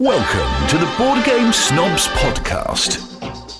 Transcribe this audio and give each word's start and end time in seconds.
Welcome 0.00 0.68
to 0.68 0.78
the 0.78 0.94
Board 0.96 1.24
Game 1.24 1.52
Snobs 1.52 2.06
Podcast. 2.06 3.18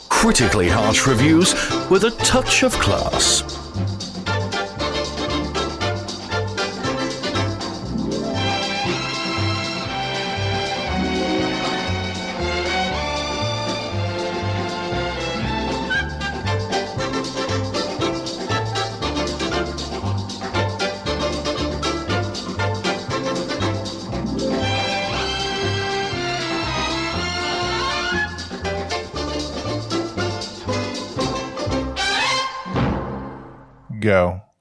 Critically 0.09 0.69
harsh 0.69 1.05
reviews 1.05 1.53
with 1.91 2.05
a 2.05 2.13
touch 2.23 2.63
of 2.63 2.73
class. 2.75 3.68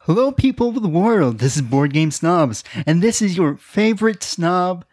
Hello, 0.08 0.32
people 0.32 0.70
of 0.70 0.82
the 0.82 0.88
world. 0.88 1.40
This 1.40 1.58
is 1.58 1.62
Board 1.62 1.92
Game 1.94 2.12
Snobs, 2.12 2.64
and 2.86 3.04
this 3.04 3.22
is 3.22 3.36
your 3.36 3.58
favorite 3.58 4.24
snob, 4.24 4.86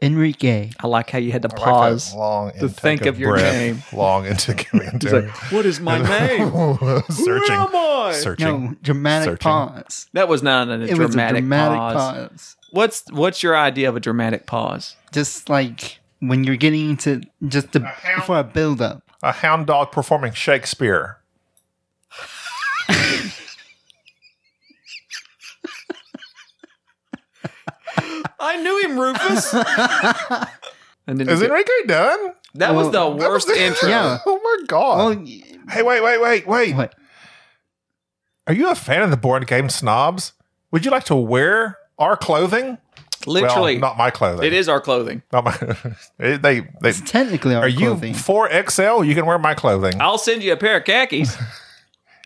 Enrique. 0.00 0.70
I 0.80 0.86
like 0.86 1.10
how 1.10 1.18
you 1.18 1.32
had 1.32 1.42
to 1.42 1.48
I 1.50 1.52
like 1.52 1.62
pause 1.64 2.14
long 2.14 2.50
to 2.60 2.68
think 2.70 3.04
of 3.04 3.18
your 3.18 3.34
breath, 3.34 3.52
name. 3.52 3.82
Long 3.92 4.24
into 4.24 4.54
giving 4.54 4.80
He's 4.84 4.92
into 4.94 5.20
like, 5.20 5.52
"What 5.52 5.66
is 5.66 5.80
my 5.80 5.98
name? 6.18 6.50
searching, 7.10 7.56
Who 7.56 7.66
am 7.66 7.76
I?" 7.76 8.12
searching. 8.14 8.46
No, 8.70 8.74
dramatic 8.82 9.26
Searching. 9.32 9.38
pause. 9.38 10.06
That 10.14 10.28
was 10.28 10.42
not 10.42 10.68
a 10.68 10.80
It 10.80 10.94
dramatic, 10.94 10.98
was 10.98 11.14
a 11.14 11.18
dramatic 11.40 11.44
pause. 11.44 12.28
pause. 12.30 12.56
What's 12.70 13.12
what's 13.12 13.42
your 13.42 13.54
idea 13.54 13.90
of 13.90 13.96
a 13.96 14.00
dramatic 14.00 14.46
pause? 14.46 14.96
Just 15.12 15.50
like 15.50 15.98
when 16.20 16.42
you're 16.42 16.56
getting 16.56 16.88
into 16.88 17.20
just 17.46 17.72
the, 17.72 17.80
hound- 17.80 18.24
for 18.24 18.38
a 18.38 18.44
build 18.44 18.80
up. 18.80 19.02
A 19.22 19.32
hound 19.32 19.66
dog 19.66 19.92
performing 19.92 20.32
Shakespeare. 20.32 21.18
I 28.40 28.60
knew 28.62 28.82
him, 28.88 28.98
Rufus. 28.98 29.54
and 31.06 31.18
then 31.20 31.28
Is 31.28 31.40
you- 31.40 31.46
Enrique 31.46 31.70
done? 31.86 32.32
that 32.56 32.74
was 32.74 32.90
the 32.92 32.98
Well, 32.98 33.14
was 33.14 33.46
worst 33.46 33.50
intro. 33.50 33.88
Yeah. 33.90 34.18
Oh 34.26 34.40
my 34.42 34.66
god! 34.66 35.18
Oh, 35.18 35.26
hey, 35.70 35.82
wait, 35.82 36.02
wait, 36.02 36.20
wait, 36.20 36.46
wait! 36.46 36.74
what? 36.76 36.94
Are 38.46 38.54
you 38.54 38.70
a 38.70 38.74
fan 38.74 39.02
of 39.02 39.10
the 39.10 39.16
board 39.16 39.46
game 39.46 39.68
snobs? 39.70 40.32
Would 40.70 40.84
you 40.84 40.90
like 40.90 41.04
to 41.04 41.14
wear 41.14 41.78
our 41.98 42.16
clothing? 42.16 42.78
Literally, 43.26 43.74
well, 43.74 43.80
not 43.80 43.96
my 43.96 44.10
clothing. 44.10 44.44
it 44.44 44.52
is 44.52 44.68
our 44.68 44.80
clothing. 44.82 45.22
Not 45.32 45.44
my. 45.44 45.56
they, 46.18 46.36
they, 46.36 46.60
they 46.82 46.88
It's 46.90 47.00
technically 47.00 47.54
our 47.54 47.62
Are 47.62 47.68
you 47.68 47.78
clothing. 47.92 48.12
4XL? 48.12 49.06
You 49.06 49.14
can 49.14 49.24
wear 49.24 49.38
my 49.38 49.54
clothing. 49.54 49.98
I'll 49.98 50.18
send 50.18 50.42
you 50.42 50.52
a 50.52 50.56
pair 50.58 50.76
of 50.76 50.84
khakis. 50.84 51.34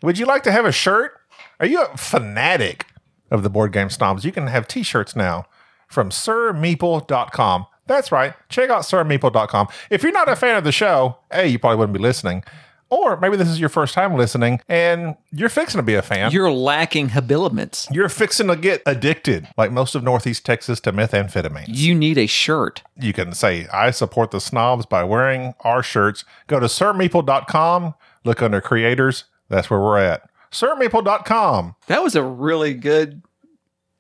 Would 0.03 0.19
you 0.19 0.27
like 0.27 0.43
to 0.43 0.51
have 0.53 0.65
a 0.65 0.73
shirt? 0.73 1.13
Are 1.61 1.67
you 1.67 1.83
a 1.83 1.97
fanatic 1.97 2.87
of 3.31 3.45
the 3.45 3.51
board 3.51 3.73
game 3.73 3.91
snobs? 3.91 4.25
You 4.25 4.33
can 4.33 4.49
have 4.49 4.67
t 4.67 4.83
shirts 4.83 5.15
now 5.15 5.47
from 5.89 6.11
sirmeeple.com. 6.11 7.67
That's 7.87 8.13
right. 8.13 8.35
Check 8.49 8.71
out 8.71 8.83
sirmeeple.com. 8.83 9.69
If 9.91 10.03
you're 10.03 10.13
not 10.13 10.29
a 10.29 10.37
fan 10.37 10.57
of 10.57 10.65
the 10.65 10.73
show, 10.73 11.19
A, 11.31 11.47
you 11.47 11.59
probably 11.59 11.79
wouldn't 11.79 11.97
be 11.97 12.03
listening. 12.03 12.45
Or 12.91 13.19
maybe 13.19 13.37
this 13.37 13.49
is 13.49 13.61
your 13.61 13.69
first 13.69 13.93
time 13.93 14.17
listening 14.17 14.61
and 14.69 15.17
you're 15.31 15.51
fixing 15.51 15.79
to 15.79 15.83
be 15.83 15.95
a 15.95 16.03
fan. 16.03 16.33
You're, 16.33 16.51
lacking 16.51 17.11
habiliments. 17.11 17.87
You're 17.91 18.09
fixing 18.09 18.49
to 18.49 18.57
get 18.57 18.83
addicted, 18.87 19.47
like 19.59 19.71
most 19.71 19.95
of 19.95 20.03
Northeast 20.03 20.47
Texas, 20.47 20.81
to 20.81 20.93
methamphetamine. 20.93 21.67
You 21.69 21.95
need 21.95 22.17
a 22.17 22.27
shirt. 22.27 22.83
You 22.99 23.13
can 23.13 23.35
say, 23.35 23.67
I 23.69 23.91
support 23.91 24.31
the 24.31 24.41
snobs 24.41 24.87
by 24.87 25.05
wearing 25.05 25.55
our 25.61 25.83
shirts. 25.83 26.25
Go 26.47 26.59
to 26.61 26.67
sirmeeple.com, 26.67 27.95
look 28.25 28.43
under 28.43 28.61
creators. 28.63 29.25
That's 29.51 29.69
where 29.69 29.81
we're 29.81 29.99
at. 29.99 30.29
Sirmeeple.com. 30.51 31.75
That 31.89 32.03
was 32.03 32.17
a 32.17 32.23
really 32.23 32.73
good 32.73 33.23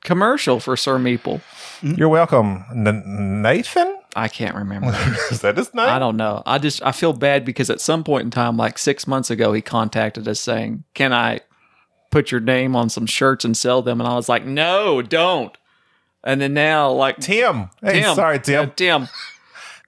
commercial 0.09 0.59
for 0.59 0.75
Sir 0.75 0.99
Meeple. 0.99 1.43
You're 1.83 2.09
welcome. 2.09 2.65
N- 2.75 3.43
Nathan? 3.43 3.95
I 4.17 4.27
can't 4.29 4.57
remember. 4.57 4.89
Is 5.31 5.43
that 5.43 5.59
his 5.59 5.73
name? 5.75 5.87
I 5.87 5.99
don't 5.99 6.17
know. 6.17 6.43
I 6.47 6.57
just 6.57 6.83
I 6.83 6.93
feel 6.93 7.13
bad 7.13 7.45
because 7.45 7.69
at 7.69 7.79
some 7.83 8.03
point 8.03 8.25
in 8.25 8.31
time, 8.31 8.57
like 8.57 8.79
six 8.79 9.07
months 9.07 9.31
ago, 9.31 9.53
he 9.53 9.61
contacted 9.61 10.27
us 10.27 10.41
saying, 10.41 10.85
"Can 10.95 11.13
I 11.13 11.41
put 12.11 12.31
your 12.33 12.41
name 12.41 12.75
on 12.75 12.89
some 12.89 13.05
shirts 13.05 13.45
and 13.45 13.55
sell 13.55 13.83
them?" 13.83 14.01
And 14.01 14.09
I 14.09 14.15
was 14.15 14.31
like, 14.31 14.47
"No, 14.47 15.03
don't." 15.03 15.55
And 16.25 16.41
then 16.41 16.55
now, 16.55 16.91
like 16.91 17.19
Tim. 17.19 17.69
Hey, 17.83 18.01
Tim, 18.01 18.15
sorry, 18.17 18.41
Tim. 18.41 18.71
Uh, 18.71 18.73
Tim. 18.75 19.09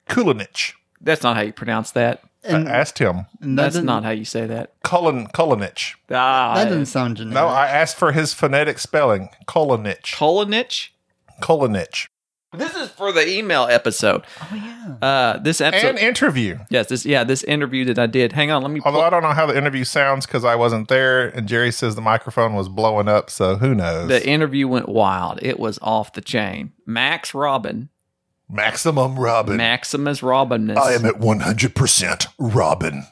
Kulinich. 0.07 0.73
That's 1.01 1.23
not 1.23 1.35
how 1.35 1.41
you 1.41 1.51
pronounce 1.51 1.91
that. 1.91 2.23
And 2.43 2.67
I 2.67 2.71
asked 2.71 2.97
him. 2.99 3.25
that 3.39 3.55
That's 3.55 3.75
doesn't- 3.75 4.03
how 4.03 4.09
you 4.09 4.25
say 4.25 4.45
that. 4.47 4.73
Colin 4.83 5.27
Kulinich. 5.27 5.93
Ah, 6.09 6.53
That 6.55 6.65
doesn't 6.65 6.87
sound 6.87 7.17
generic. 7.17 7.35
No, 7.35 7.47
I 7.47 7.67
asked 7.67 7.97
for 7.97 8.11
his 8.13 8.33
phonetic 8.33 8.79
spelling. 8.79 9.29
Kulinich. 9.47 10.15
Kolinich. 10.15 10.89
Kulinich. 11.41 12.07
This 12.53 12.75
is 12.75 12.89
for 12.89 13.13
the 13.13 13.25
email 13.31 13.63
episode. 13.69 14.23
oh 14.41 14.47
yeah. 14.53 14.95
Uh, 15.07 15.37
this 15.37 15.61
episode. 15.61 15.87
And 15.91 15.99
interview. 15.99 16.59
yes, 16.69 16.87
this 16.87 17.05
yeah, 17.05 17.23
this 17.23 17.43
interview 17.45 17.85
that 17.85 17.97
I 17.97 18.07
did. 18.07 18.33
Hang 18.33 18.51
on, 18.51 18.61
let 18.61 18.71
me. 18.71 18.81
Although 18.83 18.99
I 19.03 19.09
don't 19.09 19.23
know 19.23 19.29
how 19.31 19.45
the 19.45 19.55
interview 19.57 19.85
sounds 19.85 20.25
because 20.25 20.43
I 20.43 20.55
wasn't 20.55 20.89
there, 20.89 21.27
and 21.29 21.47
Jerry 21.47 21.71
says 21.71 21.95
the 21.95 22.01
microphone 22.01 22.53
was 22.53 22.67
blowing 22.67 23.07
up, 23.07 23.29
so 23.29 23.55
who 23.55 23.73
knows? 23.73 24.09
the 24.09 24.27
interview 24.27 24.67
went 24.67 24.89
wild. 24.89 25.39
It 25.41 25.59
was 25.61 25.79
off 25.81 26.11
the 26.11 26.19
chain. 26.19 26.73
Max 26.85 27.33
Robin, 27.33 27.87
Maximum 28.51 29.17
Robin. 29.17 29.57
Maximus 29.57 30.21
Robinness 30.21 30.77
I 30.77 30.93
am 30.93 31.05
at 31.05 31.15
100% 31.15 32.27
Robin. 32.37 33.03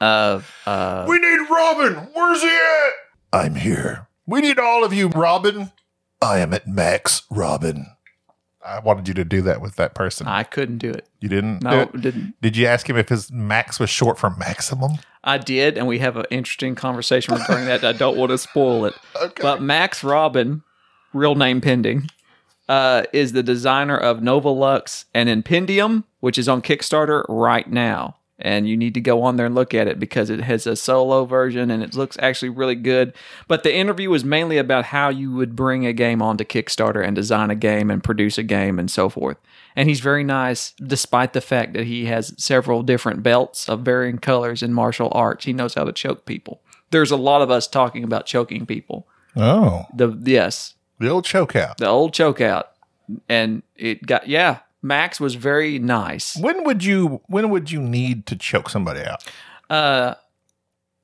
of 0.00 0.52
uh, 0.66 1.06
We 1.08 1.18
need 1.18 1.48
Robin. 1.50 1.94
Where's 2.12 2.42
he 2.42 2.48
at? 2.48 2.92
I'm 3.32 3.54
here. 3.54 4.06
We 4.26 4.40
need 4.40 4.58
all 4.58 4.84
of 4.84 4.92
you, 4.92 5.08
Robin. 5.08 5.72
I 6.20 6.38
am 6.38 6.52
at 6.52 6.68
Max 6.68 7.22
Robin. 7.30 7.86
I 8.64 8.78
wanted 8.78 9.08
you 9.08 9.14
to 9.14 9.24
do 9.24 9.42
that 9.42 9.60
with 9.60 9.74
that 9.76 9.94
person. 9.94 10.28
I 10.28 10.44
couldn't 10.44 10.78
do 10.78 10.90
it. 10.90 11.08
you 11.20 11.28
didn't? 11.28 11.62
No, 11.64 11.86
do 11.86 11.90
it? 11.94 12.00
didn't. 12.00 12.34
Did 12.40 12.56
you 12.56 12.66
ask 12.66 12.88
him 12.88 12.96
if 12.96 13.08
his 13.08 13.32
max 13.32 13.80
was 13.80 13.90
short 13.90 14.18
for 14.20 14.30
maximum? 14.30 14.92
I 15.24 15.38
did, 15.38 15.76
and 15.78 15.86
we 15.88 15.98
have 15.98 16.16
an 16.16 16.26
interesting 16.30 16.74
conversation 16.76 17.34
regarding 17.34 17.66
that. 17.66 17.84
I 17.84 17.92
don't 17.92 18.16
want 18.16 18.30
to 18.30 18.38
spoil 18.38 18.84
it. 18.86 18.94
Okay. 19.20 19.42
But 19.42 19.62
Max 19.62 20.02
Robin, 20.02 20.62
real 21.12 21.34
name 21.36 21.60
pending, 21.60 22.08
uh, 22.68 23.04
is 23.12 23.32
the 23.32 23.42
designer 23.42 23.96
of 23.96 24.22
Nova 24.22 24.48
Lux 24.48 25.06
and 25.14 25.28
Impendium, 25.28 26.04
which 26.20 26.38
is 26.38 26.48
on 26.48 26.62
Kickstarter 26.62 27.24
right 27.28 27.68
now. 27.68 28.16
And 28.38 28.68
you 28.68 28.76
need 28.76 28.94
to 28.94 29.00
go 29.00 29.22
on 29.22 29.36
there 29.36 29.46
and 29.46 29.54
look 29.54 29.72
at 29.72 29.86
it 29.86 30.00
because 30.00 30.28
it 30.28 30.40
has 30.40 30.66
a 30.66 30.74
solo 30.74 31.24
version 31.24 31.70
and 31.70 31.80
it 31.80 31.94
looks 31.94 32.16
actually 32.20 32.48
really 32.48 32.74
good. 32.74 33.12
But 33.46 33.62
the 33.62 33.72
interview 33.72 34.10
was 34.10 34.24
mainly 34.24 34.58
about 34.58 34.86
how 34.86 35.10
you 35.10 35.32
would 35.32 35.54
bring 35.54 35.86
a 35.86 35.92
game 35.92 36.20
onto 36.20 36.42
Kickstarter 36.42 37.06
and 37.06 37.14
design 37.14 37.50
a 37.50 37.54
game 37.54 37.88
and 37.88 38.02
produce 38.02 38.38
a 38.38 38.42
game 38.42 38.80
and 38.80 38.90
so 38.90 39.08
forth. 39.08 39.36
And 39.76 39.88
he's 39.88 40.00
very 40.00 40.24
nice, 40.24 40.72
despite 40.72 41.34
the 41.34 41.40
fact 41.40 41.72
that 41.74 41.86
he 41.86 42.06
has 42.06 42.34
several 42.36 42.82
different 42.82 43.22
belts 43.22 43.68
of 43.68 43.82
varying 43.82 44.18
colors 44.18 44.60
in 44.60 44.72
martial 44.74 45.10
arts. 45.12 45.44
He 45.44 45.52
knows 45.52 45.74
how 45.74 45.84
to 45.84 45.92
choke 45.92 46.26
people. 46.26 46.62
There's 46.90 47.12
a 47.12 47.16
lot 47.16 47.42
of 47.42 47.50
us 47.50 47.68
talking 47.68 48.02
about 48.02 48.26
choking 48.26 48.66
people. 48.66 49.06
Oh, 49.36 49.86
The 49.94 50.18
yes, 50.24 50.74
the 51.02 51.08
old 51.08 51.24
choke 51.24 51.56
out. 51.56 51.78
the 51.78 51.88
old 51.88 52.14
choke 52.14 52.40
out, 52.40 52.72
and 53.28 53.62
it 53.76 54.06
got 54.06 54.28
yeah. 54.28 54.60
Max 54.84 55.20
was 55.20 55.36
very 55.36 55.78
nice. 55.78 56.36
When 56.36 56.64
would 56.64 56.82
you 56.82 57.20
when 57.26 57.50
would 57.50 57.70
you 57.70 57.80
need 57.80 58.26
to 58.26 58.36
choke 58.36 58.68
somebody 58.68 59.00
out? 59.00 59.24
Uh, 59.70 60.14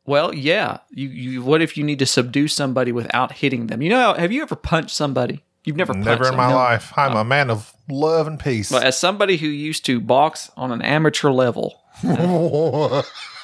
well, 0.05 0.35
yeah. 0.35 0.79
You 0.91 1.09
you 1.09 1.43
what 1.43 1.63
if 1.63 1.77
you 1.77 1.85
need 1.85 1.99
to 2.01 2.07
subdue 2.07 2.49
somebody 2.49 2.93
without 2.93 3.33
hitting 3.33 3.69
them? 3.69 3.83
You 3.83 3.91
know, 3.91 4.15
have 4.15 4.33
you 4.33 4.43
ever 4.43 4.57
punched 4.57 4.97
somebody? 4.97 5.45
You've 5.65 5.77
never 5.77 5.93
punched 5.93 6.07
Never 6.07 6.29
in 6.29 6.37
my 6.37 6.53
life. 6.53 6.93
I'm 6.97 7.15
a 7.15 7.25
man 7.25 7.51
of 7.51 7.75
love 7.89 8.27
and 8.27 8.41
peace. 8.41 8.71
But 8.71 8.85
as 8.85 8.97
somebody 8.97 9.37
who 9.37 9.47
used 9.47 9.85
to 9.85 10.01
box 10.01 10.51
on 10.57 10.73
an 10.73 10.81
amateur 10.81 11.31
level, 11.31 11.83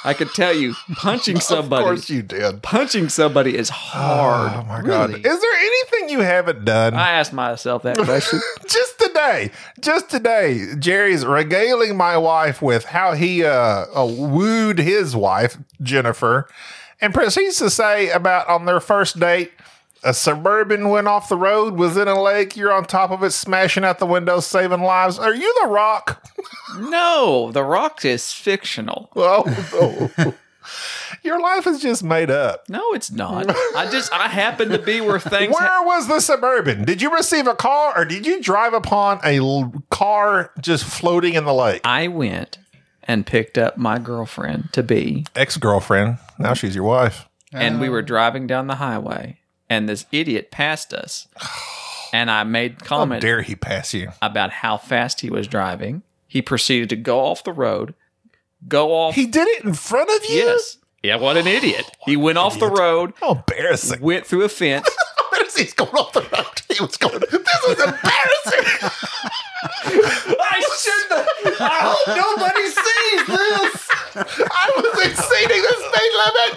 I 0.04 0.12
could 0.14 0.28
tell 0.34 0.52
you, 0.54 0.74
punching 0.96 1.40
somebody. 1.40 1.82
of 1.82 1.86
course 1.88 2.10
you 2.10 2.22
did. 2.22 2.62
punching 2.62 3.08
somebody 3.08 3.56
is 3.56 3.70
hard. 3.70 4.52
Oh 4.54 4.64
my 4.68 4.82
god! 4.82 5.10
Really? 5.10 5.20
Is 5.22 5.40
there 5.40 5.54
anything 5.54 6.08
you 6.10 6.20
haven't 6.20 6.64
done? 6.64 6.94
I 6.94 7.12
asked 7.12 7.32
myself 7.32 7.82
that 7.84 7.96
question. 8.04 8.40
just 8.68 8.98
today, 9.00 9.50
just 9.80 10.10
today, 10.10 10.74
Jerry's 10.78 11.24
regaling 11.24 11.96
my 11.96 12.16
wife 12.18 12.60
with 12.60 12.84
how 12.84 13.12
he 13.14 13.44
uh, 13.44 13.50
uh, 13.96 14.04
wooed 14.06 14.78
his 14.78 15.16
wife 15.16 15.56
Jennifer, 15.82 16.48
and 17.00 17.14
proceeds 17.14 17.58
to 17.58 17.70
say 17.70 18.10
about 18.10 18.46
on 18.48 18.66
their 18.66 18.80
first 18.80 19.18
date. 19.18 19.52
A 20.04 20.12
suburban 20.12 20.90
went 20.90 21.08
off 21.08 21.28
the 21.30 21.36
road, 21.36 21.74
was 21.74 21.96
in 21.96 22.08
a 22.08 22.20
lake. 22.20 22.56
You're 22.56 22.72
on 22.72 22.84
top 22.84 23.10
of 23.10 23.22
it, 23.22 23.30
smashing 23.30 23.84
out 23.84 23.98
the 23.98 24.06
windows, 24.06 24.46
saving 24.46 24.82
lives. 24.82 25.18
Are 25.18 25.34
you 25.34 25.54
the 25.62 25.68
rock? 25.68 26.22
no, 26.78 27.50
The 27.52 27.62
Rock 27.62 28.04
is 28.04 28.32
fictional. 28.32 29.10
Oh, 29.16 30.10
no. 30.18 30.34
Your 31.22 31.40
life 31.40 31.66
is 31.66 31.80
just 31.80 32.02
made 32.02 32.30
up. 32.30 32.68
No, 32.68 32.92
it's 32.92 33.10
not. 33.10 33.46
I 33.76 33.88
just 33.90 34.12
I 34.12 34.28
happen 34.28 34.70
to 34.70 34.78
be 34.78 35.00
where 35.00 35.18
things. 35.18 35.54
Where 35.58 35.82
was 35.82 36.06
the 36.08 36.20
suburban? 36.20 36.84
Did 36.84 37.00
you 37.02 37.14
receive 37.14 37.46
a 37.46 37.54
call 37.54 37.92
or 37.96 38.04
did 38.04 38.26
you 38.26 38.42
drive 38.42 38.72
upon 38.74 39.20
a 39.24 39.38
l- 39.38 39.72
car 39.90 40.52
just 40.60 40.84
floating 40.84 41.34
in 41.34 41.44
the 41.44 41.52
lake? 41.54 41.80
I 41.84 42.08
went 42.08 42.58
and 43.04 43.26
picked 43.26 43.56
up 43.58 43.76
my 43.76 43.98
girlfriend 43.98 44.70
to 44.72 44.82
be, 44.82 45.26
Ex 45.34 45.56
girlfriend. 45.58 46.18
Now 46.38 46.54
she's 46.54 46.74
your 46.74 46.84
wife. 46.84 47.28
and 47.52 47.80
we 47.80 47.88
oh. 47.88 47.92
were 47.92 48.02
driving 48.02 48.46
down 48.46 48.66
the 48.66 48.76
highway, 48.76 49.38
and 49.74 49.88
this 49.88 50.06
idiot 50.12 50.50
passed 50.50 50.92
us, 50.94 51.26
and 52.12 52.30
I 52.30 52.44
made 52.44 52.76
How 52.82 52.86
comment 52.86 53.22
dare 53.22 53.42
he 53.42 53.56
pass 53.56 53.92
you? 53.92 54.10
about 54.22 54.50
how 54.50 54.76
fast 54.76 55.20
he 55.20 55.30
was 55.30 55.46
driving. 55.48 56.02
He 56.28 56.42
proceeded 56.42 56.88
to 56.90 56.96
go 56.96 57.20
off 57.20 57.42
the 57.44 57.52
road, 57.52 57.94
go 58.68 58.92
off. 58.92 59.14
He 59.14 59.26
did 59.26 59.48
it 59.48 59.64
in 59.64 59.74
front 59.74 60.10
of 60.10 60.28
you? 60.30 60.36
yes, 60.36 60.78
yeah, 61.02 61.16
what 61.16 61.36
an 61.36 61.46
idiot! 61.46 61.90
He 62.04 62.16
went 62.16 62.38
off 62.38 62.58
the 62.58 62.68
road, 62.70 63.12
How 63.20 63.32
embarrassing. 63.34 64.00
went 64.00 64.26
through 64.26 64.42
a 64.44 64.48
fence. 64.48 64.88
He's 65.56 65.72
going 65.74 65.92
off 65.94 66.12
the 66.12 66.22
road. 66.22 66.62
He 66.68 66.82
was 66.82 66.96
going, 66.96 67.20
this 67.20 67.30
is 67.32 67.78
embarrassing. 67.80 68.90
I 69.86 70.58
shouldn't. 70.82 71.60
I 71.60 71.78
hope 71.80 72.08
nobody 72.08 72.66
sees 72.66 73.26
this. 73.28 73.88
I 74.50 74.72
was 74.76 75.06
exceeding 75.06 75.62
the 75.62 75.74
speed 75.86 76.12
limit. 76.24 76.52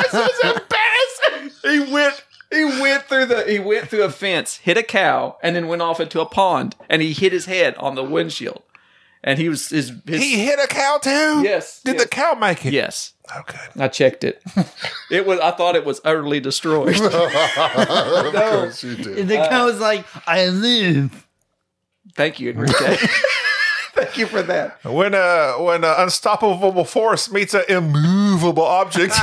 This 0.00 0.12
was 0.14 0.36
embarrassing. 0.56 1.86
He 1.86 1.92
went. 1.92 2.24
He 2.52 2.64
went 2.64 3.04
through 3.04 3.26
the. 3.26 3.44
He 3.50 3.58
went 3.58 3.88
through 3.88 4.02
a 4.04 4.10
fence, 4.10 4.58
hit 4.58 4.76
a 4.76 4.82
cow, 4.82 5.38
and 5.42 5.56
then 5.56 5.68
went 5.68 5.80
off 5.82 6.00
into 6.00 6.20
a 6.20 6.26
pond. 6.26 6.76
And 6.88 7.00
he 7.02 7.12
hit 7.12 7.32
his 7.32 7.46
head 7.46 7.74
on 7.76 7.94
the 7.94 8.04
windshield. 8.04 8.62
And 9.24 9.38
he 9.38 9.48
was 9.48 9.68
his. 9.70 9.92
his 10.06 10.20
He 10.22 10.44
hit 10.44 10.58
a 10.58 10.66
cow 10.66 10.98
too? 11.00 11.42
Yes, 11.42 11.80
Did 11.82 11.94
yes. 11.94 12.02
the 12.04 12.08
cow 12.08 12.34
make 12.34 12.66
it? 12.66 12.72
yes, 12.72 13.12
Okay. 13.38 13.58
I 13.78 13.88
checked 13.88 14.24
it. 14.24 14.42
It 15.10 15.26
was. 15.26 15.38
I 15.40 15.50
thought 15.52 15.76
it 15.76 15.84
was 15.84 16.00
utterly 16.04 16.40
destroyed. 16.40 17.00
of 17.00 17.10
course 18.32 18.82
you 18.82 18.96
did. 18.96 19.18
And 19.18 19.28
the 19.30 19.36
cow 19.36 19.66
was 19.66 19.78
like, 19.80 20.04
I 20.26 20.48
live. 20.48 21.26
Thank 22.14 22.40
you, 22.40 22.50
Enrique. 22.50 22.96
Thank 23.94 24.16
you 24.18 24.26
for 24.26 24.42
that. 24.42 24.82
When 24.84 25.14
uh 25.14 25.52
when 25.54 25.84
an 25.84 25.94
unstoppable 25.98 26.84
force 26.84 27.30
meets 27.30 27.54
an 27.54 27.64
immovable 27.68 28.64
object, 28.64 29.14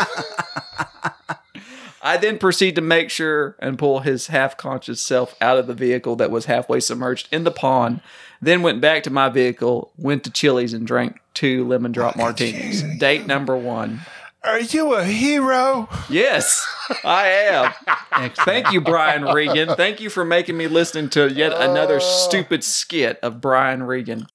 I 2.01 2.17
then 2.17 2.37
proceed 2.37 2.75
to 2.75 2.81
make 2.81 3.09
sure 3.09 3.55
and 3.59 3.77
pull 3.77 3.99
his 3.99 4.27
half 4.27 4.55
conscious 4.57 5.01
self 5.01 5.35
out 5.41 5.57
of 5.57 5.67
the 5.67 5.73
vehicle 5.73 6.15
that 6.17 6.31
was 6.31 6.45
halfway 6.45 6.79
submerged 6.79 7.27
in 7.31 7.43
the 7.43 7.51
pond. 7.51 8.01
Then 8.41 8.61
went 8.61 8.79
back 8.79 9.03
to 9.03 9.09
my 9.09 9.27
vehicle, 9.29 9.91
went 9.97 10.23
to 10.23 10.31
Chili's 10.31 10.73
and 10.73 10.87
drank 10.87 11.19
two 11.33 11.67
lemon 11.67 11.91
drop 11.91 12.15
martinis. 12.15 12.83
Date 12.99 13.27
number 13.27 13.55
one. 13.57 14.01
are 14.43 14.61
you 14.61 14.93
a 14.93 15.03
hero? 15.03 15.89
Yes, 16.09 16.65
I 17.03 17.27
am. 17.27 18.31
Thank 18.45 18.71
you, 18.71 18.79
Brian 18.79 19.25
Regan. 19.25 19.75
Thank 19.75 19.99
you 19.99 20.09
for 20.09 20.23
making 20.23 20.55
me 20.55 20.67
listen 20.67 21.09
to 21.09 21.27
yet 21.29 21.51
another 21.53 21.99
stupid 21.99 22.63
skit 22.63 23.19
of 23.21 23.41
Brian 23.41 23.83
Regan. 23.83 24.27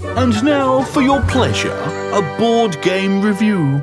And 0.00 0.42
now, 0.42 0.82
for 0.82 1.02
your 1.02 1.22
pleasure, 1.22 1.70
a 2.12 2.36
board 2.38 2.82
game 2.82 3.22
review. 3.22 3.80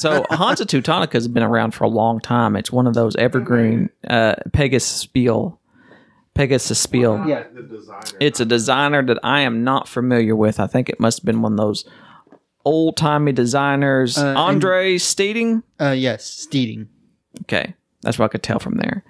So 0.00 0.24
Hansa 0.30 0.64
Teutonica 0.64 1.12
has 1.12 1.28
been 1.28 1.42
around 1.42 1.72
for 1.72 1.84
a 1.84 1.88
long 1.88 2.20
time. 2.20 2.56
It's 2.56 2.72
one 2.72 2.86
of 2.86 2.94
those 2.94 3.14
evergreen 3.16 3.90
uh, 4.08 4.36
Pegasus 4.52 4.96
Spiel. 5.02 5.60
Pegasus 6.32 6.78
Spiel. 6.78 7.22
Yeah. 7.28 7.44
The 7.52 7.62
designer. 7.62 8.16
It's 8.18 8.40
a 8.40 8.46
designer 8.46 9.04
that 9.04 9.18
I 9.22 9.40
am 9.40 9.62
not 9.62 9.88
familiar 9.88 10.34
with. 10.34 10.58
I 10.58 10.66
think 10.66 10.88
it 10.88 11.00
must 11.00 11.18
have 11.18 11.26
been 11.26 11.42
one 11.42 11.52
of 11.52 11.58
those 11.58 11.84
old 12.64 12.96
timey 12.96 13.32
designers. 13.32 14.16
Uh, 14.16 14.28
and- 14.28 14.38
Andre 14.38 14.96
Steding. 14.96 15.62
Uh, 15.78 15.90
yes, 15.90 16.24
Steding. 16.24 16.88
Okay, 17.42 17.74
that's 18.00 18.18
what 18.18 18.24
I 18.24 18.28
could 18.28 18.42
tell 18.42 18.58
from 18.58 18.76
there. 18.78 19.04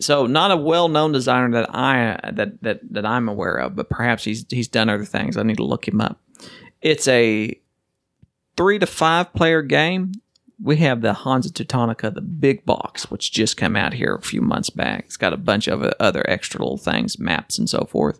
So 0.00 0.26
not 0.26 0.50
a 0.50 0.56
well-known 0.56 1.12
designer 1.12 1.50
that 1.60 1.74
I 1.74 2.18
that 2.32 2.62
that 2.62 2.80
that 2.90 3.04
I'm 3.04 3.28
aware 3.28 3.56
of, 3.56 3.76
but 3.76 3.90
perhaps 3.90 4.24
he's 4.24 4.46
he's 4.48 4.68
done 4.68 4.88
other 4.88 5.04
things. 5.04 5.36
I 5.36 5.42
need 5.42 5.56
to 5.58 5.64
look 5.64 5.86
him 5.86 6.00
up. 6.00 6.20
It's 6.80 7.06
a 7.08 7.60
three 8.58 8.78
to 8.80 8.86
five 8.86 9.32
player 9.34 9.62
game. 9.62 10.10
We 10.60 10.78
have 10.78 11.00
the 11.00 11.14
Hansa 11.14 11.50
Teutonica, 11.50 12.12
the 12.12 12.20
big 12.20 12.66
box, 12.66 13.08
which 13.08 13.30
just 13.30 13.56
came 13.56 13.76
out 13.76 13.92
here 13.92 14.16
a 14.16 14.20
few 14.20 14.40
months 14.40 14.68
back. 14.68 15.04
It's 15.04 15.16
got 15.16 15.32
a 15.32 15.36
bunch 15.36 15.68
of 15.68 15.84
other 16.00 16.28
extra 16.28 16.60
little 16.60 16.76
things, 16.76 17.20
maps 17.20 17.56
and 17.56 17.70
so 17.70 17.86
forth. 17.88 18.18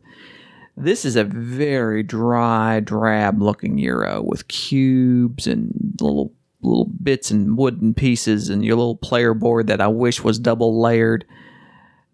This 0.76 1.04
is 1.04 1.16
a 1.16 1.24
very 1.24 2.04
dry, 2.04 2.78
drab 2.78 3.42
looking 3.42 3.78
Euro 3.78 4.22
with 4.22 4.46
cubes 4.46 5.48
and 5.48 5.96
little 6.00 6.32
little 6.62 6.86
bits 7.02 7.32
and 7.32 7.58
wooden 7.58 7.94
pieces 7.94 8.48
and 8.48 8.64
your 8.64 8.76
little 8.76 8.96
player 8.96 9.34
board 9.34 9.66
that 9.66 9.80
I 9.80 9.88
wish 9.88 10.22
was 10.22 10.38
double 10.38 10.80
layered. 10.80 11.24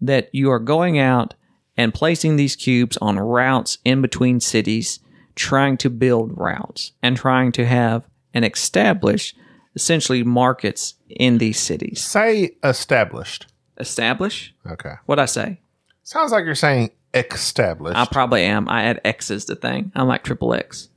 That 0.01 0.33
you 0.33 0.49
are 0.49 0.59
going 0.59 0.97
out 0.97 1.35
and 1.77 1.93
placing 1.93 2.37
these 2.37 2.55
cubes 2.55 2.97
on 2.97 3.19
routes 3.19 3.77
in 3.85 4.01
between 4.01 4.39
cities, 4.39 4.99
trying 5.35 5.77
to 5.77 5.91
build 5.91 6.35
routes 6.35 6.91
and 7.03 7.15
trying 7.15 7.51
to 7.51 7.65
have 7.67 8.03
and 8.35 8.45
establish 8.45 9.33
essentially 9.75 10.23
markets 10.23 10.93
in 11.09 11.39
these 11.39 11.59
cities. 11.59 12.03
Say 12.03 12.51
established. 12.63 13.47
Establish? 13.79 14.53
Okay. 14.69 14.93
What'd 15.05 15.21
I 15.21 15.25
say? 15.25 15.59
Sounds 16.03 16.31
like 16.31 16.45
you're 16.45 16.53
saying 16.53 16.91
established. 17.13 17.97
I 17.97 18.05
probably 18.05 18.43
am. 18.43 18.69
I 18.69 18.83
add 18.83 19.01
X's 19.03 19.45
to 19.45 19.55
thing. 19.55 19.91
I'm 19.95 20.07
like 20.07 20.23
triple 20.23 20.53
X. 20.53 20.89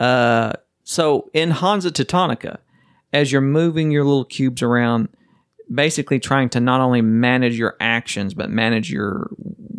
Uh, 0.00 0.52
so 0.84 1.30
in 1.34 1.50
Hansa 1.50 1.90
Teutonica, 1.90 2.58
as 3.12 3.30
you're 3.30 3.40
moving 3.40 3.90
your 3.90 4.04
little 4.04 4.24
cubes 4.24 4.62
around, 4.62 5.08
basically 5.74 6.18
trying 6.18 6.48
to 6.50 6.60
not 6.60 6.80
only 6.80 7.00
manage 7.00 7.58
your 7.58 7.76
actions 7.80 8.34
but 8.34 8.50
manage 8.50 8.90
your 8.90 9.30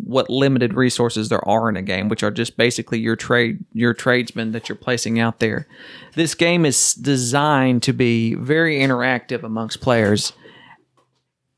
what 0.04 0.30
limited 0.30 0.74
resources 0.74 1.28
there 1.28 1.46
are 1.48 1.68
in 1.68 1.76
a 1.76 1.82
game, 1.82 2.08
which 2.08 2.22
are 2.22 2.30
just 2.30 2.56
basically 2.56 2.98
your 2.98 3.16
trade 3.16 3.64
your 3.72 3.94
tradesmen 3.94 4.52
that 4.52 4.68
you're 4.68 4.76
placing 4.76 5.18
out 5.18 5.40
there. 5.40 5.66
This 6.14 6.34
game 6.34 6.64
is 6.64 6.94
designed 6.94 7.82
to 7.84 7.92
be 7.92 8.34
very 8.34 8.78
interactive 8.78 9.42
amongst 9.42 9.80
players, 9.80 10.32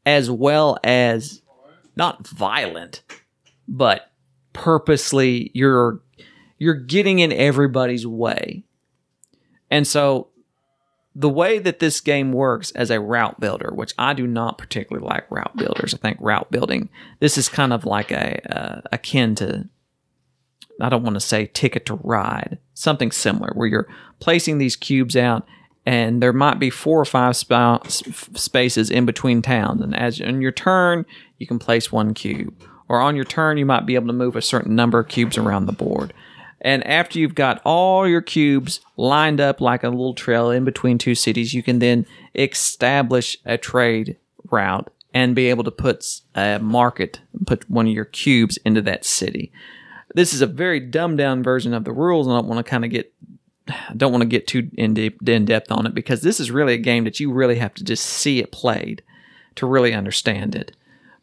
as 0.06 0.30
well 0.30 0.78
as 0.84 1.42
not 1.96 2.26
violent, 2.26 3.02
but 3.68 4.10
purposely 4.52 5.50
you're 5.52 6.00
you're 6.58 6.74
getting 6.74 7.18
in 7.18 7.32
everybody's 7.32 8.06
way. 8.06 8.64
And 9.70 9.86
so 9.86 10.28
the 11.18 11.30
way 11.30 11.58
that 11.58 11.78
this 11.78 12.02
game 12.02 12.30
works 12.30 12.70
as 12.72 12.90
a 12.90 13.00
route 13.00 13.40
builder, 13.40 13.70
which 13.72 13.94
I 13.98 14.12
do 14.12 14.26
not 14.26 14.58
particularly 14.58 15.08
like 15.08 15.30
route 15.30 15.56
builders. 15.56 15.94
I 15.94 15.96
think 15.96 16.18
route 16.20 16.50
building 16.50 16.90
this 17.20 17.38
is 17.38 17.48
kind 17.48 17.72
of 17.72 17.86
like 17.86 18.10
a 18.10 18.38
uh, 18.54 18.80
akin 18.92 19.34
to 19.36 19.66
I 20.78 20.90
don't 20.90 21.02
want 21.02 21.14
to 21.14 21.20
say 21.20 21.46
ticket 21.46 21.86
to 21.86 21.94
ride, 21.94 22.58
something 22.74 23.10
similar 23.10 23.50
where 23.54 23.66
you're 23.66 23.88
placing 24.20 24.58
these 24.58 24.76
cubes 24.76 25.16
out 25.16 25.46
and 25.86 26.22
there 26.22 26.34
might 26.34 26.58
be 26.58 26.68
four 26.68 27.00
or 27.00 27.06
five 27.06 27.34
spa- 27.34 27.80
spaces 27.84 28.90
in 28.90 29.06
between 29.06 29.40
towns 29.40 29.80
and 29.80 29.96
as 29.96 30.20
on 30.20 30.42
your 30.42 30.52
turn 30.52 31.06
you 31.38 31.46
can 31.46 31.58
place 31.58 31.90
one 31.90 32.12
cube 32.12 32.54
or 32.88 33.00
on 33.00 33.16
your 33.16 33.24
turn 33.24 33.56
you 33.56 33.64
might 33.64 33.86
be 33.86 33.94
able 33.94 34.06
to 34.08 34.12
move 34.12 34.36
a 34.36 34.42
certain 34.42 34.74
number 34.74 34.98
of 34.98 35.08
cubes 35.08 35.38
around 35.38 35.66
the 35.66 35.72
board 35.72 36.12
and 36.60 36.86
after 36.86 37.18
you've 37.18 37.34
got 37.34 37.60
all 37.64 38.06
your 38.08 38.22
cubes 38.22 38.80
lined 38.96 39.40
up 39.40 39.60
like 39.60 39.82
a 39.82 39.88
little 39.88 40.14
trail 40.14 40.50
in 40.50 40.64
between 40.64 40.98
two 40.98 41.14
cities 41.14 41.54
you 41.54 41.62
can 41.62 41.78
then 41.78 42.06
establish 42.34 43.36
a 43.44 43.58
trade 43.58 44.16
route 44.50 44.90
and 45.14 45.34
be 45.34 45.48
able 45.48 45.64
to 45.64 45.70
put 45.70 46.20
a 46.34 46.58
market 46.58 47.20
put 47.46 47.68
one 47.70 47.86
of 47.86 47.92
your 47.92 48.04
cubes 48.04 48.58
into 48.58 48.82
that 48.82 49.04
city 49.04 49.52
this 50.14 50.32
is 50.32 50.40
a 50.40 50.46
very 50.46 50.80
dumbed 50.80 51.18
down 51.18 51.42
version 51.42 51.74
of 51.74 51.84
the 51.84 51.92
rules 51.92 52.26
and 52.26 52.34
i 52.34 52.38
don't 52.38 52.48
want 52.48 52.64
to 52.64 52.70
kind 52.70 52.84
of 52.84 52.90
get 52.90 53.12
don't 53.96 54.12
want 54.12 54.22
to 54.22 54.28
get 54.28 54.46
too 54.46 54.70
in 54.74 54.94
deep 54.94 55.26
in 55.28 55.44
depth 55.44 55.70
on 55.70 55.86
it 55.86 55.94
because 55.94 56.22
this 56.22 56.40
is 56.40 56.50
really 56.50 56.74
a 56.74 56.78
game 56.78 57.04
that 57.04 57.20
you 57.20 57.32
really 57.32 57.56
have 57.56 57.74
to 57.74 57.84
just 57.84 58.04
see 58.04 58.40
it 58.40 58.52
played 58.52 59.02
to 59.56 59.66
really 59.66 59.92
understand 59.92 60.54
it. 60.54 60.72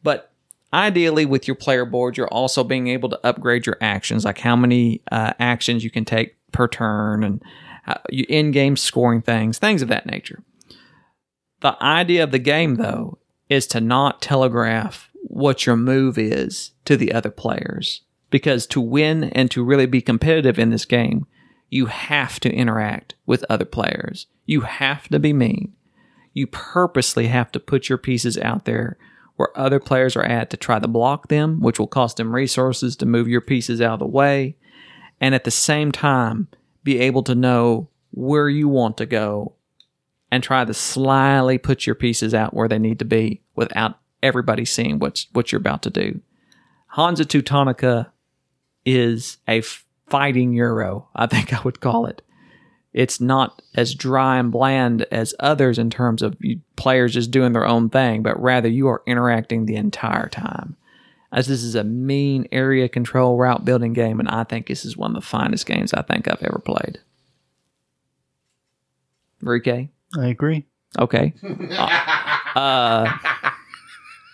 But 0.02 0.33
ideally, 0.74 1.26
with 1.26 1.48
your 1.48 1.56
player 1.56 1.86
board, 1.86 2.18
you're 2.18 2.28
also 2.28 2.64
being 2.64 2.88
able 2.88 3.10
to 3.10 3.20
upgrade 3.26 3.66
your 3.66 3.78
actions, 3.80 4.26
like 4.26 4.40
how 4.40 4.56
many 4.56 5.02
uh, 5.12 5.34
actions 5.40 5.84
you 5.84 5.92
can 5.92 6.06
take 6.06 6.36
per 6.52 6.68
turn 6.68 7.24
and 7.24 7.44
uh, 7.88 7.96
you 8.10 8.26
in-game 8.30 8.76
scoring 8.78 9.22
things, 9.22 9.60
things 9.60 9.82
of 9.82 9.90
that 9.90 10.06
nature. 10.06 10.44
The 11.62 11.82
idea 11.82 12.24
of 12.24 12.32
the 12.32 12.40
game, 12.40 12.76
though, 12.76 13.20
is 13.50 13.68
to 13.68 13.80
not 13.80 14.22
telegraph 14.22 15.10
what 15.24 15.66
your 15.66 15.78
move 15.78 16.18
is 16.18 16.72
to 16.86 16.98
the 16.98 17.14
other 17.14 17.32
players. 17.32 18.02
Because 18.30 18.66
to 18.68 18.82
win 18.82 19.26
and 19.26 19.52
to 19.52 19.64
really 19.64 19.86
be 19.86 20.02
competitive 20.02 20.58
in 20.58 20.72
this 20.72 20.86
game, 20.86 21.28
you 21.70 21.86
have 21.86 22.40
to 22.40 22.52
interact 22.52 23.16
with 23.26 23.46
other 23.50 23.66
players. 23.66 24.28
You 24.46 24.62
have 24.62 25.08
to 25.10 25.20
be 25.20 25.34
mean. 25.34 25.74
You 26.34 26.48
purposely 26.48 27.28
have 27.28 27.52
to 27.52 27.60
put 27.60 27.90
your 27.90 27.98
pieces 27.98 28.38
out 28.40 28.66
there 28.66 28.98
where 29.36 29.58
other 29.58 29.80
players 29.80 30.16
are 30.16 30.24
at 30.24 30.50
to 30.50 30.58
try 30.58 30.80
to 30.80 30.88
block 30.88 31.28
them, 31.28 31.60
which 31.60 31.80
will 31.80 31.88
cost 31.88 32.18
them 32.18 32.36
resources 32.36 32.96
to 32.98 33.06
move 33.06 33.28
your 33.28 33.42
pieces 33.42 33.82
out 33.82 33.94
of 33.94 34.00
the 34.00 34.06
way. 34.06 34.56
And 35.20 35.34
at 35.34 35.44
the 35.44 35.52
same 35.52 35.92
time, 35.92 36.48
be 36.84 37.00
able 37.00 37.24
to 37.24 37.36
know 37.36 37.90
where 38.12 38.50
you 38.50 38.68
want 38.68 38.98
to 38.98 39.06
go 39.06 39.54
and 40.32 40.44
try 40.44 40.66
to 40.66 40.74
slyly 40.74 41.58
put 41.58 41.86
your 41.86 41.96
pieces 41.96 42.34
out 42.34 42.54
where 42.54 42.68
they 42.68 42.80
need 42.80 43.00
to 43.00 43.06
be 43.06 43.42
without 43.56 44.00
everybody 44.22 44.66
seeing 44.66 45.00
what 45.00 45.26
what 45.34 45.52
you're 45.52 45.60
about 45.60 45.84
to 45.84 45.90
do. 45.90 46.22
Hansa 46.88 47.26
Teutonica 47.26 48.12
is 48.86 49.38
a 49.48 49.62
fighting 50.08 50.54
euro, 50.54 51.10
I 51.16 51.26
think 51.28 51.54
I 51.54 51.62
would 51.62 51.80
call 51.80 52.06
it. 52.06 52.22
It's 52.94 53.20
not 53.20 53.62
as 53.74 53.96
dry 53.96 54.38
and 54.38 54.52
bland 54.52 55.04
as 55.12 55.34
others 55.40 55.80
in 55.80 55.90
terms 55.90 56.22
of 56.22 56.38
players 56.76 57.14
just 57.14 57.32
doing 57.32 57.54
their 57.54 57.66
own 57.68 57.90
thing, 57.90 58.22
but 58.22 58.40
rather 58.42 58.68
you 58.70 58.88
are 58.88 59.02
interacting 59.08 59.66
the 59.66 59.76
entire 59.76 60.30
time. 60.30 60.76
As 61.32 61.48
this 61.48 61.64
is 61.64 61.74
a 61.74 61.84
mean 61.84 62.48
area 62.52 62.88
control 62.88 63.38
route 63.38 63.66
building 63.66 63.94
game, 63.94 64.20
and 64.20 64.30
I 64.30 64.44
think 64.44 64.68
this 64.68 64.86
is 64.86 64.96
one 64.96 65.16
of 65.16 65.22
the 65.24 65.28
finest 65.28 65.66
games 65.66 65.92
I 65.94 66.04
think 66.04 66.28
I've 66.28 66.44
ever 66.44 66.60
played. 66.64 67.00
Enrique? 69.42 69.90
I 70.18 70.28
agree. 70.28 70.66
Okay. 71.00 71.34
uh, 72.56 73.12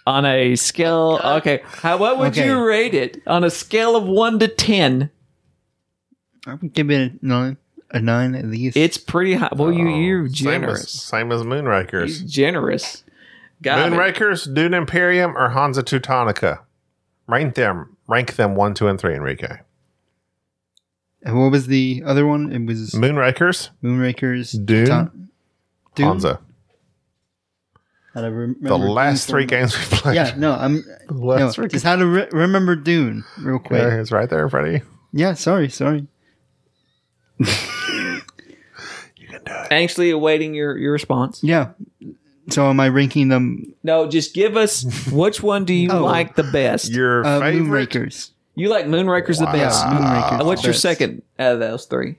on 0.06 0.26
a 0.26 0.56
scale, 0.58 1.22
okay. 1.24 1.62
How 1.64 1.98
what 1.98 2.18
would 2.20 2.34
Okay. 2.34 2.46
you 2.46 2.64
rate 2.66 2.94
it 2.94 3.22
on 3.26 3.46
a 3.46 3.50
scale 3.50 3.96
of 3.96 4.04
one 4.06 4.40
to 4.40 4.50
ten? 4.50 5.10
I 6.46 6.56
would 6.56 6.74
give 6.74 6.92
it 6.92 7.14
a 7.14 7.26
nine, 7.26 7.58
a 7.92 8.00
nine 8.00 8.36
at 8.36 8.46
least. 8.46 8.78
It's 8.78 8.98
pretty 8.98 9.34
high. 9.36 9.50
Well, 9.56 9.72
you 9.72 9.88
oh, 9.90 9.96
you're 10.00 10.24
Oh, 10.24 10.28
Same 10.28 10.30
as, 10.30 10.36
generous. 10.36 10.92
same 10.92 11.32
as 11.32 11.42
Moonrakers. 11.44 12.06
He's 12.06 12.22
generous. 12.24 13.04
Got 13.62 13.80
it. 13.80 13.94
Moonrakers, 13.94 14.54
Dune 14.54 14.74
Imperium, 14.74 15.36
or 15.38 15.50
Hansa 15.50 15.84
Teutonica? 15.84 16.60
Rank 17.28 17.56
them. 17.56 17.98
Rank 18.08 18.36
them 18.36 18.56
one, 18.56 18.74
two, 18.74 18.88
and 18.88 19.00
three, 19.00 19.16
Enrique. 19.16 19.58
And 21.24 21.38
what 21.40 21.52
was 21.52 21.68
the 21.68 22.02
other 22.06 22.26
one? 22.26 22.52
It 22.52 22.66
was 22.66 22.92
Moonrakers, 22.92 23.70
Moonrakers, 23.84 24.66
Dune, 24.66 24.86
Ta- 24.88 25.10
Dune? 25.96 26.08
Hansa. 26.08 26.40
How 28.14 28.22
to 28.22 28.32
remember 28.32 28.68
The 28.70 28.78
last 28.78 29.28
Dune 29.28 29.34
three 29.34 29.42
from- 29.44 29.48
games 29.50 29.78
we 29.78 29.98
played. 29.98 30.16
Yeah, 30.16 30.34
no, 30.38 30.54
I'm 30.54 30.76
The 31.10 31.38
no, 31.38 31.52
three 31.52 31.68
just 31.68 31.84
how 31.86 31.98
to 31.98 32.06
re- 32.06 32.28
remember 32.32 32.76
Dune 32.76 33.26
real 33.40 33.60
quick. 33.60 33.82
Yeah, 33.82 34.00
it's 34.00 34.12
right 34.12 34.30
there, 34.30 34.48
Freddie. 34.50 34.82
Yeah, 35.12 35.34
sorry, 35.34 35.70
sorry. 35.70 36.08
You 37.40 39.28
can 39.28 39.42
do 39.44 39.52
it. 39.52 39.68
Anxiously 39.72 40.10
awaiting 40.12 40.54
your 40.54 40.78
your 40.78 40.92
response. 40.92 41.44
Yeah. 41.44 41.70
So 42.50 42.68
am 42.70 42.80
I 42.80 42.90
ranking 42.90 43.28
them 43.28 43.74
No, 43.84 44.08
just 44.08 44.34
give 44.34 44.58
us 44.58 44.84
which 45.12 45.44
one 45.44 45.66
do 45.66 45.74
you 45.74 45.90
Oh. 45.92 46.04
like 46.04 46.36
the 46.36 46.44
best? 46.44 46.92
Your 46.92 47.24
uh, 47.26 47.40
favorite? 47.40 47.90
Moonrakers? 47.92 48.32
You 48.56 48.70
like 48.70 48.86
Moonrakers 48.86 49.38
the 49.40 49.46
best. 49.46 49.86
Yeah, 49.86 49.94
Moonrakers. 49.94 50.42
Uh, 50.42 50.46
What's 50.46 50.62
the 50.64 50.68
your 50.70 50.74
best. 50.74 50.82
second 50.82 51.22
out 51.38 51.54
of 51.54 51.60
those 51.60 51.86
three? 51.86 52.16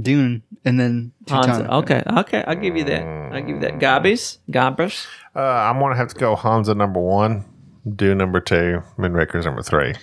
Dune, 0.00 0.42
and 0.64 0.78
then 0.78 1.12
Hansa. 1.28 1.50
Teutonica. 1.62 1.70
Okay, 1.82 2.02
okay, 2.18 2.44
I'll 2.46 2.54
give 2.56 2.76
you 2.76 2.84
that. 2.84 3.02
I'll 3.02 3.40
give 3.40 3.48
you 3.56 3.60
that. 3.60 3.78
Gabbies, 3.78 4.38
Gabbers. 4.50 5.06
Uh, 5.34 5.40
I'm 5.40 5.78
going 5.78 5.92
to 5.92 5.96
have 5.96 6.08
to 6.08 6.14
go 6.18 6.36
Hansa 6.36 6.74
number 6.74 7.00
one, 7.00 7.44
Dune 7.96 8.18
number 8.18 8.40
two, 8.40 8.82
Moonrakers 8.98 9.44
number 9.44 9.62
three. 9.62 9.94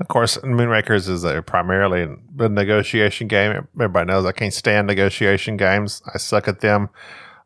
Of 0.00 0.08
course, 0.08 0.36
Moonrakers 0.38 1.08
is 1.08 1.22
a 1.22 1.40
primarily 1.42 2.16
a 2.38 2.48
negotiation 2.48 3.28
game. 3.28 3.68
Everybody 3.76 4.06
knows 4.08 4.24
I 4.24 4.32
can't 4.32 4.52
stand 4.52 4.88
negotiation 4.88 5.56
games. 5.56 6.02
I 6.12 6.18
suck 6.18 6.48
at 6.48 6.60
them. 6.60 6.90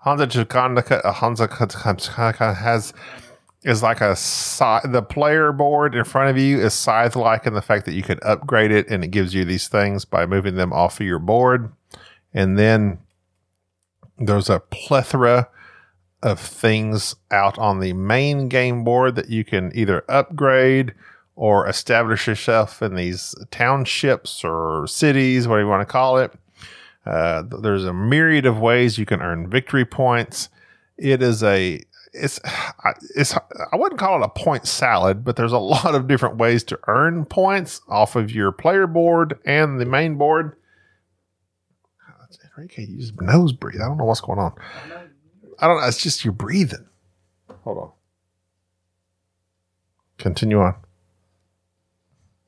Hansa 0.01 0.25
uh, 1.05 1.13
Hansa 1.13 2.55
has 2.55 2.95
is 3.65 3.83
like 3.83 4.01
a. 4.01 4.17
The 4.85 5.05
player 5.07 5.53
board 5.53 5.95
in 5.95 6.05
front 6.05 6.31
of 6.31 6.39
you 6.39 6.59
is 6.61 6.73
scythe 6.73 7.17
like 7.17 7.47
in 7.47 7.53
the 7.53 7.61
fact 7.61 7.85
that 7.85 7.93
you 7.93 8.03
can 8.03 8.19
upgrade 8.23 8.71
it 8.71 8.89
and 8.89 9.05
it 9.05 9.09
gives 9.09 9.35
you 9.35 9.45
these 9.45 9.69
things 9.69 10.07
by 10.07 10.25
moving 10.25 10.55
them 10.55 10.73
off 10.73 11.01
of 11.01 11.07
your 11.07 11.19
board. 11.19 11.71
And 12.33 12.59
then 12.59 12.99
there's 14.17 14.49
a 14.49 14.61
plethora 14.61 15.49
of 16.23 16.41
things 16.41 17.15
out 17.31 17.59
on 17.59 17.81
the 17.81 17.93
main 17.93 18.49
game 18.49 18.85
board 18.85 19.17
that 19.17 19.29
you 19.29 19.45
can 19.45 19.71
either 19.75 20.05
upgrade 20.09 20.95
or 21.39 21.69
establish 21.69 22.27
yourself 22.27 22.83
in 22.83 22.97
these 22.97 23.33
townships 23.53 24.43
or 24.43 24.89
cities, 24.89 25.47
whatever 25.47 25.65
you 25.65 25.71
want 25.71 25.81
to 25.81 25.91
call 25.91 26.19
it. 26.19 26.33
Uh, 27.07 27.45
there's 27.63 27.85
a 27.85 27.93
myriad 27.93 28.45
of 28.45 28.59
ways 28.59 28.99
you 28.99 29.07
can 29.07 29.23
earn 29.23 29.49
victory 29.49 29.85
points. 29.85 30.49
It 30.97 31.23
is 31.23 31.45
a 31.45 31.81
it's 32.13 32.41
it's 33.15 33.37
I 33.37 33.77
wouldn't 33.77 34.01
call 34.01 34.21
it 34.21 34.27
a 34.27 34.29
point 34.29 34.67
salad, 34.67 35.23
but 35.25 35.37
there's 35.37 35.53
a 35.53 35.59
lot 35.59 35.95
of 35.95 36.09
different 36.09 36.39
ways 36.39 36.65
to 36.65 36.79
earn 36.89 37.25
points 37.25 37.81
off 37.89 38.17
of 38.17 38.33
your 38.33 38.51
player 38.51 38.89
board 38.89 39.39
and 39.45 39.81
the 39.81 39.87
main 39.87 40.17
board. 40.17 40.57
Enrique, 42.57 42.85
you 42.87 42.99
just 42.99 43.21
nose 43.21 43.53
breathe. 43.53 43.81
I 43.81 43.87
don't 43.87 43.99
know 43.99 44.05
what's 44.05 44.21
going 44.21 44.41
on. 44.41 44.53
I 45.61 45.69
don't 45.69 45.81
know. 45.81 45.87
It's 45.87 46.03
just 46.03 46.25
you're 46.25 46.33
breathing. 46.33 46.85
Hold 47.63 47.79
on. 47.79 47.93
Continue 50.19 50.59
on. 50.59 50.75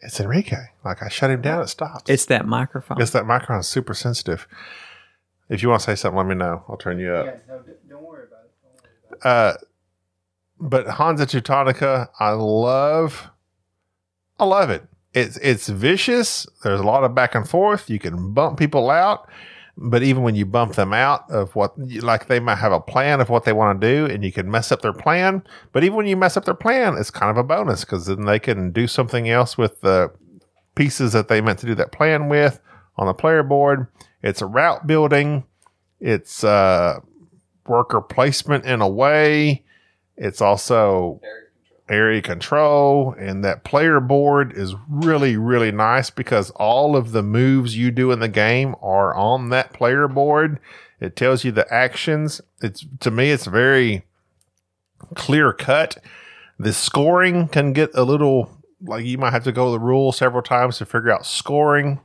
It's 0.02 0.18
Enrique. 0.20 0.56
Like 0.84 1.02
I 1.02 1.08
shut 1.08 1.30
him 1.30 1.42
down, 1.42 1.62
it 1.62 1.68
stops. 1.68 2.08
It's 2.08 2.26
that 2.26 2.46
microphone. 2.46 2.98
Guess 2.98 3.10
that 3.10 3.26
microphone's 3.26 3.68
super 3.68 3.94
sensitive. 3.94 4.46
If 5.48 5.62
you 5.62 5.68
want 5.68 5.82
to 5.82 5.86
say 5.86 5.94
something, 5.96 6.16
let 6.16 6.26
me 6.26 6.34
know. 6.34 6.64
I'll 6.68 6.76
turn 6.76 6.98
you 6.98 7.12
up. 7.12 7.46
don't 7.88 8.02
worry 8.02 8.24
about 8.24 8.44
it. 9.12 9.26
Uh, 9.26 9.54
but 10.60 10.86
Hansa 10.86 11.26
Teutonica, 11.26 12.08
I 12.18 12.30
love. 12.30 13.28
I 14.38 14.44
love 14.44 14.70
it. 14.70 14.84
It's 15.12 15.36
it's 15.38 15.68
vicious. 15.68 16.46
There's 16.62 16.80
a 16.80 16.84
lot 16.84 17.02
of 17.04 17.14
back 17.14 17.34
and 17.34 17.48
forth. 17.48 17.90
You 17.90 17.98
can 17.98 18.32
bump 18.32 18.58
people 18.58 18.90
out, 18.90 19.28
but 19.82 20.02
even 20.02 20.22
when 20.22 20.34
you 20.34 20.44
bump 20.44 20.74
them 20.74 20.92
out 20.92 21.28
of 21.30 21.56
what, 21.56 21.76
like 21.78 22.26
they 22.26 22.38
might 22.38 22.58
have 22.58 22.70
a 22.70 22.80
plan 22.80 23.20
of 23.20 23.30
what 23.30 23.44
they 23.44 23.52
want 23.54 23.80
to 23.80 23.86
do, 23.86 24.12
and 24.12 24.22
you 24.22 24.30
can 24.30 24.50
mess 24.50 24.70
up 24.70 24.82
their 24.82 24.92
plan. 24.92 25.42
But 25.72 25.84
even 25.84 25.96
when 25.96 26.06
you 26.06 26.16
mess 26.16 26.36
up 26.36 26.44
their 26.44 26.54
plan, 26.54 26.96
it's 26.98 27.10
kind 27.10 27.30
of 27.30 27.38
a 27.38 27.42
bonus 27.42 27.84
because 27.84 28.04
then 28.04 28.26
they 28.26 28.38
can 28.38 28.72
do 28.72 28.86
something 28.86 29.30
else 29.30 29.56
with 29.56 29.80
the 29.80 30.12
pieces 30.74 31.14
that 31.14 31.28
they 31.28 31.40
meant 31.40 31.58
to 31.60 31.66
do 31.66 31.74
that 31.76 31.92
plan 31.92 32.28
with 32.28 32.60
on 32.96 33.06
the 33.06 33.14
player 33.14 33.42
board. 33.42 33.86
It's 34.22 34.42
a 34.42 34.46
route 34.46 34.86
building. 34.86 35.44
It's 35.98 36.44
uh, 36.44 37.00
worker 37.66 38.02
placement 38.02 38.66
in 38.66 38.82
a 38.82 38.88
way. 38.88 39.64
It's 40.16 40.42
also 40.42 41.20
area 41.90 42.22
control, 42.22 43.14
and 43.18 43.44
that 43.44 43.64
player 43.64 44.00
board 44.00 44.52
is 44.52 44.74
really, 44.88 45.36
really 45.36 45.72
nice 45.72 46.10
because 46.10 46.50
all 46.52 46.96
of 46.96 47.12
the 47.12 47.22
moves 47.22 47.76
you 47.76 47.90
do 47.90 48.12
in 48.12 48.20
the 48.20 48.28
game 48.28 48.74
are 48.80 49.14
on 49.14 49.50
that 49.50 49.72
player 49.72 50.08
board. 50.08 50.58
It 51.00 51.16
tells 51.16 51.44
you 51.44 51.52
the 51.52 51.72
actions. 51.72 52.40
It's 52.62 52.86
to 53.00 53.10
me, 53.10 53.30
it's 53.30 53.46
very 53.46 54.04
clear 55.14 55.52
cut. 55.52 55.98
The 56.58 56.72
scoring 56.72 57.48
can 57.48 57.72
get 57.72 57.90
a 57.94 58.04
little 58.04 58.50
like 58.82 59.04
you 59.04 59.18
might 59.18 59.32
have 59.32 59.44
to 59.44 59.52
go 59.52 59.70
the 59.72 59.78
rule 59.78 60.12
several 60.12 60.42
times 60.42 60.78
to 60.78 60.86
figure 60.86 61.10
out 61.10 61.26
scoring. 61.26 62.00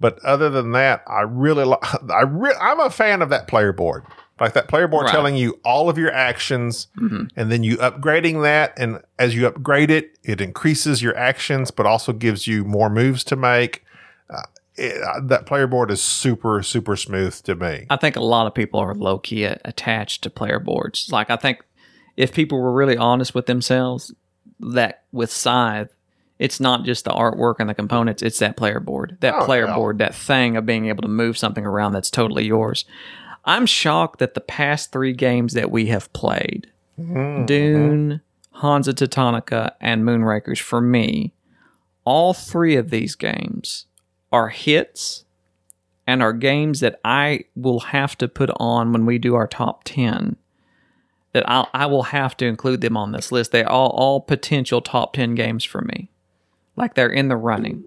But 0.00 0.18
other 0.24 0.50
than 0.50 0.72
that, 0.72 1.04
I 1.06 1.20
really 1.20 1.64
like. 1.64 1.84
I 2.10 2.22
re- 2.22 2.56
I'm 2.60 2.80
a 2.80 2.90
fan 2.90 3.22
of 3.22 3.28
that 3.28 3.48
player 3.48 3.72
board. 3.72 4.04
Like 4.42 4.54
that 4.54 4.66
player 4.66 4.88
board 4.88 5.04
Right. 5.04 5.12
telling 5.12 5.36
you 5.36 5.60
all 5.64 5.88
of 5.88 5.96
your 5.96 6.12
actions, 6.12 6.88
Mhm. 6.98 7.30
and 7.36 7.50
then 7.52 7.62
you 7.62 7.76
upgrading 7.76 8.42
that. 8.42 8.72
And 8.76 9.00
as 9.16 9.36
you 9.36 9.46
upgrade 9.46 9.88
it, 9.90 10.18
it 10.24 10.40
increases 10.40 11.00
your 11.00 11.16
actions, 11.16 11.70
but 11.70 11.86
also 11.86 12.12
gives 12.12 12.48
you 12.48 12.64
more 12.64 12.90
moves 12.90 13.22
to 13.24 13.36
make. 13.36 13.84
Uh, 14.28 14.42
it, 14.76 15.00
uh, 15.00 15.20
that 15.22 15.46
player 15.46 15.68
board 15.68 15.92
is 15.92 16.02
super, 16.02 16.60
super 16.64 16.96
smooth 16.96 17.34
to 17.42 17.54
me. 17.54 17.86
I 17.88 17.96
think 17.96 18.16
a 18.16 18.20
lot 18.20 18.48
of 18.48 18.54
people 18.54 18.80
are 18.80 18.94
low 18.96 19.18
key 19.18 19.44
attached 19.44 20.22
to 20.24 20.30
player 20.30 20.58
boards. 20.58 21.08
Like 21.12 21.30
I 21.30 21.36
think 21.36 21.62
if 22.16 22.34
people 22.34 22.60
were 22.60 22.72
really 22.72 22.96
honest 22.96 23.34
with 23.36 23.46
themselves, 23.46 24.12
that 24.58 25.02
with 25.12 25.30
Scythe, 25.30 25.94
it's 26.40 26.58
not 26.58 26.84
just 26.84 27.04
the 27.04 27.10
artwork 27.12 27.56
and 27.60 27.68
the 27.70 27.74
components; 27.74 28.22
it's 28.22 28.40
that 28.40 28.56
player 28.56 28.80
board, 28.80 29.18
that 29.20 29.34
Oh, 29.34 29.44
player 29.44 29.66
yeah. 29.66 29.74
board, 29.76 29.98
that 29.98 30.14
thing 30.16 30.56
of 30.56 30.66
being 30.66 30.86
able 30.86 31.02
to 31.02 31.08
move 31.08 31.38
something 31.38 31.64
around 31.64 31.92
that's 31.92 32.10
totally 32.10 32.44
yours. 32.44 32.84
I'm 33.44 33.66
shocked 33.66 34.18
that 34.20 34.34
the 34.34 34.40
past 34.40 34.92
three 34.92 35.12
games 35.12 35.54
that 35.54 35.70
we 35.70 35.86
have 35.86 36.12
played, 36.12 36.68
Mm-hmm. 36.98 37.46
Dune, 37.46 38.20
Hansa 38.54 38.92
Teutonica, 38.92 39.72
and 39.80 40.04
Moonrakers, 40.04 40.60
for 40.60 40.80
me, 40.80 41.32
all 42.04 42.34
three 42.34 42.76
of 42.76 42.90
these 42.90 43.14
games 43.14 43.86
are 44.30 44.48
hits 44.48 45.24
and 46.06 46.22
are 46.22 46.32
games 46.32 46.80
that 46.80 47.00
I 47.04 47.44
will 47.54 47.80
have 47.80 48.16
to 48.18 48.28
put 48.28 48.50
on 48.56 48.92
when 48.92 49.06
we 49.06 49.18
do 49.18 49.34
our 49.34 49.46
top 49.46 49.84
10 49.84 50.36
that 51.32 51.48
I'll, 51.48 51.68
I 51.72 51.86
will 51.86 52.04
have 52.04 52.36
to 52.38 52.46
include 52.46 52.82
them 52.82 52.96
on 52.96 53.12
this 53.12 53.32
list. 53.32 53.52
They're 53.52 53.70
all, 53.70 53.90
all 53.90 54.20
potential 54.20 54.82
top 54.82 55.14
10 55.14 55.34
games 55.34 55.64
for 55.64 55.80
me. 55.80 56.10
Like 56.76 56.94
they're 56.94 57.08
in 57.08 57.28
the 57.28 57.36
running. 57.36 57.84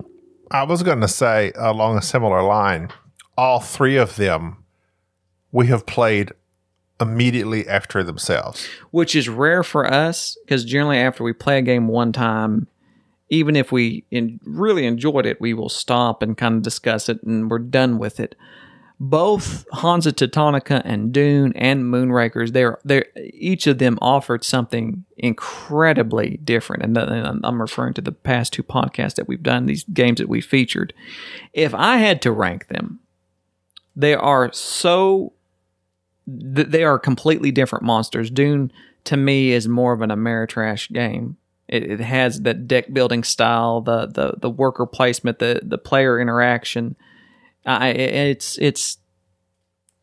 I 0.50 0.63
was 0.63 0.81
going 0.81 1.01
to 1.01 1.07
say 1.07 1.51
along 1.55 1.97
a 1.97 2.01
similar 2.01 2.41
line, 2.41 2.89
all 3.38 3.59
three 3.59 3.97
of 3.97 4.15
them 4.15 4.63
we 5.55 5.67
have 5.67 5.85
played 5.85 6.31
immediately 7.00 7.67
after 7.67 8.03
themselves. 8.03 8.67
which 8.91 9.15
is 9.15 9.27
rare 9.27 9.63
for 9.63 9.91
us 9.91 10.38
because 10.45 10.63
generally 10.63 10.97
after 10.97 11.24
we 11.24 11.33
play 11.33 11.57
a 11.57 11.62
game 11.62 11.88
one 11.88 12.12
time 12.12 12.67
even 13.29 13.55
if 13.55 13.71
we 13.71 14.05
in, 14.12 14.39
really 14.45 14.85
enjoyed 14.85 15.25
it 15.25 15.41
we 15.41 15.53
will 15.53 15.69
stop 15.69 16.21
and 16.21 16.38
kind 16.38 16.55
of 16.55 16.62
discuss 16.62 17.09
it 17.09 17.21
and 17.24 17.50
we're 17.50 17.59
done 17.59 17.97
with 17.97 18.19
it 18.19 18.35
both 19.00 19.65
Hansa 19.74 20.13
Teutonica 20.13 20.81
and 20.85 21.12
Dune 21.12 21.51
and 21.55 21.83
Moonrakers, 21.83 22.53
they're 22.53 22.79
they 22.85 23.03
each 23.33 23.67
of 23.67 23.77
them 23.77 23.97
offered 24.01 24.43
something 24.43 25.03
incredibly 25.17 26.38
different. 26.43 26.83
And, 26.83 26.97
and 26.97 27.41
I'm 27.43 27.62
referring 27.62 27.93
to 27.95 28.01
the 28.01 28.13
past 28.13 28.53
two 28.53 28.63
podcasts 28.63 29.15
that 29.15 29.27
we've 29.27 29.43
done, 29.43 29.65
these 29.65 29.83
games 29.83 30.19
that 30.19 30.29
we 30.29 30.39
featured. 30.39 30.93
If 31.53 31.74
I 31.74 31.97
had 31.97 32.21
to 32.21 32.31
rank 32.31 32.67
them, 32.67 33.00
they 33.95 34.13
are 34.13 34.51
so 34.53 35.33
th- 36.27 36.67
they 36.67 36.84
are 36.84 37.00
completely 37.00 37.51
different 37.51 37.84
monsters. 37.84 38.29
Dune 38.29 38.72
to 39.05 39.17
me 39.17 39.51
is 39.51 39.67
more 39.67 39.94
of 39.94 40.01
an 40.01 40.10
Ameritrash 40.10 40.91
game. 40.91 41.38
It, 41.67 41.84
it 41.84 42.00
has 42.00 42.41
that 42.41 42.67
deck 42.67 42.94
building 42.94 43.24
style, 43.24 43.82
the 43.82 44.08
the 44.08 44.36
the 44.39 44.50
worker 44.50 44.86
placement, 44.86 45.39
the 45.39 45.62
the 45.63 45.77
player 45.77 46.20
interaction. 46.20 46.96
I 47.65 47.89
it's 47.89 48.58
it's 48.60 48.98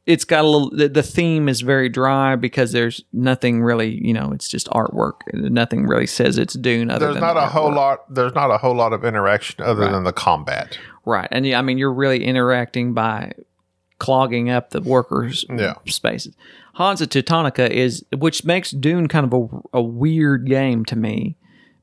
it's 0.05 0.25
got 0.25 0.45
a 0.45 0.49
little. 0.49 0.71
The, 0.71 0.89
the 0.89 1.03
theme 1.03 1.49
is 1.49 1.61
very 1.61 1.89
dry 1.89 2.35
because 2.35 2.73
there's 2.73 3.05
nothing 3.13 3.63
really. 3.63 4.05
You 4.05 4.13
know, 4.13 4.33
it's 4.33 4.49
just 4.49 4.69
artwork. 4.69 5.21
Nothing 5.33 5.87
really 5.87 6.07
says 6.07 6.39
it's 6.39 6.55
Dune. 6.55 6.91
Other 6.91 7.13
There's 7.13 7.21
not 7.21 7.35
the 7.35 7.45
a 7.45 7.47
whole 7.47 7.73
lot. 7.73 8.13
There's 8.13 8.35
not 8.35 8.51
a 8.51 8.59
whole 8.59 8.75
lot 8.75 8.93
of 8.93 9.05
interaction 9.05 9.63
other 9.65 9.89
than 9.89 10.03
the 10.05 10.13
combat. 10.13 10.79
Right. 11.05 11.29
And 11.31 11.47
yeah, 11.47 11.59
I 11.59 11.63
mean, 11.63 11.79
you're 11.79 11.93
really 11.93 12.25
interacting 12.25 12.95
by 12.95 13.33
clogging 14.03 14.51
up 14.51 14.71
the 14.71 14.81
workers' 14.81 15.45
Yeah. 15.49 15.75
spaces. 15.87 16.35
Hansa 16.75 17.07
Teutonica 17.07 17.71
is, 17.71 18.05
which 18.17 18.45
makes 18.45 18.73
Dune 18.73 19.07
kind 19.07 19.25
of 19.25 19.33
a, 19.33 19.79
a 19.79 19.83
weird 19.83 20.47
game 20.47 20.85
to 20.87 20.97
me 20.97 21.37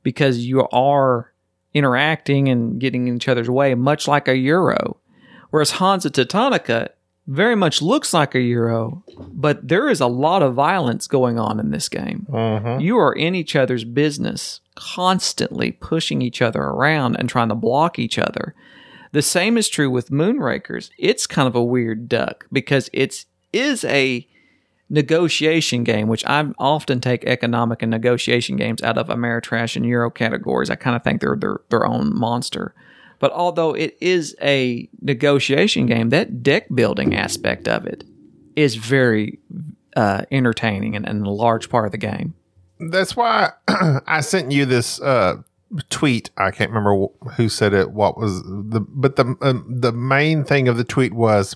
because 0.04 0.46
you 0.46 0.68
are 0.68 1.32
interacting 1.74 2.50
and 2.50 2.80
getting 2.80 3.08
in 3.08 3.16
each 3.16 3.28
other's 3.30 3.50
way, 3.50 3.74
much 3.74 4.06
like 4.08 4.28
a 4.28 4.36
Euro. 4.36 4.98
Whereas 5.52 5.72
Hansa 5.72 6.10
Teutonica 6.10 6.90
very 7.28 7.56
much 7.56 7.82
looks 7.82 8.14
like 8.14 8.36
a 8.36 8.42
Euro, 8.42 9.04
but 9.32 9.66
there 9.68 9.88
is 9.88 10.02
a 10.02 10.08
lot 10.08 10.42
of 10.42 10.56
violence 10.56 11.08
going 11.08 11.40
on 11.40 11.60
in 11.60 11.72
this 11.72 11.88
game. 11.88 12.26
Mm-hmm. 12.30 12.82
You 12.82 12.98
are 12.98 13.14
in 13.14 13.34
each 13.36 13.56
other's 13.56 13.86
business, 13.86 14.60
constantly 14.76 15.72
pushing 15.72 16.22
each 16.22 16.42
other 16.42 16.62
around 16.62 17.16
and 17.16 17.30
trying 17.30 17.50
to 17.50 17.56
block 17.56 17.98
each 18.00 18.20
other. 18.20 18.56
The 19.12 19.22
same 19.22 19.58
is 19.58 19.70
true 19.70 19.90
with 19.90 20.12
Moonrakers. 20.12 20.92
It's 20.98 21.26
kind 21.26 21.48
of 21.48 21.56
a 21.56 21.64
weird 21.64 22.08
duck 22.08 22.46
because 22.52 22.90
it's 22.94 23.26
is 23.52 23.84
a 23.86 24.28
negotiation 24.90 25.84
game, 25.84 26.08
which 26.08 26.26
I 26.26 26.48
often 26.58 27.00
take 27.00 27.24
economic 27.26 27.82
and 27.82 27.92
negotiation 27.92 28.56
games 28.56 28.82
out 28.82 28.98
of 28.98 29.08
Ameritrash 29.08 29.76
and 29.76 29.86
Euro 29.86 30.10
categories. 30.10 30.70
I 30.70 30.76
kind 30.76 30.96
of 30.96 31.04
think 31.04 31.22
they're 31.22 31.36
their, 31.36 31.62
their 31.70 31.86
own 31.86 32.18
monster. 32.18 32.74
But 33.20 33.32
although 33.32 33.74
it 33.74 33.98
is 34.00 34.36
a 34.42 34.88
negotiation 35.02 35.86
game, 35.86 36.10
that 36.10 36.42
deck 36.42 36.68
building 36.74 37.16
aspect 37.16 37.68
of 37.68 37.86
it 37.86 38.04
is 38.56 38.76
very 38.76 39.40
uh, 39.96 40.24
entertaining 40.32 40.96
and, 40.96 41.08
and 41.08 41.26
a 41.26 41.32
large 41.32 41.70
part 41.70 41.86
of 41.86 41.92
the 41.92 41.98
game. 41.98 42.34
That's 42.80 43.16
why 43.16 43.52
I 43.68 44.22
sent 44.22 44.52
you 44.52 44.66
this 44.66 45.02
uh, 45.02 45.42
tweet. 45.90 46.30
I 46.38 46.52
can't 46.52 46.72
remember 46.72 47.08
who 47.36 47.50
said 47.50 47.74
it. 47.74 47.92
What 47.92 48.18
was 48.18 48.42
the? 48.44 48.80
But 48.88 49.16
the 49.16 49.36
um, 49.42 49.66
the 49.68 49.92
main 49.92 50.44
thing 50.44 50.68
of 50.68 50.78
the 50.78 50.84
tweet 50.84 51.14
was 51.14 51.56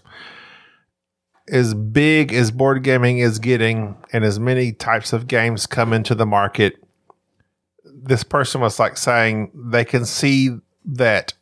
as 1.50 1.74
big 1.74 2.34
as 2.34 2.52
board 2.52 2.84
gaming 2.84 3.18
is 3.18 3.40
getting, 3.40 3.98
and 4.12 4.24
as 4.24 4.40
many 4.40 4.72
types 4.72 5.14
of 5.14 5.28
games 5.28 5.66
come 5.66 5.94
into 5.94 6.16
the 6.16 6.26
market. 6.26 6.84
This 7.86 8.24
person 8.24 8.62
was 8.62 8.80
like 8.80 8.98
saying 8.98 9.52
they 9.54 9.86
can 9.86 10.06
see 10.06 10.58
that 10.86 11.34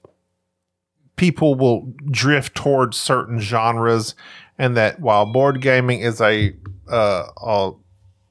people 1.16 1.56
will 1.56 1.94
drift 2.10 2.56
towards 2.56 2.98
certain 2.98 3.40
genres, 3.40 4.16
and 4.58 4.78
that 4.78 5.00
while 5.00 5.25
board 5.25 5.62
gaming 5.62 6.00
is 6.00 6.22
a 6.22 6.56
uh, 6.90 7.25
a 7.38 7.72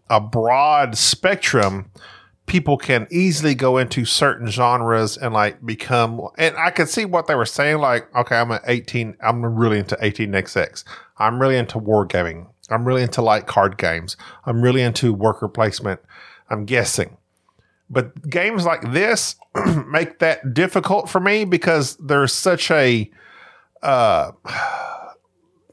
a 0.09 0.21
broad 0.21 0.97
spectrum, 0.97 1.91
people 2.51 2.77
can 2.77 3.07
easily 3.13 3.55
go 3.55 3.79
into 3.79 4.05
certain 4.05 4.49
genres 4.49 5.17
and 5.17 5.33
like 5.33 5.65
become. 5.65 6.21
And 6.37 6.57
I 6.57 6.73
could 6.73 6.89
see 6.89 7.05
what 7.05 7.29
they 7.29 7.37
were 7.37 7.47
saying. 7.47 7.79
Like, 7.79 8.13
okay, 8.13 8.35
I'm 8.35 8.51
an 8.51 8.59
18. 8.67 9.17
I'm 9.23 9.45
really 9.45 9.79
into 9.79 9.95
18xx. 9.95 10.83
I'm 11.17 11.41
really 11.41 11.57
into 11.57 11.79
wargaming. 11.79 12.49
I'm 12.69 12.85
really 12.85 13.03
into 13.03 13.23
like 13.23 13.47
card 13.47 13.79
games. 13.79 14.17
I'm 14.47 14.63
really 14.63 14.83
into 14.83 15.15
worker 15.15 15.47
placement. 15.47 16.01
I'm 16.51 16.65
guessing. 16.65 17.19
But 17.89 18.29
games 18.29 18.65
like 18.67 18.91
this 18.91 19.37
make 19.87 20.19
that 20.19 20.53
difficult 20.53 21.09
for 21.09 21.21
me 21.21 21.45
because 21.45 21.97
there's 21.99 22.33
such 22.33 22.69
a 22.73 23.09
uh, 23.81 24.33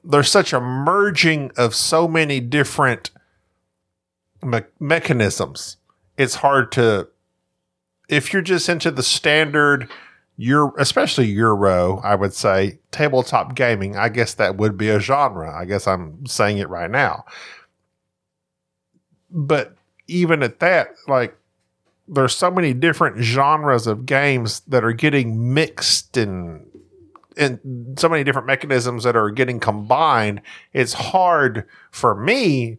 there's 0.03 0.29
such 0.29 0.53
a 0.53 0.61
merging 0.61 1.49
of 1.57 1.73
so 1.73 2.07
many 2.07 2.39
different 2.39 3.09
me- 4.43 4.61
mechanisms. 4.79 5.77
It's 6.17 6.35
hard 6.35 6.71
to 6.73 7.09
if 8.09 8.31
you're 8.31 8.41
just 8.41 8.69
into 8.69 8.91
the 8.91 9.03
standard 9.03 9.89
your 10.37 10.73
especially 10.77 11.25
Euro, 11.27 11.99
I 12.03 12.15
would 12.15 12.33
say 12.33 12.79
tabletop 12.91 13.55
gaming. 13.55 13.97
I 13.97 14.09
guess 14.09 14.35
that 14.35 14.55
would 14.55 14.77
be 14.77 14.89
a 14.89 14.99
genre. 14.99 15.53
I 15.53 15.65
guess 15.65 15.87
I'm 15.87 16.25
saying 16.27 16.59
it 16.59 16.69
right 16.69 16.91
now. 16.91 17.25
But 19.31 19.75
even 20.07 20.43
at 20.43 20.59
that, 20.59 20.89
like 21.07 21.35
there's 22.07 22.35
so 22.35 22.51
many 22.51 22.73
different 22.73 23.17
genres 23.17 23.87
of 23.87 24.05
games 24.05 24.61
that 24.61 24.83
are 24.83 24.93
getting 24.93 25.53
mixed 25.53 26.15
and 26.17 26.65
and 27.35 27.97
so 27.99 28.07
many 28.07 28.23
different 28.23 28.47
mechanisms 28.47 29.03
that 29.03 29.15
are 29.15 29.29
getting 29.29 29.59
combined. 29.59 30.41
It's 30.73 30.93
hard 30.93 31.67
for 31.91 32.15
me. 32.15 32.77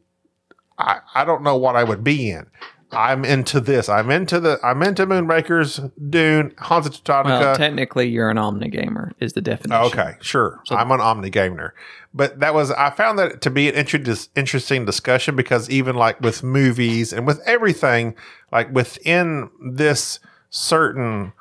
I, 0.79 1.01
I 1.15 1.25
don't 1.25 1.43
know 1.43 1.57
what 1.57 1.77
I 1.77 1.85
would 1.85 2.03
be 2.03 2.31
in. 2.31 2.47
I'm 2.91 3.25
into 3.25 3.61
this. 3.61 3.89
I'm 3.89 4.11
into 4.11 4.41
the. 4.41 4.59
I'm 4.63 4.83
into 4.83 5.07
Moonrakers, 5.07 5.91
Dune, 6.11 6.55
Hansa 6.59 6.91
Teutonica. 6.91 7.41
Well, 7.41 7.57
technically, 7.57 8.09
you're 8.09 8.31
an 8.31 8.39
Omni 8.39 8.69
gamer, 8.69 9.13
is 9.21 9.35
the 9.35 9.43
definition. 9.43 9.85
Okay, 9.87 10.17
sure. 10.21 10.61
So, 10.65 10.75
I'm 10.75 10.91
an 10.91 11.01
Omni 11.01 11.29
gamer, 11.29 11.75
but 12.15 12.41
that 12.41 12.55
was 12.55 12.71
I 12.71 12.91
found 12.91 13.19
that 13.19 13.43
to 13.43 13.51
be 13.51 13.69
an 13.69 13.75
inter- 13.75 14.17
interesting 14.35 14.87
discussion 14.87 15.37
because 15.37 15.69
even 15.69 15.97
like 15.97 16.21
with 16.23 16.43
movies 16.43 17.13
and 17.13 17.27
with 17.27 17.41
everything, 17.41 18.15
like 18.53 18.73
within 18.73 19.51
this 19.61 20.19
certain 20.49 21.33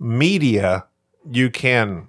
media, 0.00 0.86
you 1.30 1.50
can 1.50 2.08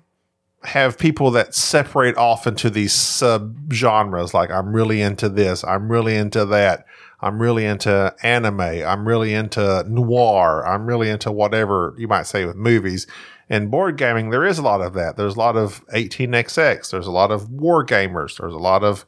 have 0.64 0.98
people 0.98 1.30
that 1.32 1.54
separate 1.54 2.18
off 2.18 2.48
into 2.48 2.70
these 2.70 2.94
sub 2.94 3.72
genres. 3.72 4.34
Like 4.34 4.50
I'm 4.50 4.74
really 4.74 5.02
into 5.02 5.30
this. 5.30 5.64
I'm 5.64 5.92
really 5.92 6.16
into 6.16 6.46
that. 6.46 6.86
I'm 7.20 7.42
really 7.42 7.66
into 7.66 8.16
anime. 8.22 8.60
I'm 8.62 9.08
really 9.08 9.34
into 9.34 9.84
noir. 9.88 10.66
I'm 10.68 10.86
really 10.86 11.10
into 11.10 11.32
whatever 11.32 11.96
you 11.98 12.08
might 12.08 12.28
say 12.28 12.46
with 12.46 12.56
movies. 12.56 13.08
In 13.50 13.70
board 13.70 13.98
gaming, 13.98 14.30
there 14.30 14.46
is 14.46 14.60
a 14.60 14.62
lot 14.62 14.82
of 14.82 14.94
that. 14.94 15.16
There's 15.18 15.36
a 15.36 15.40
lot 15.40 15.56
of 15.56 15.86
18xx. 15.88 16.92
There's 16.92 17.08
a 17.08 17.12
lot 17.12 17.32
of 17.32 17.50
war 17.50 17.86
gamers. 17.86 18.38
There's 18.38 18.54
a 18.54 18.58
lot 18.60 18.84
of, 18.84 19.06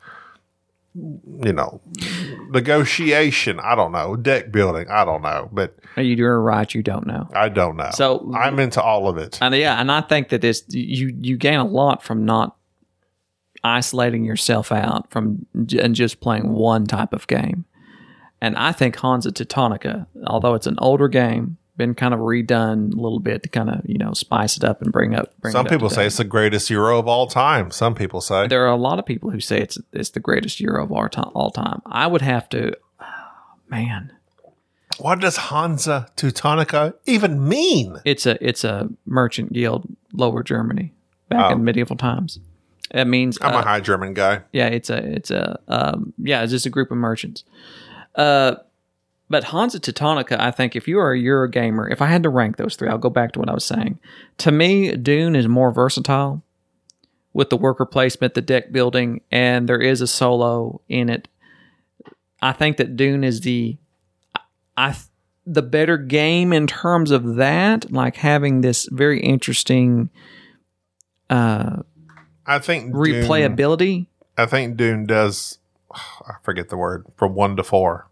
you 0.95 1.54
know, 1.54 1.82
negotiation. 2.50 3.60
I 3.60 3.76
don't 3.76 3.91
know. 3.91 4.15
Deck 4.15 4.52
building. 4.52 4.88
I 4.89 5.06
don't 5.06 5.22
know. 5.22 5.50
But 5.52 5.76
You 5.98 6.15
do 6.15 6.26
right, 6.26 6.74
you 6.74 6.82
don't 6.82 7.06
know. 7.06 7.30
I 7.34 7.50
don't 7.50 7.76
know. 7.76 7.89
So- 7.93 8.32
I'm 8.34 8.60
into 8.60 8.82
all 8.82 9.08
of 9.08 9.17
it. 9.17 9.38
And 9.41 9.54
yeah, 9.56 9.80
and 9.80 9.91
I 9.91 10.02
think 10.02 10.30
that 10.30 10.41
this 10.41 10.63
you 10.69 11.15
you 11.19 11.38
gain 11.38 11.60
a 11.60 11.65
lot 11.65 12.02
from 12.02 12.26
not 12.26 12.56
isolating 13.63 14.24
yourself 14.24 14.72
out 14.72 15.12
from 15.12 15.45
and 15.54 15.93
just 15.93 16.22
playing 16.22 16.50
one 16.54 16.86
type 16.86 17.13
of 17.13 17.28
game. 17.28 17.65
And 18.41 18.56
I 18.56 18.71
think 18.71 18.95
Hansa 18.97 19.32
Teutonica, 19.32 20.06
although 20.25 20.54
it's 20.54 20.67
an 20.67 20.75
older 20.80 21.08
game, 21.08 21.58
been 21.75 21.95
kind 21.95 22.13
of 22.13 22.19
redone 22.19 22.91
a 22.93 22.95
little 22.99 23.19
bit 23.19 23.41
to 23.43 23.49
kind 23.49 23.69
of 23.69 23.82
you 23.86 23.97
know 23.97 24.13
spice 24.13 24.58
it 24.58 24.63
up 24.63 24.82
and 24.82 24.91
bring 24.91 25.15
up. 25.15 25.34
Bring 25.39 25.52
Some 25.54 25.65
it 25.65 25.69
up 25.69 25.73
people 25.75 25.89
to 25.89 25.95
say 25.95 26.06
it's 26.06 26.17
the 26.17 26.23
greatest 26.23 26.69
Euro 26.69 26.99
of 26.99 27.08
all 27.08 27.28
time. 27.28 27.71
Some 27.71 27.95
people 27.95 28.21
say. 28.21 28.47
there 28.47 28.63
are 28.65 28.71
a 28.71 28.75
lot 28.78 28.99
of 28.99 29.06
people 29.06 29.30
who 29.30 29.39
say 29.39 29.60
it's 29.62 29.78
it's 29.93 30.10
the 30.12 30.19
greatest 30.19 30.60
Euro 30.60 30.84
of 30.84 30.91
our 30.91 31.10
time, 31.10 31.32
all 31.34 31.52
time. 31.52 31.82
I 31.86 32.08
would 32.08 32.21
have 32.21 32.49
to, 32.49 32.75
man, 33.69 34.12
What 34.97 35.19
does 35.21 35.38
Hansa 35.38 36.08
Teutonica 36.17 36.93
even 37.06 37.47
mean? 37.47 37.97
it's 38.06 38.25
a 38.25 38.38
it's 38.45 38.63
a 38.63 38.89
merchant 39.06 39.54
guild, 39.54 39.88
Lower 40.13 40.43
Germany, 40.43 40.93
back 41.30 41.52
Oh. 41.52 41.54
in 41.56 41.63
medieval 41.63 41.95
times. 41.95 42.39
It 42.91 43.06
means 43.06 43.38
I'm 43.41 43.54
uh, 43.56 43.60
a 43.60 43.63
high 43.63 43.80
German 43.82 44.13
guy. 44.13 44.41
yeah, 44.52 44.67
it's 44.67 44.89
a 44.89 44.97
it's 44.97 45.32
a 45.32 45.60
um, 45.67 46.13
yeah, 46.17 46.41
it's 46.41 46.52
just 46.52 46.65
a 46.65 46.69
group 46.71 46.89
of 46.91 46.97
merchants. 46.97 47.43
Uh, 48.19 48.58
but 49.29 49.45
Hansa 49.45 49.79
Teutonica, 49.79 50.38
I 50.38 50.51
think 50.51 50.75
if 50.75 50.89
you 50.89 50.99
are 50.99 51.13
a 51.13 51.19
Euro 51.19 51.47
gamer, 51.47 51.88
if 51.88 52.01
I 52.01 52.08
had 52.08 52.23
to 52.23 52.29
rank 52.29 52.58
those 52.58 52.75
three, 52.75 52.89
I'll 52.89 52.97
go 52.97 53.10
back 53.10 53.32
to 53.32 53.39
what 53.39 53.47
I 53.47 53.53
was 53.53 53.63
saying. 53.63 53.97
To 54.39 54.51
me, 54.51 54.91
Dune 54.97 55.38
is 55.38 55.47
more 55.47 55.71
versatile 55.71 56.43
with 57.32 57.49
the 57.49 57.55
worker 57.55 57.86
placement, 57.86 58.34
the 58.34 58.41
deck 58.41 58.73
building, 58.73 59.21
and 59.32 59.69
there 59.69 59.79
is 59.79 60.01
a 60.01 60.08
solo 60.08 60.82
in 60.89 61.10
it. 61.10 61.29
I 62.41 62.51
think 62.51 62.75
that 62.75 62.97
Dune 62.97 63.23
is 63.23 63.41
the 63.41 63.77
I 64.75 64.95
the 65.45 65.62
better 65.62 65.97
game 65.97 66.51
in 66.51 66.67
terms 66.67 67.12
of 67.12 67.36
that, 67.36 67.89
like 67.89 68.17
having 68.17 68.62
this 68.62 68.89
very 68.91 69.21
interesting 69.21 70.10
uh 71.29 71.84
I 72.45 72.60
think 72.60 72.93
replayability. 72.93 73.77
Dune, 73.77 74.08
I 74.38 74.45
think 74.45 74.75
Dune 74.75 75.05
does 75.05 75.60
I 75.91 76.34
forget 76.43 76.69
the 76.69 76.77
word 76.77 77.05
from 77.15 77.36
1 77.36 77.55
to 77.58 77.63
4 77.63 78.09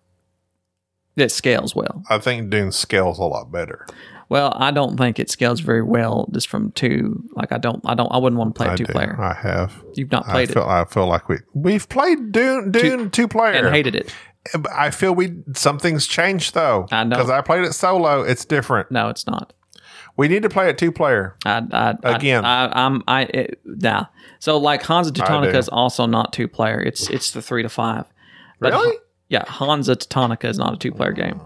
that 1.17 1.31
scales 1.31 1.75
well. 1.75 2.03
I 2.09 2.19
think 2.19 2.49
Dune 2.49 2.71
scales 2.71 3.19
a 3.19 3.23
lot 3.23 3.51
better. 3.51 3.85
Well, 4.29 4.53
I 4.55 4.71
don't 4.71 4.97
think 4.97 5.19
it 5.19 5.29
scales 5.29 5.61
very 5.61 5.81
well 5.81 6.29
just 6.33 6.47
from 6.47 6.71
two. 6.71 7.23
Like 7.33 7.51
I 7.51 7.57
don't, 7.57 7.81
I 7.85 7.95
don't, 7.95 8.11
I 8.11 8.17
wouldn't 8.17 8.37
want 8.37 8.53
to 8.53 8.57
play 8.57 8.73
a 8.73 8.77
two 8.77 8.85
do. 8.85 8.93
player. 8.93 9.19
I 9.19 9.33
have. 9.33 9.83
You've 9.95 10.11
not 10.11 10.25
played 10.25 10.51
I 10.51 10.53
feel, 10.53 10.63
it. 10.63 10.67
I 10.67 10.85
feel 10.85 11.07
like 11.07 11.27
we 11.27 11.37
we've 11.53 11.89
played 11.89 12.31
Dune 12.31 12.71
Dune 12.71 12.99
two, 12.99 13.09
two 13.09 13.27
player 13.27 13.53
and 13.53 13.73
hated 13.73 13.95
it. 13.95 14.13
I 14.73 14.91
feel 14.91 15.13
we 15.15 15.43
something's 15.55 16.07
changed 16.07 16.53
though. 16.53 16.87
I 16.91 17.03
know 17.03 17.15
because 17.15 17.29
I 17.29 17.41
played 17.41 17.63
it 17.63 17.73
solo. 17.73 18.21
It's 18.21 18.45
different. 18.45 18.91
No, 18.91 19.09
it's 19.09 19.25
not. 19.25 19.53
We 20.17 20.27
need 20.27 20.43
to 20.43 20.49
play 20.49 20.69
it 20.69 20.77
two 20.77 20.91
player. 20.91 21.35
I, 21.45 21.63
I 22.03 22.15
again. 22.15 22.43
I, 22.43 22.85
am 22.85 23.03
I, 23.07 23.21
I 23.21 23.23
it, 23.23 23.61
nah. 23.63 24.05
So 24.39 24.57
like 24.57 24.83
Hansa 24.83 25.11
Teutonica 25.11 25.55
is 25.55 25.69
also 25.69 26.05
not 26.05 26.33
two 26.33 26.47
player. 26.47 26.81
It's 26.81 27.09
it's 27.09 27.31
the 27.31 27.41
three 27.41 27.63
to 27.63 27.69
five. 27.69 28.05
But 28.59 28.73
really? 28.73 28.97
Yeah, 29.29 29.43
Hansa 29.47 29.95
Teutonica 29.95 30.45
is 30.45 30.57
not 30.57 30.73
a 30.73 30.77
two 30.77 30.91
player 30.91 31.11
oh. 31.11 31.15
game. 31.15 31.41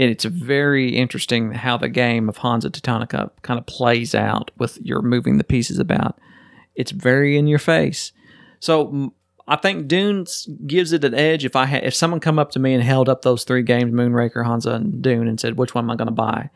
And 0.00 0.10
it's 0.10 0.24
very 0.24 0.96
interesting 0.96 1.52
how 1.52 1.76
the 1.76 1.88
game 1.88 2.28
of 2.28 2.38
Hansa 2.38 2.70
Teutonica 2.70 3.30
kind 3.42 3.58
of 3.58 3.66
plays 3.66 4.14
out 4.14 4.52
with 4.56 4.78
your 4.80 5.02
moving 5.02 5.38
the 5.38 5.44
pieces 5.44 5.80
about. 5.80 6.18
It's 6.76 6.92
very 6.92 7.36
in 7.36 7.48
your 7.48 7.58
face. 7.58 8.12
So 8.60 9.12
I 9.48 9.56
think 9.56 9.88
Dune 9.88 10.26
gives 10.66 10.92
it 10.92 11.04
an 11.04 11.14
edge. 11.14 11.44
If 11.44 11.56
I 11.56 11.64
had, 11.64 11.82
if 11.82 11.94
someone 11.94 12.20
come 12.20 12.38
up 12.38 12.50
to 12.52 12.58
me 12.58 12.74
and 12.74 12.82
held 12.82 13.08
up 13.08 13.22
those 13.22 13.44
three 13.44 13.62
games, 13.62 13.92
Moonraker, 13.92 14.44
Hansa, 14.44 14.72
and 14.72 15.02
Dune, 15.02 15.26
and 15.26 15.40
said, 15.40 15.56
"Which 15.56 15.74
one 15.74 15.84
am 15.84 15.90
I 15.90 15.96
going 15.96 16.06
to 16.06 16.12
buy?" 16.12 16.50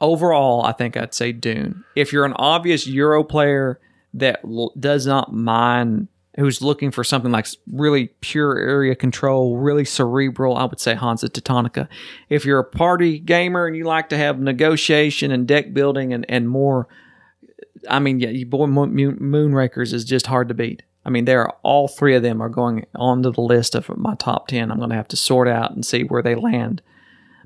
Overall, 0.00 0.64
I 0.64 0.72
think 0.72 0.96
I'd 0.96 1.12
say 1.12 1.32
Dune. 1.32 1.84
If 1.94 2.12
you're 2.12 2.24
an 2.24 2.32
obvious 2.36 2.86
Euro 2.86 3.22
player 3.22 3.78
that 4.14 4.40
l- 4.42 4.72
does 4.78 5.06
not 5.06 5.34
mind, 5.34 6.08
who's 6.38 6.62
looking 6.62 6.90
for 6.90 7.02
something 7.02 7.32
like 7.32 7.46
really 7.72 8.08
pure 8.20 8.56
area 8.56 8.94
control, 8.94 9.56
really 9.56 9.84
cerebral, 9.84 10.56
I 10.56 10.64
would 10.64 10.80
say 10.80 10.94
Hansa 10.94 11.28
Teutonica. 11.28 11.88
If 12.28 12.44
you're 12.44 12.60
a 12.60 12.64
party 12.64 13.18
gamer 13.18 13.66
and 13.66 13.76
you 13.76 13.84
like 13.84 14.08
to 14.10 14.16
have 14.16 14.38
negotiation 14.38 15.32
and 15.32 15.48
deck 15.48 15.74
building 15.74 16.12
and, 16.12 16.24
and 16.28 16.48
more, 16.48 16.86
I 17.90 17.98
mean, 17.98 18.20
yeah, 18.20 18.30
you 18.30 18.46
boy, 18.46 18.66
Moon, 18.66 19.18
Moonrakers 19.18 19.92
is 19.92 20.04
just 20.04 20.28
hard 20.28 20.48
to 20.48 20.54
beat. 20.54 20.84
I 21.04 21.10
mean, 21.10 21.24
there 21.24 21.42
are 21.42 21.56
all 21.62 21.88
three 21.88 22.14
of 22.14 22.22
them 22.22 22.40
are 22.40 22.48
going 22.48 22.86
onto 22.94 23.32
the 23.32 23.40
list 23.40 23.74
of 23.74 23.88
my 23.96 24.14
top 24.14 24.46
ten. 24.46 24.70
I'm 24.70 24.78
going 24.78 24.90
to 24.90 24.96
have 24.96 25.08
to 25.08 25.16
sort 25.16 25.48
out 25.48 25.72
and 25.72 25.84
see 25.84 26.02
where 26.02 26.22
they 26.22 26.34
land. 26.34 26.82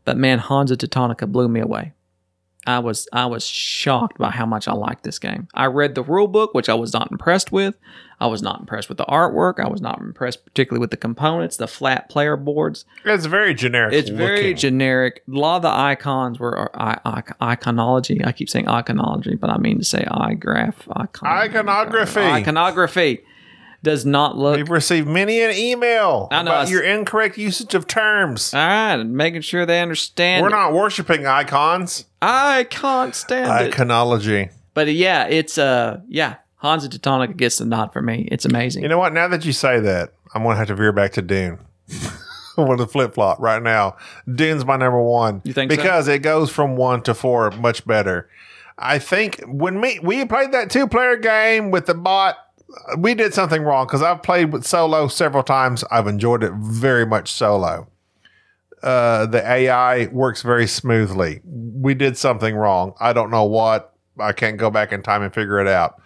But 0.04 0.18
man, 0.18 0.38
Hansa 0.38 0.76
Teutonica 0.76 1.30
blew 1.30 1.48
me 1.48 1.60
away. 1.60 1.92
I 2.66 2.78
was 2.78 3.08
I 3.12 3.26
was 3.26 3.46
shocked 3.46 4.18
by 4.18 4.30
how 4.30 4.46
much 4.46 4.68
I 4.68 4.72
liked 4.72 5.02
this 5.02 5.18
game. 5.18 5.48
I 5.54 5.66
read 5.66 5.94
the 5.94 6.02
rule 6.02 6.28
book, 6.28 6.54
which 6.54 6.68
I 6.68 6.74
was 6.74 6.92
not 6.92 7.10
impressed 7.10 7.50
with. 7.50 7.76
I 8.20 8.26
was 8.26 8.40
not 8.40 8.60
impressed 8.60 8.88
with 8.88 8.98
the 8.98 9.04
artwork. 9.06 9.58
I 9.58 9.68
was 9.68 9.80
not 9.80 10.00
impressed 10.00 10.44
particularly 10.44 10.80
with 10.80 10.92
the 10.92 10.96
components, 10.96 11.56
the 11.56 11.66
flat 11.66 12.08
player 12.08 12.36
boards. 12.36 12.84
It's 13.04 13.26
very 13.26 13.52
generic. 13.52 13.94
It's 13.94 14.10
very 14.10 14.42
looking. 14.42 14.56
generic. 14.56 15.22
A 15.26 15.36
lot 15.36 15.56
of 15.56 15.62
the 15.62 15.70
icons 15.70 16.38
were 16.38 16.70
I, 16.80 17.00
I, 17.04 17.56
iconology. 17.56 18.24
I 18.24 18.30
keep 18.30 18.48
saying 18.48 18.66
iconology, 18.66 19.38
but 19.38 19.50
I 19.50 19.58
mean 19.58 19.78
to 19.78 19.84
say 19.84 20.06
igraph. 20.08 20.86
Icon, 20.92 21.28
Iconography. 21.28 22.20
Iconography 22.20 23.24
does 23.82 24.06
not 24.06 24.36
look. 24.36 24.56
We've 24.56 24.70
received 24.70 25.08
many 25.08 25.42
an 25.42 25.50
email 25.52 26.28
I 26.30 26.42
know, 26.42 26.50
about 26.50 26.60
I 26.60 26.62
s- 26.62 26.70
your 26.70 26.82
incorrect 26.82 27.36
usage 27.38 27.74
of 27.74 27.86
terms. 27.86 28.54
all 28.54 28.60
right, 28.60 28.96
making 28.96 29.42
sure 29.42 29.66
they 29.66 29.80
understand. 29.80 30.42
We're 30.42 30.48
it. 30.48 30.52
not 30.52 30.72
worshiping 30.72 31.26
icons. 31.26 32.04
I 32.20 32.64
can't 32.64 33.14
stand 33.14 33.66
it. 33.66 33.74
Iconology. 33.74 34.50
But 34.74 34.92
yeah, 34.92 35.26
it's 35.26 35.58
uh 35.58 36.00
yeah, 36.08 36.36
Hansa 36.56 36.88
Teutonica 36.88 37.36
gets 37.36 37.58
the 37.58 37.64
nod 37.64 37.92
for 37.92 38.00
me. 38.02 38.28
It's 38.30 38.44
amazing. 38.44 38.82
You 38.82 38.88
know 38.88 38.98
what? 38.98 39.12
Now 39.12 39.28
that 39.28 39.44
you 39.44 39.52
say 39.52 39.80
that, 39.80 40.12
I'm 40.34 40.42
going 40.44 40.54
to 40.54 40.58
have 40.58 40.68
to 40.68 40.74
veer 40.74 40.92
back 40.92 41.12
to 41.12 41.22
Dune. 41.22 41.58
I 42.56 42.60
want 42.62 42.80
to 42.80 42.86
flip 42.86 43.14
flop 43.14 43.40
right 43.40 43.62
now. 43.62 43.96
Dune's 44.32 44.64
my 44.64 44.76
number 44.76 45.00
one. 45.02 45.40
You 45.44 45.52
think 45.52 45.70
so? 45.70 45.76
because 45.76 46.06
it 46.08 46.20
goes 46.20 46.50
from 46.50 46.76
one 46.76 47.02
to 47.02 47.14
four 47.14 47.50
much 47.52 47.86
better. 47.86 48.28
I 48.78 48.98
think 48.98 49.42
when 49.46 49.80
me 49.80 49.98
we 50.02 50.24
played 50.24 50.52
that 50.52 50.70
two 50.70 50.86
player 50.86 51.16
game 51.16 51.70
with 51.70 51.86
the 51.86 51.94
bot, 51.94 52.36
we 52.98 53.14
did 53.14 53.34
something 53.34 53.62
wrong 53.62 53.86
because 53.86 54.02
I've 54.02 54.22
played 54.22 54.52
with 54.52 54.64
solo 54.64 55.08
several 55.08 55.42
times. 55.42 55.84
I've 55.90 56.06
enjoyed 56.06 56.42
it 56.42 56.52
very 56.54 57.06
much 57.06 57.32
solo. 57.32 57.88
Uh, 58.82 59.26
the 59.26 59.46
AI 59.48 60.06
works 60.06 60.42
very 60.42 60.66
smoothly. 60.66 61.40
We 61.44 61.94
did 61.94 62.18
something 62.18 62.56
wrong. 62.56 62.94
I 63.00 63.12
don't 63.12 63.30
know 63.30 63.44
what. 63.44 63.94
I 64.18 64.32
can't 64.32 64.56
go 64.56 64.70
back 64.70 64.92
in 64.92 65.02
time 65.02 65.22
and 65.22 65.32
figure 65.32 65.60
it 65.60 65.68
out. 65.68 66.00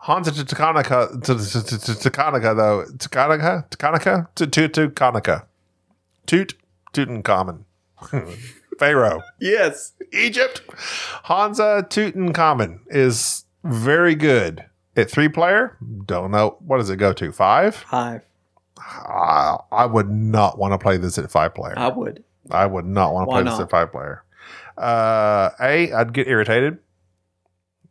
Hansa 0.00 0.32
to 0.32 0.44
Takanika, 0.44 1.22
to 1.24 1.34
Takanika 1.34 2.56
though, 2.56 2.84
Takanika, 2.96 3.68
Takanika, 3.70 4.28
to 4.34 4.46
to 4.46 4.68
Takanika, 4.68 5.46
Toot, 6.26 6.54
Tutankhamun, 6.92 7.64
Pharaoh, 8.78 9.22
yes. 9.40 9.92
Egypt. 10.12 10.62
Hansa 11.24 11.86
Tutankhamun 11.88 12.80
is 12.88 13.44
very 13.64 14.14
good 14.14 14.64
at 14.96 15.10
three 15.10 15.28
player. 15.28 15.76
Don't 16.06 16.30
know 16.30 16.56
what 16.60 16.78
does 16.78 16.90
it 16.90 16.96
go 16.96 17.12
to 17.12 17.32
five. 17.32 17.76
Five. 17.76 18.22
I, 18.78 19.56
I 19.72 19.86
would 19.86 20.10
not 20.10 20.58
want 20.58 20.72
to 20.72 20.78
play 20.78 20.96
this 20.96 21.18
at 21.18 21.30
five 21.30 21.54
player. 21.54 21.74
I 21.76 21.88
would. 21.88 22.22
I 22.50 22.66
would 22.66 22.86
not 22.86 23.12
want 23.12 23.26
to 23.26 23.30
Why 23.30 23.42
play 23.42 23.50
this 23.50 23.58
not? 23.58 23.64
at 23.64 23.70
five 23.70 23.92
player. 23.92 24.22
Uh, 24.76 25.50
a, 25.60 25.92
I'd 25.92 26.12
get 26.12 26.28
irritated. 26.28 26.78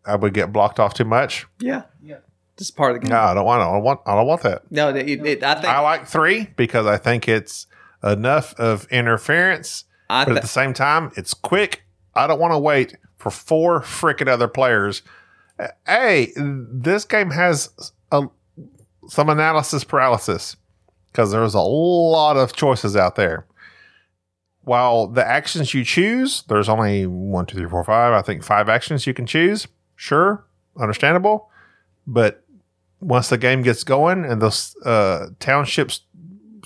I 0.05 0.15
would 0.15 0.33
get 0.33 0.53
blocked 0.53 0.79
off 0.79 0.93
too 0.93 1.03
much. 1.05 1.47
Yeah. 1.59 1.83
Yeah. 2.03 2.17
This 2.57 2.67
is 2.67 2.71
part 2.71 2.95
of 2.95 3.01
the 3.01 3.07
game. 3.07 3.15
No, 3.15 3.21
I 3.21 3.33
don't 3.33 3.45
want. 3.45 3.61
I 3.61 3.65
don't 3.65 3.83
want. 3.83 3.99
I 4.05 4.15
don't 4.15 4.27
want 4.27 4.41
that. 4.43 4.71
No, 4.71 4.89
it, 4.89 5.09
it, 5.09 5.43
I 5.43 5.55
think 5.55 5.65
I 5.65 5.79
like 5.79 6.07
three 6.07 6.47
because 6.55 6.85
I 6.85 6.97
think 6.97 7.27
it's 7.27 7.67
enough 8.01 8.53
of 8.57 8.87
interference, 8.91 9.85
I 10.09 10.23
but 10.23 10.31
th- 10.31 10.37
at 10.37 10.41
the 10.43 10.47
same 10.47 10.73
time, 10.73 11.11
it's 11.17 11.33
quick. 11.33 11.83
I 12.13 12.27
don't 12.27 12.39
want 12.39 12.53
to 12.53 12.59
wait 12.59 12.95
for 13.17 13.29
four 13.29 13.81
freaking 13.81 14.29
other 14.29 14.47
players. 14.47 15.01
Hey, 15.85 16.33
this 16.35 17.05
game 17.05 17.31
has 17.31 17.69
a, 18.11 18.27
some 19.07 19.29
analysis 19.29 19.83
paralysis 19.83 20.57
because 21.11 21.31
there's 21.31 21.53
a 21.53 21.61
lot 21.61 22.37
of 22.37 22.53
choices 22.53 22.95
out 22.95 23.15
there. 23.15 23.45
While 24.63 25.07
the 25.07 25.25
actions 25.25 25.73
you 25.73 25.85
choose, 25.85 26.43
there's 26.49 26.67
only 26.67 27.05
one, 27.05 27.45
two, 27.45 27.57
three, 27.57 27.69
four, 27.69 27.83
five. 27.83 28.13
I 28.13 28.21
think 28.21 28.43
five 28.43 28.67
actions 28.67 29.05
you 29.05 29.13
can 29.13 29.25
choose. 29.25 29.67
Sure, 29.95 30.43
understandable, 30.77 31.49
but 32.05 32.43
once 32.99 33.29
the 33.29 33.37
game 33.37 33.61
gets 33.61 33.83
going 33.83 34.25
and 34.25 34.41
those 34.41 34.75
uh, 34.83 35.27
townships 35.39 36.01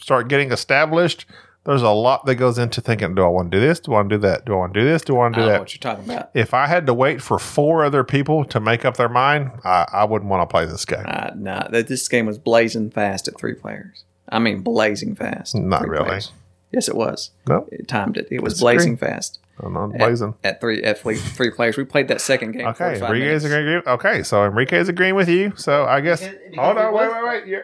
start 0.01 0.29
getting 0.29 0.51
established, 0.51 1.25
there's 1.65 1.81
a 1.81 1.89
lot 1.89 2.25
that 2.25 2.35
goes 2.35 2.57
into 2.57 2.81
thinking: 2.81 3.15
Do 3.15 3.23
I 3.23 3.27
want 3.27 3.51
to 3.51 3.57
do 3.57 3.61
this? 3.61 3.79
Do 3.79 3.91
I 3.91 3.95
want 3.95 4.09
to 4.09 4.15
do 4.17 4.21
that? 4.21 4.45
Do 4.45 4.53
I 4.53 4.57
want 4.57 4.73
to 4.73 4.79
do 4.79 4.85
this? 4.85 5.01
Do 5.03 5.15
I 5.15 5.17
want 5.19 5.35
to 5.35 5.39
I 5.39 5.43
do 5.43 5.45
know 5.47 5.51
that? 5.53 5.59
what 5.61 5.73
you're 5.73 5.93
talking 5.93 6.11
about. 6.11 6.29
If 6.33 6.53
I 6.53 6.67
had 6.67 6.85
to 6.87 6.93
wait 6.93 7.21
for 7.21 7.37
four 7.39 7.83
other 7.85 8.03
people 8.03 8.45
to 8.45 8.59
make 8.59 8.85
up 8.85 8.97
their 8.97 9.09
mind, 9.09 9.51
I, 9.63 9.85
I 9.91 10.03
wouldn't 10.05 10.29
want 10.29 10.47
to 10.47 10.51
play 10.51 10.65
this 10.65 10.85
game. 10.85 11.03
Uh, 11.05 11.31
no, 11.35 11.67
that 11.71 11.87
this 11.87 12.07
game 12.07 12.25
was 12.25 12.37
blazing 12.37 12.89
fast 12.91 13.27
at 13.27 13.37
three 13.37 13.53
players. 13.53 14.03
I 14.29 14.39
mean, 14.39 14.61
blazing 14.61 15.15
fast. 15.15 15.55
Not 15.55 15.81
three 15.81 15.89
really. 15.89 16.05
players. 16.05 16.31
Yes, 16.71 16.87
it 16.87 16.95
was. 16.95 17.31
No, 17.47 17.67
It 17.71 17.87
timed 17.87 18.15
it. 18.17 18.27
It 18.29 18.43
was 18.43 18.53
Disagree. 18.53 18.73
blazing 18.75 18.97
fast 18.97 19.39
I'm 19.59 19.73
not 19.73 19.91
at, 19.93 19.97
blazing. 19.97 20.35
at 20.43 20.61
three 20.61 20.83
at 20.83 20.99
three, 20.99 21.15
three 21.17 21.49
players. 21.49 21.75
We 21.77 21.83
played 21.83 22.07
that 22.09 22.21
second 22.21 22.51
game. 22.51 22.67
Okay, 22.67 22.99
45 22.99 23.03
Enrique's 23.09 23.43
minutes. 23.43 23.45
agreeing. 23.45 23.81
Okay, 23.87 24.23
so 24.23 24.45
Enrique's 24.45 24.87
agreeing 24.87 25.15
with 25.15 25.27
you. 25.29 25.51
So 25.57 25.85
I 25.85 25.99
guess. 25.99 26.21
Because- 26.21 26.37
because 26.51 26.63
hold 26.65 26.77
on, 26.77 26.93
wait, 26.93 27.11
wait, 27.11 27.23
wait. 27.25 27.47
You're, 27.47 27.63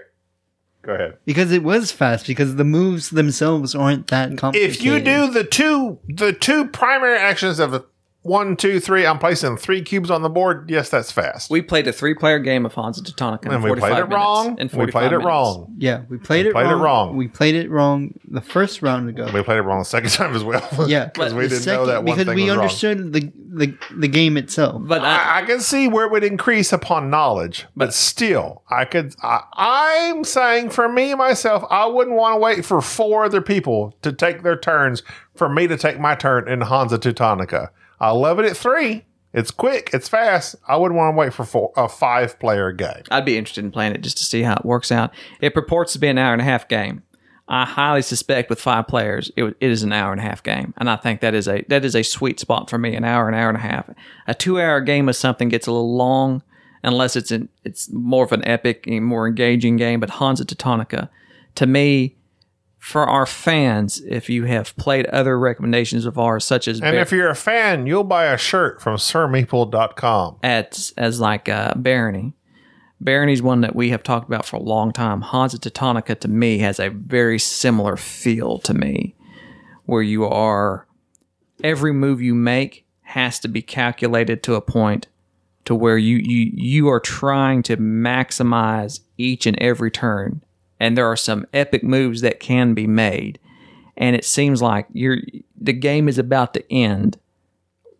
go 0.85 0.93
ahead. 0.93 1.17
Because 1.25 1.51
it 1.51 1.63
was 1.63 1.91
fast, 1.91 2.27
because 2.27 2.55
the 2.55 2.63
moves 2.63 3.09
themselves 3.09 3.75
aren't 3.75 4.07
that 4.07 4.37
complicated. 4.37 4.75
If 4.75 4.83
you 4.83 4.99
do 4.99 5.31
the 5.31 5.43
two, 5.43 5.99
the 6.07 6.33
two 6.33 6.67
primary 6.67 7.17
actions 7.17 7.59
of 7.59 7.71
the 7.71 7.85
one, 8.25 8.55
two, 8.55 8.79
three, 8.79 9.05
I'm 9.05 9.19
placing 9.19 9.55
three 9.57 9.83
cubes 9.83 10.09
on 10.09 10.23
the 10.23 10.29
board. 10.29 10.67
Yes, 10.67 10.89
that's 10.89 11.11
fast. 11.11 11.51
We 11.51 11.61
played 11.61 11.85
a 11.87 11.93
three-player 11.93 12.39
game 12.39 12.65
of 12.65 12.73
Hansa 12.73 13.03
Teutonica, 13.03 13.45
in 13.45 13.51
and 13.53 13.63
we 13.63 13.69
45 13.69 13.89
played 13.91 13.99
it 13.99 14.15
wrong. 14.15 14.47
In 14.59 14.65
We 14.65 14.69
45 14.69 14.91
played 14.91 15.05
it 15.05 15.09
minutes. 15.11 15.25
wrong. 15.25 15.75
Yeah, 15.77 16.01
we 16.09 16.17
played 16.17 16.45
it 16.47 16.53
played 16.53 16.65
it 16.65 16.69
wrong. 16.69 16.81
wrong. 17.09 17.17
We 17.17 17.27
played 17.27 17.53
it 17.53 17.69
wrong 17.69 18.15
the 18.27 18.41
first 18.41 18.81
round 18.81 19.09
ago. 19.09 19.29
We 19.31 19.43
played 19.43 19.59
it 19.59 19.61
wrong 19.61 19.77
the 19.79 19.85
second 19.85 20.09
time 20.13 20.35
as 20.35 20.43
well. 20.43 20.67
yeah, 20.87 21.05
because 21.05 21.35
we 21.35 21.47
didn't 21.47 21.67
know 21.67 21.85
that 21.85 22.03
one 22.03 22.17
because 22.17 22.25
thing 22.25 22.35
we 22.35 22.43
was 22.45 22.49
wrong. 22.49 22.59
understood 22.61 23.13
the, 23.13 23.31
the 23.53 23.77
the 23.95 24.07
game 24.07 24.37
itself. 24.37 24.81
But 24.83 25.01
I, 25.03 25.17
I, 25.17 25.37
I 25.43 25.45
can 25.45 25.59
see 25.59 25.87
where 25.87 26.07
it 26.07 26.11
would 26.11 26.23
increase 26.23 26.73
upon 26.73 27.11
knowledge, 27.11 27.67
but 27.75 27.93
still, 27.93 28.63
I 28.71 28.85
could. 28.85 29.13
I, 29.21 29.43
I'm 29.53 30.23
saying 30.23 30.71
for 30.71 30.89
me 30.89 31.13
myself, 31.13 31.63
I 31.69 31.85
wouldn't 31.85 32.15
want 32.17 32.33
to 32.33 32.39
wait 32.39 32.65
for 32.65 32.81
four 32.81 33.23
other 33.25 33.41
people 33.41 33.95
to 34.01 34.11
take 34.11 34.41
their 34.41 34.57
turns 34.57 35.03
for 35.35 35.47
me 35.47 35.67
to 35.67 35.77
take 35.77 35.99
my 35.99 36.15
turn 36.15 36.47
in 36.47 36.61
Hansa 36.61 36.97
Teutonica. 36.97 37.69
I 37.99 38.11
love 38.11 38.39
it 38.39 38.45
at 38.45 38.57
three. 38.57 39.05
It's 39.33 39.51
quick. 39.51 39.89
It's 39.91 40.07
fast. 40.07 40.55
I 40.65 40.77
wouldn't 40.77 40.97
want 40.97 41.13
to 41.13 41.19
wait 41.19 41.33
for 41.33 41.43
four, 41.43 41.73
a 41.75 41.89
five 41.89 42.39
player 42.39 42.71
game. 42.71 43.03
I'd 43.11 43.25
be 43.25 43.37
interested 43.37 43.65
in 43.65 43.71
playing 43.71 43.93
it 43.93 44.01
just 44.01 44.17
to 44.19 44.23
see 44.23 44.43
how 44.43 44.55
it 44.55 44.65
works 44.65 44.93
out. 44.93 45.13
It 45.41 45.53
purports 45.53 45.91
to 45.93 45.99
be 45.99 46.07
an 46.07 46.17
hour 46.17 46.31
and 46.31 46.41
a 46.41 46.45
half 46.45 46.69
game. 46.69 47.03
I 47.47 47.65
highly 47.65 48.01
suspect 48.01 48.49
with 48.49 48.59
five 48.59 48.87
players, 48.87 49.31
it, 49.35 49.43
it 49.59 49.69
is 49.69 49.83
an 49.83 49.91
hour 49.91 50.11
and 50.11 50.19
a 50.19 50.23
half 50.23 50.41
game, 50.41 50.73
and 50.77 50.89
I 50.89 50.95
think 50.95 51.21
that 51.21 51.35
is 51.35 51.47
a 51.47 51.63
that 51.67 51.85
is 51.85 51.95
a 51.95 52.01
sweet 52.01 52.39
spot 52.39 52.69
for 52.71 52.79
me. 52.79 52.95
An 52.95 53.03
hour, 53.03 53.27
an 53.27 53.35
hour 53.35 53.49
and 53.49 53.57
a 53.57 53.61
half. 53.61 53.89
A 54.25 54.33
two 54.33 54.59
hour 54.59 54.81
game 54.81 55.07
of 55.07 55.15
something 55.15 55.49
gets 55.49 55.67
a 55.67 55.71
little 55.71 55.95
long, 55.95 56.41
unless 56.81 57.15
it's 57.15 57.29
an 57.29 57.49
it's 57.63 57.91
more 57.91 58.25
of 58.25 58.31
an 58.31 58.47
epic, 58.47 58.87
more 58.87 59.27
engaging 59.27 59.75
game. 59.77 59.99
But 59.99 60.11
Hansa 60.11 60.45
Teutonica, 60.45 61.09
to 61.55 61.67
me, 61.67 62.15
for 62.85 63.07
our 63.07 63.25
fans, 63.25 63.99
if 64.07 64.29
you 64.29 64.43
have 64.43 64.77
played 64.77 65.07
other 65.07 65.39
recommendations 65.39 66.05
of 66.05 66.19
ours, 66.19 66.45
such 66.45 66.67
as 66.67 66.79
And 66.81 66.91
Bar- 66.91 67.01
if 67.01 67.11
you're 67.11 67.29
a 67.29 67.35
fan, 67.35 67.87
you'll 67.87 68.03
buy 68.03 68.25
a 68.25 68.37
shirt 68.37 68.79
from 68.79 68.97
sirmeeple.com. 68.97 70.37
at 70.43 70.91
as 70.95 71.19
like 71.19 71.49
uh, 71.49 71.73
Barony. 71.75 72.33
Barony's 73.01 73.41
one 73.41 73.61
that 73.61 73.75
we 73.75 73.89
have 73.89 74.03
talked 74.03 74.27
about 74.27 74.45
for 74.45 74.57
a 74.57 74.61
long 74.61 74.91
time. 74.91 75.21
Hansa 75.21 75.57
Teutonica 75.57 76.19
to 76.19 76.27
me 76.27 76.59
has 76.59 76.79
a 76.79 76.89
very 76.89 77.39
similar 77.39 77.97
feel 77.97 78.59
to 78.59 78.75
me, 78.75 79.15
where 79.85 80.03
you 80.03 80.23
are 80.23 80.85
every 81.63 81.91
move 81.91 82.21
you 82.21 82.35
make 82.35 82.85
has 83.01 83.39
to 83.39 83.47
be 83.47 83.63
calculated 83.63 84.43
to 84.43 84.53
a 84.53 84.61
point 84.61 85.07
to 85.65 85.73
where 85.73 85.97
you 85.97 86.17
you 86.17 86.51
you 86.53 86.87
are 86.87 86.99
trying 86.99 87.63
to 87.63 87.77
maximize 87.77 88.99
each 89.17 89.47
and 89.47 89.59
every 89.59 89.89
turn, 89.89 90.43
and 90.79 90.97
there 90.97 91.07
are 91.07 91.15
some 91.17 91.45
epic 91.53 91.83
moves 91.83 92.21
that 92.21 92.39
can 92.39 92.73
be 92.73 92.87
made, 92.87 93.39
and 93.97 94.15
it 94.15 94.25
seems 94.25 94.61
like 94.61 94.87
you're 94.93 95.17
the 95.59 95.73
game 95.73 96.07
is 96.09 96.17
about 96.17 96.53
to 96.53 96.73
end 96.73 97.17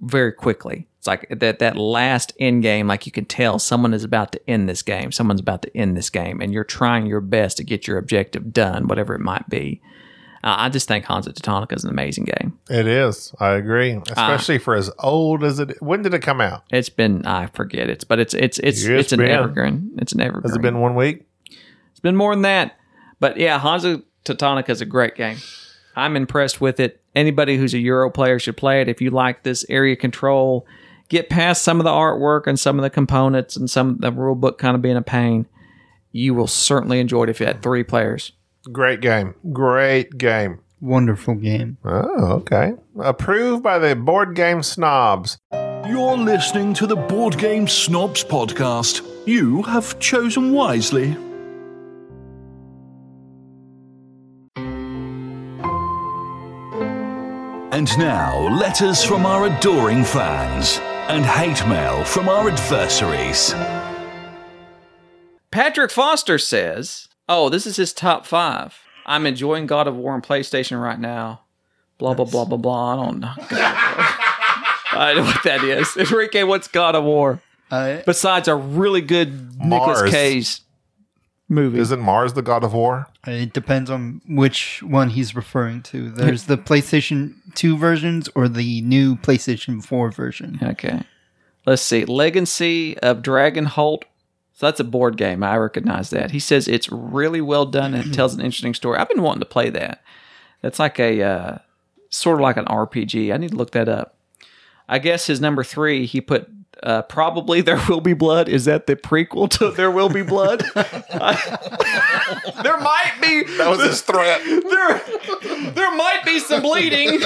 very 0.02 0.32
quickly. 0.32 0.88
It's 1.00 1.08
like 1.08 1.28
that 1.40 1.60
that 1.60 1.78
last 1.78 2.34
end 2.40 2.64
game, 2.64 2.88
like 2.88 3.06
you 3.06 3.12
can 3.12 3.26
tell 3.26 3.60
someone 3.60 3.94
is 3.94 4.04
about 4.04 4.32
to 4.32 4.50
end 4.50 4.68
this 4.68 4.82
game. 4.82 5.12
Someone's 5.12 5.40
about 5.42 5.62
to 5.62 5.78
end 5.78 5.96
this 5.96 6.10
game, 6.10 6.42
and 6.42 6.52
you're 6.54 6.64
trying 6.64 7.06
your 7.06 7.22
best 7.22 7.58
to 7.58 7.64
get 7.64 7.88
your 7.88 7.98
objective 7.98 8.52
done, 8.52 8.88
whatever 8.88 9.14
it 9.14 9.22
might 9.22 9.48
be. 9.50 9.82
Uh, 10.44 10.56
I 10.60 10.70
just 10.70 10.88
think 10.88 11.06
Hansa 11.06 11.34
Teutonica 11.34 11.74
is 11.76 11.84
an 11.84 11.90
amazing 11.90 12.26
game. 12.26 12.60
It 12.70 12.86
is. 12.86 13.34
I 13.40 13.54
agree. 13.54 13.96
Ah. 14.16 14.34
Especially 14.34 14.60
for 14.60 14.76
as 14.76 14.92
old 15.00 15.44
as 15.44 15.60
it. 15.60 15.82
When 15.82 16.04
did 16.04 16.14
it 16.14 16.22
come 16.22 16.40
out? 16.42 16.64
It's 16.72 16.90
been 16.90 17.26
I 17.26 17.48
forget 17.48 17.90
it's, 17.90 18.04
but 18.04 18.20
it's 18.20 18.34
it's 18.36 18.60
it's 18.60 18.84
It's 18.84 18.88
it's 19.06 19.14
an 19.14 19.20
been- 19.20 19.32
evergreen. 19.32 19.92
It's 19.98 20.14
an 20.14 20.22
evergreen. 20.22 20.44
Has 20.44 20.56
it 20.56 20.62
been 20.62 20.80
one 20.80 20.94
week? 20.96 21.24
It's 22.06 22.12
been 22.12 22.18
more 22.18 22.36
than 22.36 22.44
that. 22.44 22.78
But 23.20 23.38
yeah, 23.38 23.58
Hansa 23.58 24.04
Teutonica 24.26 24.70
is 24.70 24.80
a 24.80 24.86
great 24.86 25.16
game. 25.16 25.38
I'm 25.96 26.16
impressed 26.16 26.62
with 26.62 26.80
it. 26.80 27.02
Anybody 27.16 27.58
who's 27.58 27.74
a 27.74 27.80
Euro 27.80 28.12
player 28.12 28.38
should 28.38 28.58
play 28.58 28.80
it. 28.80 28.88
If 28.88 29.02
you 29.02 29.10
like 29.10 29.42
this 29.42 29.66
area 29.70 29.96
control, 29.96 30.68
get 31.10 31.32
past 31.32 31.64
some 31.64 31.80
of 31.80 31.84
the 31.84 31.90
artwork 31.90 32.46
and 32.46 32.60
some 32.60 32.78
of 32.78 32.84
the 32.84 32.92
components 32.92 33.58
and 33.58 33.68
some 33.68 33.90
of 33.90 34.02
the 34.02 34.12
rule 34.12 34.36
book 34.36 34.60
kind 34.60 34.76
of 34.76 34.84
being 34.84 34.98
a 34.98 35.02
pain, 35.02 35.48
you 36.12 36.36
will 36.36 36.46
certainly 36.46 37.00
enjoy 37.00 37.24
it 37.24 37.30
if 37.30 37.40
you 37.40 37.48
had 37.48 37.64
three 37.64 37.84
players. 37.84 38.34
Great 38.72 39.02
game. 39.02 39.34
Great 39.52 40.16
game. 40.20 40.60
Wonderful 40.82 41.34
game. 41.34 41.80
Oh, 41.84 42.34
okay. 42.34 42.74
Approved 43.00 43.64
by 43.64 43.80
the 43.80 43.96
board 43.96 44.36
game 44.36 44.62
snobs. 44.62 45.40
You're 45.52 46.18
listening 46.18 46.76
to 46.76 46.86
the 46.86 46.96
Board 46.96 47.40
Game 47.40 47.68
Snobs 47.68 48.24
podcast. 48.24 49.04
You 49.26 49.64
have 49.64 50.00
chosen 50.00 50.52
wisely. 50.52 51.16
And 57.76 57.98
now, 57.98 58.48
letters 58.58 59.04
from 59.04 59.26
our 59.26 59.48
adoring 59.48 60.06
fans 60.06 60.80
and 61.10 61.26
hate 61.26 61.68
mail 61.68 62.06
from 62.06 62.30
our 62.30 62.50
adversaries. 62.50 63.54
Patrick 65.52 65.92
Foster 65.92 66.38
says, 66.38 67.10
"Oh, 67.28 67.50
this 67.50 67.68
is 67.68 67.76
his 67.76 67.92
top 67.92 68.26
five. 68.26 68.80
I'm 69.06 69.26
enjoying 69.26 69.68
God 69.68 69.90
of 69.90 69.98
War 69.98 70.14
on 70.14 70.22
PlayStation 70.22 70.82
right 70.82 70.98
now. 70.98 71.42
Blah 71.98 72.14
blah 72.14 72.24
blah 72.24 72.46
blah 72.46 72.58
blah. 72.58 72.94
I 72.94 72.96
don't 72.96 73.20
know. 73.20 73.34
I 73.52 75.14
know 75.14 75.24
what 75.24 75.44
that 75.44 75.62
is. 75.62 75.98
Enrique, 76.12 76.44
what's 76.44 76.70
God 76.70 76.96
of 76.96 77.04
War 77.04 77.42
Uh, 77.70 77.98
besides 78.06 78.48
a 78.48 78.56
really 78.56 79.02
good 79.02 79.60
Nicolas 79.60 80.00
Mars. 80.00 80.12
Cage 80.12 80.62
movie? 81.48 81.80
Isn't 81.80 82.00
Mars 82.00 82.34
the 82.34 82.42
god 82.42 82.64
of 82.64 82.74
war? 82.74 83.08
it 83.28 83.54
depends 83.54 83.90
on 83.90 84.22
which 84.28 84.82
one 84.84 85.10
he's 85.10 85.36
referring 85.36 85.82
to. 85.84 86.10
There's 86.10 86.44
the 86.46 86.58
PlayStation 86.58 87.36
2 87.56 87.78
versions 87.78 88.30
or 88.36 88.48
the 88.48 88.82
new 88.82 89.16
PlayStation 89.16 89.84
4 89.84 90.12
version. 90.12 90.60
Okay. 90.62 91.02
Let's 91.66 91.82
see. 91.82 92.06
Legacy 92.06 92.98
of 93.00 93.22
Dragonholt. 93.22 94.04
So 94.54 94.68
that's 94.68 94.80
a 94.80 94.86
board 94.86 95.18
game. 95.18 95.44
I 95.44 95.58
recognize 95.58 96.12
that. 96.12 96.32
He 96.32 96.40
says 96.40 96.68
it's 96.68 96.90
really 96.92 97.42
well 97.42 97.66
done 97.66 97.94
and 97.94 98.14
tells 98.14 98.34
an 98.34 98.40
interesting 98.40 98.74
story. 98.74 98.98
I've 98.98 99.10
been 99.10 99.22
wanting 99.22 99.42
to 99.42 99.46
play 99.46 99.70
that. 99.72 100.02
That's 100.62 100.80
like 100.80 101.00
a 101.00 101.22
uh, 101.22 101.58
sort 102.10 102.36
of 102.36 102.42
like 102.42 102.58
an 102.58 102.66
RPG. 102.66 103.34
I 103.34 103.38
need 103.38 103.52
to 103.52 103.58
look 103.58 103.72
that 103.72 103.90
up. 103.90 104.16
I 104.88 105.00
guess 105.00 105.28
his 105.28 105.42
number 105.42 105.64
three, 105.64 106.06
he 106.06 106.22
put 106.22 106.50
uh, 106.84 107.02
probably 107.04 107.62
There 107.62 107.82
Will 107.88 108.02
Be 108.02 108.14
Blood. 108.14 108.50
Is 108.50 108.66
that 108.66 108.88
the 108.88 108.96
prequel 108.96 109.50
to 109.52 109.72
There 109.72 109.92
Will 109.92 110.10
Be 110.10 110.24
Blood? 110.24 110.64
there 110.76 110.86
might 112.80 113.14
be. 113.22 113.44
That 113.58 113.68
was 113.70 113.84
his 113.84 114.02
threat. 114.02 114.42
There, 114.44 115.72
there 115.72 115.96
might 115.96 116.22
be 116.26 116.40
some 116.40 116.62
bleeding. 116.62 117.22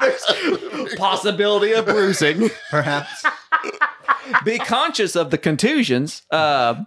There's 0.00 0.94
possibility 0.96 1.72
of 1.72 1.86
bruising. 1.86 2.50
Perhaps. 2.70 3.24
Be 4.44 4.58
conscious 4.58 5.16
of 5.16 5.30
the 5.30 5.38
contusions. 5.38 6.22
Uh, 6.30 6.84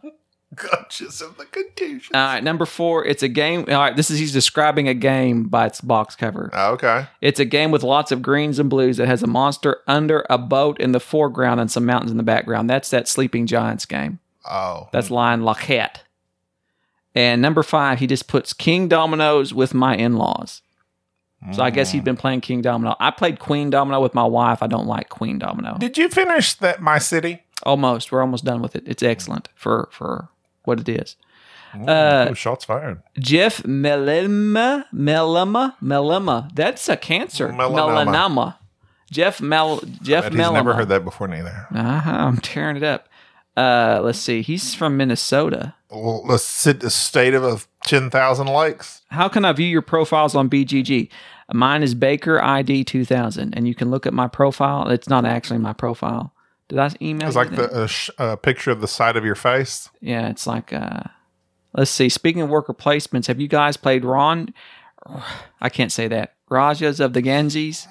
Conscious 0.59 1.21
of 1.21 1.37
the 1.37 1.45
contusion. 1.45 2.13
all 2.13 2.21
right, 2.21 2.43
number 2.43 2.65
four. 2.65 3.05
It's 3.05 3.23
a 3.23 3.27
game. 3.27 3.65
All 3.69 3.79
right, 3.79 3.95
this 3.95 4.11
is 4.11 4.19
he's 4.19 4.33
describing 4.33 4.87
a 4.87 4.93
game 4.93 5.45
by 5.45 5.67
its 5.67 5.79
box 5.79 6.15
cover. 6.15 6.49
Oh, 6.53 6.73
okay. 6.73 7.07
It's 7.21 7.39
a 7.39 7.45
game 7.45 7.71
with 7.71 7.81
lots 7.81 8.11
of 8.11 8.21
greens 8.21 8.59
and 8.59 8.69
blues 8.69 8.97
that 8.97 9.07
has 9.07 9.23
a 9.23 9.27
monster 9.27 9.79
under 9.87 10.25
a 10.29 10.37
boat 10.37 10.79
in 10.79 10.91
the 10.91 10.99
foreground 10.99 11.59
and 11.59 11.71
some 11.71 11.85
mountains 11.85 12.11
in 12.11 12.17
the 12.17 12.23
background. 12.23 12.69
That's 12.69 12.89
that 12.89 13.07
Sleeping 13.07 13.47
Giants 13.47 13.85
game. 13.85 14.19
Oh. 14.49 14.89
That's 14.91 15.09
Ryan 15.09 15.41
Laukat. 15.41 16.01
And 17.15 17.41
number 17.41 17.63
five, 17.63 17.99
he 17.99 18.07
just 18.07 18.27
puts 18.27 18.53
King 18.53 18.87
Dominoes 18.87 19.53
with 19.53 19.73
my 19.73 19.95
in 19.95 20.17
laws. 20.17 20.61
So 21.53 21.63
I 21.63 21.69
guess 21.69 21.91
he'd 21.91 22.01
mm. 22.01 22.05
been 22.05 22.17
playing 22.17 22.41
King 22.41 22.61
Domino. 22.61 22.97
I 22.99 23.11
played 23.11 23.39
Queen 23.39 23.69
Domino 23.69 24.01
with 24.01 24.13
my 24.13 24.25
wife. 24.25 24.61
I 24.61 24.67
don't 24.67 24.87
like 24.87 25.07
Queen 25.07 25.39
Domino. 25.39 25.77
Did 25.79 25.97
you 25.97 26.09
finish 26.09 26.53
that 26.55 26.81
My 26.81 26.99
City? 26.99 27.43
Almost. 27.63 28.11
We're 28.11 28.21
almost 28.21 28.43
done 28.43 28.61
with 28.61 28.75
it. 28.75 28.83
It's 28.85 29.01
excellent 29.01 29.47
for 29.55 29.87
for 29.91 30.27
what 30.69 30.79
it 30.79 30.88
is. 30.88 31.17
Uh, 31.73 32.34
shots 32.34 32.65
fired. 32.65 33.01
Jeff 33.19 33.62
Melema, 33.63 34.86
Melema, 34.93 35.75
Melema. 35.84 36.53
That's 36.55 36.89
a 36.89 36.97
cancer. 36.97 37.49
Melanoma. 37.49 38.05
Melanoma. 38.05 38.55
Jeff 39.12 39.41
Mel. 39.41 39.82
Jeff 40.01 40.25
he's 40.25 40.34
Melema. 40.39 40.53
never 40.53 40.73
heard 40.73 40.89
that 40.89 41.03
before 41.03 41.27
neither. 41.27 41.67
Uh-huh, 41.73 42.10
I'm 42.12 42.38
tearing 42.38 42.77
it 42.77 42.84
up. 42.84 43.08
Uh, 43.58 43.99
let's 44.03 44.19
see. 44.19 44.41
He's 44.41 44.73
from 44.73 44.97
Minnesota. 44.97 45.75
Well, 45.91 46.23
let's 46.25 46.43
sit 46.43 46.79
the 46.79 46.89
state 46.89 47.34
of 47.34 47.43
a 47.43 47.58
10,000 47.86 48.47
likes. 48.47 49.01
How 49.10 49.27
can 49.27 49.43
I 49.43 49.51
view 49.53 49.67
your 49.67 49.82
profiles 49.82 50.36
on 50.36 50.49
BGG? 50.49 51.10
Mine 51.51 51.82
is 51.82 51.95
Baker 51.95 52.41
ID 52.41 52.84
2000, 52.84 53.55
and 53.55 53.67
you 53.67 53.73
can 53.73 53.89
look 53.89 54.05
at 54.05 54.13
my 54.13 54.27
profile. 54.27 54.88
It's 54.89 55.10
not 55.10 55.25
actually 55.25 55.60
my 55.60 55.73
profile. 55.73 56.34
Did 56.69 56.79
I 56.79 56.91
email? 57.01 57.27
It's 57.27 57.36
like 57.36 57.51
that? 57.51 57.71
the 57.71 57.84
uh, 57.84 57.88
sh- 57.88 58.10
uh, 58.17 58.36
picture 58.38 58.71
of 58.71 58.79
the 58.79 58.88
side 58.88 59.17
of 59.17 59.25
your 59.25 59.36
face. 59.36 59.89
Yeah, 60.01 60.29
it's 60.29 60.47
like 60.47 60.71
uh 60.71 61.03
let's 61.73 61.91
see. 61.91 62.10
Speaking 62.10 62.41
of 62.41 62.49
worker 62.49 62.73
placements, 62.73 63.27
have 63.27 63.39
you 63.41 63.47
guys 63.47 63.75
played 63.75 64.05
Ron 64.05 64.53
I 65.62 65.69
can't 65.69 65.91
say 65.91 66.08
that. 66.08 66.34
Rajas 66.49 66.99
of 66.99 67.13
the 67.13 67.21
Ganges? 67.21 67.88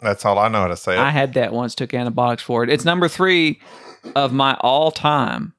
That's 0.00 0.24
all 0.24 0.38
I 0.38 0.48
know 0.48 0.62
how 0.62 0.66
to 0.68 0.76
say 0.76 0.94
it. 0.94 0.98
I 0.98 1.10
had 1.10 1.34
that 1.34 1.52
once, 1.52 1.74
took 1.74 1.94
antibiotics 1.94 2.42
for 2.42 2.64
it. 2.64 2.70
It's 2.70 2.84
number 2.84 3.08
three 3.08 3.60
of 4.16 4.32
my 4.32 4.56
all 4.60 4.90
time. 4.90 5.54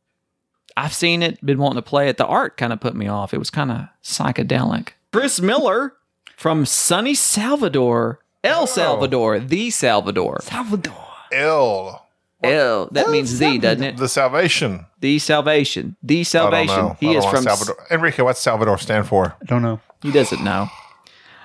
I've 0.75 0.93
seen 0.93 1.21
it, 1.21 1.43
been 1.45 1.59
wanting 1.59 1.81
to 1.81 1.87
play 1.87 2.09
it. 2.09 2.17
The 2.17 2.25
art 2.25 2.57
kind 2.57 2.73
of 2.73 2.79
put 2.79 2.95
me 2.95 3.07
off. 3.07 3.33
It 3.33 3.37
was 3.37 3.49
kind 3.49 3.71
of 3.71 3.87
psychedelic. 4.03 4.89
Chris 5.13 5.39
Miller 5.39 5.93
from 6.35 6.65
sunny 6.65 7.13
Salvador, 7.13 8.19
El 8.43 8.67
Salvador, 8.67 9.39
the 9.39 9.69
Salvador. 9.69 10.39
Salvador. 10.41 11.05
Ill. 11.31 12.02
El, 12.43 12.87
that 12.91 13.09
means 13.09 13.39
the, 13.39 13.57
doesn't 13.57 13.83
it? 13.83 13.97
The 13.97 14.07
salvation. 14.09 14.85
The 14.99 15.19
salvation. 15.19 15.95
The 16.03 16.23
salvation. 16.23 16.95
He 16.99 17.15
is 17.15 17.25
from. 17.25 17.43
Salvador. 17.43 17.75
Enrique, 17.91 18.21
what's 18.23 18.39
Salvador 18.41 18.77
stand 18.77 19.07
for? 19.07 19.35
I 19.41 19.45
don't 19.45 19.61
know. 19.61 19.79
He 20.01 20.11
doesn't 20.11 20.43
know. 20.43 20.67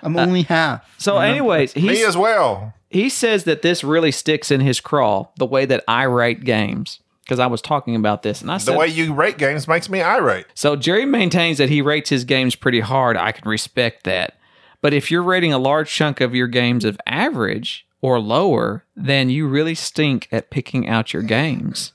I'm 0.02 0.16
uh, 0.16 0.22
only 0.22 0.42
half. 0.42 0.88
So, 0.98 1.18
anyways, 1.18 1.74
Me 1.74 1.82
he's, 1.82 2.04
as 2.06 2.16
well. 2.16 2.74
he 2.90 3.08
says 3.08 3.44
that 3.44 3.62
this 3.62 3.82
really 3.82 4.12
sticks 4.12 4.50
in 4.50 4.60
his 4.60 4.80
craw 4.80 5.28
the 5.36 5.46
way 5.46 5.64
that 5.66 5.82
I 5.88 6.04
rate 6.04 6.44
games 6.44 7.00
because 7.24 7.40
I 7.40 7.46
was 7.46 7.60
talking 7.60 7.94
about 7.96 8.22
this 8.22 8.40
and 8.40 8.50
I 8.50 8.58
said 8.58 8.66
The 8.68 8.72
said 8.72 8.78
way 8.78 8.86
you 8.88 9.12
rate 9.12 9.38
games 9.38 9.66
makes 9.68 9.88
me 9.90 10.00
irate. 10.00 10.46
so 10.54 10.76
Jerry 10.76 11.04
maintains 11.04 11.58
that 11.58 11.68
he 11.68 11.82
rates 11.82 12.10
his 12.10 12.24
games 12.24 12.54
pretty 12.54 12.80
hard. 12.80 13.16
I 13.16 13.32
can 13.32 13.48
respect 13.48 14.04
that. 14.04 14.38
But 14.80 14.94
if 14.94 15.10
you're 15.10 15.22
rating 15.24 15.52
a 15.52 15.58
large 15.58 15.90
chunk 15.90 16.20
of 16.20 16.34
your 16.34 16.46
games 16.46 16.84
of 16.84 16.98
average 17.06 17.84
or 18.00 18.20
lower, 18.20 18.84
then 18.96 19.28
you 19.30 19.46
really 19.48 19.74
stink 19.74 20.28
at 20.30 20.50
picking 20.50 20.88
out 20.88 21.12
your 21.12 21.22
games. 21.22 21.92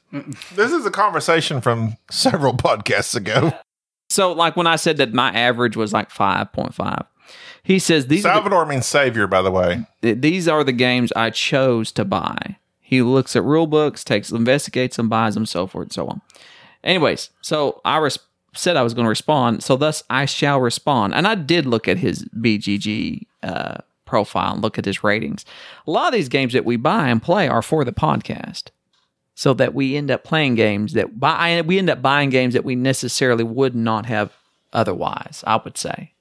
This 0.53 0.71
is 0.71 0.85
a 0.85 0.91
conversation 0.91 1.61
from 1.61 1.95
several 2.11 2.53
podcasts 2.53 3.15
ago. 3.15 3.53
So 4.09 4.31
like 4.31 4.55
when 4.55 4.67
I 4.67 4.75
said 4.75 4.97
that 4.97 5.13
my 5.13 5.31
average 5.31 5.75
was 5.77 5.93
like 5.93 6.09
5.5. 6.11 7.05
He 7.63 7.79
says 7.79 8.07
these 8.07 8.25
are 8.25 8.29
the- 8.29 8.33
Salvador 8.35 8.65
means 8.65 8.85
savior, 8.85 9.25
by 9.27 9.41
the 9.41 9.49
way. 9.51 9.85
th- 10.01 10.19
these 10.19 10.47
are 10.47 10.63
the 10.63 10.73
games 10.73 11.11
I 11.15 11.29
chose 11.29 11.91
to 11.93 12.03
buy. 12.05 12.57
He 12.81 12.97
He 12.97 13.01
looks 13.01 13.35
at 13.35 13.43
rule 13.43 13.65
books, 13.65 14.03
takes, 14.03 14.29
investigates 14.31 14.97
them, 14.97 15.09
buys 15.09 15.33
them, 15.33 15.45
so 15.47 15.65
forth 15.65 15.85
and 15.85 15.93
so 15.93 16.07
on. 16.07 16.21
Anyways, 16.83 17.29
so 17.41 17.81
I 17.85 17.97
res- 17.97 18.19
said 18.53 18.75
I 18.77 18.83
was 18.83 18.93
going 18.93 19.05
to 19.05 19.09
respond, 19.09 19.63
so 19.63 19.77
thus 19.77 20.03
I 20.11 20.25
shall 20.25 20.59
respond. 20.59 21.15
And 21.15 21.25
I 21.25 21.33
did 21.35 21.65
look 21.65 21.87
at 21.87 21.97
his 21.97 22.25
BGG 22.37 23.25
uh, 23.41 23.77
profile 24.13 24.53
and 24.53 24.61
look 24.61 24.77
at 24.77 24.85
his 24.85 25.03
ratings. 25.03 25.43
A 25.87 25.91
lot 25.91 26.05
of 26.09 26.13
these 26.13 26.29
games 26.29 26.53
that 26.53 26.65
we 26.65 26.75
buy 26.75 27.07
and 27.07 27.19
play 27.19 27.47
are 27.47 27.63
for 27.63 27.83
the 27.83 27.91
podcast, 27.91 28.65
so 29.33 29.55
that 29.55 29.73
we 29.73 29.95
end 29.95 30.11
up 30.11 30.23
playing 30.23 30.53
games 30.53 30.93
that 30.93 31.19
buy. 31.19 31.59
We 31.61 31.79
end 31.79 31.89
up 31.89 31.99
buying 31.99 32.29
games 32.29 32.53
that 32.53 32.63
we 32.63 32.75
necessarily 32.75 33.43
would 33.43 33.73
not 33.73 34.05
have 34.05 34.31
otherwise. 34.71 35.43
I 35.47 35.55
would 35.63 35.79
say, 35.79 36.13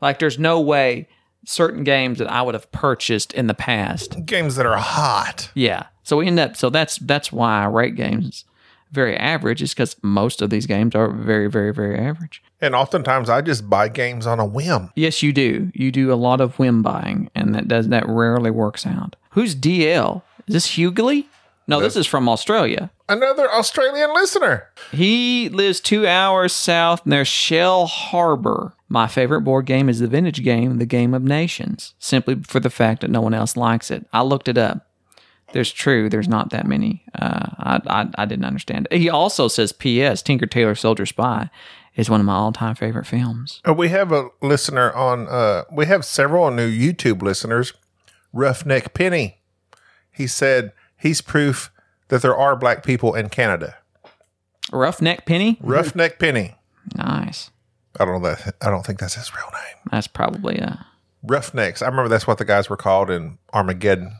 like, 0.00 0.20
there's 0.20 0.38
no 0.38 0.58
way 0.58 1.06
certain 1.44 1.84
games 1.84 2.18
that 2.18 2.30
I 2.32 2.40
would 2.40 2.54
have 2.54 2.72
purchased 2.72 3.34
in 3.34 3.46
the 3.46 3.52
past 3.54 4.24
Games 4.24 4.56
that 4.56 4.64
are 4.64 4.78
hot. 4.78 5.50
yeah. 5.52 5.88
So 6.02 6.16
we 6.16 6.26
end 6.26 6.40
up. 6.40 6.56
So 6.56 6.70
that's 6.70 6.96
that's 6.96 7.30
why 7.30 7.62
I 7.62 7.66
rate 7.66 7.94
games 7.94 8.46
very 8.94 9.16
average. 9.16 9.60
Is 9.60 9.74
because 9.74 9.96
most 10.02 10.40
of 10.40 10.50
these 10.50 10.66
games 10.66 10.94
are 10.94 11.10
very, 11.10 11.48
very, 11.48 11.72
very 11.72 11.98
average. 11.98 12.42
And 12.60 12.74
oftentimes 12.74 13.28
I 13.28 13.40
just 13.42 13.68
buy 13.68 13.88
games 13.88 14.26
on 14.26 14.40
a 14.40 14.44
whim. 14.46 14.90
Yes, 14.94 15.22
you 15.22 15.32
do. 15.32 15.70
You 15.74 15.90
do 15.90 16.12
a 16.12 16.14
lot 16.14 16.40
of 16.40 16.58
whim 16.58 16.82
buying, 16.82 17.30
and 17.34 17.54
that 17.54 17.68
does 17.68 17.88
that 17.88 18.08
rarely 18.08 18.50
works 18.50 18.86
out. 18.86 19.16
Who's 19.30 19.54
DL? 19.54 20.22
Is 20.46 20.54
this 20.54 20.68
Hughley? 20.76 21.26
No, 21.66 21.80
this 21.80 21.96
is 21.96 22.06
from 22.06 22.28
Australia. 22.28 22.90
Another 23.08 23.50
Australian 23.50 24.12
listener. 24.12 24.68
He 24.92 25.48
lives 25.48 25.80
two 25.80 26.06
hours 26.06 26.52
south 26.52 27.06
near 27.06 27.22
Shellharbour. 27.22 28.72
My 28.88 29.06
favorite 29.06 29.42
board 29.42 29.66
game 29.66 29.88
is 29.88 30.00
the 30.00 30.06
vintage 30.06 30.42
game, 30.42 30.78
The 30.78 30.86
Game 30.86 31.14
of 31.14 31.22
Nations, 31.22 31.94
simply 31.98 32.36
for 32.46 32.60
the 32.60 32.70
fact 32.70 33.00
that 33.00 33.10
no 33.10 33.22
one 33.22 33.34
else 33.34 33.56
likes 33.56 33.90
it. 33.90 34.06
I 34.12 34.22
looked 34.22 34.46
it 34.46 34.58
up. 34.58 34.86
There's 35.54 35.72
true. 35.72 36.08
There's 36.08 36.28
not 36.28 36.50
that 36.50 36.66
many. 36.66 37.04
Uh, 37.14 37.46
I, 37.58 37.80
I 37.86 38.08
I 38.18 38.24
didn't 38.26 38.44
understand. 38.44 38.88
It. 38.90 38.98
He 38.98 39.08
also 39.08 39.46
says, 39.48 39.72
"P.S. 39.72 40.20
Tinker 40.20 40.46
Tailor 40.46 40.74
Soldier 40.74 41.06
Spy 41.06 41.48
is 41.94 42.10
one 42.10 42.18
of 42.18 42.26
my 42.26 42.34
all-time 42.34 42.74
favorite 42.74 43.06
films." 43.06 43.60
Uh, 43.66 43.72
We 43.72 43.88
have 43.90 44.10
a 44.10 44.30
listener 44.42 44.92
on, 44.92 45.28
uh, 45.28 45.62
we 45.72 45.86
have 45.86 46.04
several 46.04 46.50
new 46.50 46.68
YouTube 46.68 47.22
listeners. 47.22 47.72
Roughneck 48.32 48.94
Penny. 48.94 49.38
He 50.10 50.26
said 50.26 50.72
he's 50.96 51.20
proof 51.20 51.70
that 52.08 52.20
there 52.20 52.36
are 52.36 52.56
black 52.56 52.84
people 52.84 53.14
in 53.14 53.28
Canada. 53.28 53.76
Roughneck 54.72 55.24
Penny. 55.24 55.56
Roughneck 55.60 56.18
Penny. 56.18 56.56
Nice. 56.96 57.50
I 58.00 58.04
don't 58.04 58.20
know 58.20 58.28
that. 58.28 58.56
I 58.60 58.70
don't 58.70 58.84
think 58.84 58.98
that's 58.98 59.14
his 59.14 59.32
real 59.34 59.46
name. 59.52 59.88
That's 59.92 60.08
probably 60.08 60.56
a 60.58 60.84
Roughnecks. 61.22 61.80
I 61.80 61.86
remember 61.86 62.08
that's 62.08 62.26
what 62.26 62.38
the 62.38 62.44
guys 62.44 62.68
were 62.68 62.76
called 62.76 63.08
in 63.08 63.38
Armageddon. 63.52 64.16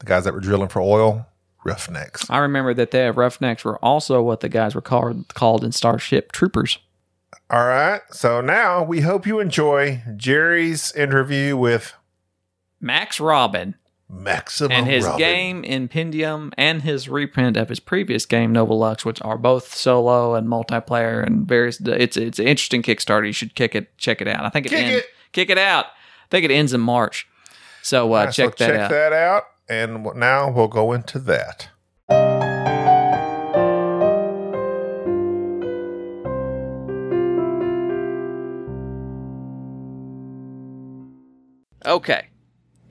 The 0.00 0.06
guys 0.06 0.24
that 0.24 0.34
were 0.34 0.40
drilling 0.40 0.68
for 0.68 0.80
oil. 0.80 1.26
Roughnecks. 1.64 2.30
I 2.30 2.38
remember 2.38 2.72
that 2.74 2.92
the 2.92 3.12
Roughnecks 3.12 3.64
were 3.64 3.78
also 3.84 4.22
what 4.22 4.40
the 4.40 4.48
guys 4.48 4.74
were 4.74 4.80
called 4.80 5.34
called 5.34 5.64
in 5.64 5.72
Starship 5.72 6.30
Troopers. 6.32 6.78
All 7.50 7.66
right. 7.66 8.00
So 8.10 8.40
now 8.40 8.82
we 8.82 9.00
hope 9.00 9.26
you 9.26 9.40
enjoy 9.40 10.02
Jerry's 10.16 10.92
interview 10.92 11.56
with 11.56 11.94
Max 12.80 13.18
Robin 13.18 13.74
Maximum 14.08 14.72
and 14.72 14.86
his 14.86 15.04
Robin. 15.04 15.18
game 15.18 15.64
Impendium 15.64 16.52
and 16.56 16.82
his 16.82 17.08
reprint 17.08 17.56
of 17.56 17.68
his 17.68 17.80
previous 17.80 18.24
game 18.24 18.54
Novolux, 18.54 19.04
which 19.04 19.20
are 19.22 19.36
both 19.36 19.74
solo 19.74 20.34
and 20.36 20.46
multiplayer 20.48 21.26
and 21.26 21.46
various. 21.46 21.80
It's 21.80 22.16
it's 22.16 22.38
an 22.38 22.46
interesting 22.46 22.82
Kickstarter. 22.82 23.26
You 23.26 23.32
should 23.32 23.54
kick 23.54 23.74
it, 23.74 23.98
check 23.98 24.22
it 24.22 24.28
out. 24.28 24.44
I 24.44 24.48
think 24.48 24.66
it 24.66 24.70
Kick 24.70 24.78
ends, 24.86 24.98
it. 25.00 25.06
kick 25.32 25.50
it 25.50 25.58
out. 25.58 25.86
I 25.86 26.28
think 26.30 26.44
it 26.44 26.50
ends 26.52 26.72
in 26.72 26.80
March. 26.80 27.26
So 27.82 28.14
uh, 28.14 28.24
right, 28.26 28.34
so 28.34 28.46
check 28.48 28.56
that 28.58 28.66
check 28.68 28.80
out. 28.80 28.90
that 28.90 29.12
out. 29.12 29.42
And 29.68 30.08
now 30.14 30.50
we'll 30.50 30.68
go 30.68 30.92
into 30.92 31.18
that. 31.20 31.68
Okay. 41.86 42.26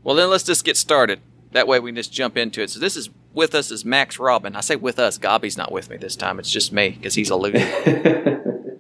Well, 0.04 0.16
then 0.16 0.30
let's 0.30 0.44
just 0.44 0.64
get 0.64 0.78
started. 0.78 1.20
That 1.52 1.68
way 1.68 1.80
we 1.80 1.90
can 1.90 1.96
just 1.96 2.14
jump 2.14 2.38
into 2.38 2.62
it. 2.62 2.70
So 2.70 2.80
this 2.80 2.96
is 2.96 3.10
with 3.34 3.54
us 3.56 3.72
is 3.72 3.86
Max 3.86 4.20
Robin. 4.20 4.56
I 4.56 4.62
say 4.62 4.76
with 4.76 5.00
us. 5.00 5.18
Gobby's 5.18 5.58
not 5.58 5.72
with 5.72 5.90
me 5.90 5.98
this 5.98 6.16
time. 6.16 6.40
It's 6.40 6.52
just 6.52 6.72
me 6.72 6.90
because 6.90 7.14
he's 7.16 7.30
a 7.30 7.34
eluded. 7.34 8.42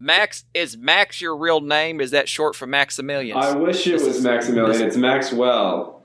Max 0.00 0.44
is 0.54 0.76
Max 0.76 1.20
your 1.20 1.36
real 1.36 1.60
name? 1.60 2.00
Is 2.00 2.10
that 2.12 2.28
short 2.28 2.56
for 2.56 2.66
Maximilian? 2.66 3.36
I 3.36 3.54
wish 3.54 3.86
it 3.86 3.92
This 3.92 4.04
was 4.06 4.16
is- 4.16 4.24
Maximilian. 4.24 4.72
this- 4.72 4.80
It's 4.80 4.96
Maxwell. 4.96 5.99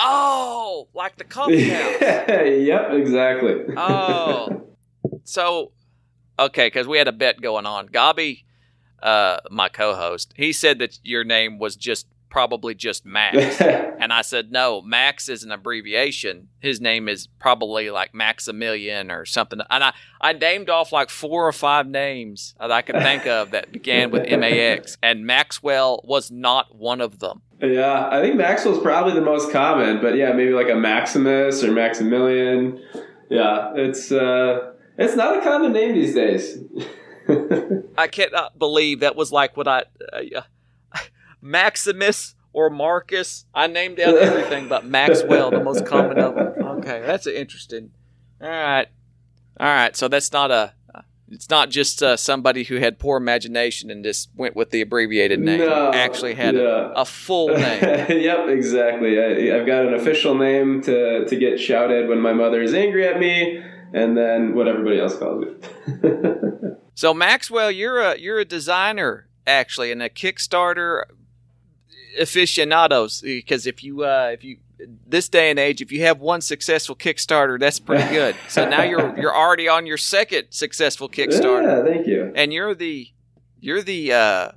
Oh, 0.00 0.88
like 0.94 1.16
the 1.16 1.24
coffee 1.36 1.68
house. 1.68 2.00
yep, 2.00 2.92
exactly. 2.92 3.74
oh, 3.76 4.66
so 5.24 5.72
okay, 6.38 6.66
because 6.66 6.86
we 6.86 6.98
had 6.98 7.08
a 7.08 7.12
bet 7.12 7.40
going 7.40 7.66
on. 7.66 7.86
Gobby, 7.86 8.44
uh, 9.02 9.38
my 9.50 9.68
co-host, 9.68 10.32
he 10.36 10.52
said 10.52 10.78
that 10.78 10.98
your 11.02 11.24
name 11.24 11.58
was 11.58 11.76
just 11.76 12.06
probably 12.30 12.74
just 12.74 13.04
Max. 13.04 13.60
And 14.00 14.14
I 14.14 14.22
said, 14.22 14.50
no, 14.50 14.80
Max 14.80 15.28
is 15.28 15.42
an 15.42 15.52
abbreviation. 15.52 16.48
His 16.58 16.80
name 16.80 17.06
is 17.06 17.26
probably 17.38 17.90
like 17.90 18.14
Maximilian 18.14 19.10
or 19.10 19.26
something. 19.26 19.60
And 19.68 19.84
I, 19.84 19.92
I 20.18 20.32
named 20.32 20.70
off 20.70 20.90
like 20.90 21.10
four 21.10 21.46
or 21.46 21.52
five 21.52 21.86
names 21.86 22.54
that 22.58 22.72
I 22.72 22.80
could 22.80 22.96
think 22.96 23.26
of 23.26 23.50
that 23.50 23.72
began 23.72 24.10
with 24.10 24.22
MAX. 24.26 24.96
And 25.02 25.26
Maxwell 25.26 26.00
was 26.02 26.30
not 26.30 26.74
one 26.74 27.02
of 27.02 27.18
them. 27.18 27.42
Yeah, 27.62 28.08
I 28.10 28.20
think 28.20 28.36
Maxwell's 28.36 28.80
probably 28.80 29.14
the 29.14 29.20
most 29.20 29.50
common, 29.52 30.00
but 30.00 30.16
yeah, 30.16 30.32
maybe 30.32 30.52
like 30.52 30.68
a 30.68 30.74
Maximus 30.74 31.62
or 31.62 31.72
Maximilian. 31.72 32.82
Yeah, 33.28 33.72
it's 33.74 34.10
uh, 34.10 34.72
it's 34.98 35.14
not 35.14 35.38
a 35.38 35.42
common 35.42 35.72
name 35.72 35.94
these 35.94 36.14
days. 36.14 36.58
I 37.98 38.08
cannot 38.08 38.58
believe 38.58 39.00
that 39.00 39.16
was 39.16 39.30
like 39.32 39.56
what 39.56 39.68
I. 39.68 39.84
Uh, 40.12 40.42
Maximus 41.40 42.34
or 42.52 42.70
Marcus. 42.70 43.44
I 43.54 43.66
named 43.66 43.96
down 43.96 44.16
everything 44.16 44.68
but 44.68 44.84
Maxwell, 44.84 45.50
the 45.50 45.62
most 45.62 45.86
common 45.86 46.18
of 46.18 46.34
them. 46.34 46.54
Okay, 46.80 47.02
that's 47.04 47.26
interesting. 47.26 47.90
All 48.40 48.48
right. 48.48 48.88
All 49.58 49.66
right. 49.66 49.94
So 49.94 50.08
that's 50.08 50.32
not 50.32 50.50
a. 50.50 50.72
It's 51.30 51.48
not 51.48 51.70
just 51.70 52.02
uh, 52.02 52.16
somebody 52.16 52.64
who 52.64 52.76
had 52.76 52.98
poor 52.98 53.16
imagination 53.16 53.90
and 53.90 54.02
just 54.02 54.30
went 54.36 54.56
with 54.56 54.70
the 54.70 54.80
abbreviated 54.80 55.38
name. 55.38 55.60
No, 55.60 55.92
Actually 55.92 56.34
had 56.34 56.56
yeah. 56.56 56.62
a, 56.62 57.02
a 57.02 57.04
full 57.04 57.48
name. 57.48 57.80
yep, 58.08 58.48
exactly. 58.48 59.18
I, 59.18 59.56
I've 59.56 59.66
got 59.66 59.86
an 59.86 59.94
official 59.94 60.34
name 60.34 60.82
to, 60.82 61.24
to 61.24 61.36
get 61.36 61.60
shouted 61.60 62.08
when 62.08 62.20
my 62.20 62.32
mother 62.32 62.60
is 62.60 62.74
angry 62.74 63.06
at 63.06 63.20
me, 63.20 63.62
and 63.92 64.16
then 64.16 64.54
what 64.54 64.66
everybody 64.66 64.98
else 64.98 65.16
calls 65.16 65.44
me. 65.44 66.70
So 67.00 67.14
Maxwell, 67.14 67.70
you're 67.70 67.98
a 67.98 68.18
you're 68.18 68.40
a 68.40 68.44
designer 68.44 69.26
actually, 69.46 69.90
and 69.90 70.02
a 70.02 70.10
Kickstarter 70.10 71.04
aficionados. 72.20 73.22
Because 73.22 73.66
if 73.66 73.82
you 73.82 74.04
uh, 74.04 74.28
if 74.34 74.44
you 74.44 74.58
this 75.06 75.28
day 75.28 75.50
and 75.50 75.58
age, 75.58 75.80
if 75.82 75.90
you 75.92 76.02
have 76.02 76.20
one 76.20 76.40
successful 76.40 76.94
Kickstarter, 76.96 77.58
that's 77.58 77.78
pretty 77.80 78.08
good. 78.14 78.36
So 78.48 78.68
now 78.68 78.82
you're 78.82 79.18
you're 79.18 79.34
already 79.36 79.68
on 79.68 79.86
your 79.86 79.96
second 79.98 80.46
successful 80.50 81.08
Kickstarter, 81.08 81.84
Yeah, 81.86 81.92
thank 81.92 82.06
you. 82.06 82.32
and 82.34 82.52
you're 82.52 82.74
the 82.74 83.08
you're 83.60 83.82
the 83.82 84.12
uh, 84.12 84.52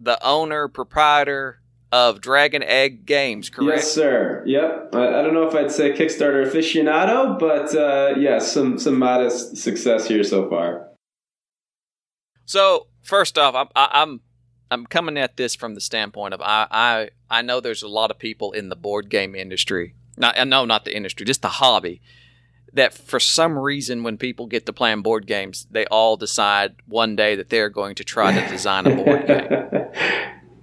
the 0.00 0.22
owner 0.24 0.68
proprietor 0.68 1.60
of 1.92 2.20
Dragon 2.20 2.62
Egg 2.62 3.06
Games, 3.06 3.50
correct? 3.50 3.78
Yes, 3.82 3.92
sir. 3.92 4.42
Yep. 4.46 4.90
I, 4.94 5.20
I 5.20 5.22
don't 5.22 5.32
know 5.32 5.46
if 5.46 5.54
I'd 5.54 5.70
say 5.70 5.92
Kickstarter 5.92 6.44
aficionado, 6.44 7.38
but 7.38 7.74
uh, 7.74 8.14
yeah, 8.18 8.38
some 8.40 8.78
some 8.78 8.98
modest 8.98 9.56
success 9.56 10.08
here 10.08 10.24
so 10.24 10.48
far. 10.50 10.88
So 12.46 12.88
first 13.02 13.38
off, 13.38 13.54
I'm 13.54 13.68
I, 13.74 13.88
I'm 14.02 14.20
I'm 14.74 14.86
coming 14.86 15.16
at 15.16 15.36
this 15.36 15.54
from 15.54 15.74
the 15.74 15.80
standpoint 15.80 16.34
of 16.34 16.40
I 16.42 16.66
I 16.70 17.10
I 17.30 17.42
know 17.42 17.60
there's 17.60 17.82
a 17.82 17.88
lot 17.88 18.10
of 18.10 18.18
people 18.18 18.52
in 18.52 18.68
the 18.68 18.76
board 18.76 19.08
game 19.08 19.34
industry. 19.34 19.94
Not 20.16 20.36
know 20.46 20.64
not 20.64 20.84
the 20.84 20.94
industry, 20.94 21.24
just 21.24 21.42
the 21.42 21.48
hobby. 21.48 22.02
That 22.72 22.92
for 22.92 23.20
some 23.20 23.56
reason, 23.56 24.02
when 24.02 24.18
people 24.18 24.46
get 24.46 24.66
to 24.66 24.72
playing 24.72 25.02
board 25.02 25.28
games, 25.28 25.68
they 25.70 25.86
all 25.86 26.16
decide 26.16 26.74
one 26.86 27.14
day 27.14 27.36
that 27.36 27.48
they're 27.48 27.68
going 27.68 27.94
to 27.94 28.04
try 28.04 28.32
to 28.32 28.48
design 28.48 28.86
a 28.86 28.96
board 28.96 29.26
game. 29.28 29.46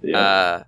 yeah. 0.02 0.18
Uh, 0.18 0.64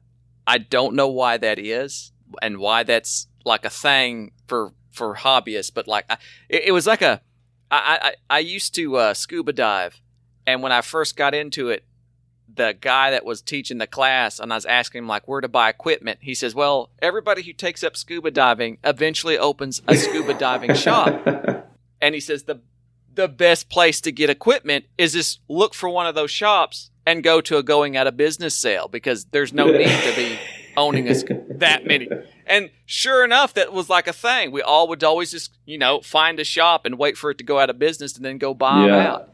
I 0.47 0.59
don't 0.59 0.95
know 0.95 1.09
why 1.09 1.37
that 1.37 1.59
is 1.59 2.13
and 2.41 2.59
why 2.59 2.83
that's 2.83 3.27
like 3.45 3.67
a 3.67 3.71
thing 3.71 4.33
for 4.47 4.73
for 4.91 5.17
hobbyists, 5.17 5.73
but 5.73 5.87
like 5.87 6.07
I, 6.09 6.17
it, 6.49 6.65
it 6.67 6.73
was 6.73 6.87
like 6.87 7.03
a 7.03 7.21
I 7.71 8.15
I, 8.31 8.37
I 8.37 8.39
used 8.39 8.75
to 8.77 8.97
uh, 8.97 9.15
scuba 9.15 9.53
dive, 9.53 10.01
and 10.47 10.63
when 10.63 10.73
I 10.73 10.81
first 10.81 11.15
got 11.15 11.35
into 11.35 11.69
it, 11.69 11.85
the 12.57 12.77
guy 12.81 13.11
that 13.11 13.25
was 13.25 13.43
teaching 13.43 13.79
the 13.79 13.87
class, 13.87 14.39
and 14.39 14.53
I 14.53 14.57
was 14.57 14.67
asking 14.67 15.01
him 15.01 15.09
like 15.09 15.27
where 15.27 15.41
to 15.41 15.49
buy 15.49 15.69
equipment. 15.69 16.19
He 16.23 16.35
says, 16.35 16.55
"Well, 16.55 16.91
everybody 17.01 17.43
who 17.43 17.53
takes 17.53 17.83
up 17.83 17.97
scuba 17.97 18.31
diving 18.31 18.79
eventually 18.85 19.39
opens 19.39 19.83
a 19.89 19.97
scuba 19.97 20.35
diving 20.35 20.75
shop." 20.87 21.27
and 22.01 22.15
he 22.15 22.21
says 22.21 22.45
the 22.45 22.61
the 23.15 23.29
best 23.29 23.69
place 23.69 24.01
to 24.01 24.11
get 24.13 24.29
equipment 24.29 24.85
is 24.99 25.13
just 25.13 25.41
look 25.49 25.73
for 25.75 25.89
one 25.89 26.07
of 26.07 26.15
those 26.15 26.31
shops 26.33 26.91
and 27.07 27.23
go 27.23 27.41
to 27.41 27.57
a 27.57 27.63
going 27.63 27.97
out 27.97 28.07
of 28.09 28.17
business 28.17 28.55
sale 28.57 28.89
because 28.89 29.27
there's 29.27 29.53
no 29.53 29.67
need 29.67 29.87
to 29.87 30.13
be 30.17 30.37
owning 30.77 31.09
us 31.09 31.23
that 31.49 31.85
many. 31.87 32.09
And 32.47 32.71
sure 32.87 33.25
enough, 33.25 33.55
that 33.55 33.73
was 33.73 33.89
like 33.89 34.09
a 34.09 34.13
thing. 34.13 34.51
We 34.51 34.63
all 34.63 34.89
would 34.89 35.05
always 35.05 35.31
just, 35.31 35.53
you 35.65 35.79
know, 35.79 36.01
find 36.01 36.41
a 36.41 36.45
shop 36.45 36.85
and 36.87 36.99
wait 36.99 37.17
for 37.17 37.31
it 37.31 37.39
to 37.39 37.45
go 37.45 37.61
out 37.61 37.71
of 37.71 37.79
business 37.79 38.17
and 38.17 38.25
then 38.25 38.39
go 38.39 38.53
buy 38.53 38.81
them 38.83 38.91
out. 38.91 39.29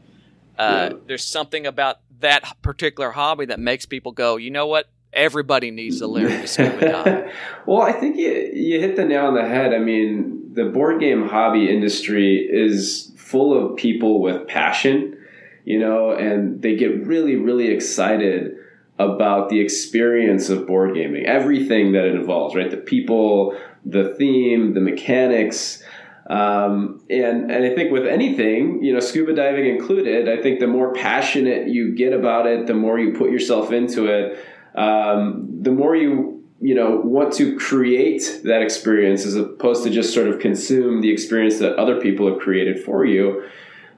Uh, 0.59 0.89
Yeah. 0.91 0.97
There's 1.07 1.25
something 1.25 1.65
about 1.65 1.97
that 2.21 2.61
particular 2.61 3.11
hobby 3.11 3.45
that 3.45 3.59
makes 3.59 3.85
people 3.85 4.11
go, 4.11 4.37
you 4.37 4.49
know 4.49 4.67
what? 4.67 4.89
Everybody 5.13 5.71
needs 5.71 5.99
a 5.99 6.07
learn 6.07 6.29
to 6.29 6.47
scuba 6.47 6.79
dive. 6.79 7.33
well, 7.65 7.81
I 7.81 7.91
think 7.91 8.17
you, 8.17 8.31
you 8.53 8.79
hit 8.79 8.95
the 8.95 9.03
nail 9.03 9.25
on 9.25 9.35
the 9.35 9.47
head. 9.47 9.73
I 9.73 9.79
mean, 9.79 10.53
the 10.53 10.65
board 10.65 11.01
game 11.01 11.27
hobby 11.27 11.69
industry 11.69 12.37
is 12.37 13.11
full 13.17 13.53
of 13.53 13.75
people 13.75 14.21
with 14.21 14.47
passion, 14.47 15.17
you 15.65 15.79
know, 15.79 16.11
and 16.11 16.61
they 16.61 16.75
get 16.75 17.05
really, 17.05 17.35
really 17.35 17.67
excited 17.67 18.55
about 18.99 19.49
the 19.49 19.59
experience 19.59 20.49
of 20.49 20.67
board 20.67 20.93
gaming, 20.95 21.25
everything 21.25 21.91
that 21.93 22.05
it 22.05 22.15
involves, 22.15 22.55
right? 22.55 22.69
The 22.69 22.77
people, 22.77 23.57
the 23.85 24.13
theme, 24.15 24.73
the 24.73 24.81
mechanics. 24.81 25.83
Um, 26.31 27.01
and, 27.09 27.51
and 27.51 27.65
I 27.65 27.75
think 27.75 27.91
with 27.91 28.07
anything, 28.07 28.81
you 28.81 28.93
know, 28.93 29.01
scuba 29.01 29.33
diving 29.33 29.65
included, 29.65 30.29
I 30.29 30.41
think 30.41 30.61
the 30.61 30.67
more 30.67 30.93
passionate 30.93 31.67
you 31.67 31.93
get 31.93 32.13
about 32.13 32.47
it, 32.47 32.67
the 32.67 32.73
more 32.73 32.97
you 32.97 33.11
put 33.11 33.31
yourself 33.31 33.73
into 33.73 34.05
it, 34.05 34.39
um, 34.73 35.49
the 35.61 35.71
more 35.71 35.93
you 35.93 36.41
you 36.61 36.73
know 36.73 37.01
want 37.03 37.33
to 37.33 37.57
create 37.57 38.41
that 38.45 38.61
experience 38.61 39.25
as 39.25 39.35
opposed 39.35 39.83
to 39.83 39.89
just 39.89 40.13
sort 40.13 40.27
of 40.27 40.39
consume 40.39 41.01
the 41.01 41.11
experience 41.11 41.59
that 41.59 41.75
other 41.75 41.99
people 41.99 42.29
have 42.31 42.39
created 42.39 42.81
for 42.81 43.03
you. 43.03 43.43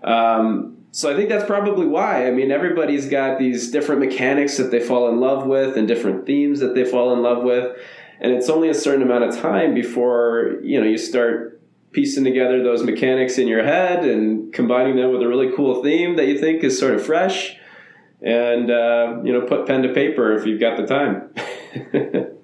Um, 0.04 0.78
so 0.90 1.12
I 1.12 1.16
think 1.16 1.30
that's 1.30 1.46
probably 1.46 1.86
why. 1.86 2.26
I 2.26 2.32
mean, 2.32 2.50
everybody's 2.50 3.08
got 3.08 3.38
these 3.38 3.70
different 3.70 4.02
mechanics 4.02 4.58
that 4.58 4.72
they 4.72 4.80
fall 4.80 5.08
in 5.10 5.20
love 5.20 5.46
with 5.46 5.78
and 5.78 5.88
different 5.88 6.26
themes 6.26 6.62
that 6.62 6.74
they 6.74 6.86
fall 6.86 7.14
in 7.14 7.22
love 7.22 7.44
with, 7.44 7.78
and 8.20 8.32
it's 8.32 8.50
only 8.50 8.70
a 8.70 8.74
certain 8.74 9.04
amount 9.04 9.26
of 9.26 9.38
time 9.38 9.76
before 9.76 10.56
you 10.64 10.82
know 10.82 10.88
you 10.88 10.98
start 10.98 11.53
piecing 11.94 12.24
together 12.24 12.64
those 12.64 12.84
mechanics 12.84 13.38
in 13.38 13.48
your 13.48 13.64
head 13.64 14.04
and 14.04 14.52
combining 14.54 14.96
them 14.96 15.12
with 15.12 15.22
a 15.22 15.28
really 15.28 15.52
cool 15.56 15.82
theme 15.84 16.16
that 16.18 16.28
you 16.28 16.38
think 16.40 16.64
is 16.64 16.78
sort 16.78 16.94
of 16.96 17.06
fresh 17.06 17.56
and 18.22 18.70
uh, 18.72 19.18
you 19.24 19.32
know 19.32 19.42
put 19.42 19.66
pen 19.68 19.82
to 19.84 19.94
paper 19.94 20.34
if 20.36 20.46
you've 20.46 20.60
got 20.60 20.76
the 20.78 20.86
time 20.86 21.30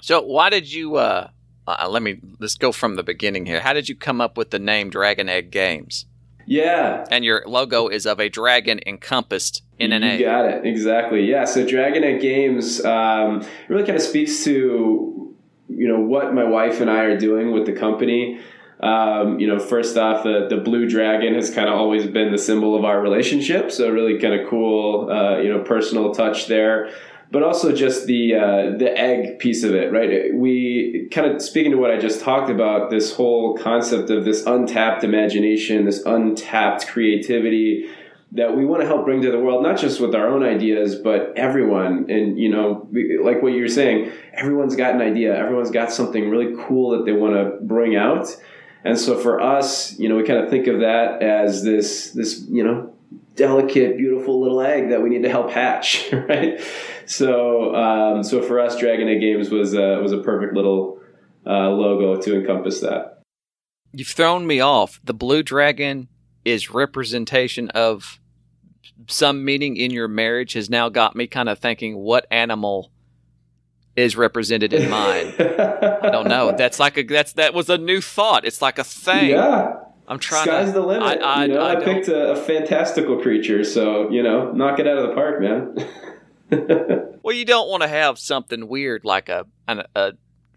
So 0.00 0.20
why 0.20 0.50
did 0.50 0.72
you? 0.72 0.96
Uh, 0.96 1.28
uh, 1.66 1.88
let 1.88 2.02
me 2.02 2.20
let's 2.40 2.56
go 2.56 2.72
from 2.72 2.96
the 2.96 3.04
beginning 3.04 3.46
here. 3.46 3.60
How 3.60 3.72
did 3.72 3.88
you 3.88 3.94
come 3.94 4.20
up 4.20 4.36
with 4.36 4.50
the 4.50 4.58
name 4.58 4.90
Dragon 4.90 5.28
Egg 5.28 5.50
Games? 5.52 6.06
yeah 6.44 7.04
And 7.12 7.24
your 7.24 7.44
logo 7.46 7.86
is 7.86 8.04
of 8.04 8.18
a 8.18 8.28
dragon 8.28 8.80
encompassed 8.84 9.62
in 9.78 9.92
an 9.92 10.02
you 10.02 10.08
egg. 10.08 10.20
got 10.22 10.44
it 10.44 10.66
exactly 10.66 11.24
yeah 11.30 11.44
so 11.44 11.64
dragon 11.64 12.02
egg 12.02 12.20
games 12.20 12.84
um, 12.84 13.46
really 13.68 13.84
kind 13.84 13.94
of 13.94 14.02
speaks 14.02 14.42
to 14.42 15.31
you 15.68 15.88
know 15.88 16.00
what 16.00 16.34
my 16.34 16.44
wife 16.44 16.80
and 16.80 16.90
i 16.90 17.00
are 17.00 17.18
doing 17.18 17.52
with 17.52 17.66
the 17.66 17.72
company 17.72 18.40
um, 18.80 19.38
you 19.38 19.46
know 19.46 19.60
first 19.60 19.96
off 19.96 20.24
the, 20.24 20.46
the 20.48 20.56
blue 20.56 20.88
dragon 20.88 21.34
has 21.34 21.54
kind 21.54 21.68
of 21.68 21.74
always 21.74 22.06
been 22.06 22.32
the 22.32 22.38
symbol 22.38 22.76
of 22.76 22.84
our 22.84 23.00
relationship 23.00 23.70
so 23.70 23.88
really 23.90 24.18
kind 24.18 24.34
of 24.34 24.48
cool 24.48 25.10
uh, 25.10 25.38
you 25.38 25.48
know 25.48 25.60
personal 25.60 26.12
touch 26.12 26.46
there 26.46 26.90
but 27.32 27.42
also 27.42 27.74
just 27.74 28.06
the 28.06 28.34
uh, 28.34 28.76
the 28.76 28.92
egg 28.94 29.38
piece 29.38 29.64
of 29.64 29.74
it, 29.74 29.90
right? 29.90 30.32
We 30.34 31.08
kind 31.10 31.32
of 31.32 31.40
speaking 31.40 31.72
to 31.72 31.78
what 31.78 31.90
I 31.90 31.96
just 31.96 32.20
talked 32.20 32.50
about, 32.50 32.90
this 32.90 33.14
whole 33.14 33.56
concept 33.56 34.10
of 34.10 34.26
this 34.26 34.44
untapped 34.44 35.02
imagination, 35.02 35.86
this 35.86 36.04
untapped 36.04 36.86
creativity 36.86 37.88
that 38.34 38.56
we 38.56 38.64
want 38.64 38.80
to 38.80 38.86
help 38.86 39.04
bring 39.04 39.20
to 39.22 39.30
the 39.30 39.38
world, 39.38 39.62
not 39.62 39.78
just 39.78 40.00
with 40.00 40.14
our 40.14 40.26
own 40.26 40.42
ideas, 40.42 40.94
but 40.94 41.32
everyone. 41.36 42.10
And 42.10 42.38
you 42.38 42.48
know, 42.48 42.88
like 43.22 43.42
what 43.42 43.52
you 43.52 43.62
were 43.62 43.68
saying, 43.68 44.10
everyone's 44.32 44.74
got 44.74 44.94
an 44.94 45.02
idea, 45.02 45.36
everyone's 45.36 45.70
got 45.70 45.92
something 45.92 46.30
really 46.30 46.54
cool 46.66 46.90
that 46.96 47.04
they 47.04 47.12
want 47.12 47.34
to 47.34 47.58
bring 47.64 47.96
out. 47.96 48.34
And 48.84 48.98
so 48.98 49.18
for 49.18 49.40
us, 49.40 49.96
you 49.98 50.08
know, 50.08 50.16
we 50.16 50.24
kind 50.24 50.40
of 50.40 50.50
think 50.50 50.66
of 50.66 50.80
that 50.80 51.22
as 51.22 51.62
this 51.62 52.10
this 52.12 52.44
you 52.48 52.64
know 52.64 52.94
delicate, 53.36 53.96
beautiful 53.96 54.40
little 54.40 54.60
egg 54.60 54.90
that 54.90 55.02
we 55.02 55.08
need 55.08 55.22
to 55.22 55.28
help 55.28 55.50
hatch, 55.50 56.12
right? 56.28 56.60
So, 57.06 57.74
um, 57.74 58.22
so 58.22 58.42
for 58.42 58.60
us, 58.60 58.78
Dragon 58.78 59.08
Egg 59.08 59.20
Games 59.20 59.50
was 59.50 59.74
uh, 59.74 59.98
was 60.02 60.12
a 60.12 60.18
perfect 60.18 60.54
little 60.54 61.00
uh, 61.46 61.68
logo 61.68 62.20
to 62.20 62.38
encompass 62.38 62.80
that. 62.80 63.22
You've 63.92 64.08
thrown 64.08 64.46
me 64.46 64.60
off. 64.60 65.00
The 65.04 65.14
blue 65.14 65.42
dragon 65.42 66.08
is 66.44 66.70
representation 66.70 67.68
of 67.70 68.20
some 69.08 69.44
meaning 69.44 69.76
in 69.76 69.90
your 69.90 70.08
marriage 70.08 70.52
has 70.54 70.70
now 70.70 70.88
got 70.88 71.16
me 71.16 71.26
kind 71.26 71.48
of 71.48 71.58
thinking 71.58 71.96
what 71.96 72.26
animal 72.30 72.90
is 73.96 74.16
represented 74.16 74.72
in 74.72 74.88
mine. 74.88 75.34
I 75.38 76.10
don't 76.10 76.28
know. 76.28 76.52
That's 76.56 76.80
like 76.80 76.96
a 76.96 77.02
that's 77.02 77.34
that 77.34 77.52
was 77.54 77.68
a 77.68 77.78
new 77.78 78.00
thought. 78.00 78.44
It's 78.44 78.62
like 78.62 78.78
a 78.78 78.84
thing. 78.84 79.30
Yeah, 79.30 79.74
I'm 80.08 80.18
trying 80.18 80.46
sky's 80.46 80.66
to 80.68 80.72
the 80.72 80.80
limit. 80.80 81.02
I, 81.02 81.14
I, 81.14 81.44
you 81.44 81.54
know, 81.54 81.60
I 81.60 81.80
I, 81.80 81.84
picked 81.84 82.08
a, 82.08 82.32
a 82.32 82.36
fantastical 82.36 83.20
creature, 83.20 83.64
so 83.64 84.10
you 84.10 84.22
know, 84.22 84.52
knock 84.52 84.78
it 84.78 84.86
out 84.86 84.98
of 84.98 85.08
the 85.08 85.14
park, 85.14 85.40
man. 85.40 85.76
Well, 87.22 87.36
you 87.36 87.44
don't 87.44 87.68
want 87.68 87.82
to 87.82 87.88
have 87.88 88.18
something 88.18 88.66
weird 88.68 89.04
like 89.04 89.28
a 89.28 89.46
an 89.68 89.84
a, 89.94 90.12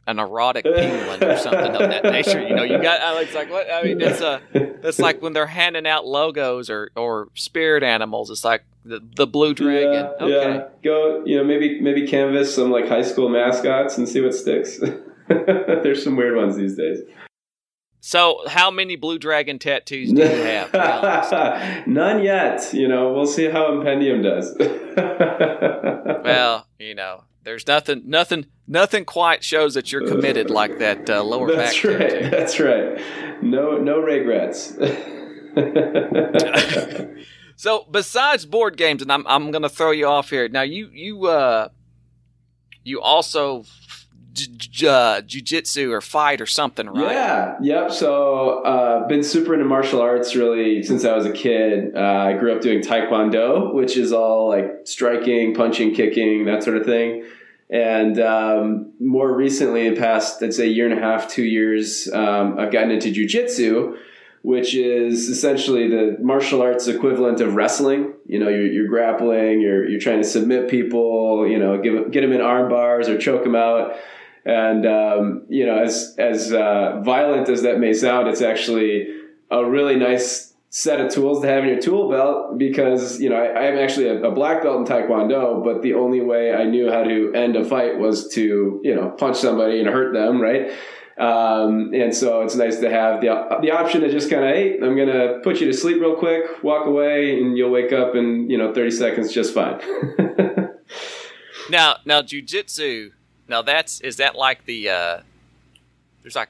an 0.08 0.20
erotic 0.20 0.66
penguin 0.66 1.24
or 1.24 1.38
something 1.38 1.76
of 1.76 1.89
that 1.89 2.03
nature. 2.12 2.41
You 2.41 2.56
know, 2.56 2.64
you 2.64 2.82
got 2.82 3.01
I 3.01 3.14
like, 3.14 3.28
it's 3.28 3.36
like 3.36 3.49
what 3.49 3.72
I 3.72 3.84
mean. 3.84 4.01
it's 4.01 4.22
a 4.22 4.41
that's 4.82 4.99
like 4.99 5.22
when 5.22 5.34
they're 5.34 5.47
handing 5.47 5.88
out 5.88 6.06
logos 6.06 6.70
or 6.70 6.91
or 6.95 7.30
spirit 7.34 7.84
animals. 7.84 8.30
It's 8.30 8.43
like 8.45 8.64
the 8.84 9.01
the 9.16 9.28
blue 9.28 9.53
dragon. 9.53 9.93
Yeah, 9.93 10.26
okay. 10.26 10.53
yeah. 10.56 10.68
Go, 10.84 11.24
you 11.26 11.38
know, 11.38 11.43
maybe 11.43 11.82
maybe 11.82 12.08
canvas 12.08 12.53
some 12.53 12.72
like 12.72 12.88
high 12.88 13.01
school 13.01 13.30
mascots 13.30 13.97
and 13.97 14.08
see 14.08 14.22
what 14.22 14.34
sticks. 14.34 14.80
There's 15.28 16.03
some 16.03 16.16
weird 16.16 16.36
ones 16.38 16.56
these 16.56 16.76
days. 16.76 16.99
So, 17.99 18.43
how 18.47 18.70
many 18.70 18.95
blue 18.97 19.18
dragon 19.18 19.58
tattoos 19.58 20.14
do 20.14 20.22
you 20.22 20.28
have? 20.28 21.88
None 21.88 22.24
yet. 22.24 22.72
You 22.72 22.88
know, 22.88 23.12
we'll 23.12 23.26
see 23.26 23.45
how 23.45 23.76
Impendium 23.76 24.22
does. 24.22 24.56
well, 26.24 26.68
you 26.78 26.93
know, 26.93 27.24
there's 27.46 27.66
nothing, 27.66 28.04
nothing, 28.06 28.46
nothing 28.68 29.06
quite 29.06 29.43
shows 29.43 29.74
that 29.76 29.91
you're 29.91 30.08
committed 30.08 30.50
like 30.50 30.80
that 30.80 31.10
uh, 31.10 31.24
lower 31.24 31.56
That's 31.56 31.82
back 31.82 31.91
right. 31.91 32.00
tattoo. 32.10 32.30
That's 32.30 32.60
right. 32.60 33.02
No, 33.41 33.78
no 33.78 34.00
regrets. 34.00 34.78
So, 37.58 37.86
besides 37.89 38.46
board 38.46 38.76
games, 38.76 39.02
and 39.02 39.12
I'm 39.12 39.26
I'm 39.28 39.52
gonna 39.52 39.70
throw 39.70 39.91
you 39.91 40.08
off 40.08 40.30
here. 40.30 40.50
Now, 40.50 40.64
you 40.64 40.89
you 40.91 41.28
uh, 41.28 41.70
you 42.84 43.00
also 43.00 43.64
j- 44.34 44.48
j- 44.58 44.88
uh, 44.88 45.22
jujitsu 45.22 45.91
or 45.91 46.02
fight 46.02 46.41
or 46.41 46.46
something, 46.46 46.88
right? 46.89 47.12
Yeah, 47.14 47.56
yep. 47.62 47.91
So, 47.91 48.62
uh, 48.64 49.08
been 49.08 49.24
super 49.24 49.54
into 49.54 49.66
martial 49.66 50.02
arts 50.02 50.36
really 50.36 50.84
since 50.84 51.06
I 51.06 51.16
was 51.16 51.26
a 51.26 51.32
kid. 51.32 51.96
Uh, 51.96 52.00
I 52.02 52.34
grew 52.34 52.54
up 52.54 52.62
doing 52.62 52.82
taekwondo, 52.82 53.74
which 53.74 53.96
is 53.96 54.12
all 54.12 54.50
like 54.50 54.82
striking, 54.84 55.56
punching, 55.56 55.96
kicking, 55.96 56.43
that 56.46 56.62
sort 56.62 56.76
of 56.76 56.86
thing. 56.86 57.24
And 57.70 58.20
um, 58.20 58.93
more 58.99 59.36
recently, 59.36 59.89
the 59.89 59.99
past, 59.99 60.41
I'd 60.43 60.53
say, 60.53 60.68
year 60.68 60.89
and 60.89 60.97
a 60.97 61.01
half, 61.01 61.28
two 61.28 61.43
years, 61.43 62.07
um, 62.13 62.59
I've 62.59 62.72
gotten 62.72 62.91
into 62.91 63.11
jujitsu, 63.11 63.97
which 64.43 64.76
is 64.76 65.28
essentially 65.28 65.89
the 65.89 66.18
martial 66.22 66.61
arts 66.61 66.88
equivalent 66.88 67.41
of 67.41 67.55
wrestling. 67.55 68.13
You 68.28 68.39
know, 68.39 68.49
you're, 68.49 68.68
you're 68.68 68.88
grappling, 68.88 69.61
you're, 69.61 69.89
you're 69.89 69.99
trying 69.99 70.22
to 70.22 70.28
submit 70.28 70.70
people, 70.70 71.47
you 71.47 71.57
know, 71.57 71.82
give, 71.82 72.11
get 72.11 72.22
them 72.22 72.34
in 72.34 72.41
arm 72.41 72.70
bars 72.70 73.09
or 73.09 73.18
choke 73.18 73.43
them 73.43 73.55
out. 73.55 73.95
And 74.45 74.86
um, 74.86 75.45
you 75.49 75.66
know, 75.66 75.82
as 75.82 76.13
as 76.20 76.53
uh, 76.53 77.01
violent 77.03 77.49
as 77.49 77.63
that 77.63 77.80
may 77.80 77.93
sound, 77.93 78.28
it's 78.28 78.43
actually 78.43 79.07
a 79.49 79.66
really 79.66 79.95
nice 79.95 80.45
set 80.78 80.99
of 80.99 81.09
tools 81.09 81.41
to 81.41 81.47
have 81.47 81.63
in 81.63 81.69
your 81.69 81.80
tool 81.80 82.09
belt 82.09 82.57
because 82.57 83.17
you 83.21 83.30
know 83.30 83.38
I, 83.38 83.67
I'm 83.67 83.78
actually 83.78 84.09
a, 84.09 84.21
a 84.23 84.32
black 84.32 84.61
belt 84.61 84.78
in 84.78 84.86
Taekwondo, 84.86 85.63
but 85.63 85.82
the 85.82 85.93
only 85.93 86.19
way 86.19 86.53
I 86.53 86.65
knew 86.65 86.91
how 86.91 87.03
to 87.03 87.32
end 87.34 87.55
a 87.55 87.63
fight 87.63 87.97
was 87.97 88.28
to 88.34 88.82
you 88.84 88.93
know 88.93 89.11
punch 89.11 89.38
somebody 89.38 89.80
and 89.80 89.88
hurt 89.88 90.13
them, 90.13 90.41
right? 90.41 90.71
Um, 91.17 91.93
and 91.93 92.13
so 92.13 92.41
it's 92.41 92.55
nice 92.55 92.80
to 92.82 92.89
have 92.89 93.21
the 93.21 93.28
the 93.61 93.71
option 93.71 94.01
to 94.01 94.11
just 94.11 94.30
kind 94.30 94.43
of 94.43 94.53
hey, 94.53 94.78
I'm 94.84 94.97
gonna 94.97 95.39
put 95.43 95.61
you 95.61 95.67
to 95.67 95.73
sleep 95.73 96.01
real 96.01 96.17
quick, 96.17 96.61
walk 96.61 96.86
away, 96.86 97.39
and 97.39 97.57
you'll 97.57 97.71
wake 97.71 97.93
up 97.93 98.15
in 98.15 98.49
you 98.49 98.57
know 98.57 98.73
30 98.73 98.91
seconds 98.91 99.32
just 99.32 99.53
fine. 99.53 99.80
Now, 101.69 101.97
now 102.05 102.21
jujitsu. 102.21 103.11
Now 103.47 103.61
that's 103.61 104.01
is 104.01 104.17
that 104.17 104.36
like 104.36 104.65
the 104.65 104.89
uh, 104.89 105.21
there's 106.21 106.36
like 106.36 106.49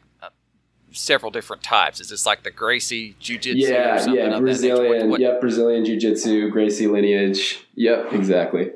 several 0.96 1.32
different 1.32 1.62
types. 1.64 2.00
Is 2.00 2.10
this 2.10 2.26
like 2.26 2.44
the 2.44 2.52
Gracie 2.52 3.16
jujitsu? 3.22 3.54
or 3.54 3.70
Yeah, 3.72 3.98
something 4.00 4.16
yeah? 4.32 4.40
Brazilian, 4.40 5.02
What- 5.04 5.10
what- 5.12 5.20
yep, 5.22 5.42
Brazilian 5.42 5.86
jiu-jitsu, 5.86 6.50
Gracie 6.50 6.88
lineage. 6.88 7.60
Yep, 7.76 8.14
exactly. 8.14 8.72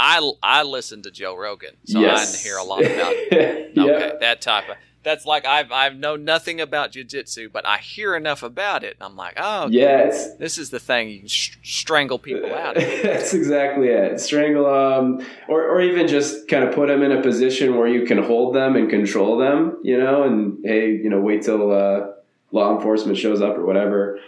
I 0.00 0.32
I 0.42 0.62
listen 0.64 1.02
to 1.02 1.10
Joe 1.10 1.36
Rogan, 1.36 1.76
so 1.84 2.00
yes. 2.00 2.34
I 2.34 2.48
hear 2.48 2.56
a 2.56 2.64
lot 2.64 2.84
about 2.84 3.14
yep. 3.32 3.76
okay 3.78 4.12
that 4.20 4.40
type 4.40 4.68
of. 4.68 4.76
That's 5.02 5.24
like 5.26 5.44
I've 5.44 5.72
I've 5.72 5.96
known 5.96 6.24
nothing 6.24 6.60
about 6.60 6.92
jujitsu, 6.92 7.50
but 7.52 7.66
I 7.66 7.78
hear 7.78 8.14
enough 8.14 8.42
about 8.42 8.84
it, 8.84 8.96
and 8.98 9.02
I'm 9.08 9.16
like, 9.16 9.34
oh, 9.36 9.68
yes, 9.68 10.26
it's 10.26 10.36
this 10.36 10.58
is 10.58 10.70
the 10.70 10.78
thing 10.78 11.08
you 11.08 11.28
sh- 11.28 11.56
strangle 11.62 12.18
people 12.18 12.54
out. 12.54 12.74
That's 13.02 13.34
exactly 13.34 13.88
it. 13.88 14.20
Strangle 14.20 14.64
them, 14.64 15.26
or 15.48 15.62
or 15.66 15.80
even 15.80 16.08
just 16.08 16.48
kind 16.48 16.64
of 16.64 16.74
put 16.74 16.88
them 16.88 17.02
in 17.02 17.12
a 17.12 17.22
position 17.22 17.76
where 17.76 17.88
you 17.88 18.06
can 18.06 18.18
hold 18.18 18.54
them 18.54 18.76
and 18.76 18.88
control 18.88 19.36
them. 19.38 19.78
You 19.82 19.98
know, 19.98 20.22
and 20.22 20.58
hey, 20.64 20.90
you 20.90 21.08
know, 21.08 21.20
wait 21.20 21.42
till 21.42 21.72
uh, 21.72 22.08
law 22.52 22.76
enforcement 22.76 23.18
shows 23.18 23.40
up 23.40 23.56
or 23.56 23.64
whatever. 23.64 24.20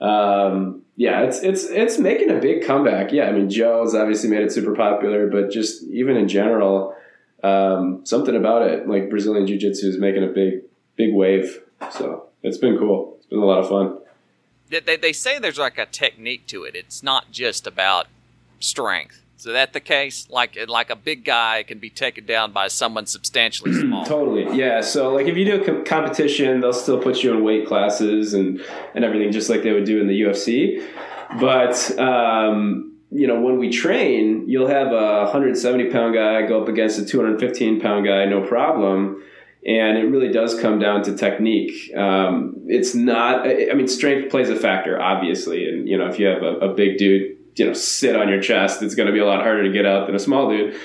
Um, 0.00 0.82
yeah, 0.96 1.22
it's 1.22 1.40
it's 1.40 1.64
it's 1.64 1.98
making 1.98 2.30
a 2.30 2.38
big 2.38 2.64
comeback. 2.64 3.12
Yeah, 3.12 3.24
I 3.24 3.32
mean, 3.32 3.48
Joe's 3.48 3.94
obviously 3.94 4.28
made 4.28 4.42
it 4.42 4.52
super 4.52 4.74
popular, 4.74 5.28
but 5.28 5.50
just 5.50 5.82
even 5.84 6.16
in 6.16 6.28
general, 6.28 6.94
um, 7.42 8.04
something 8.04 8.36
about 8.36 8.62
it, 8.62 8.88
like 8.88 9.10
Brazilian 9.10 9.46
Jiu 9.46 9.58
Jitsu, 9.58 9.88
is 9.88 9.98
making 9.98 10.24
a 10.24 10.28
big 10.28 10.62
big 10.96 11.14
wave. 11.14 11.60
So 11.90 12.28
it's 12.42 12.58
been 12.58 12.78
cool. 12.78 13.14
It's 13.18 13.26
been 13.26 13.38
a 13.38 13.44
lot 13.44 13.58
of 13.58 13.68
fun. 13.68 13.98
They, 14.68 14.96
they, 14.96 15.12
say 15.12 15.40
there's 15.40 15.58
like 15.58 15.78
a 15.78 15.86
technique 15.86 16.46
to 16.48 16.62
it. 16.62 16.76
It's 16.76 17.02
not 17.02 17.32
just 17.32 17.66
about 17.66 18.06
strength. 18.60 19.20
Is 19.36 19.44
that 19.44 19.72
the 19.72 19.80
case? 19.80 20.28
Like 20.30 20.58
like 20.68 20.90
a 20.90 20.96
big 20.96 21.24
guy 21.24 21.62
can 21.62 21.78
be 21.78 21.88
taken 21.88 22.26
down 22.26 22.52
by 22.52 22.68
someone 22.68 23.06
substantially 23.06 23.72
small. 23.80 24.04
Totally, 24.04 24.56
yeah. 24.56 24.82
So 24.82 25.12
like 25.12 25.26
if 25.26 25.36
you 25.36 25.44
do 25.44 25.62
a 25.62 25.64
com- 25.64 25.84
competition, 25.84 26.60
they'll 26.60 26.72
still 26.72 27.02
put 27.02 27.22
you 27.22 27.32
in 27.32 27.42
weight 27.42 27.66
classes 27.66 28.34
and 28.34 28.60
and 28.94 29.04
everything, 29.04 29.32
just 29.32 29.48
like 29.48 29.62
they 29.62 29.72
would 29.72 29.86
do 29.86 30.00
in 30.00 30.06
the 30.06 30.20
UFC. 30.20 30.86
But 31.40 31.98
um, 31.98 32.89
you 33.10 33.26
know, 33.26 33.40
when 33.40 33.58
we 33.58 33.70
train, 33.70 34.44
you'll 34.48 34.68
have 34.68 34.88
a 34.88 35.24
170 35.24 35.90
pound 35.90 36.14
guy 36.14 36.46
go 36.46 36.62
up 36.62 36.68
against 36.68 36.98
a 36.98 37.04
215 37.04 37.80
pound 37.80 38.06
guy, 38.06 38.24
no 38.26 38.46
problem. 38.46 39.22
And 39.66 39.98
it 39.98 40.04
really 40.04 40.32
does 40.32 40.58
come 40.58 40.78
down 40.78 41.02
to 41.02 41.16
technique. 41.16 41.94
Um, 41.94 42.54
it's 42.66 42.94
not. 42.94 43.46
I 43.46 43.74
mean, 43.74 43.88
strength 43.88 44.30
plays 44.30 44.48
a 44.48 44.56
factor, 44.56 45.00
obviously. 45.00 45.68
And 45.68 45.86
you 45.86 45.98
know, 45.98 46.06
if 46.06 46.18
you 46.18 46.26
have 46.26 46.42
a, 46.42 46.56
a 46.60 46.74
big 46.74 46.96
dude, 46.96 47.36
you 47.56 47.66
know, 47.66 47.72
sit 47.74 48.16
on 48.16 48.28
your 48.28 48.40
chest, 48.40 48.82
it's 48.82 48.94
going 48.94 49.08
to 49.08 49.12
be 49.12 49.18
a 49.18 49.26
lot 49.26 49.42
harder 49.42 49.64
to 49.64 49.72
get 49.72 49.84
out 49.84 50.06
than 50.06 50.14
a 50.14 50.20
small 50.20 50.48
dude 50.48 50.80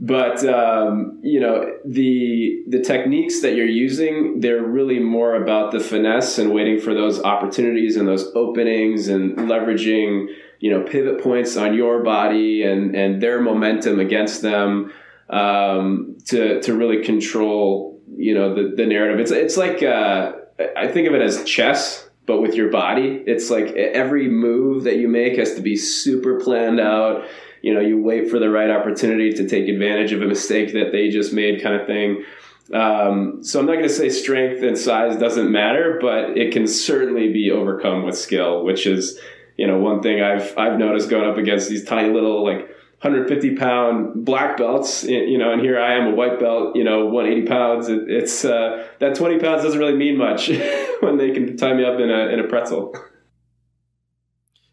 but 0.00 0.44
um, 0.44 1.18
you 1.22 1.40
know 1.40 1.72
the 1.84 2.62
the 2.68 2.80
techniques 2.80 3.40
that 3.42 3.54
you're 3.54 3.66
using 3.66 4.40
they're 4.40 4.62
really 4.62 5.00
more 5.00 5.34
about 5.34 5.72
the 5.72 5.80
finesse 5.80 6.38
and 6.38 6.52
waiting 6.52 6.78
for 6.78 6.94
those 6.94 7.20
opportunities 7.22 7.96
and 7.96 8.06
those 8.06 8.30
openings 8.36 9.08
and 9.08 9.36
leveraging 9.36 10.28
you 10.60 10.70
know 10.70 10.82
pivot 10.82 11.22
points 11.22 11.56
on 11.56 11.74
your 11.74 12.02
body 12.02 12.62
and 12.62 12.94
and 12.94 13.22
their 13.22 13.40
momentum 13.40 14.00
against 14.00 14.42
them 14.42 14.92
um, 15.30 16.16
to 16.26 16.60
to 16.62 16.74
really 16.74 17.04
control 17.04 18.00
you 18.16 18.34
know 18.34 18.54
the, 18.54 18.74
the 18.74 18.86
narrative. 18.86 19.20
It's 19.20 19.30
it's 19.30 19.56
like 19.56 19.82
uh, 19.82 20.32
I 20.76 20.88
think 20.88 21.08
of 21.08 21.14
it 21.14 21.22
as 21.22 21.44
chess 21.44 22.08
but 22.26 22.42
with 22.42 22.54
your 22.54 22.70
body. 22.70 23.22
It's 23.26 23.48
like 23.48 23.68
every 23.74 24.28
move 24.28 24.84
that 24.84 24.96
you 24.96 25.08
make 25.08 25.38
has 25.38 25.54
to 25.54 25.62
be 25.62 25.76
super 25.76 26.38
planned 26.38 26.80
out. 26.80 27.24
You 27.62 27.74
know 27.74 27.80
you 27.80 28.02
wait 28.02 28.30
for 28.30 28.38
the 28.38 28.50
right 28.50 28.70
opportunity 28.70 29.32
to 29.32 29.48
take 29.48 29.68
advantage 29.68 30.12
of 30.12 30.22
a 30.22 30.26
mistake 30.26 30.72
that 30.72 30.92
they 30.92 31.08
just 31.08 31.32
made 31.32 31.62
kind 31.62 31.76
of 31.76 31.86
thing. 31.86 32.24
Um, 32.72 33.42
so 33.42 33.60
i'm 33.60 33.64
not 33.64 33.76
going 33.76 33.88
to 33.88 33.88
say 33.88 34.10
strength 34.10 34.62
and 34.62 34.76
size 34.76 35.16
doesn't 35.16 35.50
matter 35.50 35.96
but 36.02 36.36
it 36.36 36.52
can 36.52 36.68
certainly 36.68 37.32
be 37.32 37.50
overcome 37.50 38.02
with 38.02 38.14
skill 38.14 38.62
which 38.62 38.86
is 38.86 39.18
you 39.58 39.66
know 39.66 39.76
one 39.76 40.00
thing 40.00 40.22
i've 40.22 40.56
i've 40.56 40.78
noticed 40.78 41.10
going 41.10 41.28
up 41.28 41.36
against 41.36 41.68
these 41.68 41.84
tiny 41.84 42.08
little 42.08 42.42
like 42.42 42.60
150 43.00 43.56
pound 43.56 44.24
black 44.24 44.56
belts 44.56 45.04
you 45.04 45.36
know 45.36 45.52
and 45.52 45.60
here 45.60 45.78
i 45.78 45.94
am 45.94 46.12
a 46.12 46.14
white 46.14 46.40
belt 46.40 46.74
you 46.74 46.82
know 46.82 47.04
180 47.06 47.46
pounds 47.46 47.88
it, 47.88 48.04
it's 48.08 48.44
uh, 48.44 48.86
that 49.00 49.14
20 49.14 49.38
pounds 49.38 49.62
doesn't 49.62 49.78
really 49.78 49.96
mean 49.96 50.16
much 50.16 50.48
when 51.00 51.18
they 51.18 51.30
can 51.30 51.56
tie 51.56 51.74
me 51.74 51.84
up 51.84 52.00
in 52.00 52.10
a, 52.10 52.28
in 52.28 52.40
a 52.40 52.44
pretzel 52.44 52.94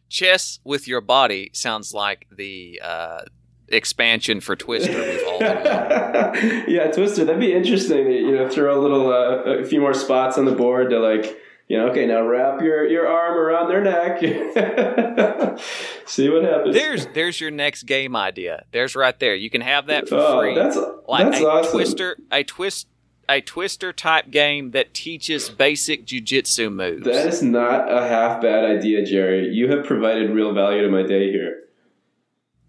Chess 0.08 0.60
with 0.64 0.88
your 0.88 1.02
body 1.02 1.50
sounds 1.54 1.94
like 1.94 2.28
the 2.32 2.80
uh, 2.84 3.22
expansion 3.68 4.40
for 4.40 4.56
Twister 4.56 4.98
we've 4.98 5.28
all 5.28 5.40
yeah, 6.68 6.92
Twister. 6.92 7.26
That'd 7.26 7.42
be 7.42 7.54
interesting. 7.54 8.12
You 8.12 8.32
know, 8.36 8.50
throw 8.50 8.80
a 8.80 8.82
little, 8.82 9.12
uh, 9.12 9.62
a 9.62 9.66
few 9.66 9.82
more 9.82 9.94
spots 9.94 10.38
on 10.38 10.46
the 10.46 10.52
board 10.52 10.92
to 10.92 11.00
like, 11.00 11.38
you 11.68 11.78
know, 11.78 11.88
okay, 11.90 12.06
now 12.06 12.22
wrap 12.26 12.62
your 12.62 12.88
your 12.88 13.08
arm 13.08 13.36
around 13.38 13.70
their 13.70 13.82
neck. 13.84 14.20
See 16.06 16.30
what 16.30 16.44
happens. 16.44 16.76
There's 16.76 17.08
there's 17.14 17.40
your 17.42 17.52
next 17.52 17.84
game 17.84 18.16
idea. 18.16 18.66
There's 18.72 18.96
right 18.96 19.18
there. 19.20 19.36
You 19.36 19.50
can 19.50 19.62
have 19.62 19.88
that 19.88 20.08
for 20.08 20.16
Oh, 20.16 20.40
free. 20.42 20.54
that's- 20.56 20.78
like 21.08 21.26
that's 21.32 21.40
a 21.42 21.48
awesome. 21.48 21.72
twister, 21.72 22.18
a 22.32 22.44
twist, 22.44 22.88
a 23.30 23.42
twister 23.42 23.94
type 23.94 24.30
game 24.32 24.72
that 24.72 24.94
teaches 24.94 25.50
basic 25.50 26.06
jujitsu 26.06 26.72
moves. 26.74 27.06
That 27.06 27.28
is 27.28 27.42
not 27.42 27.92
a 27.92 28.08
half 28.08 28.42
bad 28.42 28.64
idea, 28.66 29.04
Jerry. 29.06 29.50
You 29.50 29.70
have 29.72 29.86
provided 29.86 30.30
real 30.32 30.54
value 30.54 30.82
to 30.84 30.90
my 30.90 31.04
day 31.04 31.32
here. 31.32 31.62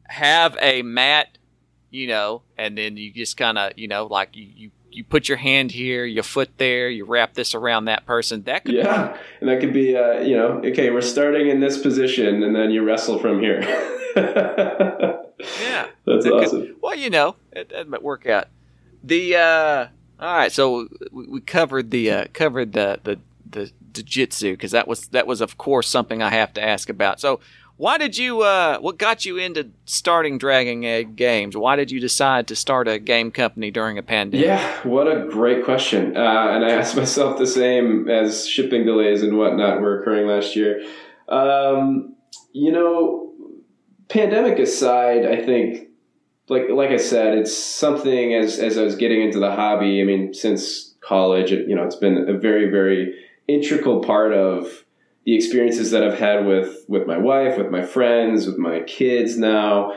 have 0.09 0.57
a 0.61 0.82
mat, 0.82 1.38
you 1.90 2.07
know, 2.07 2.42
and 2.57 2.76
then 2.78 2.97
you 2.97 3.12
just 3.12 3.36
kind 3.36 3.59
of, 3.59 3.72
you 3.76 3.88
know, 3.88 4.07
like 4.07 4.36
you, 4.36 4.47
you 4.55 4.70
you 4.97 5.05
put 5.05 5.28
your 5.28 5.38
hand 5.38 5.70
here, 5.72 6.05
your 6.07 6.22
foot 6.22 6.51
there, 6.57 6.88
you 6.88 7.05
wrap 7.05 7.34
this 7.34 7.55
around 7.55 7.84
that 7.84 8.07
person. 8.07 8.42
That 8.44 8.64
could 8.64 8.74
Yeah, 8.74 9.16
and 9.40 9.49
that 9.49 9.61
could 9.61 9.72
be, 9.72 9.97
uh, 9.97 10.20
you 10.20 10.36
know, 10.36 10.61
okay, 10.64 10.90
we're 10.90 11.01
starting 11.03 11.49
in 11.49 11.61
this 11.61 11.76
position, 11.78 12.42
and 12.42 12.57
then 12.57 12.70
you 12.70 12.82
wrestle 12.82 13.18
from 13.18 13.40
here. 13.40 13.61
yeah. 14.16 15.16
That's 16.07 16.24
That 16.24 16.24
could- 16.24 16.32
awesome. 16.32 16.76
well, 16.82 16.94
you 16.97 17.11
know, 17.11 17.36
it, 17.53 17.68
that 17.70 17.88
might 17.88 18.03
work 18.03 18.26
out. 18.26 18.49
The 19.05 19.36
uh 19.36 19.86
all 20.18 20.36
right, 20.36 20.51
so 20.51 20.88
we, 21.12 21.26
we 21.26 21.40
covered 21.40 21.90
the 21.90 22.11
uh 22.11 22.24
covered 22.32 22.72
the 22.72 22.99
the 23.05 23.20
the 23.49 23.70
jiu-jitsu 23.92 24.53
because 24.53 24.72
that 24.72 24.88
was 24.88 25.09
that 25.09 25.26
was 25.26 25.40
of 25.40 25.57
course 25.59 25.88
something 25.88 26.22
I 26.22 26.30
have 26.30 26.53
to 26.55 26.62
ask 26.62 26.88
about. 26.88 27.20
So 27.20 27.40
why 27.76 27.98
did 27.98 28.16
you 28.16 28.40
uh 28.42 28.78
what 28.78 28.98
got 28.98 29.24
you 29.24 29.36
into 29.36 29.70
starting 29.84 30.38
Dragon 30.38 30.84
Egg 30.84 31.16
Games? 31.16 31.56
Why 31.56 31.76
did 31.76 31.90
you 31.90 32.00
decide 32.00 32.46
to 32.48 32.56
start 32.56 32.88
a 32.88 32.98
game 32.98 33.30
company 33.30 33.70
during 33.70 33.98
a 33.98 34.02
pandemic? 34.02 34.46
Yeah, 34.46 34.80
what 34.82 35.06
a 35.06 35.26
great 35.30 35.64
question. 35.64 36.16
Uh, 36.16 36.20
and 36.20 36.64
I 36.64 36.70
asked 36.70 36.96
myself 36.96 37.38
the 37.38 37.46
same 37.46 38.08
as 38.08 38.48
shipping 38.48 38.84
delays 38.84 39.22
and 39.22 39.36
whatnot 39.36 39.80
were 39.80 40.00
occurring 40.00 40.26
last 40.26 40.56
year. 40.56 40.82
Um, 41.28 42.14
you 42.52 42.72
know, 42.72 43.32
pandemic 44.08 44.58
aside, 44.58 45.26
I 45.26 45.42
think, 45.42 45.88
like 46.48 46.64
like 46.70 46.90
I 46.90 46.96
said, 46.96 47.36
it's 47.36 47.56
something 47.56 48.34
as 48.34 48.58
as 48.58 48.78
I 48.78 48.82
was 48.82 48.96
getting 48.96 49.22
into 49.22 49.38
the 49.38 49.50
hobby. 49.50 50.00
I 50.00 50.04
mean, 50.04 50.32
since 50.32 50.94
college, 51.00 51.50
you 51.50 51.74
know, 51.74 51.84
it's 51.84 51.96
been 51.96 52.28
a 52.28 52.38
very 52.38 52.70
very 52.70 53.14
integral 53.48 54.00
part 54.00 54.32
of 54.32 54.84
the 55.26 55.34
experiences 55.34 55.90
that 55.90 56.04
I've 56.04 56.18
had 56.18 56.46
with 56.46 56.84
with 56.88 57.06
my 57.06 57.18
wife, 57.18 57.58
with 57.58 57.70
my 57.70 57.82
friends, 57.82 58.46
with 58.46 58.56
my 58.56 58.80
kids 58.80 59.36
now. 59.36 59.92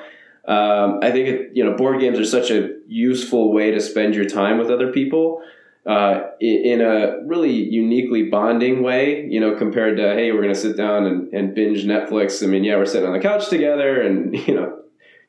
Um, 0.47 0.99
I 1.03 1.11
think 1.11 1.27
it, 1.27 1.51
you 1.53 1.63
know 1.63 1.77
board 1.77 2.01
games 2.01 2.19
are 2.19 2.25
such 2.25 2.49
a 2.49 2.71
useful 2.87 3.53
way 3.53 3.71
to 3.71 3.79
spend 3.79 4.15
your 4.15 4.25
time 4.25 4.57
with 4.57 4.71
other 4.71 4.91
people 4.91 5.43
uh, 5.85 6.21
in, 6.41 6.65
in 6.65 6.81
a 6.81 7.23
really 7.25 7.53
uniquely 7.53 8.23
bonding 8.23 8.81
way. 8.81 9.27
You 9.27 9.39
know, 9.39 9.55
compared 9.55 9.97
to 9.97 10.15
hey, 10.15 10.31
we're 10.31 10.41
going 10.41 10.53
to 10.53 10.59
sit 10.59 10.75
down 10.75 11.05
and, 11.05 11.31
and 11.31 11.53
binge 11.53 11.85
Netflix. 11.85 12.43
I 12.43 12.47
mean, 12.47 12.63
yeah, 12.63 12.77
we're 12.77 12.87
sitting 12.87 13.07
on 13.07 13.13
the 13.13 13.21
couch 13.21 13.49
together, 13.49 14.01
and 14.01 14.35
you 14.47 14.55
know, 14.55 14.79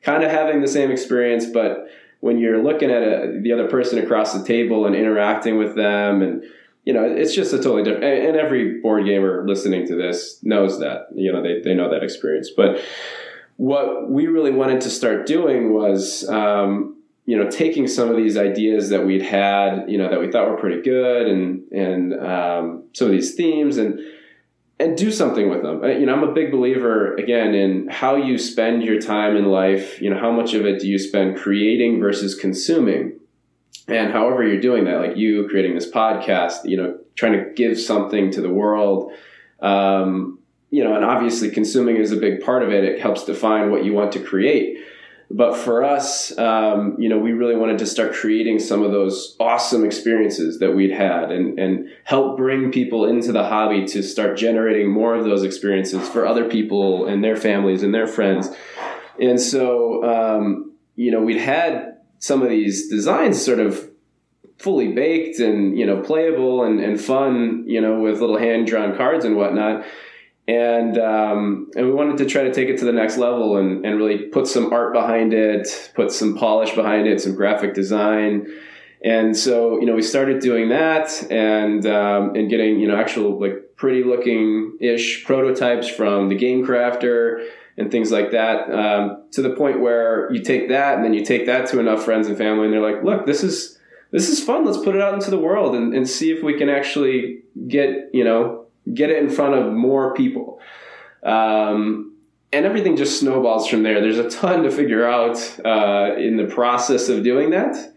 kind 0.01 0.23
of 0.23 0.31
having 0.31 0.61
the 0.61 0.67
same 0.67 0.89
experience, 0.89 1.45
but 1.45 1.87
when 2.21 2.37
you're 2.37 2.63
looking 2.63 2.89
at 2.89 3.01
a, 3.01 3.39
the 3.41 3.51
other 3.51 3.67
person 3.67 3.99
across 3.99 4.33
the 4.33 4.45
table 4.45 4.85
and 4.85 4.95
interacting 4.95 5.57
with 5.57 5.75
them 5.75 6.21
and 6.21 6.43
you 6.85 6.93
know 6.93 7.03
it's 7.03 7.33
just 7.33 7.53
a 7.53 7.57
totally 7.57 7.83
different 7.83 8.03
and 8.03 8.35
every 8.35 8.79
board 8.81 9.05
gamer 9.05 9.45
listening 9.47 9.85
to 9.87 9.95
this 9.95 10.39
knows 10.43 10.79
that 10.79 11.07
you 11.15 11.31
know 11.31 11.41
they, 11.41 11.61
they 11.61 11.73
know 11.73 11.89
that 11.89 12.03
experience 12.03 12.49
but 12.55 12.81
what 13.57 14.09
we 14.09 14.27
really 14.27 14.51
wanted 14.51 14.81
to 14.81 14.89
start 14.89 15.27
doing 15.27 15.73
was 15.73 16.27
um, 16.29 16.97
you 17.25 17.37
know 17.37 17.49
taking 17.49 17.87
some 17.87 18.09
of 18.09 18.17
these 18.17 18.37
ideas 18.37 18.89
that 18.89 19.05
we'd 19.05 19.21
had 19.21 19.85
you 19.87 19.97
know 19.97 20.09
that 20.09 20.19
we 20.19 20.31
thought 20.31 20.49
were 20.49 20.57
pretty 20.57 20.81
good 20.81 21.27
and 21.27 21.71
and 21.71 22.13
um, 22.13 22.83
some 22.93 23.07
of 23.07 23.11
these 23.11 23.35
themes 23.35 23.77
and 23.77 23.99
and 24.81 24.97
do 24.97 25.11
something 25.11 25.47
with 25.47 25.61
them. 25.61 25.83
You 25.83 26.07
know, 26.07 26.13
I'm 26.15 26.23
a 26.23 26.33
big 26.33 26.51
believer 26.51 27.13
again 27.15 27.53
in 27.53 27.87
how 27.87 28.15
you 28.15 28.39
spend 28.39 28.83
your 28.83 28.99
time 28.99 29.37
in 29.37 29.45
life. 29.45 30.01
You 30.01 30.09
know, 30.09 30.19
how 30.19 30.31
much 30.31 30.55
of 30.55 30.65
it 30.65 30.79
do 30.79 30.87
you 30.87 30.97
spend 30.97 31.37
creating 31.37 31.99
versus 31.99 32.33
consuming? 32.33 33.19
And 33.87 34.11
however 34.11 34.45
you're 34.45 34.61
doing 34.61 34.85
that, 34.85 34.99
like 34.99 35.17
you 35.17 35.47
creating 35.49 35.75
this 35.75 35.89
podcast, 35.89 36.65
you 36.65 36.77
know, 36.77 36.99
trying 37.15 37.33
to 37.33 37.51
give 37.53 37.79
something 37.79 38.31
to 38.31 38.41
the 38.41 38.49
world, 38.49 39.11
um, 39.61 40.39
you 40.69 40.83
know, 40.83 40.95
and 40.95 41.03
obviously 41.03 41.49
consuming 41.49 41.97
is 41.97 42.11
a 42.11 42.17
big 42.17 42.41
part 42.41 42.63
of 42.63 42.71
it. 42.71 42.83
It 42.83 43.01
helps 43.01 43.25
define 43.25 43.71
what 43.71 43.83
you 43.83 43.93
want 43.93 44.11
to 44.13 44.19
create. 44.19 44.77
But 45.33 45.55
for 45.55 45.83
us, 45.83 46.37
um, 46.37 46.95
you 46.99 47.07
know, 47.07 47.17
we 47.17 47.31
really 47.31 47.55
wanted 47.55 47.79
to 47.79 47.85
start 47.85 48.13
creating 48.13 48.59
some 48.59 48.83
of 48.83 48.91
those 48.91 49.35
awesome 49.39 49.85
experiences 49.85 50.59
that 50.59 50.75
we'd 50.75 50.91
had 50.91 51.31
and, 51.31 51.57
and 51.57 51.89
help 52.03 52.37
bring 52.37 52.71
people 52.71 53.05
into 53.05 53.31
the 53.31 53.43
hobby 53.43 53.85
to 53.87 54.03
start 54.03 54.37
generating 54.37 54.91
more 54.91 55.15
of 55.15 55.23
those 55.23 55.43
experiences 55.43 56.07
for 56.09 56.25
other 56.25 56.49
people 56.49 57.05
and 57.05 57.23
their 57.23 57.37
families 57.37 57.81
and 57.81 57.93
their 57.93 58.07
friends. 58.07 58.49
And 59.19 59.39
so, 59.39 60.03
um, 60.03 60.73
you 60.95 61.11
know, 61.11 61.21
we'd 61.21 61.37
had 61.37 61.90
some 62.21 62.43
of 62.43 62.49
these 62.49 62.87
designs 62.87 63.43
sort 63.43 63.59
of 63.59 63.89
fully 64.57 64.93
baked 64.93 65.39
and 65.39 65.77
you 65.77 65.85
know 65.85 66.01
playable 66.01 66.63
and, 66.63 66.79
and 66.79 67.01
fun 67.01 67.63
you 67.65 67.81
know 67.81 67.99
with 67.99 68.21
little 68.21 68.37
hand 68.37 68.67
drawn 68.67 68.95
cards 68.95 69.25
and 69.25 69.35
whatnot. 69.35 69.83
And 70.47 70.97
um, 70.97 71.69
and 71.75 71.85
we 71.85 71.91
wanted 71.91 72.17
to 72.17 72.25
try 72.25 72.43
to 72.43 72.53
take 72.53 72.69
it 72.69 72.77
to 72.79 72.85
the 72.85 72.91
next 72.91 73.17
level 73.17 73.57
and, 73.57 73.85
and 73.85 73.97
really 73.97 74.25
put 74.27 74.47
some 74.47 74.71
art 74.71 74.93
behind 74.93 75.33
it 75.33 75.91
put 75.95 76.11
some 76.11 76.37
polish 76.37 76.73
behind 76.73 77.07
it 77.07 77.19
some 77.19 77.35
graphic 77.35 77.73
design. 77.73 78.47
And 79.03 79.35
so 79.35 79.79
you 79.79 79.87
know 79.87 79.95
we 79.95 80.03
started 80.03 80.41
doing 80.41 80.69
that 80.69 81.31
and 81.31 81.85
um, 81.87 82.35
and 82.35 82.49
getting 82.49 82.79
you 82.79 82.87
know 82.87 82.97
actual 82.97 83.39
like 83.39 83.75
pretty 83.77 84.03
looking 84.03 84.77
ish 84.79 85.25
prototypes 85.25 85.89
from 85.89 86.29
the 86.29 86.35
game 86.35 86.63
crafter 86.65 87.47
and 87.77 87.91
things 87.91 88.11
like 88.11 88.31
that 88.31 88.69
um, 88.71 89.23
to 89.31 89.41
the 89.41 89.51
point 89.51 89.79
where 89.79 90.31
you 90.31 90.41
take 90.41 90.69
that 90.69 90.95
and 90.95 91.03
then 91.03 91.13
you 91.13 91.23
take 91.23 91.45
that 91.45 91.67
to 91.69 91.79
enough 91.79 92.03
friends 92.03 92.27
and 92.27 92.37
family 92.37 92.65
and 92.65 92.73
they're 92.73 92.81
like 92.81 93.03
look 93.03 93.25
this 93.25 93.43
is 93.43 93.77
this 94.11 94.27
is 94.27 94.43
fun. 94.43 94.65
Let's 94.65 94.77
put 94.77 94.95
it 94.95 95.01
out 95.01 95.13
into 95.13 95.31
the 95.31 95.39
world 95.39 95.73
and, 95.73 95.93
and 95.93 96.07
see 96.07 96.31
if 96.31 96.43
we 96.43 96.57
can 96.57 96.69
actually 96.69 97.43
get 97.67 98.09
you 98.13 98.23
know 98.23 98.65
get 98.93 99.09
it 99.09 99.23
in 99.23 99.29
front 99.29 99.55
of 99.55 99.73
more 99.73 100.13
people. 100.13 100.59
Um, 101.23 102.15
and 102.53 102.65
everything 102.65 102.97
just 102.97 103.19
snowballs 103.19 103.67
from 103.67 103.83
there. 103.83 104.01
There's 104.01 104.17
a 104.17 104.29
ton 104.29 104.63
to 104.63 104.71
figure 104.71 105.07
out 105.07 105.37
uh, 105.63 106.15
in 106.17 106.35
the 106.35 106.45
process 106.45 107.07
of 107.07 107.23
doing 107.23 107.51
that. 107.51 107.93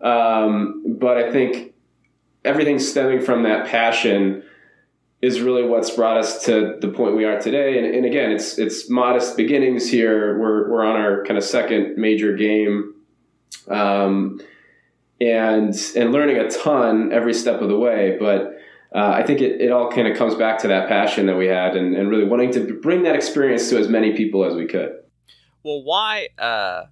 Um, 0.00 0.84
but 0.98 1.16
i 1.16 1.32
think 1.32 1.72
everything 2.44 2.78
stemming 2.78 3.22
from 3.22 3.44
that 3.44 3.66
passion 3.66 4.42
is 5.24 5.40
really 5.40 5.62
what's 5.62 5.90
brought 5.90 6.18
us 6.18 6.44
to 6.44 6.76
the 6.80 6.88
point 6.88 7.16
we 7.16 7.24
are 7.24 7.40
today. 7.40 7.78
And, 7.78 7.94
and 7.94 8.04
again, 8.04 8.30
it's 8.30 8.58
it's 8.58 8.90
modest 8.90 9.38
beginnings 9.38 9.88
here. 9.88 10.38
We're 10.38 10.70
we're 10.70 10.84
on 10.84 10.96
our 10.96 11.24
kind 11.24 11.38
of 11.38 11.44
second 11.44 11.96
major 11.96 12.36
game, 12.36 12.94
um, 13.68 14.38
and 15.22 15.74
and 15.96 16.12
learning 16.12 16.36
a 16.36 16.50
ton 16.50 17.10
every 17.10 17.32
step 17.32 17.62
of 17.62 17.68
the 17.68 17.78
way. 17.78 18.18
But 18.20 18.60
uh, 18.94 19.12
I 19.14 19.22
think 19.22 19.40
it, 19.40 19.62
it 19.62 19.72
all 19.72 19.90
kind 19.90 20.06
of 20.06 20.16
comes 20.16 20.34
back 20.34 20.58
to 20.58 20.68
that 20.68 20.88
passion 20.88 21.24
that 21.26 21.36
we 21.36 21.46
had, 21.46 21.74
and, 21.74 21.96
and 21.96 22.10
really 22.10 22.24
wanting 22.24 22.52
to 22.52 22.78
bring 22.80 23.04
that 23.04 23.14
experience 23.14 23.70
to 23.70 23.78
as 23.78 23.88
many 23.88 24.14
people 24.14 24.44
as 24.44 24.54
we 24.54 24.66
could. 24.66 24.92
Well, 25.64 25.82
why? 25.82 26.28
Uh, 26.38 26.84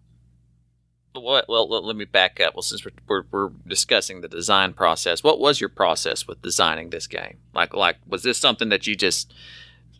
what, 1.14 1.48
well, 1.48 1.68
let 1.68 1.96
me 1.96 2.04
back 2.04 2.40
up. 2.40 2.54
Well, 2.54 2.62
since 2.62 2.84
we're, 2.84 2.92
we're, 3.06 3.24
we're, 3.30 3.50
discussing 3.66 4.20
the 4.20 4.28
design 4.28 4.72
process, 4.72 5.22
what 5.22 5.38
was 5.38 5.60
your 5.60 5.68
process 5.68 6.26
with 6.26 6.42
designing 6.42 6.90
this 6.90 7.06
game? 7.06 7.38
Like, 7.54 7.74
like 7.74 7.96
was 8.06 8.22
this 8.22 8.38
something 8.38 8.70
that 8.70 8.86
you 8.86 8.96
just 8.96 9.32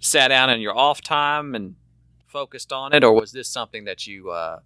sat 0.01 0.29
down 0.29 0.51
in 0.51 0.61
your 0.61 0.77
off 0.77 1.01
time 1.01 1.55
and 1.55 1.77
focused 2.27 2.73
on 2.73 2.95
it, 2.95 3.05
or 3.05 3.13
was 3.13 3.33
this 3.33 3.49
something 3.49 3.85
that 3.85 4.07
you 4.07 4.31
uh, 4.31 4.61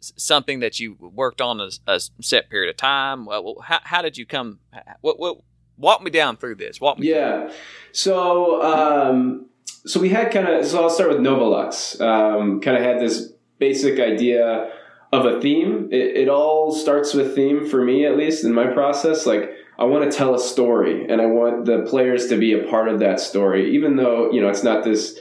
something 0.00 0.60
that 0.60 0.80
you 0.80 0.96
worked 1.00 1.40
on 1.40 1.60
a, 1.60 1.70
a 1.86 2.00
set 2.20 2.50
period 2.50 2.70
of 2.70 2.76
time? 2.76 3.26
Well, 3.26 3.56
how, 3.64 3.80
how 3.84 4.02
did 4.02 4.18
you 4.18 4.26
come? 4.26 4.58
What, 5.00 5.18
what 5.18 5.38
walk 5.78 6.02
me 6.02 6.10
down 6.10 6.36
through 6.36 6.56
this? 6.56 6.80
Walk 6.80 6.98
me. 6.98 7.10
Yeah. 7.10 7.52
So, 7.92 8.62
um, 8.62 9.46
so 9.86 10.00
we 10.00 10.10
had 10.10 10.32
kind 10.32 10.48
of. 10.48 10.66
So 10.66 10.82
I'll 10.82 10.90
start 10.90 11.10
with 11.10 11.18
Novolux. 11.18 12.00
Um, 12.00 12.60
kind 12.60 12.76
of 12.76 12.82
had 12.82 13.00
this 13.00 13.32
basic 13.58 14.00
idea 14.00 14.72
of 15.14 15.26
a 15.26 15.40
theme. 15.40 15.88
It, 15.92 16.16
it 16.16 16.28
all 16.28 16.72
starts 16.72 17.14
with 17.14 17.34
theme 17.34 17.66
for 17.68 17.82
me, 17.82 18.04
at 18.04 18.16
least 18.16 18.44
in 18.44 18.52
my 18.52 18.66
process. 18.66 19.26
Like 19.26 19.52
I 19.78 19.84
want 19.84 20.10
to 20.10 20.16
tell 20.16 20.34
a 20.34 20.38
story, 20.38 21.08
and 21.08 21.20
I 21.20 21.26
want 21.26 21.66
the 21.66 21.82
players 21.82 22.26
to 22.28 22.36
be 22.36 22.52
a 22.52 22.66
part 22.68 22.88
of 22.88 22.98
that 23.00 23.20
story, 23.20 23.74
even 23.74 23.96
though 23.96 24.30
you 24.32 24.40
know 24.40 24.48
it's 24.48 24.64
not 24.64 24.82
this 24.82 25.18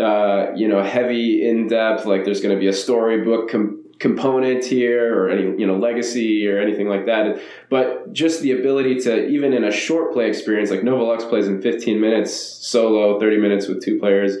uh, 0.00 0.52
you 0.54 0.68
know 0.68 0.82
heavy 0.82 1.46
in 1.46 1.68
depth. 1.68 2.06
Like 2.06 2.24
there's 2.24 2.40
going 2.40 2.54
to 2.54 2.60
be 2.60 2.68
a 2.68 2.72
storybook 2.72 3.50
com- 3.50 3.84
component 3.98 4.64
here, 4.64 5.14
or 5.14 5.28
any 5.28 5.60
you 5.60 5.66
know 5.66 5.76
legacy 5.76 6.48
or 6.48 6.58
anything 6.58 6.88
like 6.88 7.04
that. 7.04 7.38
But 7.68 8.14
just 8.14 8.40
the 8.40 8.52
ability 8.52 9.00
to 9.00 9.26
even 9.28 9.52
in 9.52 9.64
a 9.64 9.70
short 9.70 10.14
play 10.14 10.28
experience, 10.28 10.70
like 10.70 10.80
Novolux 10.80 11.28
plays 11.28 11.46
in 11.46 11.60
15 11.60 12.00
minutes 12.00 12.32
solo, 12.32 13.20
30 13.20 13.36
minutes 13.36 13.68
with 13.68 13.84
two 13.84 13.98
players 13.98 14.38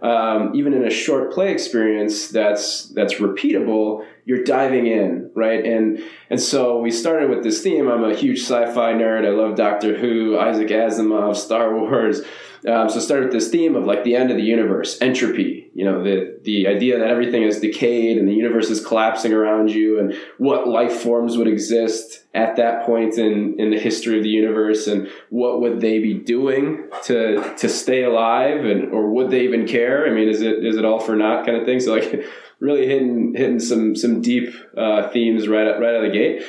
um, 0.00 0.54
even 0.54 0.74
in 0.74 0.84
a 0.84 0.90
short 0.90 1.32
play 1.32 1.52
experience 1.52 2.28
that's 2.28 2.88
that's 2.88 3.14
repeatable, 3.14 4.04
you're 4.24 4.44
diving 4.44 4.86
in, 4.86 5.30
right? 5.34 5.64
And 5.64 6.02
and 6.30 6.40
so 6.40 6.80
we 6.80 6.90
started 6.90 7.30
with 7.30 7.42
this 7.42 7.62
theme. 7.62 7.88
I'm 7.88 8.04
a 8.04 8.14
huge 8.14 8.40
sci-fi 8.40 8.92
nerd. 8.92 9.26
I 9.26 9.30
love 9.30 9.56
Doctor 9.56 9.96
Who, 9.96 10.38
Isaac 10.38 10.68
Asimov, 10.68 11.36
Star 11.36 11.74
Wars. 11.78 12.20
Um, 12.66 12.88
so 12.88 12.98
started 12.98 13.26
with 13.26 13.34
this 13.34 13.48
theme 13.48 13.76
of 13.76 13.84
like 13.84 14.04
the 14.04 14.16
end 14.16 14.30
of 14.30 14.36
the 14.36 14.42
universe, 14.42 15.00
entropy. 15.00 15.63
You 15.74 15.84
know, 15.84 16.04
the 16.04 16.38
the 16.42 16.68
idea 16.68 16.98
that 16.98 17.08
everything 17.08 17.42
is 17.42 17.58
decayed 17.58 18.16
and 18.16 18.28
the 18.28 18.32
universe 18.32 18.70
is 18.70 18.84
collapsing 18.84 19.32
around 19.32 19.72
you, 19.72 19.98
and 19.98 20.14
what 20.38 20.68
life 20.68 21.00
forms 21.00 21.36
would 21.36 21.48
exist 21.48 22.24
at 22.32 22.54
that 22.56 22.86
point 22.86 23.18
in 23.18 23.58
in 23.58 23.70
the 23.70 23.78
history 23.78 24.16
of 24.16 24.22
the 24.22 24.30
universe, 24.30 24.86
and 24.86 25.08
what 25.30 25.60
would 25.60 25.80
they 25.80 25.98
be 25.98 26.14
doing 26.14 26.88
to 27.04 27.54
to 27.56 27.68
stay 27.68 28.04
alive, 28.04 28.64
and 28.64 28.92
or 28.92 29.10
would 29.10 29.30
they 29.30 29.42
even 29.42 29.66
care? 29.66 30.06
I 30.06 30.10
mean, 30.10 30.28
is 30.28 30.42
it 30.42 30.64
is 30.64 30.76
it 30.76 30.84
all 30.84 31.00
for 31.00 31.16
naught 31.16 31.44
kind 31.44 31.58
of 31.58 31.66
thing? 31.66 31.80
So 31.80 31.92
like, 31.92 32.24
really 32.60 32.86
hitting 32.86 33.34
hitting 33.34 33.58
some 33.58 33.96
some 33.96 34.22
deep 34.22 34.54
uh, 34.76 35.08
themes 35.08 35.48
right 35.48 35.66
right 35.66 35.94
out 35.96 36.04
of 36.04 36.12
the 36.12 36.16
gate 36.16 36.44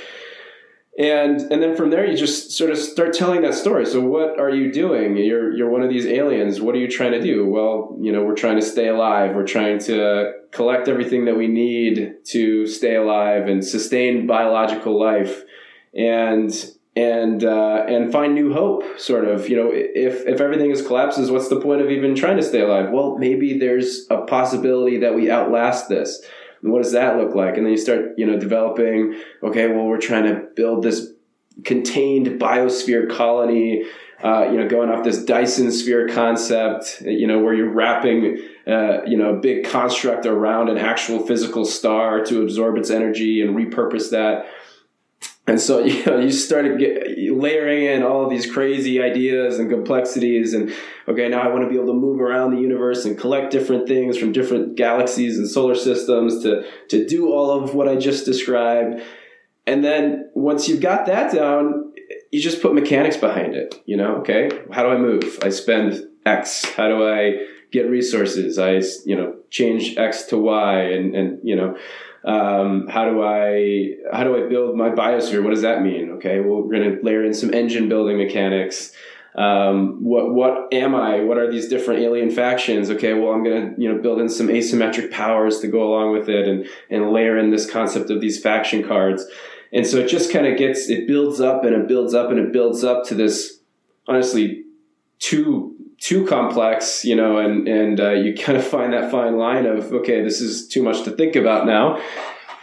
and 0.97 1.41
and 1.51 1.61
then 1.61 1.75
from 1.75 1.89
there 1.89 2.05
you 2.05 2.15
just 2.15 2.51
sort 2.51 2.71
of 2.71 2.77
start 2.77 3.13
telling 3.13 3.41
that 3.41 3.53
story. 3.53 3.85
So 3.85 3.99
what 3.99 4.39
are 4.39 4.49
you 4.49 4.71
doing? 4.71 5.17
You're 5.17 5.55
you're 5.55 5.69
one 5.69 5.81
of 5.81 5.89
these 5.89 6.05
aliens. 6.05 6.61
What 6.61 6.73
are 6.75 6.77
you 6.77 6.89
trying 6.89 7.11
to 7.11 7.21
do? 7.21 7.47
Well 7.47 7.97
you 7.99 8.11
know 8.11 8.23
we're 8.23 8.35
trying 8.35 8.55
to 8.55 8.65
stay 8.65 8.87
alive. 8.87 9.35
We're 9.35 9.45
trying 9.45 9.79
to 9.79 10.33
collect 10.51 10.87
everything 10.87 11.25
that 11.25 11.35
we 11.35 11.47
need 11.47 12.25
to 12.25 12.65
stay 12.65 12.95
alive 12.95 13.47
and 13.47 13.65
sustain 13.65 14.25
biological 14.25 14.97
life 14.97 15.43
and 15.93 16.53
and 16.95 17.43
uh, 17.43 17.83
and 17.89 18.09
find 18.09 18.33
new 18.33 18.53
hope 18.53 18.83
sort 18.97 19.25
of. 19.25 19.49
You 19.49 19.57
know 19.57 19.71
if 19.73 20.25
if 20.25 20.39
everything 20.39 20.71
is 20.71 20.81
collapses 20.81 21.29
what's 21.29 21.49
the 21.49 21.59
point 21.59 21.81
of 21.81 21.91
even 21.91 22.15
trying 22.15 22.37
to 22.37 22.43
stay 22.43 22.61
alive? 22.61 22.91
Well 22.91 23.17
maybe 23.17 23.59
there's 23.59 24.07
a 24.09 24.21
possibility 24.21 24.97
that 24.99 25.13
we 25.13 25.29
outlast 25.29 25.89
this 25.89 26.25
and 26.65 26.73
what 26.73 26.81
does 26.81 26.93
that 26.93 27.17
look 27.17 27.35
like? 27.35 27.57
And 27.57 27.65
then 27.65 27.71
you 27.71 27.77
start, 27.77 28.17
you 28.17 28.25
know, 28.25 28.39
developing, 28.39 29.21
okay, 29.43 29.67
well, 29.67 29.85
we're 29.85 29.99
trying 29.99 30.23
to 30.23 30.47
build 30.55 30.83
this 30.83 31.11
contained 31.63 32.41
biosphere 32.41 33.07
colony, 33.07 33.83
uh, 34.23 34.49
you 34.49 34.57
know, 34.57 34.67
going 34.67 34.89
off 34.89 35.03
this 35.03 35.23
Dyson 35.23 35.71
sphere 35.71 36.09
concept, 36.09 37.01
you 37.01 37.27
know, 37.27 37.37
where 37.37 37.53
you're 37.53 37.69
wrapping, 37.69 38.39
uh, 38.65 39.03
you 39.05 39.15
know, 39.15 39.35
a 39.35 39.39
big 39.39 39.65
construct 39.65 40.25
around 40.25 40.69
an 40.69 40.79
actual 40.79 41.19
physical 41.19 41.65
star 41.65 42.23
to 42.25 42.41
absorb 42.41 42.79
its 42.79 42.89
energy 42.89 43.43
and 43.43 43.55
repurpose 43.55 44.09
that 44.09 44.47
and 45.47 45.59
so 45.61 45.79
you 45.83 46.03
know 46.05 46.19
you 46.19 46.31
started 46.31 46.79
get, 46.79 47.17
layering 47.35 47.85
in 47.85 48.03
all 48.03 48.29
these 48.29 48.51
crazy 48.51 49.01
ideas 49.01 49.59
and 49.59 49.69
complexities 49.69 50.53
and 50.53 50.73
okay 51.07 51.27
now 51.27 51.41
i 51.41 51.47
want 51.47 51.63
to 51.63 51.69
be 51.69 51.75
able 51.75 51.87
to 51.87 51.93
move 51.93 52.19
around 52.19 52.53
the 52.53 52.61
universe 52.61 53.05
and 53.05 53.17
collect 53.17 53.51
different 53.51 53.87
things 53.87 54.17
from 54.17 54.31
different 54.31 54.75
galaxies 54.75 55.37
and 55.37 55.49
solar 55.49 55.75
systems 55.75 56.41
to 56.43 56.63
to 56.89 57.05
do 57.07 57.31
all 57.31 57.51
of 57.51 57.73
what 57.73 57.87
i 57.87 57.95
just 57.95 58.25
described. 58.25 59.01
And 59.67 59.83
then 59.83 60.29
once 60.35 60.67
you've 60.67 60.81
got 60.81 61.07
that 61.07 61.33
down 61.33 61.93
you 62.31 62.39
just 62.39 62.61
put 62.61 62.73
mechanics 62.73 63.17
behind 63.17 63.55
it 63.55 63.81
you 63.85 63.97
know 63.97 64.17
okay? 64.17 64.49
How 64.71 64.83
do 64.83 64.89
i 64.89 64.97
move? 64.97 65.39
I 65.41 65.49
spend 65.49 66.07
x. 66.25 66.65
How 66.65 66.87
do 66.87 67.07
i 67.07 67.45
get 67.71 67.89
resources? 67.89 68.59
I 68.59 68.81
you 69.05 69.15
know 69.15 69.35
change 69.49 69.97
x 69.97 70.23
to 70.25 70.37
y 70.37 70.81
and 70.81 71.15
and 71.15 71.39
you 71.43 71.55
know 71.55 71.77
um, 72.25 72.87
how 72.87 73.05
do 73.05 73.23
I 73.23 73.95
how 74.11 74.23
do 74.23 74.35
I 74.35 74.49
build 74.49 74.75
my 74.75 74.89
biosphere? 74.89 75.43
What 75.43 75.51
does 75.51 75.61
that 75.61 75.83
mean? 75.83 76.11
Okay, 76.13 76.39
well 76.39 76.63
we're 76.63 76.75
going 76.75 76.97
to 76.97 77.03
layer 77.03 77.23
in 77.23 77.33
some 77.33 77.53
engine 77.53 77.87
building 77.87 78.17
mechanics. 78.17 78.91
Um, 79.35 80.03
what 80.03 80.33
what 80.33 80.73
am 80.73 80.95
I? 80.95 81.19
What 81.19 81.37
are 81.37 81.51
these 81.51 81.67
different 81.67 82.01
alien 82.01 82.31
factions? 82.31 82.89
Okay, 82.89 83.13
well 83.13 83.31
I'm 83.31 83.43
going 83.43 83.75
to 83.75 83.81
you 83.81 83.93
know 83.93 84.01
build 84.01 84.19
in 84.19 84.29
some 84.29 84.47
asymmetric 84.47 85.11
powers 85.11 85.59
to 85.59 85.67
go 85.67 85.83
along 85.83 86.13
with 86.13 86.27
it, 86.27 86.47
and 86.47 86.65
and 86.89 87.11
layer 87.11 87.37
in 87.37 87.51
this 87.51 87.69
concept 87.69 88.09
of 88.09 88.21
these 88.21 88.41
faction 88.41 88.87
cards. 88.87 89.23
And 89.71 89.85
so 89.85 89.97
it 89.97 90.07
just 90.07 90.31
kind 90.31 90.47
of 90.47 90.57
gets 90.57 90.89
it 90.89 91.05
builds 91.05 91.39
up 91.39 91.63
and 91.63 91.75
it 91.75 91.87
builds 91.87 92.15
up 92.15 92.31
and 92.31 92.39
it 92.39 92.51
builds 92.51 92.83
up 92.83 93.05
to 93.07 93.15
this 93.15 93.59
honestly 94.07 94.63
two 95.19 95.74
too 96.05 96.23
complex, 96.27 97.03
you 97.03 97.15
know, 97.15 97.37
and 97.37 97.67
and 97.67 97.99
uh, 97.99 98.11
you 98.11 98.35
kind 98.35 98.55
of 98.57 98.65
find 98.65 98.93
that 98.93 99.09
fine 99.09 99.37
line 99.37 99.65
of 99.65 99.91
okay, 99.91 100.21
this 100.21 100.39
is 100.39 100.67
too 100.67 100.83
much 100.83 101.03
to 101.03 101.09
think 101.09 101.35
about 101.35 101.65
now. 101.65 101.99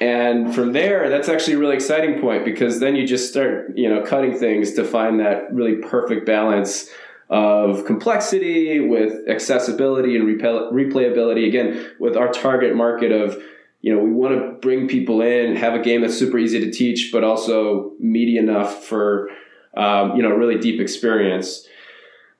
And 0.00 0.54
from 0.54 0.72
there, 0.72 1.08
that's 1.08 1.28
actually 1.28 1.54
a 1.54 1.58
really 1.58 1.74
exciting 1.74 2.20
point 2.20 2.44
because 2.44 2.78
then 2.78 2.94
you 2.94 3.06
just 3.06 3.30
start, 3.30 3.76
you 3.76 3.88
know, 3.88 4.02
cutting 4.02 4.36
things 4.36 4.74
to 4.74 4.84
find 4.84 5.18
that 5.20 5.52
really 5.52 5.76
perfect 5.76 6.24
balance 6.24 6.88
of 7.30 7.84
complexity 7.84 8.78
with 8.80 9.28
accessibility 9.28 10.16
and 10.16 10.24
replayability. 10.26 11.46
Again, 11.46 11.90
with 11.98 12.16
our 12.16 12.32
target 12.32 12.76
market 12.76 13.10
of, 13.10 13.40
you 13.80 13.94
know, 13.94 14.02
we 14.02 14.10
want 14.10 14.34
to 14.38 14.52
bring 14.60 14.88
people 14.88 15.20
in, 15.20 15.56
have 15.56 15.74
a 15.74 15.80
game 15.80 16.00
that's 16.00 16.18
super 16.18 16.38
easy 16.38 16.60
to 16.60 16.70
teach, 16.70 17.10
but 17.12 17.24
also 17.24 17.92
meaty 17.98 18.38
enough 18.38 18.84
for, 18.84 19.30
um, 19.76 20.16
you 20.16 20.22
know, 20.22 20.30
really 20.30 20.58
deep 20.58 20.80
experience. 20.80 21.66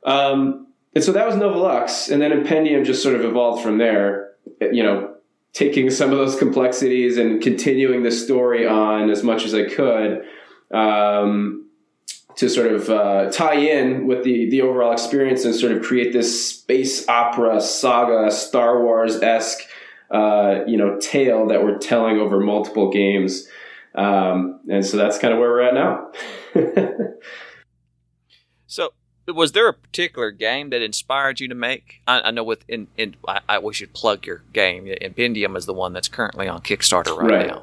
Um, 0.04 0.66
and 0.94 1.02
so 1.02 1.12
that 1.12 1.26
was 1.26 1.36
Novolux, 1.36 2.10
and 2.10 2.20
then 2.20 2.32
Impendium 2.32 2.84
just 2.84 3.02
sort 3.02 3.14
of 3.14 3.24
evolved 3.24 3.62
from 3.62 3.78
there. 3.78 4.32
You 4.60 4.82
know, 4.82 5.14
taking 5.52 5.90
some 5.90 6.10
of 6.12 6.18
those 6.18 6.36
complexities 6.36 7.18
and 7.18 7.40
continuing 7.42 8.02
the 8.02 8.10
story 8.10 8.66
on 8.66 9.10
as 9.10 9.22
much 9.22 9.44
as 9.44 9.54
I 9.54 9.68
could. 9.68 10.24
um, 10.72 11.62
to 12.36 12.48
sort 12.48 12.72
of 12.72 12.88
uh, 12.88 13.30
tie 13.30 13.56
in 13.56 14.06
with 14.06 14.24
the 14.24 14.48
the 14.50 14.62
overall 14.62 14.92
experience 14.92 15.44
and 15.44 15.54
sort 15.54 15.72
of 15.72 15.82
create 15.82 16.12
this 16.12 16.50
space 16.50 17.08
opera 17.08 17.60
saga, 17.60 18.30
Star 18.30 18.82
Wars 18.82 19.20
esque, 19.22 19.60
uh, 20.10 20.60
you 20.66 20.76
know, 20.76 20.98
tale 20.98 21.46
that 21.48 21.62
we're 21.62 21.78
telling 21.78 22.18
over 22.18 22.40
multiple 22.40 22.90
games. 22.90 23.48
Um, 23.94 24.60
and 24.70 24.84
so 24.84 24.96
that's 24.96 25.18
kind 25.18 25.34
of 25.34 25.40
where 25.40 25.50
we're 25.50 25.62
at 25.62 25.74
now. 25.74 26.10
Was 29.28 29.52
there 29.52 29.68
a 29.68 29.72
particular 29.72 30.30
game 30.32 30.70
that 30.70 30.82
inspired 30.82 31.38
you 31.38 31.48
to 31.48 31.54
make? 31.54 32.00
I, 32.08 32.20
I 32.22 32.30
know 32.32 32.42
with 32.42 32.64
in, 32.68 32.88
in 32.96 33.14
I, 33.26 33.40
I 33.48 33.58
we 33.60 33.72
should 33.72 33.92
plug 33.92 34.26
your 34.26 34.42
game. 34.52 34.86
Impendium 34.86 35.54
is 35.56 35.66
the 35.66 35.72
one 35.74 35.92
that's 35.92 36.08
currently 36.08 36.48
on 36.48 36.60
Kickstarter 36.60 37.16
right, 37.16 37.30
Right. 37.30 37.46
now, 37.46 37.62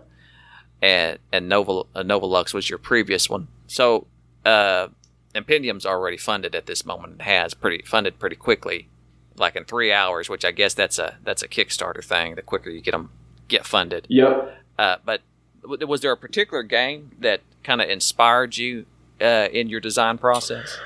and 0.82 1.20
and 1.34 1.50
Nova 1.50 1.82
uh, 1.94 2.04
Novolux 2.04 2.54
was 2.54 2.70
your 2.70 2.80
previous 2.80 3.30
one. 3.30 3.50
So, 3.68 4.08
uh, 4.46 4.88
Impendium's 5.36 5.86
already 5.86 6.18
funded 6.18 6.56
at 6.56 6.66
this 6.66 6.86
moment. 6.86 7.18
It 7.20 7.24
has 7.24 7.54
pretty 7.54 7.84
funded 7.86 8.20
pretty 8.20 8.38
quickly, 8.38 8.88
like 9.36 9.56
in 9.58 9.66
three 9.66 9.92
hours, 9.92 10.30
which 10.30 10.46
I 10.46 10.52
guess 10.52 10.74
that's 10.74 10.98
a 10.98 11.18
that's 11.24 11.44
a 11.44 11.48
Kickstarter 11.50 12.04
thing. 12.04 12.36
The 12.36 12.42
quicker 12.42 12.70
you 12.70 12.80
get 12.82 12.92
them 12.92 13.12
get 13.50 13.66
funded, 13.66 14.06
yep. 14.10 14.58
uh, 14.78 14.96
but 15.04 15.22
was 15.64 16.00
there 16.02 16.12
a 16.14 16.18
particular 16.18 16.64
game 16.64 17.12
that 17.20 17.42
kind 17.64 17.82
of 17.82 17.90
inspired 17.90 18.56
you 18.58 18.86
uh, 19.20 19.50
in 19.52 19.68
your 19.68 19.82
design 19.82 20.18
process? 20.18 20.78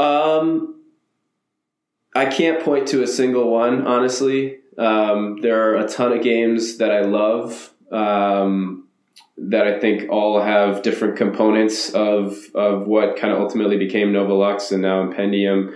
Um, 0.00 0.82
I 2.14 2.26
can't 2.26 2.64
point 2.64 2.88
to 2.88 3.02
a 3.02 3.06
single 3.06 3.50
one, 3.50 3.86
honestly. 3.86 4.58
Um, 4.78 5.38
there 5.42 5.70
are 5.70 5.76
a 5.76 5.88
ton 5.88 6.12
of 6.12 6.22
games 6.22 6.78
that 6.78 6.90
I 6.90 7.02
love 7.02 7.72
um, 7.92 8.88
that 9.36 9.66
I 9.66 9.78
think 9.78 10.10
all 10.10 10.40
have 10.40 10.82
different 10.82 11.16
components 11.16 11.90
of 11.90 12.36
of 12.54 12.86
what 12.86 13.16
kind 13.16 13.32
of 13.32 13.40
ultimately 13.40 13.76
became 13.76 14.12
Novolux 14.12 14.72
and 14.72 14.82
now 14.82 15.02
Impendium. 15.02 15.74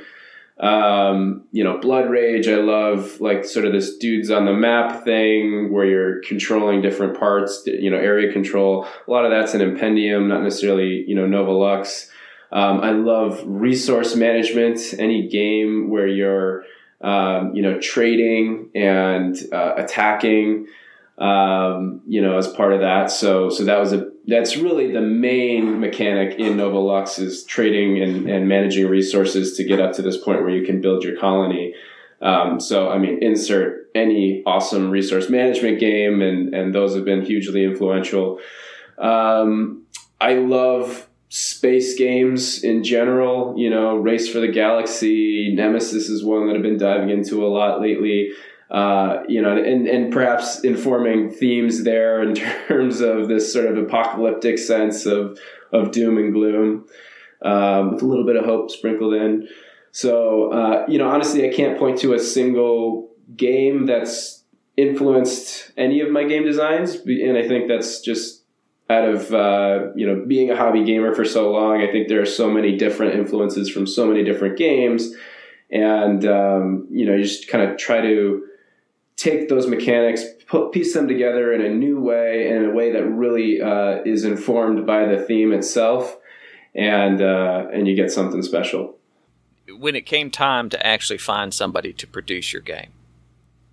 Um, 0.58 1.44
you 1.50 1.64
know, 1.64 1.78
Blood 1.78 2.08
Rage, 2.08 2.46
I 2.46 2.56
love 2.56 3.20
like 3.20 3.44
sort 3.44 3.66
of 3.66 3.72
this 3.72 3.96
dudes 3.98 4.30
on 4.30 4.44
the 4.44 4.52
map 4.52 5.04
thing 5.04 5.72
where 5.72 5.84
you're 5.84 6.22
controlling 6.22 6.80
different 6.80 7.18
parts, 7.18 7.64
you 7.66 7.90
know, 7.90 7.96
area 7.96 8.32
control. 8.32 8.86
A 9.06 9.10
lot 9.10 9.24
of 9.24 9.32
that's 9.32 9.54
an 9.54 9.60
Impendium, 9.60 10.28
not 10.28 10.42
necessarily, 10.42 11.04
you 11.06 11.14
know, 11.14 11.26
Novolux. 11.26 12.08
Um, 12.54 12.80
I 12.82 12.92
love 12.92 13.42
resource 13.44 14.14
management. 14.14 14.94
Any 14.96 15.28
game 15.28 15.90
where 15.90 16.06
you're, 16.06 16.64
um, 17.00 17.52
you 17.52 17.62
know, 17.62 17.80
trading 17.80 18.70
and 18.76 19.36
uh, 19.52 19.74
attacking, 19.76 20.68
um, 21.18 22.00
you 22.06 22.22
know, 22.22 22.38
as 22.38 22.46
part 22.46 22.72
of 22.72 22.80
that. 22.80 23.10
So, 23.10 23.50
so 23.50 23.64
that 23.64 23.78
was 23.80 23.92
a 23.92 24.08
that's 24.26 24.56
really 24.56 24.92
the 24.92 25.02
main 25.02 25.80
mechanic 25.80 26.38
in 26.38 26.56
Novolux 26.56 27.18
is 27.18 27.44
trading 27.44 28.00
and, 28.00 28.30
and 28.30 28.48
managing 28.48 28.88
resources 28.88 29.56
to 29.56 29.64
get 29.64 29.80
up 29.80 29.92
to 29.94 30.02
this 30.02 30.16
point 30.16 30.40
where 30.40 30.50
you 30.50 30.64
can 30.64 30.80
build 30.80 31.04
your 31.04 31.18
colony. 31.18 31.74
Um, 32.22 32.58
so, 32.60 32.88
I 32.88 32.98
mean, 32.98 33.22
insert 33.22 33.90
any 33.94 34.42
awesome 34.46 34.90
resource 34.90 35.28
management 35.28 35.80
game, 35.80 36.22
and 36.22 36.54
and 36.54 36.72
those 36.72 36.94
have 36.94 37.04
been 37.04 37.24
hugely 37.24 37.64
influential. 37.64 38.38
Um, 38.96 39.82
I 40.20 40.34
love 40.34 41.08
space 41.28 41.96
games 41.96 42.62
in 42.62 42.84
general. 42.84 43.54
You 43.56 43.70
know, 43.70 43.96
Race 43.96 44.28
for 44.28 44.40
the 44.40 44.48
Galaxy, 44.48 45.52
Nemesis 45.54 46.08
is 46.08 46.24
one 46.24 46.46
that 46.46 46.56
I've 46.56 46.62
been 46.62 46.78
diving 46.78 47.10
into 47.10 47.44
a 47.44 47.48
lot 47.48 47.80
lately. 47.80 48.30
Uh, 48.70 49.22
you 49.28 49.40
know, 49.40 49.56
and, 49.56 49.86
and 49.86 50.12
perhaps 50.12 50.60
informing 50.60 51.30
themes 51.30 51.84
there 51.84 52.22
in 52.22 52.34
terms 52.68 53.00
of 53.00 53.28
this 53.28 53.52
sort 53.52 53.66
of 53.66 53.76
apocalyptic 53.76 54.58
sense 54.58 55.06
of, 55.06 55.38
of 55.72 55.90
doom 55.92 56.18
and 56.18 56.32
gloom, 56.32 56.86
um, 57.42 57.92
with 57.92 58.02
a 58.02 58.06
little 58.06 58.26
bit 58.26 58.36
of 58.36 58.44
hope 58.44 58.70
sprinkled 58.70 59.14
in. 59.14 59.46
So, 59.92 60.50
uh, 60.52 60.86
you 60.88 60.98
know, 60.98 61.08
honestly, 61.08 61.48
I 61.48 61.54
can't 61.54 61.78
point 61.78 61.98
to 62.00 62.14
a 62.14 62.18
single 62.18 63.10
game 63.36 63.86
that's 63.86 64.42
influenced 64.76 65.70
any 65.76 66.00
of 66.00 66.10
my 66.10 66.24
game 66.24 66.44
designs. 66.44 66.96
And 66.96 67.38
I 67.38 67.46
think 67.46 67.68
that's 67.68 68.00
just 68.00 68.43
out 68.90 69.08
of, 69.08 69.32
uh, 69.32 69.92
you 69.96 70.06
know, 70.06 70.24
being 70.26 70.50
a 70.50 70.56
hobby 70.56 70.84
gamer 70.84 71.14
for 71.14 71.24
so 71.24 71.50
long. 71.50 71.80
I 71.80 71.90
think 71.90 72.08
there 72.08 72.20
are 72.20 72.26
so 72.26 72.50
many 72.50 72.76
different 72.76 73.14
influences 73.14 73.70
from 73.70 73.86
so 73.86 74.06
many 74.06 74.22
different 74.22 74.58
games. 74.58 75.14
And, 75.70 76.24
um, 76.26 76.86
you 76.90 77.06
know, 77.06 77.14
you 77.14 77.22
just 77.22 77.48
kind 77.48 77.68
of 77.68 77.78
try 77.78 78.00
to 78.02 78.44
take 79.16 79.48
those 79.48 79.66
mechanics, 79.66 80.24
put, 80.46 80.72
piece 80.72 80.92
them 80.92 81.08
together 81.08 81.52
in 81.52 81.62
a 81.62 81.70
new 81.70 81.98
way, 81.98 82.50
in 82.50 82.64
a 82.66 82.70
way 82.70 82.92
that 82.92 83.04
really 83.06 83.62
uh, 83.62 84.02
is 84.04 84.24
informed 84.24 84.86
by 84.86 85.06
the 85.06 85.18
theme 85.18 85.52
itself. 85.52 86.16
And, 86.74 87.22
uh, 87.22 87.68
and 87.72 87.88
you 87.88 87.94
get 87.94 88.10
something 88.10 88.42
special. 88.42 88.98
when 89.78 89.96
it 89.96 90.06
came 90.06 90.30
time 90.30 90.68
to 90.70 90.86
actually 90.86 91.18
find 91.18 91.52
somebody 91.54 91.92
to 91.92 92.06
produce 92.06 92.52
your 92.52 92.62
game, 92.62 92.92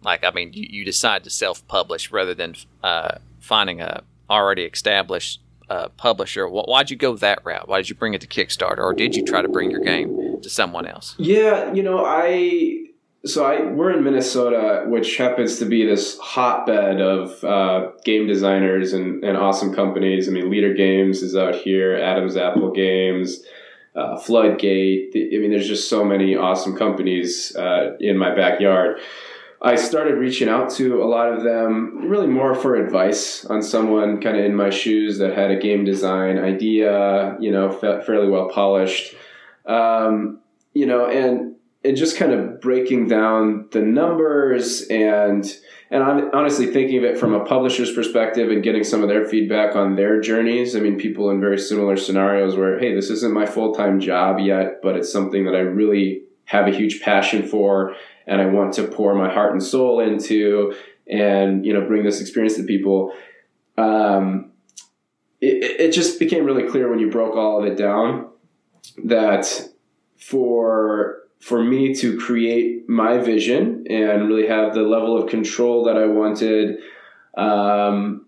like 0.04 0.24
I 0.24 0.32
mean, 0.32 0.54
you, 0.54 0.68
you 0.70 0.86
decide 0.86 1.24
to 1.26 1.30
self-publish 1.30 2.12
rather 2.12 2.34
than 2.34 2.56
uh, 2.84 3.16
finding 3.40 3.82
a 3.82 4.04
already 4.32 4.64
established 4.64 5.42
uh, 5.70 5.90
publisher. 5.90 6.48
Why'd 6.48 6.90
you 6.90 6.98
go 6.98 7.16
that 7.18 7.40
route? 7.46 7.68
Why 7.68 7.78
did 7.78 7.90
you 7.90 7.96
bring 7.96 8.14
it 8.14 8.22
to 8.22 8.28
Kickstarter, 8.28 8.80
or 8.80 8.94
did 8.94 9.16
you 9.16 9.24
try 9.24 9.42
to 9.42 9.48
bring 9.48 9.72
your 9.72 9.82
game 9.82 10.42
to 10.42 10.50
someone 10.50 10.86
else? 10.86 11.16
Yeah, 11.18 11.74
you 11.74 11.84
know, 11.84 12.04
I 12.06 12.88
so 13.26 13.46
I 13.46 13.66
we're 13.66 13.96
in 13.96 14.04
Minnesota, 14.04 14.84
which 14.88 15.18
happens 15.18 15.60
to 15.60 15.66
be 15.66 15.86
this 15.86 16.18
hotbed 16.20 17.00
of 17.00 17.44
uh, 17.44 17.92
game 18.04 18.28
designers 18.28 18.94
and, 18.94 19.24
and 19.24 19.38
awesome 19.38 19.74
companies. 19.74 20.28
I 20.28 20.32
mean, 20.32 20.46
Leder 20.46 20.76
Games 20.76 21.22
is 21.22 21.36
out 21.36 21.56
here, 21.56 21.96
Adams 21.96 22.36
Apple 22.36 22.72
Games, 22.72 23.42
uh, 23.96 24.18
Floodgate. 24.18 25.14
I 25.16 25.38
mean, 25.38 25.52
there's 25.52 25.68
just 25.68 25.90
so 25.90 26.04
many 26.04 26.36
awesome 26.36 26.76
companies 26.76 27.56
uh, 27.56 27.96
in 28.00 28.18
my 28.18 28.34
backyard. 28.36 29.00
I 29.64 29.76
started 29.76 30.18
reaching 30.18 30.50
out 30.50 30.72
to 30.72 31.04
a 31.04 31.06
lot 31.06 31.32
of 31.32 31.44
them, 31.44 32.10
really 32.10 32.26
more 32.26 32.56
for 32.56 32.76
advice 32.76 33.46
on 33.46 33.62
someone 33.62 34.20
kind 34.20 34.38
of 34.38 34.44
in 34.44 34.56
my 34.56 34.72
shoes 34.72 35.20
that 35.20 35.38
had 35.38 35.52
a 35.52 35.60
game 35.60 35.86
design 35.86 36.40
idea, 36.40 37.38
you 37.40 37.52
know, 37.52 37.72
fa- 37.72 38.02
fairly 38.04 38.28
well 38.28 38.50
polished, 38.50 39.14
um, 39.68 40.40
you 40.74 40.88
know, 40.88 41.06
and 41.06 41.56
and 41.84 41.98
just 41.98 42.18
kind 42.18 42.32
of 42.32 42.62
breaking 42.62 43.08
down 43.08 43.68
the 43.72 43.82
numbers 43.82 44.82
and 44.90 45.46
and 45.92 46.04
hon- 46.04 46.32
honestly 46.34 46.66
thinking 46.66 46.98
of 46.98 47.04
it 47.04 47.18
from 47.20 47.34
a 47.34 47.46
publisher's 47.46 47.92
perspective 47.94 48.50
and 48.50 48.64
getting 48.64 48.84
some 48.84 49.04
of 49.04 49.10
their 49.10 49.26
feedback 49.26 49.76
on 49.76 49.96
their 49.96 50.20
journeys. 50.22 50.76
I 50.76 50.80
mean, 50.80 50.98
people 50.98 51.30
in 51.30 51.40
very 51.40 51.60
similar 51.60 51.98
scenarios 51.98 52.56
where, 52.56 52.80
hey, 52.80 52.96
this 52.96 53.12
isn't 53.12 53.34
my 53.34 53.46
full 53.46 53.76
time 53.76 54.00
job 54.00 54.40
yet, 54.40 54.80
but 54.82 54.96
it's 54.96 55.12
something 55.12 55.46
that 55.46 55.56
I 55.56 55.60
really 55.60 56.24
have 56.46 56.68
a 56.68 56.72
huge 56.72 57.02
passion 57.02 57.48
for 57.48 57.96
and 58.28 58.42
I 58.42 58.46
want 58.46 58.74
to 58.74 58.88
pour 58.88 59.16
my 59.16 59.32
heart 59.32 59.52
and 59.52 59.64
soul 59.64 60.00
into 60.00 60.74
and 61.08 61.66
you 61.66 61.74
know 61.74 61.86
bring 61.86 62.04
this 62.04 62.22
experience 62.22 62.56
to 62.56 62.64
people. 62.64 63.14
Um, 63.78 64.52
it, 65.40 65.82
it 65.82 65.92
just 65.92 66.20
became 66.20 66.46
really 66.46 66.70
clear 66.70 66.90
when 66.90 67.00
you 67.00 67.10
broke 67.10 67.36
all 67.36 67.60
of 67.60 67.66
it 67.66 67.78
down 67.78 68.30
that 69.06 69.70
for 70.18 71.22
for 71.40 71.64
me 71.64 71.94
to 71.96 72.18
create 72.20 72.88
my 72.88 73.18
vision 73.18 73.86
and 73.90 74.28
really 74.28 74.48
have 74.48 74.74
the 74.76 74.84
level 74.84 75.22
of 75.22 75.28
control 75.28 75.84
that 75.86 75.98
I 75.98 76.06
wanted, 76.06 76.78
um, 77.36 78.28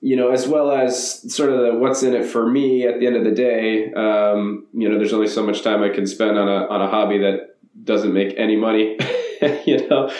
you 0.00 0.14
know, 0.14 0.30
as 0.30 0.46
well 0.46 0.70
as 0.70 1.34
sort 1.34 1.50
of 1.50 1.58
the 1.58 1.74
what's 1.78 2.04
in 2.04 2.14
it 2.14 2.24
for 2.24 2.48
me 2.48 2.86
at 2.86 3.00
the 3.00 3.06
end 3.06 3.16
of 3.16 3.24
the 3.24 3.32
day. 3.32 3.92
Um, 3.92 4.66
you 4.72 4.88
know, 4.88 4.96
there's 4.96 5.12
only 5.12 5.26
so 5.26 5.44
much 5.44 5.62
time 5.62 5.82
I 5.82 5.88
can 5.88 6.06
spend 6.06 6.38
on 6.38 6.48
a 6.48 6.66
on 6.68 6.80
a 6.80 6.88
hobby 6.88 7.18
that 7.18 7.56
doesn't 7.84 8.12
make 8.12 8.34
any 8.38 8.56
money, 8.56 8.96
you 9.66 9.88
know. 9.88 10.10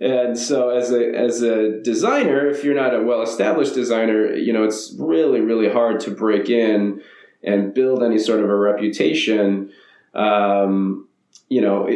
And 0.00 0.38
so, 0.38 0.70
as 0.70 0.92
a 0.92 1.12
as 1.12 1.42
a 1.42 1.80
designer, 1.82 2.48
if 2.48 2.62
you're 2.62 2.74
not 2.74 2.94
a 2.94 3.02
well 3.02 3.22
established 3.22 3.74
designer, 3.74 4.32
you 4.34 4.52
know 4.52 4.64
it's 4.64 4.94
really 4.98 5.40
really 5.40 5.68
hard 5.70 6.00
to 6.00 6.10
break 6.10 6.48
in 6.48 7.02
and 7.42 7.74
build 7.74 8.02
any 8.02 8.18
sort 8.18 8.40
of 8.40 8.48
a 8.48 8.56
reputation. 8.56 9.72
Um, 10.14 11.08
you 11.48 11.60
know, 11.60 11.88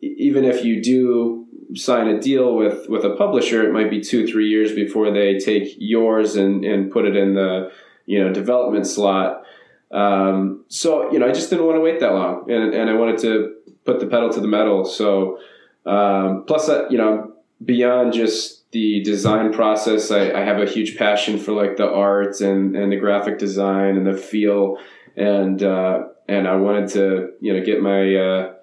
even 0.00 0.44
if 0.44 0.64
you 0.64 0.82
do 0.82 1.46
sign 1.74 2.08
a 2.08 2.18
deal 2.18 2.56
with 2.56 2.88
with 2.88 3.04
a 3.04 3.14
publisher, 3.16 3.68
it 3.68 3.72
might 3.72 3.90
be 3.90 4.00
two 4.00 4.26
three 4.26 4.48
years 4.48 4.72
before 4.72 5.10
they 5.10 5.38
take 5.38 5.74
yours 5.78 6.36
and 6.36 6.64
and 6.64 6.90
put 6.90 7.04
it 7.04 7.14
in 7.16 7.34
the 7.34 7.70
you 8.06 8.24
know 8.24 8.32
development 8.32 8.86
slot. 8.86 9.42
Um, 9.90 10.64
so 10.68 11.12
you 11.12 11.18
know, 11.18 11.28
I 11.28 11.32
just 11.32 11.50
didn't 11.50 11.66
want 11.66 11.76
to 11.76 11.80
wait 11.80 12.00
that 12.00 12.14
long, 12.14 12.50
and 12.50 12.72
and 12.72 12.88
I 12.88 12.94
wanted 12.94 13.18
to 13.18 13.54
put 13.84 14.00
the 14.00 14.06
pedal 14.06 14.30
to 14.30 14.40
the 14.40 14.48
metal. 14.48 14.84
So 14.86 15.38
um, 15.86 16.44
plus, 16.46 16.68
uh, 16.68 16.88
you 16.90 16.98
know, 16.98 17.32
beyond 17.64 18.12
just 18.12 18.70
the 18.72 19.02
design 19.02 19.52
process, 19.52 20.10
I, 20.10 20.30
I 20.32 20.40
have 20.40 20.58
a 20.60 20.66
huge 20.66 20.96
passion 20.96 21.38
for 21.38 21.52
like 21.52 21.76
the 21.76 21.88
art 21.88 22.40
and 22.40 22.76
and 22.76 22.92
the 22.92 22.96
graphic 22.96 23.38
design 23.38 23.96
and 23.96 24.06
the 24.06 24.16
feel, 24.16 24.78
and 25.16 25.62
uh, 25.62 26.04
and 26.28 26.46
I 26.46 26.56
wanted 26.56 26.88
to 26.90 27.30
you 27.40 27.52
know 27.52 27.64
get 27.64 27.82
my 27.82 28.14
uh, 28.14 28.54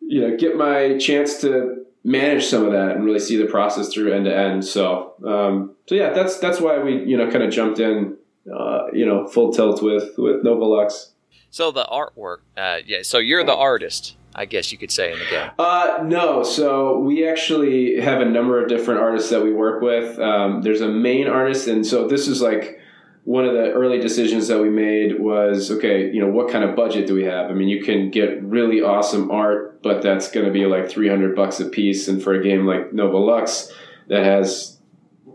you 0.00 0.20
know 0.22 0.36
get 0.36 0.56
my 0.56 0.96
chance 0.98 1.40
to 1.42 1.84
manage 2.04 2.46
some 2.46 2.64
of 2.64 2.72
that 2.72 2.92
and 2.92 3.04
really 3.04 3.18
see 3.18 3.36
the 3.36 3.46
process 3.46 3.92
through 3.92 4.12
end 4.12 4.24
to 4.24 4.36
end. 4.36 4.64
So 4.64 5.14
um, 5.26 5.74
so 5.86 5.94
yeah, 5.94 6.10
that's 6.10 6.38
that's 6.38 6.60
why 6.60 6.78
we 6.78 7.04
you 7.04 7.16
know 7.16 7.30
kind 7.30 7.42
of 7.42 7.50
jumped 7.50 7.78
in 7.78 8.16
uh, 8.54 8.86
you 8.92 9.04
know, 9.04 9.26
full 9.26 9.52
tilt 9.52 9.82
with 9.82 10.14
with 10.16 10.44
Novolux. 10.44 11.10
So 11.50 11.70
the 11.70 11.84
artwork, 11.84 12.38
uh, 12.56 12.78
yeah. 12.86 12.98
So 13.02 13.18
you're 13.18 13.44
the 13.44 13.54
artist, 13.54 14.16
I 14.34 14.44
guess 14.44 14.70
you 14.70 14.78
could 14.78 14.90
say 14.90 15.12
in 15.12 15.18
the 15.18 15.24
game. 15.30 15.50
Uh, 15.58 15.98
no. 16.04 16.42
So 16.42 16.98
we 16.98 17.26
actually 17.26 18.00
have 18.00 18.20
a 18.20 18.24
number 18.24 18.62
of 18.62 18.68
different 18.68 19.00
artists 19.00 19.30
that 19.30 19.42
we 19.42 19.52
work 19.52 19.82
with. 19.82 20.18
Um, 20.18 20.62
there's 20.62 20.80
a 20.80 20.88
main 20.88 21.26
artist, 21.26 21.66
and 21.66 21.86
so 21.86 22.06
this 22.06 22.28
is 22.28 22.40
like 22.40 22.78
one 23.28 23.44
of 23.44 23.52
the 23.52 23.70
early 23.72 23.98
decisions 23.98 24.48
that 24.48 24.58
we 24.58 24.70
made 24.70 25.20
was 25.20 25.70
okay, 25.70 26.10
you 26.10 26.18
know, 26.18 26.30
what 26.30 26.50
kind 26.50 26.64
of 26.64 26.74
budget 26.74 27.06
do 27.06 27.14
we 27.14 27.24
have? 27.24 27.50
I 27.50 27.52
mean, 27.52 27.68
you 27.68 27.82
can 27.82 28.10
get 28.10 28.42
really 28.42 28.80
awesome 28.80 29.30
art, 29.30 29.82
but 29.82 30.00
that's 30.00 30.30
going 30.30 30.46
to 30.46 30.52
be 30.52 30.64
like 30.64 30.88
300 30.88 31.36
bucks 31.36 31.60
a 31.60 31.66
piece. 31.66 32.08
And 32.08 32.22
for 32.22 32.32
a 32.32 32.42
game 32.42 32.64
like 32.64 32.92
Novolux 32.92 33.70
that 34.06 34.24
has, 34.24 34.78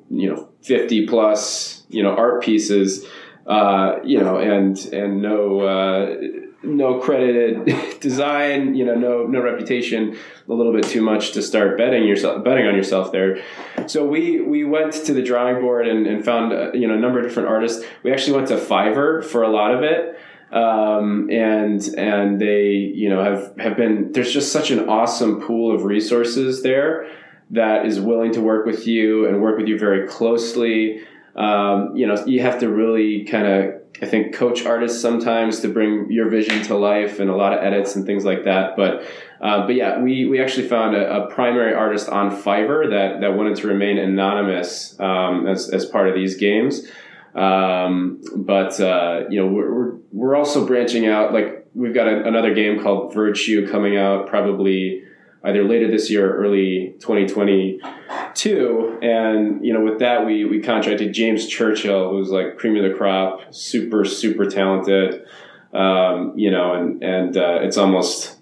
you 0.10 0.34
know, 0.34 0.50
50 0.64 1.06
plus, 1.06 1.84
you 1.88 2.02
know, 2.02 2.16
art 2.16 2.42
pieces, 2.42 3.06
uh, 3.46 3.98
you 4.04 4.20
know, 4.20 4.38
and, 4.38 4.76
and 4.86 5.22
no, 5.22 5.60
uh, 5.60 6.16
no 6.64 7.00
credited 7.00 8.00
design, 8.00 8.76
you 8.76 8.86
know, 8.86 8.96
no 8.96 9.26
no 9.26 9.42
reputation, 9.42 10.18
a 10.48 10.54
little 10.54 10.74
bit 10.74 10.86
too 10.86 11.02
much 11.02 11.34
to 11.34 11.42
start 11.42 11.78
betting 11.78 12.06
yourself 12.06 12.44
betting 12.44 12.66
on 12.66 12.76
yourself 12.76 13.12
there. 13.12 13.44
So 13.88 14.06
we 14.08 14.42
we 14.42 14.64
went 14.64 14.94
to 14.94 15.14
the 15.14 15.22
drawing 15.22 15.62
board 15.62 15.88
and, 15.88 16.08
and 16.08 16.24
found 16.24 16.54
uh, 16.54 16.72
you 16.74 16.88
know 16.88 16.96
a 16.96 17.00
number 17.00 17.20
of 17.20 17.26
different 17.26 17.50
artists. 17.50 17.86
We 18.04 18.12
actually 18.12 18.38
went 18.38 18.48
to 18.50 18.58
Fiverr 18.58 19.24
for 19.24 19.44
a 19.44 19.50
lot 19.50 19.74
of 19.74 19.84
it. 19.84 20.20
Um, 20.52 21.32
and 21.32 21.82
and 21.98 22.40
they 22.40 22.68
you 22.74 23.10
know 23.10 23.24
have 23.24 23.56
have 23.58 23.76
been 23.76 24.12
there's 24.12 24.32
just 24.32 24.52
such 24.52 24.70
an 24.70 24.88
awesome 24.88 25.42
pool 25.42 25.74
of 25.74 25.84
resources 25.84 26.62
there 26.62 27.10
that 27.50 27.86
is 27.86 28.00
willing 28.00 28.34
to 28.34 28.42
work 28.42 28.66
with 28.66 28.88
you 28.88 29.28
and 29.28 29.42
work 29.42 29.58
with 29.58 29.68
you 29.68 29.80
very 29.80 30.08
closely. 30.08 31.02
Um, 31.36 31.96
you 31.96 32.06
know, 32.06 32.24
you 32.26 32.42
have 32.42 32.60
to 32.60 32.70
really 32.70 33.26
kind 33.26 33.48
of 33.48 33.83
I 34.04 34.06
think 34.06 34.36
coach 34.36 34.66
artists 34.66 35.02
sometimes 35.02 35.62
to 35.62 35.70
bring 35.70 36.12
your 36.12 36.28
vision 36.30 36.62
to 36.64 36.76
life 36.76 37.22
and 37.22 37.30
a 37.30 37.36
lot 37.36 37.54
of 37.54 37.64
edits 37.64 37.96
and 37.96 38.06
things 38.06 38.26
like 38.26 38.44
that. 38.44 38.76
But 38.76 39.06
uh, 39.40 39.66
but 39.66 39.76
yeah, 39.76 40.02
we, 40.02 40.26
we 40.26 40.42
actually 40.42 40.68
found 40.68 40.96
a, 40.96 41.24
a, 41.24 41.28
primary 41.28 41.74
artist 41.74 42.08
on 42.10 42.32
Fiverr 42.32 42.90
that, 42.90 43.22
that 43.22 43.36
wanted 43.36 43.58
to 43.58 43.68
remain 43.68 43.98
anonymous 43.98 44.98
um, 45.02 45.48
as, 45.48 45.70
as 45.70 45.86
part 45.86 46.08
of 46.08 46.16
these 46.16 46.38
games. 46.38 46.88
Um, 47.36 48.22
but 48.36 48.80
uh, 48.80 49.24
you 49.30 49.40
know 49.40 49.48
we're, 49.48 49.74
we're, 49.74 49.96
we're 50.12 50.36
also 50.36 50.68
branching 50.68 51.08
out. 51.08 51.34
Like 51.34 51.66
we've 51.74 51.94
got 51.94 52.08
a, 52.08 52.26
another 52.26 52.54
game 52.54 52.82
called 52.82 53.14
Virtue 53.14 53.70
coming 53.70 53.96
out 53.98 54.28
probably 54.28 55.03
either 55.44 55.64
later 55.64 55.92
this 55.92 56.10
year 56.10 56.32
or 56.32 56.38
early 56.38 56.96
2022. 57.00 59.00
And, 59.02 59.66
you 59.66 59.74
know, 59.74 59.82
with 59.82 60.00
that, 60.00 60.26
we, 60.26 60.46
we 60.46 60.62
contracted 60.62 61.14
James 61.14 61.48
Churchill, 61.48 62.12
who's 62.12 62.30
like 62.30 62.58
cream 62.58 62.78
of 62.78 62.90
the 62.90 62.98
crop, 62.98 63.54
super, 63.54 64.06
super 64.06 64.46
talented. 64.46 65.26
Um, 65.74 66.34
you 66.38 66.52
know, 66.52 66.74
and, 66.74 67.04
and 67.04 67.36
uh, 67.36 67.60
it's 67.62 67.76
almost, 67.78 68.38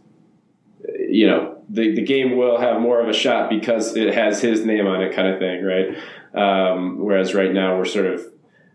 you 1.10 1.26
know, 1.28 1.64
the, 1.70 1.96
the 1.96 2.02
game 2.02 2.36
will 2.36 2.60
have 2.60 2.82
more 2.82 3.00
of 3.00 3.08
a 3.08 3.14
shot 3.14 3.50
because 3.50 3.96
it 3.96 4.14
has 4.14 4.42
his 4.42 4.66
name 4.66 4.86
on 4.86 5.02
it 5.02 5.16
kind 5.16 5.30
of 5.30 5.40
thing, 5.40 5.64
right? 5.64 5.98
Um, 6.34 7.00
whereas 7.00 7.34
right 7.34 7.54
now 7.54 7.78
we're 7.78 7.86
sort 7.86 8.08
of 8.08 8.26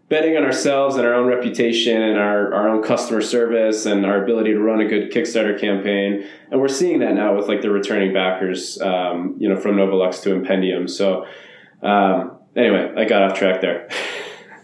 betting 0.08 0.36
on 0.36 0.44
ourselves 0.44 0.96
and 0.96 1.04
our 1.04 1.14
own 1.14 1.26
reputation 1.26 2.00
and 2.00 2.18
our, 2.18 2.54
our 2.54 2.68
own 2.68 2.82
customer 2.82 3.20
service 3.20 3.86
and 3.86 4.06
our 4.06 4.22
ability 4.22 4.52
to 4.52 4.60
run 4.60 4.80
a 4.80 4.86
good 4.86 5.10
Kickstarter 5.10 5.58
campaign. 5.58 6.24
And 6.50 6.60
we're 6.60 6.68
seeing 6.68 7.00
that 7.00 7.14
now 7.14 7.34
with 7.36 7.48
like 7.48 7.60
the 7.60 7.70
returning 7.70 8.12
backers, 8.12 8.80
um, 8.80 9.36
you 9.38 9.48
know, 9.48 9.56
from 9.56 9.76
Novolux 9.76 10.22
to 10.22 10.32
Impendium. 10.32 10.86
So, 10.86 11.26
um, 11.82 12.38
anyway, 12.54 12.92
I 12.96 13.04
got 13.04 13.22
off 13.22 13.36
track 13.36 13.60
there. 13.60 13.88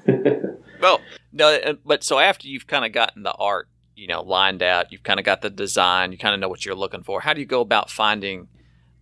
well, 0.80 1.00
no, 1.32 1.76
but 1.84 2.04
so 2.04 2.20
after 2.20 2.46
you've 2.46 2.68
kind 2.68 2.84
of 2.84 2.92
gotten 2.92 3.24
the 3.24 3.32
art, 3.32 3.68
you 3.96 4.06
know, 4.06 4.22
lined 4.22 4.62
out, 4.62 4.92
you've 4.92 5.02
kind 5.02 5.18
of 5.18 5.26
got 5.26 5.42
the 5.42 5.50
design, 5.50 6.12
you 6.12 6.18
kind 6.18 6.34
of 6.34 6.40
know 6.40 6.48
what 6.48 6.64
you're 6.64 6.76
looking 6.76 7.02
for. 7.02 7.20
How 7.20 7.34
do 7.34 7.40
you 7.40 7.46
go 7.46 7.60
about 7.60 7.90
finding 7.90 8.46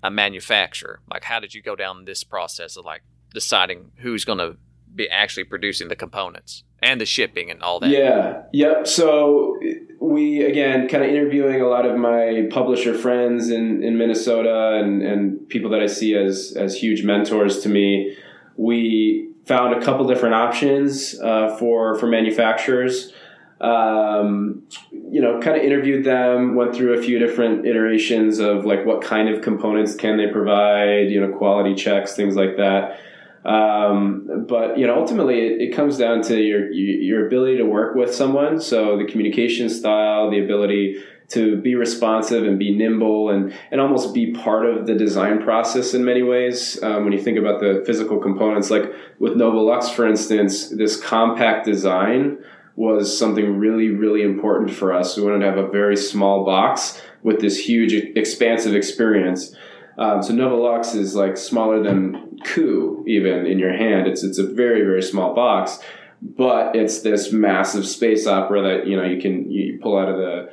a 0.02 0.10
manufacturer? 0.10 1.00
Like, 1.10 1.24
how 1.24 1.38
did 1.38 1.54
you 1.54 1.62
go 1.62 1.76
down 1.76 2.06
this 2.06 2.24
process 2.24 2.78
of 2.78 2.86
like 2.86 3.02
deciding 3.34 3.92
who's 3.96 4.24
going 4.24 4.38
to 4.38 4.56
be 4.94 5.08
actually 5.08 5.44
producing 5.44 5.88
the 5.88 5.96
components 5.96 6.64
and 6.82 7.00
the 7.00 7.06
shipping 7.06 7.50
and 7.50 7.62
all 7.62 7.80
that. 7.80 7.90
Yeah. 7.90 8.42
Yep. 8.52 8.86
So 8.86 9.58
we 10.00 10.42
again 10.42 10.88
kind 10.88 11.04
of 11.04 11.10
interviewing 11.10 11.60
a 11.60 11.66
lot 11.66 11.86
of 11.86 11.96
my 11.96 12.48
publisher 12.50 12.94
friends 12.94 13.50
in, 13.50 13.82
in 13.82 13.98
Minnesota 13.98 14.80
and, 14.82 15.02
and 15.02 15.48
people 15.48 15.70
that 15.70 15.80
I 15.80 15.86
see 15.86 16.14
as 16.14 16.54
as 16.56 16.74
huge 16.74 17.04
mentors 17.04 17.60
to 17.60 17.68
me. 17.68 18.16
We 18.56 19.30
found 19.46 19.74
a 19.74 19.84
couple 19.84 20.06
different 20.06 20.34
options 20.34 21.18
uh, 21.20 21.56
for 21.58 21.96
for 21.98 22.06
manufacturers. 22.06 23.12
Um, 23.60 24.62
you 24.90 25.20
know, 25.20 25.38
kind 25.38 25.54
of 25.54 25.62
interviewed 25.62 26.02
them, 26.02 26.54
went 26.54 26.74
through 26.74 26.98
a 26.98 27.02
few 27.02 27.18
different 27.18 27.66
iterations 27.66 28.38
of 28.38 28.64
like 28.64 28.86
what 28.86 29.02
kind 29.02 29.28
of 29.28 29.42
components 29.42 29.94
can 29.94 30.16
they 30.16 30.28
provide, 30.28 31.10
you 31.10 31.20
know, 31.20 31.36
quality 31.36 31.74
checks, 31.74 32.16
things 32.16 32.36
like 32.36 32.56
that 32.56 32.98
um, 33.44 34.44
but 34.46 34.78
you 34.78 34.86
know, 34.86 34.98
ultimately, 34.98 35.46
it, 35.46 35.60
it, 35.62 35.74
comes 35.74 35.96
down 35.96 36.22
to 36.24 36.38
your 36.38 36.70
your 36.70 37.26
ability 37.26 37.56
to 37.56 37.64
work 37.64 37.94
with 37.94 38.14
someone. 38.14 38.60
So 38.60 38.98
the 38.98 39.06
communication 39.06 39.70
style, 39.70 40.30
the 40.30 40.44
ability 40.44 41.02
to 41.28 41.56
be 41.58 41.74
responsive 41.74 42.44
and 42.44 42.58
be 42.58 42.76
nimble 42.76 43.30
and 43.30 43.54
and 43.70 43.80
almost 43.80 44.12
be 44.12 44.32
part 44.32 44.66
of 44.66 44.86
the 44.86 44.94
design 44.94 45.42
process 45.42 45.94
in 45.94 46.04
many 46.04 46.22
ways. 46.22 46.82
Um, 46.82 47.04
when 47.04 47.14
you 47.14 47.20
think 47.20 47.38
about 47.38 47.60
the 47.60 47.82
physical 47.86 48.18
components, 48.18 48.70
like 48.70 48.92
with 49.18 49.34
Novolux, 49.34 49.90
for 49.90 50.06
instance, 50.06 50.68
this 50.68 51.00
compact 51.00 51.64
design 51.64 52.38
was 52.76 53.16
something 53.16 53.58
really 53.58 53.88
really 53.88 54.22
important 54.22 54.70
for 54.70 54.92
us. 54.92 55.16
We 55.16 55.22
wanted 55.22 55.40
to 55.40 55.46
have 55.46 55.58
a 55.58 55.68
very 55.68 55.96
small 55.96 56.44
box 56.44 57.00
with 57.22 57.40
this 57.40 57.58
huge 57.58 57.94
expansive 57.94 58.74
experience. 58.74 59.54
Um, 59.98 60.22
so 60.22 60.32
Novolux 60.32 60.94
is 60.94 61.14
like 61.14 61.36
smaller 61.36 61.82
than 61.82 62.38
Coup, 62.44 63.04
even 63.06 63.46
in 63.46 63.58
your 63.58 63.76
hand. 63.76 64.06
It's 64.06 64.22
it's 64.22 64.38
a 64.38 64.46
very 64.46 64.82
very 64.82 65.02
small 65.02 65.34
box, 65.34 65.78
but 66.22 66.74
it's 66.74 67.00
this 67.00 67.32
massive 67.32 67.86
space 67.86 68.26
opera 68.26 68.62
that 68.62 68.86
you 68.86 68.96
know 68.96 69.04
you 69.04 69.20
can 69.20 69.50
you 69.50 69.78
pull 69.82 69.98
out 69.98 70.08
of 70.08 70.16
the 70.16 70.50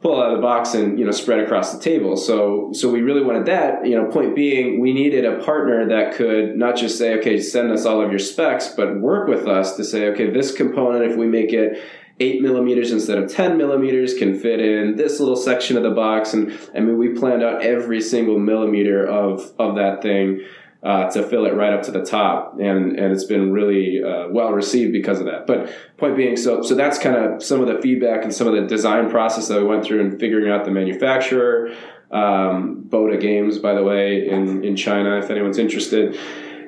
pull 0.00 0.18
out 0.18 0.30
of 0.30 0.36
the 0.36 0.42
box 0.42 0.72
and 0.74 0.98
you 0.98 1.04
know 1.04 1.10
spread 1.10 1.40
across 1.40 1.74
the 1.74 1.80
table. 1.80 2.16
So 2.16 2.70
so 2.72 2.90
we 2.90 3.02
really 3.02 3.22
wanted 3.22 3.46
that. 3.46 3.86
You 3.86 3.96
know, 3.96 4.10
point 4.10 4.34
being, 4.34 4.80
we 4.80 4.92
needed 4.92 5.24
a 5.24 5.42
partner 5.44 5.86
that 5.88 6.14
could 6.14 6.56
not 6.56 6.76
just 6.76 6.96
say, 6.98 7.14
okay, 7.18 7.38
send 7.40 7.70
us 7.70 7.84
all 7.84 8.02
of 8.02 8.10
your 8.10 8.18
specs, 8.18 8.68
but 8.68 8.98
work 9.00 9.28
with 9.28 9.46
us 9.46 9.76
to 9.76 9.84
say, 9.84 10.08
okay, 10.08 10.30
this 10.30 10.52
component, 10.52 11.10
if 11.10 11.16
we 11.16 11.26
make 11.26 11.52
it 11.52 11.82
8 12.20 12.42
millimeters 12.42 12.92
instead 12.92 13.16
of 13.16 13.32
10 13.32 13.56
millimeters 13.56 14.12
can 14.14 14.38
fit 14.38 14.60
in 14.60 14.96
this 14.96 15.18
little 15.18 15.36
section 15.36 15.78
of 15.78 15.82
the 15.82 15.90
box. 15.90 16.34
And 16.34 16.52
i 16.74 16.80
mean 16.80 16.98
we 16.98 17.08
planned 17.08 17.42
out 17.42 17.62
every 17.62 18.00
single 18.00 18.38
millimeter 18.38 19.06
of 19.06 19.52
of 19.58 19.74
that 19.76 20.02
thing 20.02 20.44
uh, 20.82 21.10
to 21.10 21.22
fill 21.22 21.44
it 21.44 21.54
right 21.54 21.72
up 21.72 21.82
to 21.82 21.90
the 21.90 22.04
top. 22.04 22.58
And 22.60 22.98
and 22.98 23.12
it's 23.12 23.24
been 23.24 23.52
really 23.52 24.02
uh, 24.02 24.28
well 24.28 24.52
received 24.52 24.92
because 24.92 25.18
of 25.18 25.26
that. 25.26 25.46
But 25.46 25.72
point 25.96 26.16
being 26.16 26.36
so 26.36 26.62
so 26.62 26.74
that's 26.74 26.98
kind 26.98 27.16
of 27.16 27.42
some 27.42 27.62
of 27.62 27.66
the 27.66 27.80
feedback 27.80 28.22
and 28.22 28.34
some 28.34 28.46
of 28.46 28.54
the 28.54 28.66
design 28.66 29.10
process 29.10 29.48
that 29.48 29.58
we 29.58 29.66
went 29.66 29.84
through 29.84 30.00
in 30.00 30.18
figuring 30.18 30.52
out 30.52 30.66
the 30.66 30.70
manufacturer 30.70 31.74
um, 32.10 32.84
Boda 32.88 33.18
Games 33.18 33.58
by 33.58 33.72
the 33.72 33.82
way 33.82 34.28
in 34.28 34.62
in 34.62 34.76
China 34.76 35.18
if 35.18 35.30
anyone's 35.30 35.58
interested. 35.58 36.18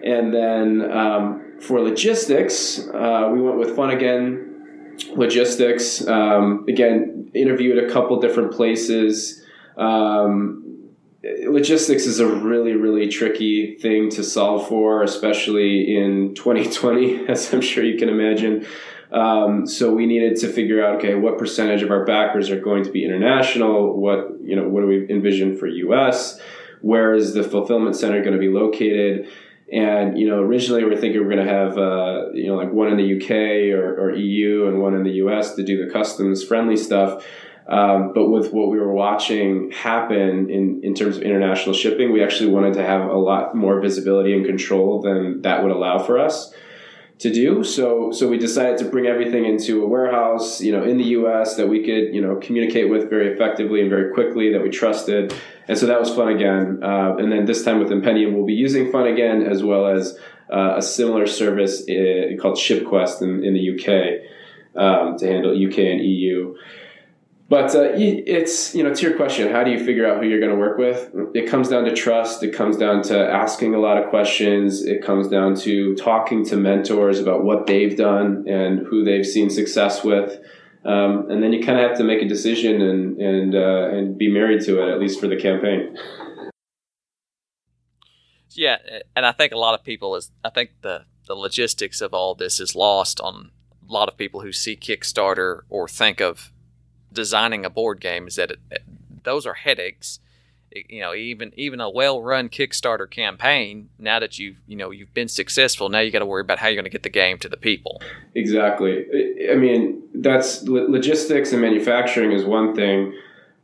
And 0.03 0.32
then 0.34 0.90
um, 0.90 1.59
for 1.61 1.78
logistics 1.80 2.80
uh, 2.88 3.28
we 3.30 3.40
went 3.42 3.59
with 3.59 3.76
Fun 3.76 3.90
Again 3.90 4.51
logistics. 5.14 6.07
Um, 6.07 6.64
again, 6.68 7.30
interviewed 7.34 7.78
a 7.78 7.90
couple 7.90 8.20
different 8.20 8.53
places. 8.53 9.43
Um, 9.76 10.62
logistics 11.47 12.07
is 12.07 12.20
a 12.20 12.26
really, 12.26 12.72
really 12.72 13.09
tricky 13.09 13.76
thing 13.76 14.11
to 14.11 14.24
solve 14.24 14.68
for, 14.68 15.03
especially 15.03 15.97
in 15.97 16.34
2020, 16.34 17.26
as 17.28 17.53
I'm 17.53 17.61
sure 17.61 17.84
you 17.84 17.99
can 17.99 18.09
imagine. 18.09 18.66
Um, 19.12 19.66
so 19.66 19.93
we 19.93 20.07
needed 20.07 20.36
to 20.40 20.49
figure 20.49 20.82
out, 20.84 20.97
okay, 20.97 21.14
what 21.14 21.36
percentage 21.36 21.82
of 21.82 21.90
our 21.90 22.05
backers 22.05 22.51
are 22.51 22.61
going 22.61 22.82
to 22.84 22.90
be 22.90 23.05
international? 23.05 24.01
What 24.01 24.38
you 24.43 24.57
know, 24.57 24.68
what 24.68 24.80
do 24.80 24.86
we 24.86 25.07
envision 25.11 25.57
for 25.57 25.66
U.S.? 25.66 26.40
Where 26.80 27.14
is 27.14 27.34
the 27.34 27.45
fulfillment 27.45 27.95
center 27.95 28.20
going 28.20 28.32
to 28.32 28.38
be 28.38 28.49
located? 28.49 29.28
And 29.73 30.18
you 30.18 30.29
know, 30.29 30.41
originally 30.41 30.85
we 30.85 30.91
were 30.91 30.97
thinking 30.97 31.20
we 31.20 31.27
are 31.27 31.35
going 31.35 31.47
to 31.47 31.53
have 31.53 31.79
uh, 31.79 32.31
you 32.35 32.47
know 32.49 32.57
like 32.57 32.70
one 32.70 32.89
in 32.89 32.99
the 32.99 33.16
UK 33.16 33.75
or, 33.75 34.09
or, 34.09 34.14
EU 34.14 34.66
and 34.68 34.83
one 34.83 34.95
in 34.95 35.03
the 35.03 35.12
US 35.25 35.55
to 35.55 35.62
do 35.62 35.85
the 35.85 35.91
customs 35.91 36.45
friendly 36.45 36.77
stuff. 36.77 37.25
Um, 37.66 38.12
but 38.12 38.29
with 38.29 38.53
what 38.53 38.68
we 38.68 38.79
were 38.79 38.93
watching 38.93 39.70
happen 39.70 40.51
in, 40.51 40.81
in 40.83 40.95
terms 40.95 41.16
of 41.16 41.23
international 41.23 41.75
shipping, 41.75 42.12
we 42.12 42.23
actually 42.23 42.51
wanted 42.51 42.75
to 42.75 42.85
have 42.85 43.09
a 43.09 43.16
lot 43.16 43.55
more 43.55 43.81
visibility 43.81 44.35
and 44.35 44.45
control 44.45 45.01
than 45.01 45.43
that 45.43 45.62
would 45.62 45.73
allow 45.73 45.99
for 45.99 46.18
us 46.18 46.53
to 47.18 47.32
do. 47.32 47.62
So 47.62 48.10
so 48.12 48.28
we 48.28 48.38
decided 48.38 48.78
to 48.78 48.84
bring 48.84 49.06
everything 49.06 49.44
into 49.44 49.84
a 49.84 49.88
warehouse, 49.88 50.60
you 50.60 50.72
know, 50.72 50.82
in 50.82 50.96
the 50.96 51.04
U.S. 51.18 51.56
that 51.56 51.68
we 51.68 51.80
could 51.80 52.14
you 52.14 52.20
know 52.20 52.36
communicate 52.36 52.90
with 52.90 53.08
very 53.08 53.32
effectively 53.32 53.80
and 53.80 53.90
very 53.90 54.12
quickly 54.12 54.52
that 54.52 54.62
we 54.62 54.70
trusted. 54.70 55.34
And 55.68 55.78
so 55.78 55.86
that 55.86 56.00
was 56.00 56.14
fun 56.14 56.28
again. 56.28 56.80
Uh, 56.82 57.16
and 57.16 57.30
then 57.30 57.44
this 57.44 57.64
time 57.64 57.78
with 57.78 57.92
Impendium, 57.92 58.34
we'll 58.34 58.46
be 58.46 58.54
using 58.54 58.90
fun 58.90 59.06
again 59.06 59.42
as 59.42 59.62
well 59.62 59.86
as 59.86 60.18
uh, 60.52 60.74
a 60.76 60.82
similar 60.82 61.26
service 61.26 61.82
uh, 61.82 62.36
called 62.40 62.58
ShipQuest 62.58 63.22
in, 63.22 63.44
in 63.44 63.54
the 63.54 63.70
UK 63.70 64.28
um, 64.76 65.16
to 65.18 65.26
handle 65.26 65.52
UK 65.52 65.78
and 65.78 66.04
EU. 66.04 66.56
But 67.53 67.74
uh, 67.74 67.90
it's 67.94 68.74
you 68.74 68.82
know 68.82 68.94
to 68.94 69.03
your 69.07 69.14
question, 69.14 69.53
how 69.53 69.62
do 69.62 69.70
you 69.70 69.84
figure 69.84 70.11
out 70.11 70.22
who 70.22 70.26
you're 70.26 70.40
going 70.40 70.53
to 70.53 70.57
work 70.57 70.78
with? 70.78 71.11
It 71.34 71.50
comes 71.50 71.68
down 71.68 71.84
to 71.84 71.92
trust. 71.92 72.42
It 72.42 72.55
comes 72.55 72.78
down 72.78 73.03
to 73.03 73.30
asking 73.30 73.74
a 73.74 73.78
lot 73.78 74.03
of 74.03 74.09
questions. 74.09 74.82
It 74.82 75.05
comes 75.05 75.28
down 75.28 75.57
to 75.57 75.94
talking 75.96 76.46
to 76.46 76.57
mentors 76.57 77.20
about 77.20 77.44
what 77.44 77.66
they've 77.66 77.94
done 77.94 78.46
and 78.48 78.86
who 78.86 79.05
they've 79.05 79.26
seen 79.26 79.50
success 79.50 80.03
with. 80.03 80.40
Um, 80.86 81.30
and 81.30 81.42
then 81.42 81.53
you 81.53 81.62
kind 81.62 81.78
of 81.78 81.90
have 81.90 81.98
to 81.98 82.05
make 82.05 82.22
a 82.22 82.26
decision 82.26 82.80
and 82.80 83.20
and 83.20 83.55
uh, 83.55 83.90
and 83.90 84.16
be 84.16 84.32
married 84.32 84.62
to 84.62 84.82
it 84.82 84.90
at 84.90 84.98
least 84.98 85.20
for 85.20 85.26
the 85.28 85.36
campaign. 85.36 85.94
Yeah, 88.53 88.78
and 89.14 89.26
I 89.26 89.32
think 89.32 89.53
a 89.53 89.59
lot 89.59 89.74
of 89.74 89.84
people 89.84 90.16
is 90.16 90.30
I 90.42 90.48
think 90.48 90.70
the 90.80 91.05
the 91.26 91.34
logistics 91.34 92.00
of 92.00 92.14
all 92.14 92.34
this 92.34 92.59
is 92.61 92.74
lost 92.74 93.20
on 93.20 93.50
a 93.86 93.92
lot 93.92 94.09
of 94.09 94.16
people 94.16 94.40
who 94.40 94.53
see 94.53 94.74
Kickstarter 94.74 95.64
or 95.68 95.86
think 95.86 96.22
of 96.22 96.50
designing 97.12 97.64
a 97.64 97.70
board 97.70 98.00
game 98.00 98.26
is 98.26 98.36
that 98.36 98.50
it, 98.50 98.82
those 99.24 99.46
are 99.46 99.54
headaches. 99.54 100.20
You 100.88 101.02
know, 101.02 101.14
even 101.14 101.52
even 101.56 101.80
a 101.80 101.90
well-run 101.90 102.48
Kickstarter 102.48 103.10
campaign. 103.10 103.90
Now 103.98 104.18
that 104.20 104.38
you've 104.38 104.56
you 104.66 104.74
know 104.74 104.90
you've 104.90 105.12
been 105.12 105.28
successful, 105.28 105.90
now 105.90 105.98
you 105.98 106.10
got 106.10 106.20
to 106.20 106.26
worry 106.26 106.40
about 106.40 106.58
how 106.58 106.68
you're 106.68 106.76
going 106.76 106.84
to 106.84 106.90
get 106.90 107.02
the 107.02 107.10
game 107.10 107.38
to 107.40 107.48
the 107.48 107.58
people. 107.58 108.00
Exactly. 108.34 109.04
I 109.50 109.54
mean, 109.54 110.02
that's 110.14 110.62
logistics 110.62 111.52
and 111.52 111.60
manufacturing 111.60 112.32
is 112.32 112.44
one 112.44 112.74
thing, 112.74 113.12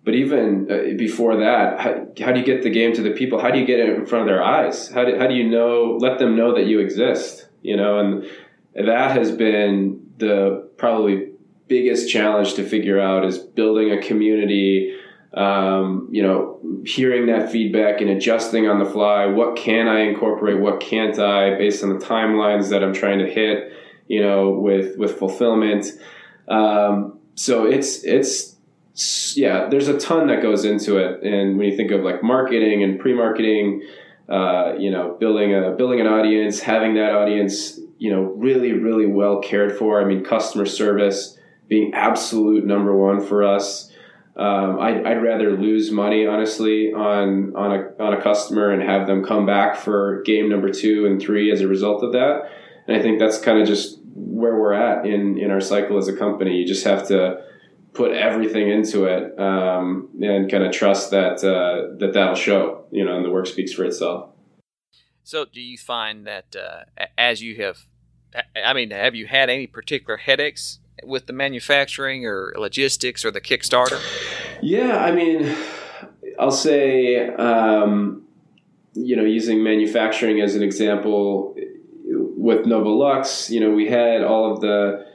but 0.05 0.14
even 0.14 0.70
uh, 0.70 0.99
before 0.99 1.36
that, 1.36 1.80
how, 1.80 2.07
how 2.20 2.32
do 2.32 2.40
you 2.40 2.44
get 2.44 2.62
the 2.62 2.70
game 2.70 2.92
to 2.92 3.03
the 3.03 3.12
people? 3.12 3.40
How 3.40 3.51
do 3.51 3.59
you 3.59 3.64
get 3.64 3.80
it 3.80 3.88
in 3.88 4.05
front 4.05 4.22
of 4.22 4.28
their 4.28 4.42
eyes? 4.42 4.90
How 4.90 5.07
do, 5.07 5.18
how 5.18 5.26
do 5.26 5.34
you 5.34 5.49
know? 5.49 5.96
Let 5.99 6.18
them 6.18 6.36
know 6.36 6.55
that 6.55 6.66
you 6.66 6.78
exist. 6.80 7.49
You 7.62 7.76
know, 7.76 7.99
and 7.99 8.24
that 8.74 9.12
has 9.12 9.32
been 9.32 10.01
the 10.18 10.68
probably 10.76 11.28
biggest 11.69 12.11
challenge 12.11 12.55
to 12.55 12.64
figure 12.64 12.99
out 12.99 13.25
is 13.25 13.39
building 13.39 13.93
a 13.93 14.01
community 14.01 14.97
um, 15.35 16.09
you 16.11 16.23
know 16.23 16.59
hearing 16.85 17.27
that 17.27 17.53
feedback 17.53 18.01
and 18.01 18.11
adjusting 18.11 18.66
on 18.66 18.79
the 18.79 18.87
fly. 18.87 19.27
What 19.27 19.57
can 19.57 19.87
i 19.87 20.01
incorporate? 20.01 20.59
What 20.59 20.81
can't 20.81 21.19
i? 21.19 21.57
Based 21.57 21.85
on 21.85 21.91
the 21.91 22.05
timelines 22.05 22.71
that 22.71 22.83
i'm 22.83 22.95
trying 22.95 23.19
to 23.19 23.31
hit 23.31 23.73
you 24.09 24.23
know 24.23 24.51
with 24.51 24.97
with 24.97 25.19
fulfillment. 25.19 25.87
Um, 26.49 27.19
so 27.35 27.66
it's 27.66 28.03
it's 28.05 28.57
yeah 29.37 29.69
there's 29.69 29.89
a 29.89 29.99
ton 29.99 30.29
that 30.29 30.43
goes 30.43 30.64
into 30.64 30.97
it. 30.97 31.23
And 31.23 31.59
when 31.59 31.69
you 31.69 31.77
think 31.77 31.91
of 31.91 32.03
like 32.03 32.23
marketing 32.23 32.83
and 32.83 32.99
pre-marketing 32.99 33.83
uh, 34.29 34.75
you 34.79 34.91
know 34.91 35.16
building 35.21 35.55
a 35.55 35.73
building 35.73 36.01
an 36.01 36.07
audience 36.07 36.61
having 36.61 36.95
that 36.95 37.14
audience 37.14 37.79
you 37.99 38.11
know 38.11 38.23
really 38.23 38.73
really 38.73 39.07
well 39.07 39.41
cared 39.41 39.77
for. 39.77 40.01
I 40.01 40.05
mean 40.07 40.25
customer 40.25 40.64
service 40.64 41.38
being 41.69 41.93
absolute 41.95 42.64
number 42.64 42.97
one 42.97 43.21
for 43.21 43.45
us. 43.45 43.93
Um, 44.37 44.79
I'd, 44.79 45.05
I'd, 45.05 45.23
rather 45.23 45.57
lose 45.57 45.91
money 45.91 46.25
honestly 46.25 46.93
on 46.93 47.57
on 47.57 47.73
a 47.73 48.03
on 48.03 48.14
a 48.14 48.23
customer 48.23 48.71
and 48.71 48.81
have 48.81 49.09
them 49.09 49.25
come 49.25 49.47
back 49.47 49.75
for 49.75 50.23
game 50.23 50.49
number 50.49 50.71
two 50.71 51.07
and 51.07 51.21
three 51.21 51.51
as 51.51 51.61
a 51.61 51.66
result 51.66 52.05
of 52.05 52.12
that. 52.12 52.49
And 52.87 52.97
I 52.97 53.03
think 53.03 53.19
that's 53.19 53.41
kind 53.41 53.61
of 53.61 53.66
just 53.66 53.99
where 54.14 54.57
we're 54.57 54.75
at 54.75 55.05
in 55.07 55.39
in 55.39 55.51
our 55.51 55.61
cycle 55.61 55.99
as 55.99 56.07
a 56.07 56.16
company. 56.16 56.57
You 56.57 56.66
just 56.66 56.85
have 56.85 57.09
to 57.09 57.43
put 57.95 58.12
everything 58.12 58.71
into 58.71 59.07
it 59.07 59.37
um, 59.41 60.09
and 60.23 60.49
kind 60.49 60.62
of 60.62 60.73
trust 60.73 61.11
that 61.11 61.43
uh, 61.43 61.97
that 61.99 62.12
that'll 62.14 62.37
show. 62.37 62.85
You 62.93 63.05
know, 63.05 63.16
and 63.16 63.25
the 63.25 63.31
work 63.31 63.49
speaks 63.49 63.73
for 63.73 63.85
itself. 63.85 64.31
So, 65.25 65.45
do 65.45 65.61
you 65.61 65.77
find 65.77 66.27
that 66.27 66.57
uh, 66.57 66.85
as 67.19 67.43
you 67.43 67.57
have, 67.57 67.87
I 68.57 68.73
mean, 68.73 68.93
have 68.93 69.14
you 69.14 69.27
had 69.27 69.51
any 69.51 69.66
particular 69.66 70.16
headaches 70.16 70.79
with 71.05 71.26
the 71.26 71.32
manufacturing 71.32 72.26
or 72.26 72.55
logistics 72.57 73.24
or 73.24 73.30
the 73.30 73.40
Kickstarter? 73.40 74.01
Yeah, 74.62 75.05
I 75.05 75.12
mean, 75.12 75.55
I'll 76.38 76.51
say, 76.51 77.28
um, 77.28 78.24
you 78.94 79.16
know, 79.16 79.24
using 79.24 79.62
manufacturing 79.62 80.40
as 80.40 80.55
an 80.55 80.62
example, 80.62 81.55
with 82.05 82.64
Novolux, 82.64 83.51
you 83.51 83.61
know, 83.61 83.70
we 83.70 83.88
had 83.88 84.22
all 84.22 84.53
of 84.53 84.61
the 84.61 85.07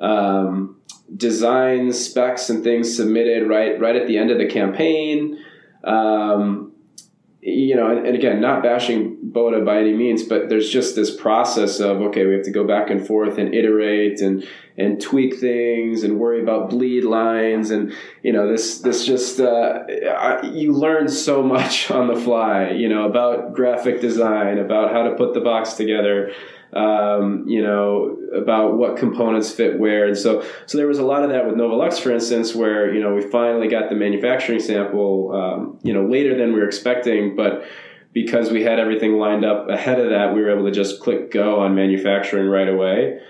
um, 0.00 0.80
design 1.16 1.92
specs 1.92 2.50
and 2.50 2.64
things 2.64 2.96
submitted 2.96 3.48
right 3.48 3.78
right 3.80 3.96
at 3.96 4.06
the 4.06 4.18
end 4.18 4.30
of 4.30 4.38
the 4.38 4.46
campaign. 4.46 5.38
Um, 5.84 6.69
you 7.42 7.74
know, 7.74 7.90
and, 7.90 8.06
and, 8.06 8.14
again, 8.14 8.38
not 8.40 8.62
bashing 8.62 9.16
Boda 9.32 9.64
by 9.64 9.78
any 9.78 9.94
means, 9.94 10.22
but 10.22 10.50
there's 10.50 10.68
just 10.68 10.94
this 10.94 11.14
process 11.14 11.80
of 11.80 12.02
okay, 12.02 12.26
we 12.26 12.34
have 12.34 12.44
to 12.44 12.50
go 12.50 12.66
back 12.66 12.90
and 12.90 13.06
forth 13.06 13.38
and 13.38 13.54
iterate 13.54 14.20
and 14.20 14.46
and 14.76 15.00
tweak 15.00 15.38
things 15.38 16.02
and 16.02 16.18
worry 16.18 16.42
about 16.42 16.70
bleed 16.70 17.04
lines 17.04 17.70
and 17.70 17.92
you 18.22 18.32
know 18.32 18.50
this 18.50 18.80
this 18.80 19.06
just 19.06 19.40
uh, 19.40 19.84
you 20.42 20.72
learn 20.72 21.08
so 21.08 21.42
much 21.42 21.90
on 21.98 22.08
the 22.08 22.16
fly, 22.16 22.70
you 22.70 22.88
know, 22.88 23.06
about 23.06 23.54
graphic 23.54 24.00
design, 24.00 24.58
about 24.58 24.92
how 24.92 25.04
to 25.04 25.14
put 25.14 25.32
the 25.32 25.40
box 25.40 25.74
together 25.74 26.32
um, 26.72 27.48
you 27.48 27.62
know, 27.62 28.16
about 28.34 28.76
what 28.76 28.96
components 28.96 29.50
fit 29.50 29.78
where. 29.78 30.06
And 30.06 30.16
so, 30.16 30.44
so 30.66 30.78
there 30.78 30.86
was 30.86 30.98
a 30.98 31.04
lot 31.04 31.24
of 31.24 31.30
that 31.30 31.46
with 31.46 31.56
Novolux, 31.56 32.00
for 32.00 32.12
instance, 32.12 32.54
where, 32.54 32.94
you 32.94 33.00
know, 33.00 33.14
we 33.14 33.22
finally 33.22 33.68
got 33.68 33.88
the 33.88 33.96
manufacturing 33.96 34.60
sample, 34.60 35.32
um, 35.34 35.78
you 35.82 35.92
know, 35.92 36.06
later 36.06 36.36
than 36.36 36.52
we 36.52 36.60
were 36.60 36.66
expecting, 36.66 37.34
but 37.34 37.64
because 38.12 38.50
we 38.50 38.62
had 38.62 38.78
everything 38.78 39.18
lined 39.18 39.44
up 39.44 39.68
ahead 39.68 40.00
of 40.00 40.10
that, 40.10 40.34
we 40.34 40.42
were 40.42 40.50
able 40.50 40.64
to 40.64 40.72
just 40.72 41.00
click 41.00 41.30
go 41.30 41.60
on 41.60 41.74
manufacturing 41.74 42.48
right 42.48 42.68
away. 42.68 43.20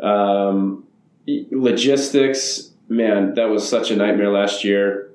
Um, 0.00 0.84
logistics, 1.26 2.70
man, 2.88 3.34
that 3.34 3.48
was 3.48 3.68
such 3.68 3.90
a 3.90 3.96
nightmare 3.96 4.30
last 4.30 4.64
year. 4.64 5.10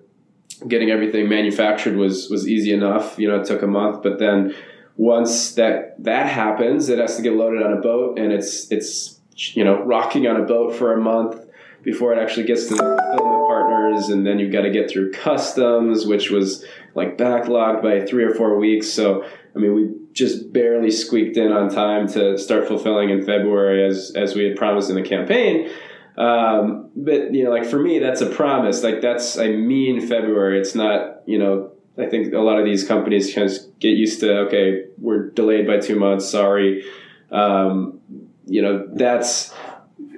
Getting 0.67 0.91
everything 0.91 1.29
manufactured 1.29 1.95
was 1.95 2.29
was 2.29 2.47
easy 2.47 2.73
enough. 2.73 3.17
You 3.17 3.27
know, 3.29 3.39
it 3.39 3.45
took 3.45 3.61
a 3.61 3.67
month, 3.67 4.03
but 4.03 4.19
then 4.19 4.53
once 4.97 5.53
that 5.55 5.95
that 6.03 6.27
happens, 6.27 6.89
it 6.89 6.99
has 6.99 7.15
to 7.15 7.21
get 7.21 7.33
loaded 7.33 7.63
on 7.63 7.73
a 7.73 7.81
boat, 7.81 8.19
and 8.19 8.31
it's 8.31 8.71
it's 8.71 9.19
you 9.35 9.63
know 9.63 9.81
rocking 9.83 10.27
on 10.27 10.39
a 10.39 10.43
boat 10.43 10.75
for 10.75 10.93
a 10.93 11.01
month 11.01 11.45
before 11.83 12.13
it 12.13 12.21
actually 12.21 12.45
gets 12.45 12.67
to 12.67 12.75
the 12.75 13.45
partners, 13.47 14.09
and 14.09 14.25
then 14.25 14.39
you've 14.39 14.51
got 14.51 14.61
to 14.61 14.69
get 14.69 14.89
through 14.89 15.11
customs, 15.11 16.05
which 16.05 16.29
was 16.29 16.65
like 16.93 17.17
backlogged 17.17 17.81
by 17.81 18.05
three 18.05 18.23
or 18.23 18.33
four 18.33 18.57
weeks. 18.57 18.87
So 18.87 19.23
I 19.55 19.59
mean, 19.59 19.73
we 19.73 19.89
just 20.13 20.51
barely 20.53 20.91
squeaked 20.91 21.37
in 21.37 21.51
on 21.51 21.69
time 21.69 22.07
to 22.09 22.37
start 22.37 22.67
fulfilling 22.67 23.09
in 23.09 23.25
February 23.25 23.85
as 23.85 24.13
as 24.15 24.35
we 24.35 24.43
had 24.45 24.55
promised 24.55 24.89
in 24.89 24.95
the 24.95 25.01
campaign. 25.01 25.69
Um, 26.17 26.91
but 26.95 27.33
you 27.33 27.43
know, 27.43 27.51
like 27.51 27.65
for 27.65 27.79
me, 27.79 27.99
that's 27.99 28.21
a 28.21 28.29
promise. 28.29 28.83
Like 28.83 29.01
that's 29.01 29.37
I 29.37 29.47
mean 29.49 30.05
February. 30.05 30.59
It's 30.59 30.75
not 30.75 31.21
you 31.25 31.39
know 31.39 31.70
I 31.97 32.07
think 32.07 32.33
a 32.33 32.39
lot 32.39 32.57
of 32.57 32.65
these 32.65 32.87
companies 32.87 33.33
kind 33.33 33.49
of 33.49 33.57
get 33.79 33.89
used 33.89 34.19
to 34.21 34.39
okay, 34.47 34.85
we're 34.97 35.29
delayed 35.29 35.67
by 35.67 35.79
two 35.79 35.99
months. 35.99 36.29
Sorry, 36.29 36.83
um, 37.31 37.99
you 38.45 38.61
know 38.61 38.87
that's 38.93 39.53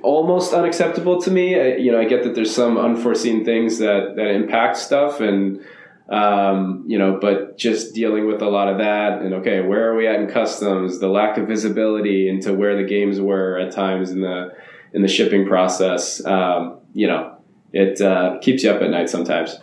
almost 0.03 0.53
unacceptable 0.53 1.21
to 1.21 1.31
me. 1.31 1.59
I, 1.59 1.75
you 1.77 1.91
know, 1.91 1.99
I 1.99 2.05
get 2.05 2.23
that 2.23 2.35
there's 2.35 2.53
some 2.53 2.77
unforeseen 2.77 3.43
things 3.43 3.79
that 3.79 4.15
that 4.15 4.29
impact 4.29 4.77
stuff, 4.77 5.19
and 5.19 5.61
um, 6.09 6.83
you 6.87 6.99
know, 6.99 7.17
but 7.19 7.57
just 7.57 7.95
dealing 7.95 8.27
with 8.27 8.41
a 8.41 8.49
lot 8.49 8.67
of 8.67 8.77
that, 8.77 9.21
and 9.21 9.33
okay, 9.35 9.61
where 9.61 9.91
are 9.91 9.95
we 9.95 10.07
at 10.07 10.19
in 10.19 10.27
customs? 10.27 10.99
The 10.99 11.07
lack 11.07 11.37
of 11.37 11.47
visibility 11.47 12.29
into 12.29 12.53
where 12.53 12.75
the 12.75 12.87
games 12.87 13.19
were 13.19 13.57
at 13.57 13.71
times 13.71 14.11
in 14.11 14.21
the 14.21 14.53
in 14.93 15.01
the 15.01 15.07
shipping 15.07 15.47
process. 15.47 16.23
Um, 16.25 16.79
you 16.93 17.07
know, 17.07 17.37
it 17.71 17.99
uh, 17.99 18.37
keeps 18.41 18.63
you 18.63 18.69
up 18.69 18.81
at 18.81 18.91
night 18.91 19.09
sometimes. 19.09 19.57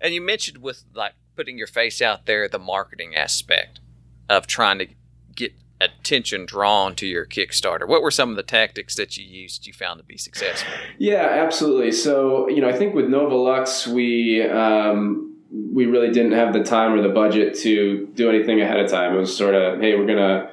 And 0.00 0.14
you 0.14 0.20
mentioned 0.20 0.58
with 0.58 0.84
like 0.94 1.14
putting 1.36 1.58
your 1.58 1.66
face 1.66 2.02
out 2.02 2.26
there, 2.26 2.48
the 2.48 2.58
marketing 2.58 3.14
aspect 3.14 3.80
of 4.28 4.46
trying 4.46 4.78
to 4.78 4.86
get 5.34 5.52
attention 5.80 6.44
drawn 6.44 6.94
to 6.96 7.06
your 7.06 7.24
Kickstarter. 7.24 7.86
What 7.86 8.02
were 8.02 8.10
some 8.10 8.30
of 8.30 8.36
the 8.36 8.42
tactics 8.42 8.96
that 8.96 9.16
you 9.16 9.24
used 9.24 9.66
you 9.66 9.72
found 9.72 9.98
to 9.98 10.04
be 10.04 10.18
successful? 10.18 10.72
Yeah, 10.98 11.22
absolutely. 11.22 11.92
So, 11.92 12.48
you 12.48 12.60
know, 12.60 12.68
I 12.68 12.72
think 12.72 12.94
with 12.94 13.06
Novolux, 13.06 13.86
we, 13.86 14.42
um, 14.42 15.36
we 15.72 15.86
really 15.86 16.10
didn't 16.10 16.32
have 16.32 16.52
the 16.52 16.62
time 16.62 16.92
or 16.92 17.00
the 17.00 17.08
budget 17.08 17.56
to 17.58 18.08
do 18.14 18.28
anything 18.28 18.60
ahead 18.60 18.80
of 18.80 18.90
time. 18.90 19.14
It 19.14 19.20
was 19.20 19.34
sort 19.36 19.54
of, 19.54 19.80
hey, 19.80 19.94
we're 19.94 20.06
going 20.06 20.18
to, 20.18 20.50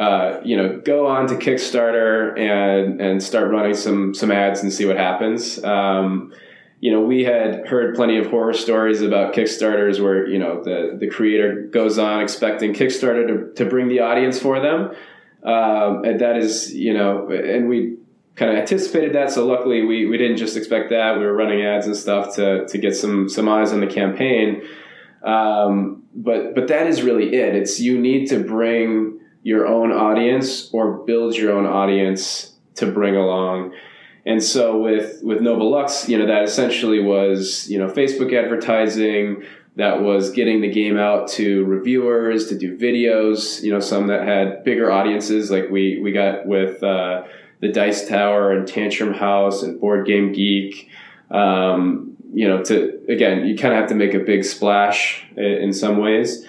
uh, 0.00 0.40
you 0.44 0.56
know, 0.56 0.78
go 0.84 1.06
on 1.06 1.26
to 1.28 1.34
Kickstarter 1.34 2.38
and, 2.38 3.00
and 3.00 3.22
start 3.22 3.50
running 3.50 3.74
some, 3.74 4.14
some 4.14 4.30
ads 4.30 4.62
and 4.62 4.70
see 4.70 4.84
what 4.84 4.98
happens. 4.98 5.62
Um, 5.64 6.34
you 6.80 6.92
know, 6.92 7.00
we 7.00 7.24
had 7.24 7.66
heard 7.66 7.94
plenty 7.94 8.18
of 8.18 8.26
horror 8.26 8.52
stories 8.52 9.02
about 9.02 9.34
Kickstarters 9.34 10.02
where, 10.02 10.26
you 10.26 10.38
know, 10.38 10.62
the, 10.62 10.96
the 10.98 11.08
creator 11.08 11.62
goes 11.62 11.98
on 11.98 12.20
expecting 12.20 12.74
Kickstarter 12.74 13.26
to, 13.26 13.52
to 13.54 13.68
bring 13.68 13.88
the 13.88 14.00
audience 14.00 14.38
for 14.38 14.60
them. 14.60 14.94
Um, 15.42 16.04
and 16.04 16.20
that 16.20 16.36
is, 16.36 16.74
you 16.74 16.92
know, 16.92 17.28
and 17.30 17.68
we 17.68 17.96
kind 18.34 18.50
of 18.50 18.58
anticipated 18.58 19.14
that. 19.14 19.30
So 19.30 19.46
luckily 19.46 19.84
we, 19.84 20.06
we 20.06 20.18
didn't 20.18 20.36
just 20.36 20.56
expect 20.56 20.90
that. 20.90 21.18
We 21.18 21.24
were 21.24 21.32
running 21.34 21.64
ads 21.64 21.86
and 21.86 21.96
stuff 21.96 22.34
to, 22.36 22.66
to 22.66 22.78
get 22.78 22.94
some, 22.94 23.28
some 23.28 23.48
eyes 23.48 23.72
on 23.72 23.80
the 23.80 23.86
campaign. 23.86 24.62
Um, 25.24 26.02
but, 26.14 26.54
but 26.54 26.68
that 26.68 26.86
is 26.86 27.02
really 27.02 27.34
it. 27.34 27.54
It's, 27.54 27.80
you 27.80 27.98
need 27.98 28.28
to 28.28 28.40
bring, 28.40 29.16
your 29.46 29.64
own 29.64 29.92
audience 29.92 30.68
or 30.72 31.04
build 31.04 31.36
your 31.36 31.52
own 31.52 31.66
audience 31.66 32.54
to 32.74 32.84
bring 32.84 33.14
along. 33.14 33.72
And 34.26 34.42
so 34.42 34.76
with 34.76 35.20
with 35.22 35.38
Novolux, 35.38 36.08
you 36.08 36.18
know, 36.18 36.26
that 36.26 36.42
essentially 36.42 37.00
was, 37.00 37.70
you 37.70 37.78
know, 37.78 37.88
Facebook 37.88 38.32
advertising, 38.32 39.44
that 39.76 40.02
was 40.02 40.30
getting 40.30 40.60
the 40.62 40.70
game 40.70 40.98
out 40.98 41.28
to 41.28 41.64
reviewers 41.64 42.48
to 42.48 42.58
do 42.58 42.76
videos, 42.76 43.62
you 43.62 43.70
know, 43.70 43.78
some 43.78 44.08
that 44.08 44.26
had 44.26 44.64
bigger 44.64 44.90
audiences 44.90 45.50
like 45.50 45.70
we 45.70 46.00
we 46.00 46.10
got 46.10 46.44
with 46.44 46.82
uh, 46.82 47.22
the 47.60 47.68
Dice 47.68 48.08
Tower 48.08 48.50
and 48.50 48.66
Tantrum 48.66 49.14
House 49.14 49.62
and 49.62 49.80
Board 49.80 50.06
Game 50.06 50.32
Geek. 50.32 50.90
Um, 51.30 52.16
you 52.34 52.48
know, 52.48 52.64
to 52.64 53.00
again, 53.08 53.46
you 53.46 53.56
kind 53.56 53.74
of 53.74 53.80
have 53.80 53.88
to 53.90 53.94
make 53.94 54.12
a 54.12 54.18
big 54.18 54.44
splash 54.44 55.24
in, 55.36 55.44
in 55.44 55.72
some 55.72 55.98
ways. 55.98 56.44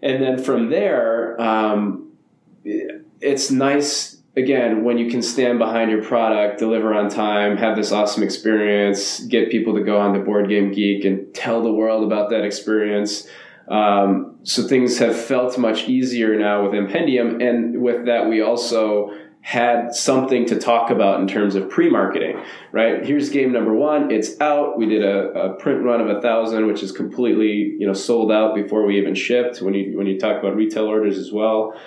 And 0.00 0.22
then 0.22 0.42
from 0.42 0.70
there, 0.70 1.40
um, 1.40 2.12
it's 2.64 3.50
nice 3.50 4.13
again 4.36 4.84
when 4.84 4.98
you 4.98 5.10
can 5.10 5.22
stand 5.22 5.58
behind 5.58 5.90
your 5.90 6.02
product, 6.02 6.58
deliver 6.58 6.94
on 6.94 7.08
time, 7.08 7.56
have 7.56 7.76
this 7.76 7.92
awesome 7.92 8.22
experience, 8.22 9.20
get 9.20 9.50
people 9.50 9.74
to 9.74 9.82
go 9.82 9.98
on 9.98 10.12
the 10.12 10.18
Board 10.18 10.48
Game 10.48 10.72
Geek 10.72 11.04
and 11.04 11.32
tell 11.34 11.62
the 11.62 11.72
world 11.72 12.04
about 12.04 12.30
that 12.30 12.44
experience. 12.44 13.28
Um, 13.68 14.36
so 14.42 14.66
things 14.66 14.98
have 14.98 15.16
felt 15.16 15.56
much 15.58 15.88
easier 15.88 16.38
now 16.38 16.64
with 16.64 16.74
Impendium, 16.74 17.40
and 17.40 17.80
with 17.80 18.06
that, 18.06 18.28
we 18.28 18.42
also 18.42 19.10
had 19.40 19.94
something 19.94 20.46
to 20.46 20.58
talk 20.58 20.88
about 20.90 21.20
in 21.20 21.28
terms 21.28 21.54
of 21.54 21.68
pre-marketing, 21.68 22.42
right? 22.72 23.04
Here's 23.04 23.28
game 23.28 23.52
number 23.52 23.74
one. 23.74 24.10
It's 24.10 24.40
out. 24.40 24.78
We 24.78 24.86
did 24.86 25.04
a, 25.04 25.28
a, 25.32 25.54
print 25.56 25.82
run 25.82 26.00
of 26.00 26.08
a 26.08 26.20
thousand, 26.22 26.66
which 26.66 26.82
is 26.82 26.92
completely, 26.92 27.76
you 27.78 27.86
know, 27.86 27.92
sold 27.92 28.32
out 28.32 28.54
before 28.54 28.86
we 28.86 28.98
even 28.98 29.14
shipped. 29.14 29.60
When 29.60 29.74
you 29.74 29.98
when 29.98 30.06
you 30.06 30.18
talk 30.18 30.42
about 30.42 30.56
retail 30.56 30.86
orders 30.86 31.18
as 31.18 31.30
well, 31.30 31.78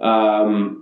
um, 0.00 0.79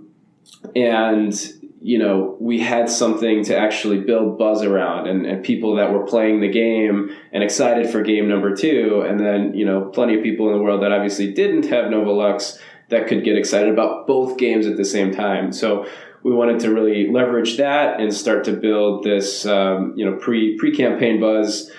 and 0.75 1.33
you 1.81 1.97
know, 1.97 2.35
we 2.41 2.59
had 2.59 2.89
something 2.89 3.43
to 3.45 3.57
actually 3.57 4.01
build 4.01 4.37
buzz 4.37 4.63
around 4.63 5.07
and, 5.07 5.25
and 5.25 5.43
people 5.43 5.77
that 5.77 5.93
were 5.93 6.05
playing 6.05 6.41
the 6.41 6.49
game 6.49 7.15
and 7.31 7.41
excited 7.41 7.89
for 7.89 8.01
game 8.01 8.27
number 8.27 8.53
two. 8.53 9.03
And 9.07 9.17
then, 9.19 9.53
you 9.53 9.65
know, 9.65 9.85
plenty 9.85 10.17
of 10.17 10.23
people 10.23 10.49
in 10.49 10.57
the 10.57 10.61
world 10.61 10.83
that 10.83 10.91
obviously 10.91 11.31
didn't 11.31 11.67
have 11.67 11.85
Novolux 11.85 12.59
that 12.89 13.07
could 13.07 13.23
get 13.23 13.37
excited 13.37 13.71
about 13.71 14.07
both 14.07 14.37
games 14.37 14.67
at 14.67 14.75
the 14.75 14.83
same 14.83 15.13
time. 15.13 15.53
So 15.53 15.85
we 16.23 16.33
wanted 16.33 16.59
to 16.61 16.73
really 16.73 17.09
leverage 17.09 17.57
that 17.57 18.01
and 18.01 18.13
start 18.13 18.43
to 18.45 18.53
build 18.53 19.03
this, 19.03 19.45
um, 19.45 19.93
you 19.95 20.05
know, 20.05 20.17
pre 20.17 20.57
pre 20.57 20.75
campaign 20.75 21.21
buzz. 21.21 21.71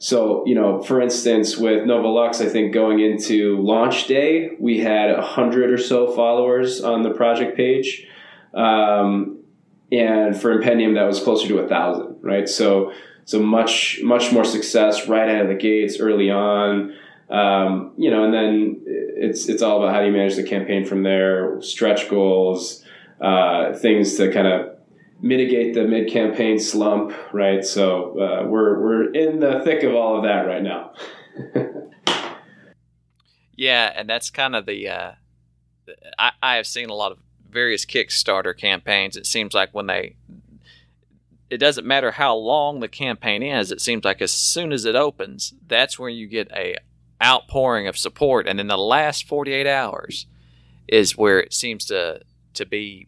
So, 0.00 0.46
you 0.46 0.54
know, 0.54 0.80
for 0.80 1.00
instance, 1.00 1.56
with 1.56 1.82
Novolux, 1.82 2.40
I 2.40 2.48
think 2.48 2.72
going 2.72 3.00
into 3.00 3.60
launch 3.60 4.06
day, 4.06 4.50
we 4.60 4.78
had 4.78 5.10
a 5.10 5.20
hundred 5.20 5.72
or 5.72 5.78
so 5.78 6.12
followers 6.12 6.80
on 6.80 7.02
the 7.02 7.10
project 7.10 7.56
page, 7.56 8.06
um, 8.54 9.40
and 9.90 10.38
for 10.38 10.52
Impendium, 10.52 10.94
that 10.94 11.04
was 11.04 11.20
closer 11.20 11.48
to 11.48 11.58
a 11.58 11.68
thousand, 11.68 12.16
right? 12.20 12.48
So, 12.48 12.92
so 13.24 13.40
much 13.40 14.00
much 14.02 14.32
more 14.32 14.44
success 14.44 15.08
right 15.08 15.28
out 15.28 15.42
of 15.42 15.48
the 15.48 15.54
gates 15.54 15.98
early 16.00 16.30
on. 16.30 16.94
Um, 17.30 17.92
you 17.98 18.10
know, 18.10 18.24
and 18.24 18.32
then 18.32 18.82
it's 18.86 19.48
it's 19.48 19.62
all 19.62 19.82
about 19.82 19.94
how 19.94 20.00
do 20.00 20.06
you 20.06 20.12
manage 20.12 20.36
the 20.36 20.42
campaign 20.42 20.84
from 20.84 21.02
there, 21.02 21.60
stretch 21.60 22.08
goals 22.08 22.84
uh, 23.20 23.74
things 23.74 24.16
to 24.16 24.32
kind 24.32 24.46
of 24.46 24.76
mitigate 25.20 25.74
the 25.74 25.84
mid 25.84 26.10
campaign 26.10 26.58
slump, 26.58 27.12
right? 27.32 27.64
So 27.64 28.18
uh, 28.20 28.46
we're 28.46 28.80
we're 28.80 29.12
in 29.12 29.40
the 29.40 29.60
thick 29.64 29.82
of 29.82 29.94
all 29.94 30.16
of 30.16 30.24
that 30.24 30.46
right 30.46 30.62
now. 30.62 30.92
yeah, 33.56 33.92
and 33.94 34.08
that's 34.08 34.30
kind 34.30 34.54
of 34.54 34.66
the. 34.66 34.88
Uh, 34.88 35.12
I, 36.18 36.32
I 36.42 36.56
have 36.56 36.66
seen 36.66 36.90
a 36.90 36.94
lot 36.94 37.12
of 37.12 37.18
various 37.50 37.84
Kickstarter 37.84 38.56
campaigns. 38.56 39.16
It 39.16 39.26
seems 39.26 39.54
like 39.54 39.70
when 39.72 39.86
they, 39.86 40.16
it 41.50 41.58
doesn't 41.58 41.86
matter 41.86 42.12
how 42.12 42.36
long 42.36 42.80
the 42.80 42.88
campaign 42.88 43.42
is. 43.42 43.72
It 43.72 43.80
seems 43.80 44.04
like 44.04 44.22
as 44.22 44.32
soon 44.32 44.72
as 44.72 44.84
it 44.84 44.94
opens, 44.94 45.54
that's 45.66 45.98
when 45.98 46.14
you 46.14 46.26
get 46.26 46.50
a 46.52 46.76
outpouring 47.20 47.88
of 47.88 47.98
support, 47.98 48.46
and 48.46 48.60
then 48.60 48.68
the 48.68 48.78
last 48.78 49.26
forty 49.26 49.52
eight 49.52 49.66
hours 49.66 50.26
is 50.86 51.16
where 51.16 51.40
it 51.40 51.52
seems 51.52 51.84
to 51.86 52.20
to 52.54 52.64
be 52.64 53.07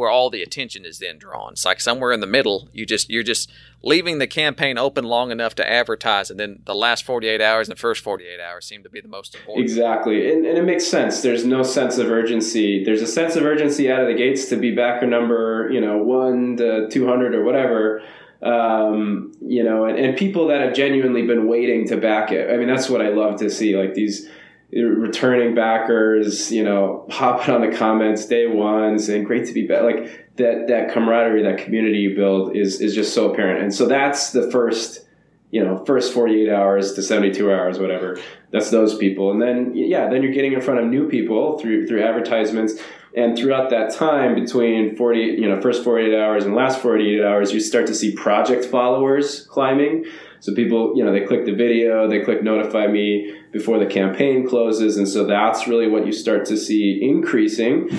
where 0.00 0.08
all 0.08 0.30
the 0.30 0.42
attention 0.42 0.86
is 0.86 0.98
then 0.98 1.18
drawn. 1.18 1.52
It's 1.52 1.66
like 1.66 1.78
somewhere 1.78 2.10
in 2.10 2.20
the 2.20 2.26
middle. 2.26 2.70
You 2.72 2.86
just 2.86 3.10
you're 3.10 3.22
just 3.22 3.52
leaving 3.82 4.16
the 4.18 4.26
campaign 4.26 4.78
open 4.78 5.04
long 5.04 5.30
enough 5.30 5.54
to 5.56 5.70
advertise, 5.70 6.30
and 6.30 6.40
then 6.40 6.62
the 6.64 6.74
last 6.74 7.04
48 7.04 7.42
hours 7.42 7.68
and 7.68 7.76
the 7.76 7.80
first 7.80 8.02
48 8.02 8.40
hours 8.40 8.64
seem 8.64 8.82
to 8.82 8.88
be 8.88 9.02
the 9.02 9.08
most 9.08 9.34
important. 9.34 9.62
Exactly, 9.62 10.32
and, 10.32 10.46
and 10.46 10.56
it 10.56 10.64
makes 10.64 10.86
sense. 10.86 11.20
There's 11.20 11.44
no 11.44 11.62
sense 11.62 11.98
of 11.98 12.10
urgency. 12.10 12.82
There's 12.82 13.02
a 13.02 13.06
sense 13.06 13.36
of 13.36 13.44
urgency 13.44 13.92
out 13.92 14.00
of 14.00 14.06
the 14.06 14.14
gates 14.14 14.48
to 14.48 14.56
be 14.56 14.74
backer 14.74 15.06
number, 15.06 15.68
you 15.70 15.82
know, 15.82 15.98
one 15.98 16.56
to 16.56 16.88
200 16.88 17.34
or 17.34 17.44
whatever. 17.44 18.02
Um, 18.40 19.34
you 19.42 19.62
know, 19.62 19.84
and, 19.84 19.98
and 19.98 20.16
people 20.16 20.46
that 20.46 20.62
have 20.62 20.74
genuinely 20.74 21.26
been 21.26 21.46
waiting 21.46 21.86
to 21.88 21.98
back 21.98 22.32
it. 22.32 22.50
I 22.50 22.56
mean, 22.56 22.68
that's 22.68 22.88
what 22.88 23.02
I 23.02 23.10
love 23.10 23.38
to 23.40 23.50
see. 23.50 23.76
Like 23.76 23.92
these 23.92 24.30
returning 24.72 25.54
backers, 25.54 26.52
you 26.52 26.62
know, 26.62 27.06
hopping 27.10 27.54
on 27.54 27.60
the 27.60 27.76
comments 27.76 28.26
day 28.26 28.46
one, 28.46 28.98
saying 28.98 29.24
great 29.24 29.46
to 29.46 29.52
be 29.52 29.66
back. 29.66 29.82
Like 29.82 30.36
that 30.36 30.68
that 30.68 30.92
camaraderie, 30.92 31.42
that 31.42 31.58
community 31.58 31.98
you 31.98 32.14
build 32.14 32.56
is 32.56 32.80
is 32.80 32.94
just 32.94 33.14
so 33.14 33.32
apparent. 33.32 33.62
And 33.62 33.74
so 33.74 33.86
that's 33.86 34.30
the 34.32 34.50
first, 34.50 35.06
you 35.50 35.62
know, 35.62 35.84
first 35.84 36.12
48 36.12 36.48
hours 36.50 36.94
to 36.94 37.02
72 37.02 37.52
hours, 37.52 37.78
whatever. 37.78 38.18
That's 38.52 38.70
those 38.70 38.96
people. 38.96 39.32
And 39.32 39.42
then 39.42 39.72
yeah, 39.74 40.08
then 40.08 40.22
you're 40.22 40.32
getting 40.32 40.52
in 40.52 40.60
front 40.60 40.80
of 40.80 40.86
new 40.86 41.08
people 41.08 41.58
through 41.58 41.86
through 41.86 42.02
advertisements. 42.02 42.80
And 43.16 43.36
throughout 43.36 43.70
that 43.70 43.92
time 43.92 44.34
between 44.34 44.96
40, 44.96 45.18
you 45.18 45.48
know, 45.48 45.60
first 45.60 45.82
48 45.82 46.16
hours 46.16 46.44
and 46.44 46.54
last 46.54 46.80
48 46.80 47.24
hours, 47.24 47.52
you 47.52 47.58
start 47.58 47.86
to 47.88 47.94
see 47.94 48.12
project 48.14 48.64
followers 48.64 49.46
climbing. 49.46 50.04
So 50.38 50.54
people, 50.54 50.96
you 50.96 51.04
know, 51.04 51.12
they 51.12 51.26
click 51.26 51.44
the 51.44 51.54
video, 51.54 52.08
they 52.08 52.20
click 52.20 52.42
notify 52.42 52.86
me 52.86 53.34
before 53.52 53.78
the 53.78 53.86
campaign 53.86 54.46
closes, 54.46 54.96
and 54.96 55.08
so 55.08 55.26
that's 55.26 55.66
really 55.66 55.88
what 55.88 56.06
you 56.06 56.12
start 56.12 56.46
to 56.46 56.56
see 56.56 56.98
increasing. 57.02 57.90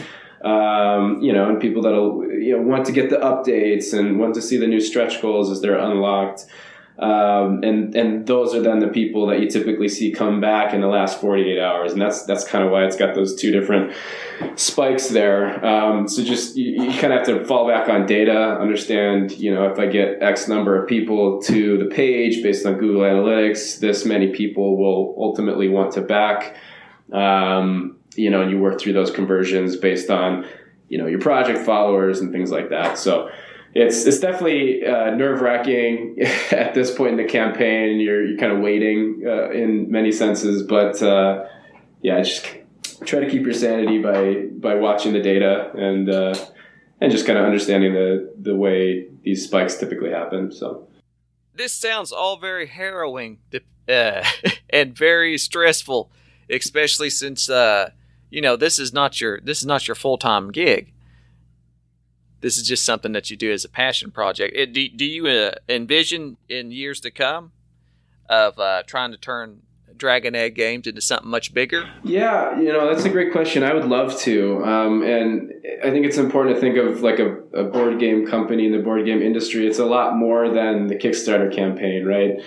Um, 0.43 1.21
you 1.21 1.31
know, 1.33 1.49
and 1.49 1.61
people 1.61 1.83
that'll 1.83 2.23
you 2.31 2.57
know 2.57 2.63
want 2.63 2.85
to 2.87 2.91
get 2.91 3.11
the 3.11 3.17
updates 3.17 3.97
and 3.97 4.17
want 4.17 4.33
to 4.35 4.41
see 4.41 4.57
the 4.57 4.65
new 4.65 4.79
stretch 4.79 5.21
goals 5.21 5.51
as 5.51 5.61
they're 5.61 5.77
unlocked. 5.77 6.47
Um, 6.99 7.63
and 7.63 7.95
and 7.95 8.27
those 8.27 8.53
are 8.53 8.61
then 8.61 8.79
the 8.79 8.87
people 8.87 9.25
that 9.27 9.39
you 9.39 9.49
typically 9.49 9.89
see 9.89 10.11
come 10.11 10.39
back 10.39 10.73
in 10.73 10.81
the 10.81 10.87
last 10.87 11.19
48 11.19 11.59
hours. 11.59 11.93
And 11.93 12.01
that's 12.01 12.25
that's 12.25 12.43
kind 12.43 12.63
of 12.63 12.71
why 12.71 12.85
it's 12.85 12.95
got 12.95 13.15
those 13.15 13.35
two 13.35 13.51
different 13.51 13.93
spikes 14.55 15.09
there. 15.09 15.65
Um, 15.65 16.07
so 16.07 16.23
just 16.23 16.55
you, 16.55 16.83
you 16.83 16.91
kind 16.99 17.13
of 17.13 17.19
have 17.19 17.25
to 17.27 17.45
fall 17.45 17.67
back 17.67 17.89
on 17.89 18.05
data 18.05 18.59
understand 18.59 19.31
you 19.31 19.53
know 19.53 19.71
if 19.71 19.79
i 19.79 19.85
get 19.85 20.21
x 20.21 20.47
number 20.47 20.81
of 20.81 20.87
people 20.87 21.41
to 21.41 21.77
the 21.77 21.85
page 21.85 22.43
based 22.43 22.65
on 22.65 22.77
google 22.77 23.01
analytics 23.01 23.79
this 23.79 24.05
many 24.05 24.27
people 24.27 24.77
will 24.77 25.15
ultimately 25.17 25.67
want 25.67 25.91
to 25.93 26.01
back. 26.01 26.55
Um, 27.11 27.97
you 28.15 28.29
know 28.29 28.41
and 28.41 28.51
you 28.51 28.59
work 28.59 28.79
through 28.79 28.93
those 28.93 29.11
conversions 29.11 29.75
based 29.75 30.09
on 30.09 30.45
you 30.89 30.97
know 30.97 31.07
your 31.07 31.19
project 31.19 31.65
followers 31.65 32.19
and 32.19 32.31
things 32.31 32.51
like 32.51 32.69
that. 32.69 32.97
So 32.97 33.29
it's 33.73 34.05
it's 34.05 34.19
definitely 34.19 34.85
uh, 34.85 35.11
nerve 35.15 35.41
wracking 35.41 36.17
at 36.51 36.73
this 36.73 36.93
point 36.93 37.11
in 37.11 37.17
the 37.17 37.31
campaign. 37.31 37.99
You're 37.99 38.25
you're 38.25 38.37
kind 38.37 38.51
of 38.51 38.59
waiting 38.59 39.23
uh, 39.25 39.49
in 39.49 39.89
many 39.89 40.11
senses, 40.11 40.63
but 40.63 41.01
uh, 41.01 41.45
yeah, 42.01 42.21
just 42.21 42.45
try 43.05 43.19
to 43.19 43.29
keep 43.29 43.43
your 43.43 43.53
sanity 43.53 43.99
by 43.99 44.47
by 44.59 44.75
watching 44.75 45.13
the 45.13 45.21
data 45.21 45.71
and 45.75 46.09
uh, 46.09 46.35
and 46.99 47.11
just 47.11 47.25
kind 47.25 47.39
of 47.39 47.45
understanding 47.45 47.93
the 47.93 48.33
the 48.39 48.55
way 48.55 49.07
these 49.23 49.45
spikes 49.45 49.77
typically 49.77 50.11
happen. 50.11 50.51
So 50.51 50.87
this 51.55 51.73
sounds 51.73 52.11
all 52.11 52.37
very 52.37 52.67
harrowing 52.67 53.39
uh, 53.87 54.23
and 54.69 54.97
very 54.97 55.37
stressful, 55.37 56.11
especially 56.49 57.09
since 57.09 57.49
uh, 57.49 57.91
you 58.29 58.41
know 58.41 58.57
this 58.57 58.79
is 58.79 58.91
not 58.91 59.21
your 59.21 59.39
this 59.39 59.59
is 59.59 59.65
not 59.65 59.87
your 59.87 59.95
full 59.95 60.17
time 60.17 60.51
gig 60.51 60.91
this 62.41 62.57
is 62.57 62.67
just 62.67 62.83
something 62.83 63.11
that 63.13 63.29
you 63.29 63.37
do 63.37 63.51
as 63.51 63.63
a 63.63 63.69
passion 63.69 64.11
project. 64.11 64.55
It, 64.55 64.73
do, 64.73 64.89
do 64.89 65.05
you 65.05 65.27
uh, 65.27 65.51
envision 65.69 66.37
in 66.49 66.71
years 66.71 66.99
to 67.01 67.11
come 67.11 67.51
of 68.29 68.59
uh, 68.59 68.83
trying 68.85 69.11
to 69.11 69.17
turn 69.17 69.61
Dragon 69.95 70.33
Egg 70.35 70.55
games 70.55 70.87
into 70.87 70.99
something 70.99 71.29
much 71.29 71.53
bigger? 71.53 71.87
Yeah, 72.03 72.59
you 72.59 72.73
know 72.73 72.91
that's 72.91 73.05
a 73.05 73.09
great 73.09 73.31
question. 73.31 73.63
I 73.63 73.73
would 73.73 73.85
love 73.85 74.17
to, 74.21 74.65
um, 74.65 75.03
and 75.03 75.51
I 75.83 75.91
think 75.91 76.05
it's 76.05 76.17
important 76.17 76.55
to 76.55 76.61
think 76.61 76.77
of 76.77 77.01
like 77.01 77.19
a, 77.19 77.37
a 77.53 77.63
board 77.63 77.99
game 77.99 78.25
company 78.25 78.65
in 78.65 78.71
the 78.71 78.79
board 78.79 79.05
game 79.05 79.21
industry. 79.21 79.67
It's 79.67 79.79
a 79.79 79.85
lot 79.85 80.17
more 80.17 80.49
than 80.49 80.87
the 80.87 80.95
Kickstarter 80.95 81.53
campaign, 81.55 82.05
right? 82.05 82.41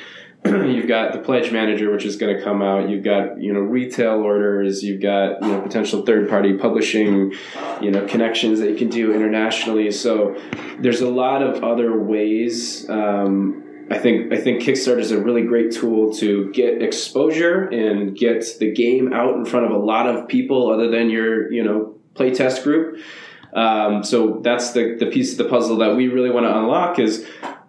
you've 0.47 0.89
got 0.89 1.13
the 1.15 1.19
pledge 1.19 1.51
manager 1.53 1.91
which 1.91 2.05
is 2.05 2.17
going 2.17 2.37
to 2.37 2.43
come 2.43 2.61
out. 2.61 2.91
You've 2.91 3.03
got 3.03 3.41
you 3.41 3.53
know 3.53 3.61
retail 3.61 4.21
orders. 4.21 4.83
You've 4.83 5.01
got 5.01 5.41
you 5.43 5.49
know 5.49 5.61
potential 5.63 6.05
third 6.05 6.29
party 6.29 6.55
publishing 6.55 7.33
you 7.81 7.91
know 7.91 8.07
connections 8.07 8.61
that 8.61 8.71
you 8.71 8.77
can 8.77 8.89
do 8.89 9.15
internationally. 9.15 9.91
So 9.91 10.37
there's 10.79 11.01
a 11.01 11.09
lot 11.09 11.43
of 11.43 11.65
other 11.65 11.99
ways. 11.99 12.89
Um, 12.91 13.65
I 13.91 13.99
think 13.99 14.33
I 14.33 14.37
think 14.37 14.63
Kickstarter 14.63 14.99
is 14.99 15.13
a 15.13 15.19
really 15.19 15.43
great 15.43 15.73
tool 15.73 16.13
to 16.15 16.51
get 16.53 16.83
exposure 16.83 17.65
and 17.69 18.17
get 18.17 18.45
the 18.59 18.71
game 18.71 19.15
out 19.15 19.37
in 19.37 19.47
front 19.47 19.65
of 19.65 19.73
a 19.73 19.79
lot 19.79 20.07
of 20.07 20.29
people 20.29 20.71
other 20.71 20.91
than 20.91 21.09
your 21.09 21.51
you 21.51 21.65
know 21.65 21.95
playtest 22.15 22.63
group. 22.63 22.99
Um, 23.55 24.03
so 24.03 24.41
that's 24.43 24.73
the, 24.73 24.97
the 24.99 25.07
piece 25.07 25.33
of 25.33 25.39
the 25.39 25.45
puzzle 25.45 25.77
that 25.77 25.95
we 25.95 26.09
really 26.09 26.31
want 26.31 26.45
to 26.45 26.57
unlock 26.57 26.99
is 26.99 27.25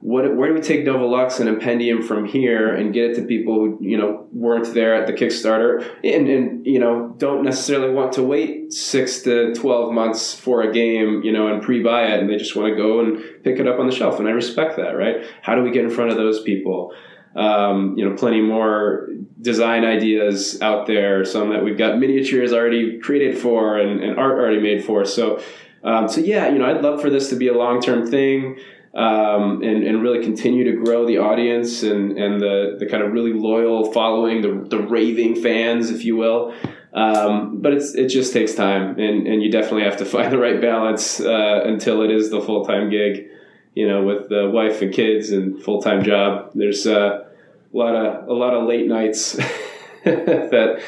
what, 0.06 0.36
where 0.36 0.50
do 0.50 0.54
we 0.54 0.62
take 0.62 0.86
Novolux 0.86 1.40
and 1.40 1.50
Impendium 1.50 2.04
from 2.04 2.26
here 2.26 2.76
and 2.76 2.94
get 2.94 3.10
it 3.10 3.16
to 3.16 3.24
people 3.24 3.56
who, 3.56 3.80
you 3.82 3.98
know, 3.98 4.28
weren't 4.32 4.72
there 4.76 4.94
at 4.94 5.08
the 5.08 5.14
Kickstarter 5.14 5.84
and, 6.04 6.28
and, 6.28 6.64
you 6.64 6.78
know, 6.78 7.16
don't 7.18 7.44
necessarily 7.44 7.92
want 7.92 8.14
to 8.14 8.22
wait 8.22 8.72
six 8.72 9.24
to 9.24 9.56
12 9.56 9.92
months 9.92 10.36
for 10.36 10.62
a 10.62 10.72
game, 10.72 11.24
you 11.24 11.32
know, 11.32 11.52
and 11.52 11.60
pre-buy 11.64 12.04
it 12.04 12.20
and 12.20 12.30
they 12.30 12.38
just 12.38 12.56
want 12.56 12.70
to 12.70 12.76
go 12.76 13.00
and 13.00 13.18
pick 13.44 13.60
it 13.60 13.68
up 13.68 13.80
on 13.80 13.88
the 13.88 13.96
shelf. 13.96 14.20
And 14.20 14.28
I 14.28 14.32
respect 14.32 14.78
that, 14.78 14.92
right? 14.92 15.26
How 15.42 15.56
do 15.56 15.64
we 15.64 15.72
get 15.72 15.84
in 15.84 15.90
front 15.90 16.12
of 16.12 16.18
those 16.18 16.40
people? 16.44 16.94
Um, 17.36 17.98
you 17.98 18.08
know, 18.08 18.16
plenty 18.16 18.42
more 18.42 19.10
design 19.42 19.84
ideas 19.86 20.62
out 20.62 20.86
there, 20.86 21.26
some 21.26 21.50
that 21.50 21.64
we've 21.64 21.80
got 21.80 21.98
miniatures 21.98 22.54
already 22.54 23.00
created 23.00 23.40
for 23.40 23.80
and, 23.80 24.04
and 24.04 24.20
art 24.20 24.38
already 24.38 24.62
made 24.62 24.86
for. 24.86 25.04
So, 25.04 25.42
um, 25.84 26.08
so 26.08 26.22
yeah, 26.22 26.50
you 26.50 26.60
know, 26.60 26.66
I'd 26.66 26.82
love 26.82 27.02
for 27.02 27.10
this 27.10 27.30
to 27.30 27.36
be 27.36 27.48
a 27.48 27.54
long 27.54 27.82
term 27.82 28.10
thing. 28.10 28.60
Um, 28.96 29.62
and, 29.62 29.84
and 29.84 30.02
really 30.02 30.24
continue 30.24 30.64
to 30.72 30.82
grow 30.82 31.06
the 31.06 31.18
audience 31.18 31.84
and, 31.84 32.18
and 32.18 32.40
the, 32.40 32.78
the 32.80 32.86
kind 32.86 33.04
of 33.04 33.12
really 33.12 33.34
loyal 33.34 33.92
following, 33.92 34.42
the, 34.42 34.66
the 34.70 34.82
raving 34.82 35.36
fans, 35.36 35.90
if 35.90 36.06
you 36.06 36.16
will. 36.16 36.54
Um, 36.96 37.62
but 37.62 37.74
it's, 37.74 37.94
it 37.94 38.08
just 38.08 38.32
takes 38.32 38.56
time, 38.56 38.98
and, 38.98 39.28
and 39.28 39.44
you 39.44 39.52
definitely 39.52 39.84
have 39.84 39.98
to 39.98 40.06
find 40.14 40.32
the 40.32 40.38
right 40.38 40.62
balance 40.62 41.20
uh, 41.20 41.62
until 41.66 42.02
it 42.02 42.10
is 42.10 42.32
the 42.32 42.42
full 42.42 42.66
time 42.66 42.90
gig. 42.90 43.28
You 43.74 43.90
know, 43.90 44.04
with 44.04 44.30
the 44.30 44.50
wife 44.50 44.82
and 44.82 44.94
kids 44.94 45.32
and 45.32 45.62
full 45.62 45.82
time 45.82 46.02
job, 46.02 46.52
there's 46.56 46.88
uh, 46.88 47.26
a 47.74 47.78
lot 47.78 47.94
of 47.94 48.30
a 48.30 48.34
lot 48.34 48.54
of 48.54 48.66
late 48.66 48.88
nights 48.88 49.34
that 50.06 50.82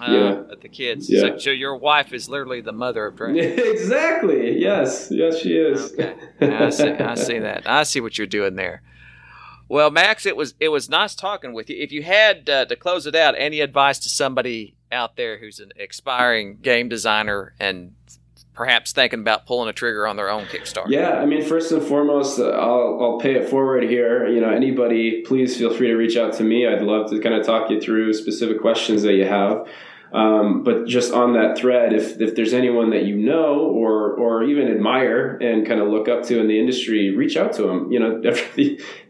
Uh, 0.00 0.10
Yeah. 0.10 0.42
At 0.52 0.60
the 0.60 0.68
kids. 0.68 1.08
Yeah. 1.08 1.20
So, 1.20 1.38
so 1.38 1.50
your 1.50 1.76
wife 1.76 2.12
is 2.12 2.28
literally 2.28 2.60
the 2.60 2.72
mother 2.72 3.06
of 3.06 3.16
dragons. 3.16 3.58
exactly. 3.64 4.58
Yes. 4.58 5.08
Yes, 5.10 5.38
she 5.38 5.56
is. 5.56 5.92
Okay. 5.92 6.14
I 6.40 6.70
see. 6.70 6.90
I 6.90 7.14
see 7.14 7.38
that. 7.38 7.68
I 7.68 7.82
see 7.84 8.00
what 8.00 8.18
you're 8.18 8.26
doing 8.26 8.56
there. 8.56 8.82
Well, 9.68 9.90
Max, 9.90 10.26
it 10.26 10.36
was 10.36 10.54
it 10.60 10.68
was 10.68 10.88
nice 10.88 11.14
talking 11.14 11.52
with 11.52 11.68
you. 11.70 11.76
If 11.80 11.90
you 11.92 12.02
had 12.02 12.48
uh, 12.48 12.66
to 12.66 12.76
close 12.76 13.06
it 13.06 13.14
out, 13.16 13.34
any 13.36 13.60
advice 13.60 13.98
to 14.00 14.08
somebody 14.08 14.74
out 14.92 15.16
there 15.16 15.38
who's 15.38 15.58
an 15.58 15.72
aspiring 15.80 16.58
game 16.62 16.88
designer 16.88 17.54
and 17.58 17.92
perhaps 18.56 18.92
thinking 18.92 19.20
about 19.20 19.46
pulling 19.46 19.68
a 19.68 19.72
trigger 19.72 20.06
on 20.06 20.16
their 20.16 20.30
own 20.30 20.46
Kickstarter? 20.46 20.88
Yeah, 20.88 21.20
I 21.20 21.26
mean, 21.26 21.44
first 21.44 21.70
and 21.70 21.82
foremost, 21.82 22.40
uh, 22.40 22.48
I'll, 22.48 22.98
I'll 23.00 23.18
pay 23.18 23.34
it 23.34 23.48
forward 23.48 23.84
here. 23.84 24.26
You 24.26 24.40
know, 24.40 24.50
anybody, 24.50 25.22
please 25.26 25.56
feel 25.56 25.72
free 25.72 25.88
to 25.88 25.94
reach 25.94 26.16
out 26.16 26.32
to 26.34 26.42
me. 26.42 26.66
I'd 26.66 26.82
love 26.82 27.10
to 27.10 27.20
kind 27.20 27.34
of 27.34 27.44
talk 27.44 27.70
you 27.70 27.80
through 27.80 28.14
specific 28.14 28.60
questions 28.60 29.02
that 29.02 29.12
you 29.12 29.26
have. 29.26 29.68
Um, 30.12 30.62
but 30.62 30.86
just 30.86 31.12
on 31.12 31.34
that 31.34 31.58
thread, 31.58 31.92
if, 31.92 32.20
if 32.20 32.34
there's 32.34 32.54
anyone 32.54 32.90
that 32.90 33.04
you 33.04 33.16
know 33.16 33.60
or 33.60 34.14
or 34.14 34.44
even 34.44 34.68
admire 34.68 35.36
and 35.36 35.66
kind 35.66 35.80
of 35.80 35.88
look 35.88 36.08
up 36.08 36.24
to 36.26 36.40
in 36.40 36.48
the 36.48 36.58
industry, 36.58 37.14
reach 37.14 37.36
out 37.36 37.52
to 37.54 37.62
them. 37.62 37.92
You 37.92 38.00
know, 38.00 38.22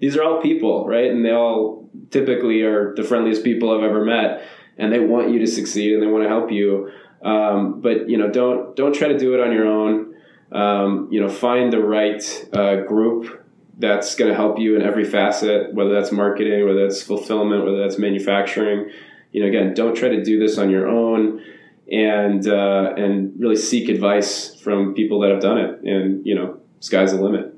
these 0.01 0.17
are 0.17 0.25
all 0.25 0.41
people, 0.41 0.87
right? 0.87 1.11
And 1.11 1.25
they 1.25 1.33
all 1.33 1.89
typically 2.11 2.63
are 2.63 2.95
the 2.97 3.05
friendliest 3.05 3.45
people 3.45 3.77
I've 3.77 3.85
ever 3.85 4.05
met, 4.05 4.43
and 4.79 4.93
they 4.93 4.99
want 4.99 5.31
you 5.31 5.39
to 5.39 5.47
succeed 5.47 5.93
and 5.95 6.03
they 6.03 6.09
want 6.09 6.25
to 6.25 6.29
help 6.29 6.51
you. 6.51 6.91
Um, 7.23 7.81
but 7.81 8.09
you 8.09 8.17
know, 8.17 8.31
don't 8.31 8.77
don't 8.77 8.95
try 8.95 9.09
to 9.09 9.19
do 9.19 9.35
it 9.35 9.41
on 9.41 9.53
your 9.53 9.67
own. 9.67 10.15
Um, 10.53 11.09
you 11.11 11.21
know, 11.21 11.29
find 11.29 11.73
the 11.73 11.81
right 11.81 12.23
uh, 12.53 12.77
group 12.83 13.45
that's 13.79 14.15
going 14.15 14.31
to 14.31 14.35
help 14.35 14.59
you 14.59 14.77
in 14.77 14.83
every 14.83 15.05
facet, 15.05 15.75
whether 15.75 15.93
that's 15.93 16.13
marketing, 16.13 16.67
whether 16.67 16.87
that's 16.87 17.03
fulfillment, 17.03 17.65
whether 17.65 17.79
that's 17.79 17.99
manufacturing. 17.99 18.91
You 19.33 19.43
know, 19.43 19.49
again, 19.49 19.75
don't 19.75 19.95
try 19.95 20.09
to 20.09 20.23
do 20.23 20.39
this 20.39 20.57
on 20.57 20.71
your 20.71 20.89
own, 20.89 21.43
and 21.91 22.47
uh, 22.47 22.95
and 22.97 23.33
really 23.39 23.57
seek 23.57 23.89
advice 23.89 24.55
from 24.55 24.95
people 24.95 25.21
that 25.21 25.31
have 25.31 25.41
done 25.41 25.59
it. 25.59 25.81
And 25.83 26.25
you 26.25 26.35
know, 26.35 26.61
sky's 26.81 27.13
the 27.13 27.21
limit. 27.21 27.53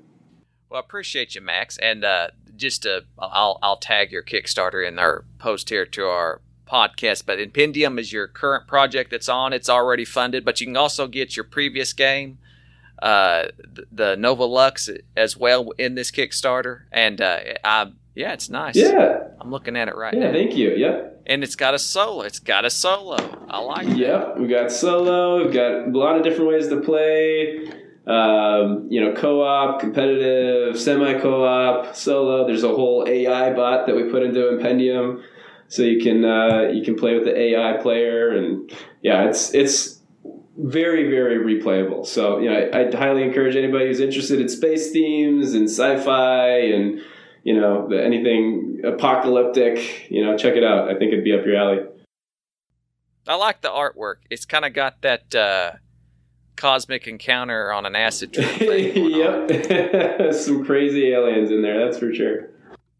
Well, 0.70 0.80
I 0.80 0.84
appreciate 0.84 1.34
you, 1.34 1.40
Max. 1.40 1.78
And 1.78 2.04
uh, 2.04 2.28
just 2.56 2.82
to, 2.82 3.04
I'll 3.18 3.58
I'll 3.62 3.78
tag 3.78 4.12
your 4.12 4.22
Kickstarter 4.22 4.86
in 4.86 4.98
our 4.98 5.24
post 5.38 5.68
here 5.68 5.86
to 5.86 6.04
our 6.06 6.40
podcast. 6.68 7.24
But 7.26 7.40
Impendium 7.40 7.98
is 7.98 8.12
your 8.12 8.26
current 8.26 8.66
project 8.66 9.10
that's 9.10 9.28
on. 9.28 9.52
It's 9.52 9.68
already 9.68 10.04
funded, 10.04 10.44
but 10.44 10.60
you 10.60 10.66
can 10.66 10.76
also 10.76 11.06
get 11.06 11.36
your 11.36 11.44
previous 11.44 11.92
game, 11.92 12.38
uh, 13.02 13.46
the, 13.90 14.16
Novolux, 14.16 14.88
as 15.16 15.36
well 15.36 15.70
in 15.78 15.94
this 15.94 16.10
Kickstarter. 16.10 16.82
And 16.92 17.20
uh, 17.20 17.38
I, 17.64 17.92
yeah, 18.14 18.32
it's 18.32 18.48
nice. 18.50 18.76
Yeah, 18.76 19.28
I'm 19.40 19.50
looking 19.50 19.76
at 19.76 19.88
it 19.88 19.96
right 19.96 20.12
yeah. 20.14 20.26
now, 20.26 20.32
Thank 20.32 20.56
you. 20.56 20.70
Yep. 20.74 21.22
and 21.26 21.44
it's 21.44 21.54
got 21.54 21.74
a 21.74 21.78
solo. 21.78 22.22
It's 22.22 22.40
got 22.40 22.64
a 22.64 22.70
solo. 22.70 23.16
I 23.48 23.60
like 23.60 23.86
it. 23.86 23.96
Yep. 23.98 24.38
We 24.38 24.48
got 24.48 24.72
solo. 24.72 25.44
We've 25.44 25.52
got 25.52 25.86
a 25.88 25.90
lot 25.90 26.16
of 26.16 26.24
different 26.24 26.50
ways 26.50 26.68
to 26.68 26.80
play. 26.80 27.70
Um, 28.08 28.88
you 28.90 29.02
know, 29.02 29.12
co-op, 29.12 29.80
competitive, 29.80 30.80
semi-co-op, 30.80 31.94
solo. 31.94 32.46
There's 32.46 32.64
a 32.64 32.68
whole 32.68 33.04
AI 33.06 33.52
bot 33.52 33.86
that 33.86 33.94
we 33.94 34.04
put 34.04 34.22
into 34.22 34.48
Impendium, 34.48 35.22
so 35.68 35.82
you 35.82 36.02
can 36.02 36.24
uh, 36.24 36.70
you 36.72 36.82
can 36.82 36.96
play 36.96 37.14
with 37.14 37.24
the 37.24 37.38
AI 37.38 37.76
player, 37.80 38.30
and 38.30 38.70
yeah, 39.02 39.28
it's 39.28 39.54
it's 39.54 40.00
very 40.56 41.08
very 41.10 41.38
replayable. 41.38 42.06
So 42.06 42.38
you 42.38 42.50
know, 42.50 42.56
I, 42.56 42.80
I'd 42.80 42.94
highly 42.94 43.22
encourage 43.22 43.54
anybody 43.54 43.86
who's 43.86 44.00
interested 44.00 44.40
in 44.40 44.48
space 44.48 44.90
themes 44.90 45.52
and 45.52 45.68
sci-fi 45.68 46.58
and 46.58 47.00
you 47.44 47.58
know 47.58 47.88
anything 47.92 48.80
apocalyptic. 48.84 50.10
You 50.10 50.24
know, 50.24 50.36
check 50.36 50.56
it 50.56 50.64
out. 50.64 50.88
I 50.88 50.98
think 50.98 51.12
it'd 51.12 51.24
be 51.24 51.34
up 51.34 51.44
your 51.44 51.56
alley. 51.56 51.80
I 53.26 53.34
like 53.34 53.60
the 53.60 53.68
artwork. 53.68 54.16
It's 54.30 54.46
kind 54.46 54.64
of 54.64 54.72
got 54.72 55.02
that 55.02 55.34
uh, 55.34 55.72
cosmic 56.56 57.06
encounter 57.06 57.70
on 57.70 57.84
an 57.84 57.94
acid 57.94 58.32
trip. 58.32 58.58
yep, 58.60 60.32
some 60.34 60.64
crazy 60.64 61.12
aliens 61.12 61.50
in 61.50 61.60
there. 61.60 61.84
That's 61.84 61.98
for 61.98 62.14
sure. 62.14 62.48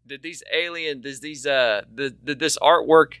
Did 0.09 0.21
these 0.23 0.43
alien 0.53 0.99
does 1.01 1.19
these 1.21 1.45
uh 1.45 1.81
the, 1.93 2.09
did 2.09 2.39
this 2.39 2.57
artwork 2.61 3.13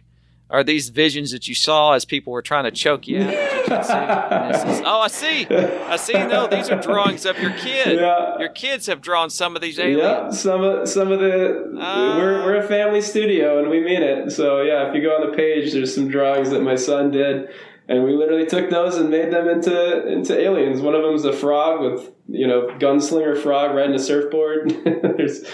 are 0.51 0.63
these 0.63 0.89
visions 0.89 1.31
that 1.31 1.47
you 1.47 1.53
saw 1.53 1.93
as 1.93 2.05
people 2.05 2.33
were 2.33 2.41
trying 2.41 2.63
to 2.63 2.71
choke 2.71 3.07
you 3.07 3.21
out 3.21 3.31
you 3.33 3.63
could 3.67 3.85
see? 3.85 3.93
And 3.93 4.53
this 4.55 4.63
is- 4.79 4.81
oh 4.85 4.99
i 5.01 5.07
see 5.07 5.45
i 5.47 5.95
see 5.95 6.13
no 6.13 6.47
these 6.47 6.69
are 6.69 6.81
drawings 6.81 7.25
of 7.25 7.37
your 7.39 7.51
kid 7.51 7.99
Yeah. 7.99 8.39
your 8.39 8.49
kids 8.49 8.87
have 8.87 8.99
drawn 9.01 9.29
some 9.29 9.55
of 9.55 9.61
these 9.61 9.77
Yeah, 9.77 9.85
aliens 9.85 10.41
some 10.41 10.61
of 10.63 10.89
some 10.89 11.11
of 11.11 11.19
the 11.19 11.75
Ah. 11.79 12.17
we're 12.17 12.43
we're 12.45 12.57
a 12.57 12.67
family 12.67 13.01
studio 13.01 13.59
and 13.59 13.69
we 13.69 13.79
mean 13.81 14.01
it. 14.01 14.31
So 14.31 14.61
yeah, 14.63 14.89
if 14.89 14.95
you 14.95 15.01
go 15.01 15.11
on 15.15 15.29
the 15.29 15.37
page, 15.37 15.71
there's 15.73 15.93
some 15.93 16.07
drawings 16.09 16.49
that 16.49 16.61
my 16.61 16.75
son 16.75 17.11
did, 17.11 17.47
and 17.87 18.03
we 18.03 18.11
literally 18.13 18.45
took 18.45 18.69
those 18.69 18.95
and 18.97 19.09
made 19.09 19.31
them 19.31 19.47
into 19.47 20.07
into 20.07 20.37
aliens. 20.37 20.81
One 20.81 20.95
of 20.95 21.03
them's 21.03 21.23
a 21.25 21.31
frog 21.33 21.81
with 21.81 22.11
you 22.27 22.47
know 22.47 22.67
gunslinger 22.79 23.41
frog 23.41 23.75
riding 23.75 23.95
a 23.95 23.99
surfboard. 23.99 24.71
there's 24.83 25.45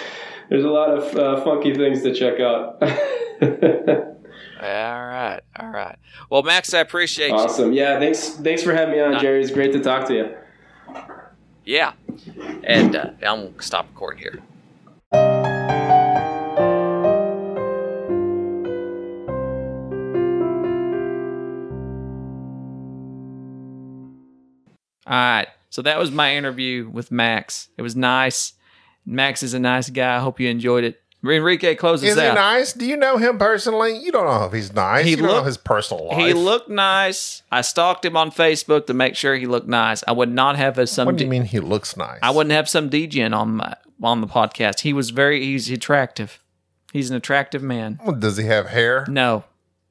there's 0.49 0.63
a 0.63 0.69
lot 0.69 0.89
of 0.89 1.15
uh, 1.15 1.43
funky 1.43 1.73
things 1.73 2.01
to 2.03 2.13
check 2.13 2.39
out. 2.39 2.81
all 4.61 5.05
right 5.05 5.41
all 5.59 5.67
right 5.67 5.97
well 6.29 6.41
max 6.41 6.73
i 6.73 6.79
appreciate 6.79 7.27
you 7.27 7.35
awesome. 7.35 7.73
Yeah, 7.73 7.99
thanks 7.99 8.29
thanks 8.29 8.63
for 8.63 8.73
having 8.73 8.95
me 8.95 9.01
on, 9.01 9.19
Jerry. 9.19 9.41
It's 9.41 9.51
great 9.51 9.73
to 9.73 9.81
talk 9.81 10.07
to 10.07 10.13
you. 10.13 10.35
yeah 11.65 11.91
and 12.63 12.95
uh, 12.95 13.09
i'm 13.23 13.51
gonna 13.51 13.61
stop 13.61 13.87
recording 13.89 14.23
here 14.23 14.41
All 25.07 25.13
right. 25.13 25.47
So 25.69 25.81
that 25.83 25.99
was 25.99 26.11
my 26.11 26.35
interview 26.35 26.89
with 26.89 27.11
Max. 27.11 27.69
It 27.77 27.81
was 27.81 27.95
nice. 27.95 28.53
Max 29.05 29.43
is 29.43 29.53
a 29.53 29.59
nice 29.59 29.89
guy. 29.89 30.15
I 30.15 30.19
hope 30.19 30.39
you 30.39 30.49
enjoyed 30.49 30.83
it. 30.83 31.01
Enrique, 31.23 31.73
close 31.73 32.03
us 32.03 32.09
Is 32.11 32.15
he 32.17 32.21
out. 32.21 32.35
nice? 32.35 32.73
Do 32.73 32.85
you 32.85 32.95
know 32.95 33.17
him 33.17 33.39
personally? 33.39 33.97
You 33.97 34.11
don't 34.11 34.25
know 34.25 34.45
if 34.45 34.53
he's 34.53 34.71
nice. 34.73 35.05
He 35.05 35.11
you 35.11 35.17
don't 35.17 35.25
know 35.25 35.33
looked- 35.35 35.47
his 35.47 35.57
personal 35.57 36.07
life. 36.09 36.17
He 36.17 36.33
looked 36.33 36.69
nice. 36.69 37.41
I 37.51 37.61
stalked 37.61 38.05
him 38.05 38.15
on 38.15 38.29
Facebook 38.29 38.85
to 38.85 38.93
make 38.93 39.15
sure 39.15 39.35
he 39.35 39.47
looked 39.47 39.67
nice. 39.67 40.03
I 40.07 40.11
would 40.11 40.29
not 40.31 40.55
have 40.55 40.77
a 40.77 40.85
some. 40.85 41.07
What 41.07 41.15
do 41.17 41.23
you 41.23 41.29
D- 41.29 41.31
mean 41.31 41.45
he 41.45 41.59
looks 41.59 41.97
nice? 41.97 42.19
I 42.21 42.29
wouldn't 42.29 42.53
have 42.53 42.69
some 42.69 42.89
degen 42.89 43.33
on 43.33 43.55
my 43.55 43.73
on 44.03 44.21
the 44.21 44.27
podcast. 44.27 44.81
He 44.81 44.93
was 44.93 45.09
very 45.09 45.43
he's 45.43 45.69
attractive. 45.71 46.43
He's 46.93 47.09
an 47.09 47.15
attractive 47.15 47.63
man. 47.63 47.99
Well, 48.05 48.15
Does 48.15 48.37
he 48.37 48.45
have 48.45 48.67
hair? 48.67 49.05
No, 49.09 49.45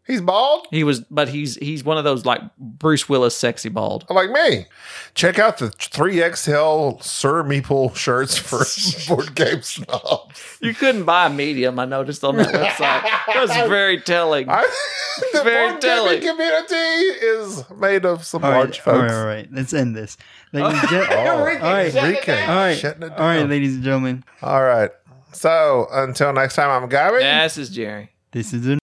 He's 0.07 0.21
bald? 0.21 0.67
he 0.71 0.85
was, 0.85 1.01
but 1.11 1.29
he's 1.29 1.55
he's 1.57 1.83
one 1.83 1.97
of 1.97 2.05
those 2.05 2.27
like 2.27 2.43
Bruce 2.59 3.09
Willis, 3.09 3.35
sexy 3.37 3.71
bald. 3.71 4.05
Like 4.11 4.31
me. 4.31 4.67
Check 5.15 5.39
out 5.39 5.59
the 5.59 5.69
3XL 5.69 7.03
Sir 7.03 7.43
Meeple 7.43 7.95
shirts 7.97 8.37
for 8.37 8.65
board 9.17 9.35
game 9.35 9.63
snobs. 9.63 10.59
You 10.61 10.75
couldn't 10.75 11.05
buy 11.05 11.27
a 11.27 11.31
medium. 11.31 11.79
I 11.79 11.85
noticed 11.87 12.23
on 12.25 12.37
that 12.37 12.49
website. 12.55 13.35
That's 13.35 13.69
very 13.69 14.01
telling. 14.01 14.49
I, 14.49 14.63
the 15.33 15.43
Very 15.43 15.71
board 15.71 15.81
telling. 15.81 16.21
gaming 16.21 16.37
community 16.37 16.75
is 16.75 17.65
made 17.71 18.05
of 18.05 18.25
some 18.25 18.45
All 18.45 18.51
large 18.51 18.79
right, 18.79 18.85
folks. 18.85 19.13
right, 19.13 19.19
all 19.21 19.27
right. 19.27 19.49
Let's 19.53 19.73
end 19.73 19.97
this. 19.97 20.17
Ladies 20.53 20.81
and 20.81 20.89
gen- 20.91 21.07
Oh, 21.11 21.17
all 21.17 21.45
right, 21.45 21.61
all 21.61 21.73
right, 21.73 21.95
all 21.97 22.03
right, 22.03 22.85
all 23.13 23.27
right, 23.27 23.49
ladies 23.49 23.75
and 23.75 23.83
gentlemen. 23.85 24.25
All 24.43 24.63
right. 24.63 24.91
So 25.33 25.87
until 25.93 26.33
next 26.33 26.55
time, 26.57 26.71
I'm 26.71 26.89
Gabby. 26.89 27.19
This 27.19 27.59
is 27.59 27.71
Jerry. 27.71 28.11
This 28.33 28.53
is 28.53 28.67
a 28.69 28.79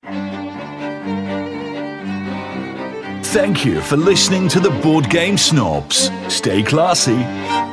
Thank 3.32 3.64
you 3.64 3.80
for 3.80 3.96
listening 3.96 4.50
to 4.50 4.60
the 4.60 4.72
Board 4.82 5.10
Game 5.10 5.38
Snobs. 5.38 6.12
Stay 6.28 6.64
classy. 6.64 7.71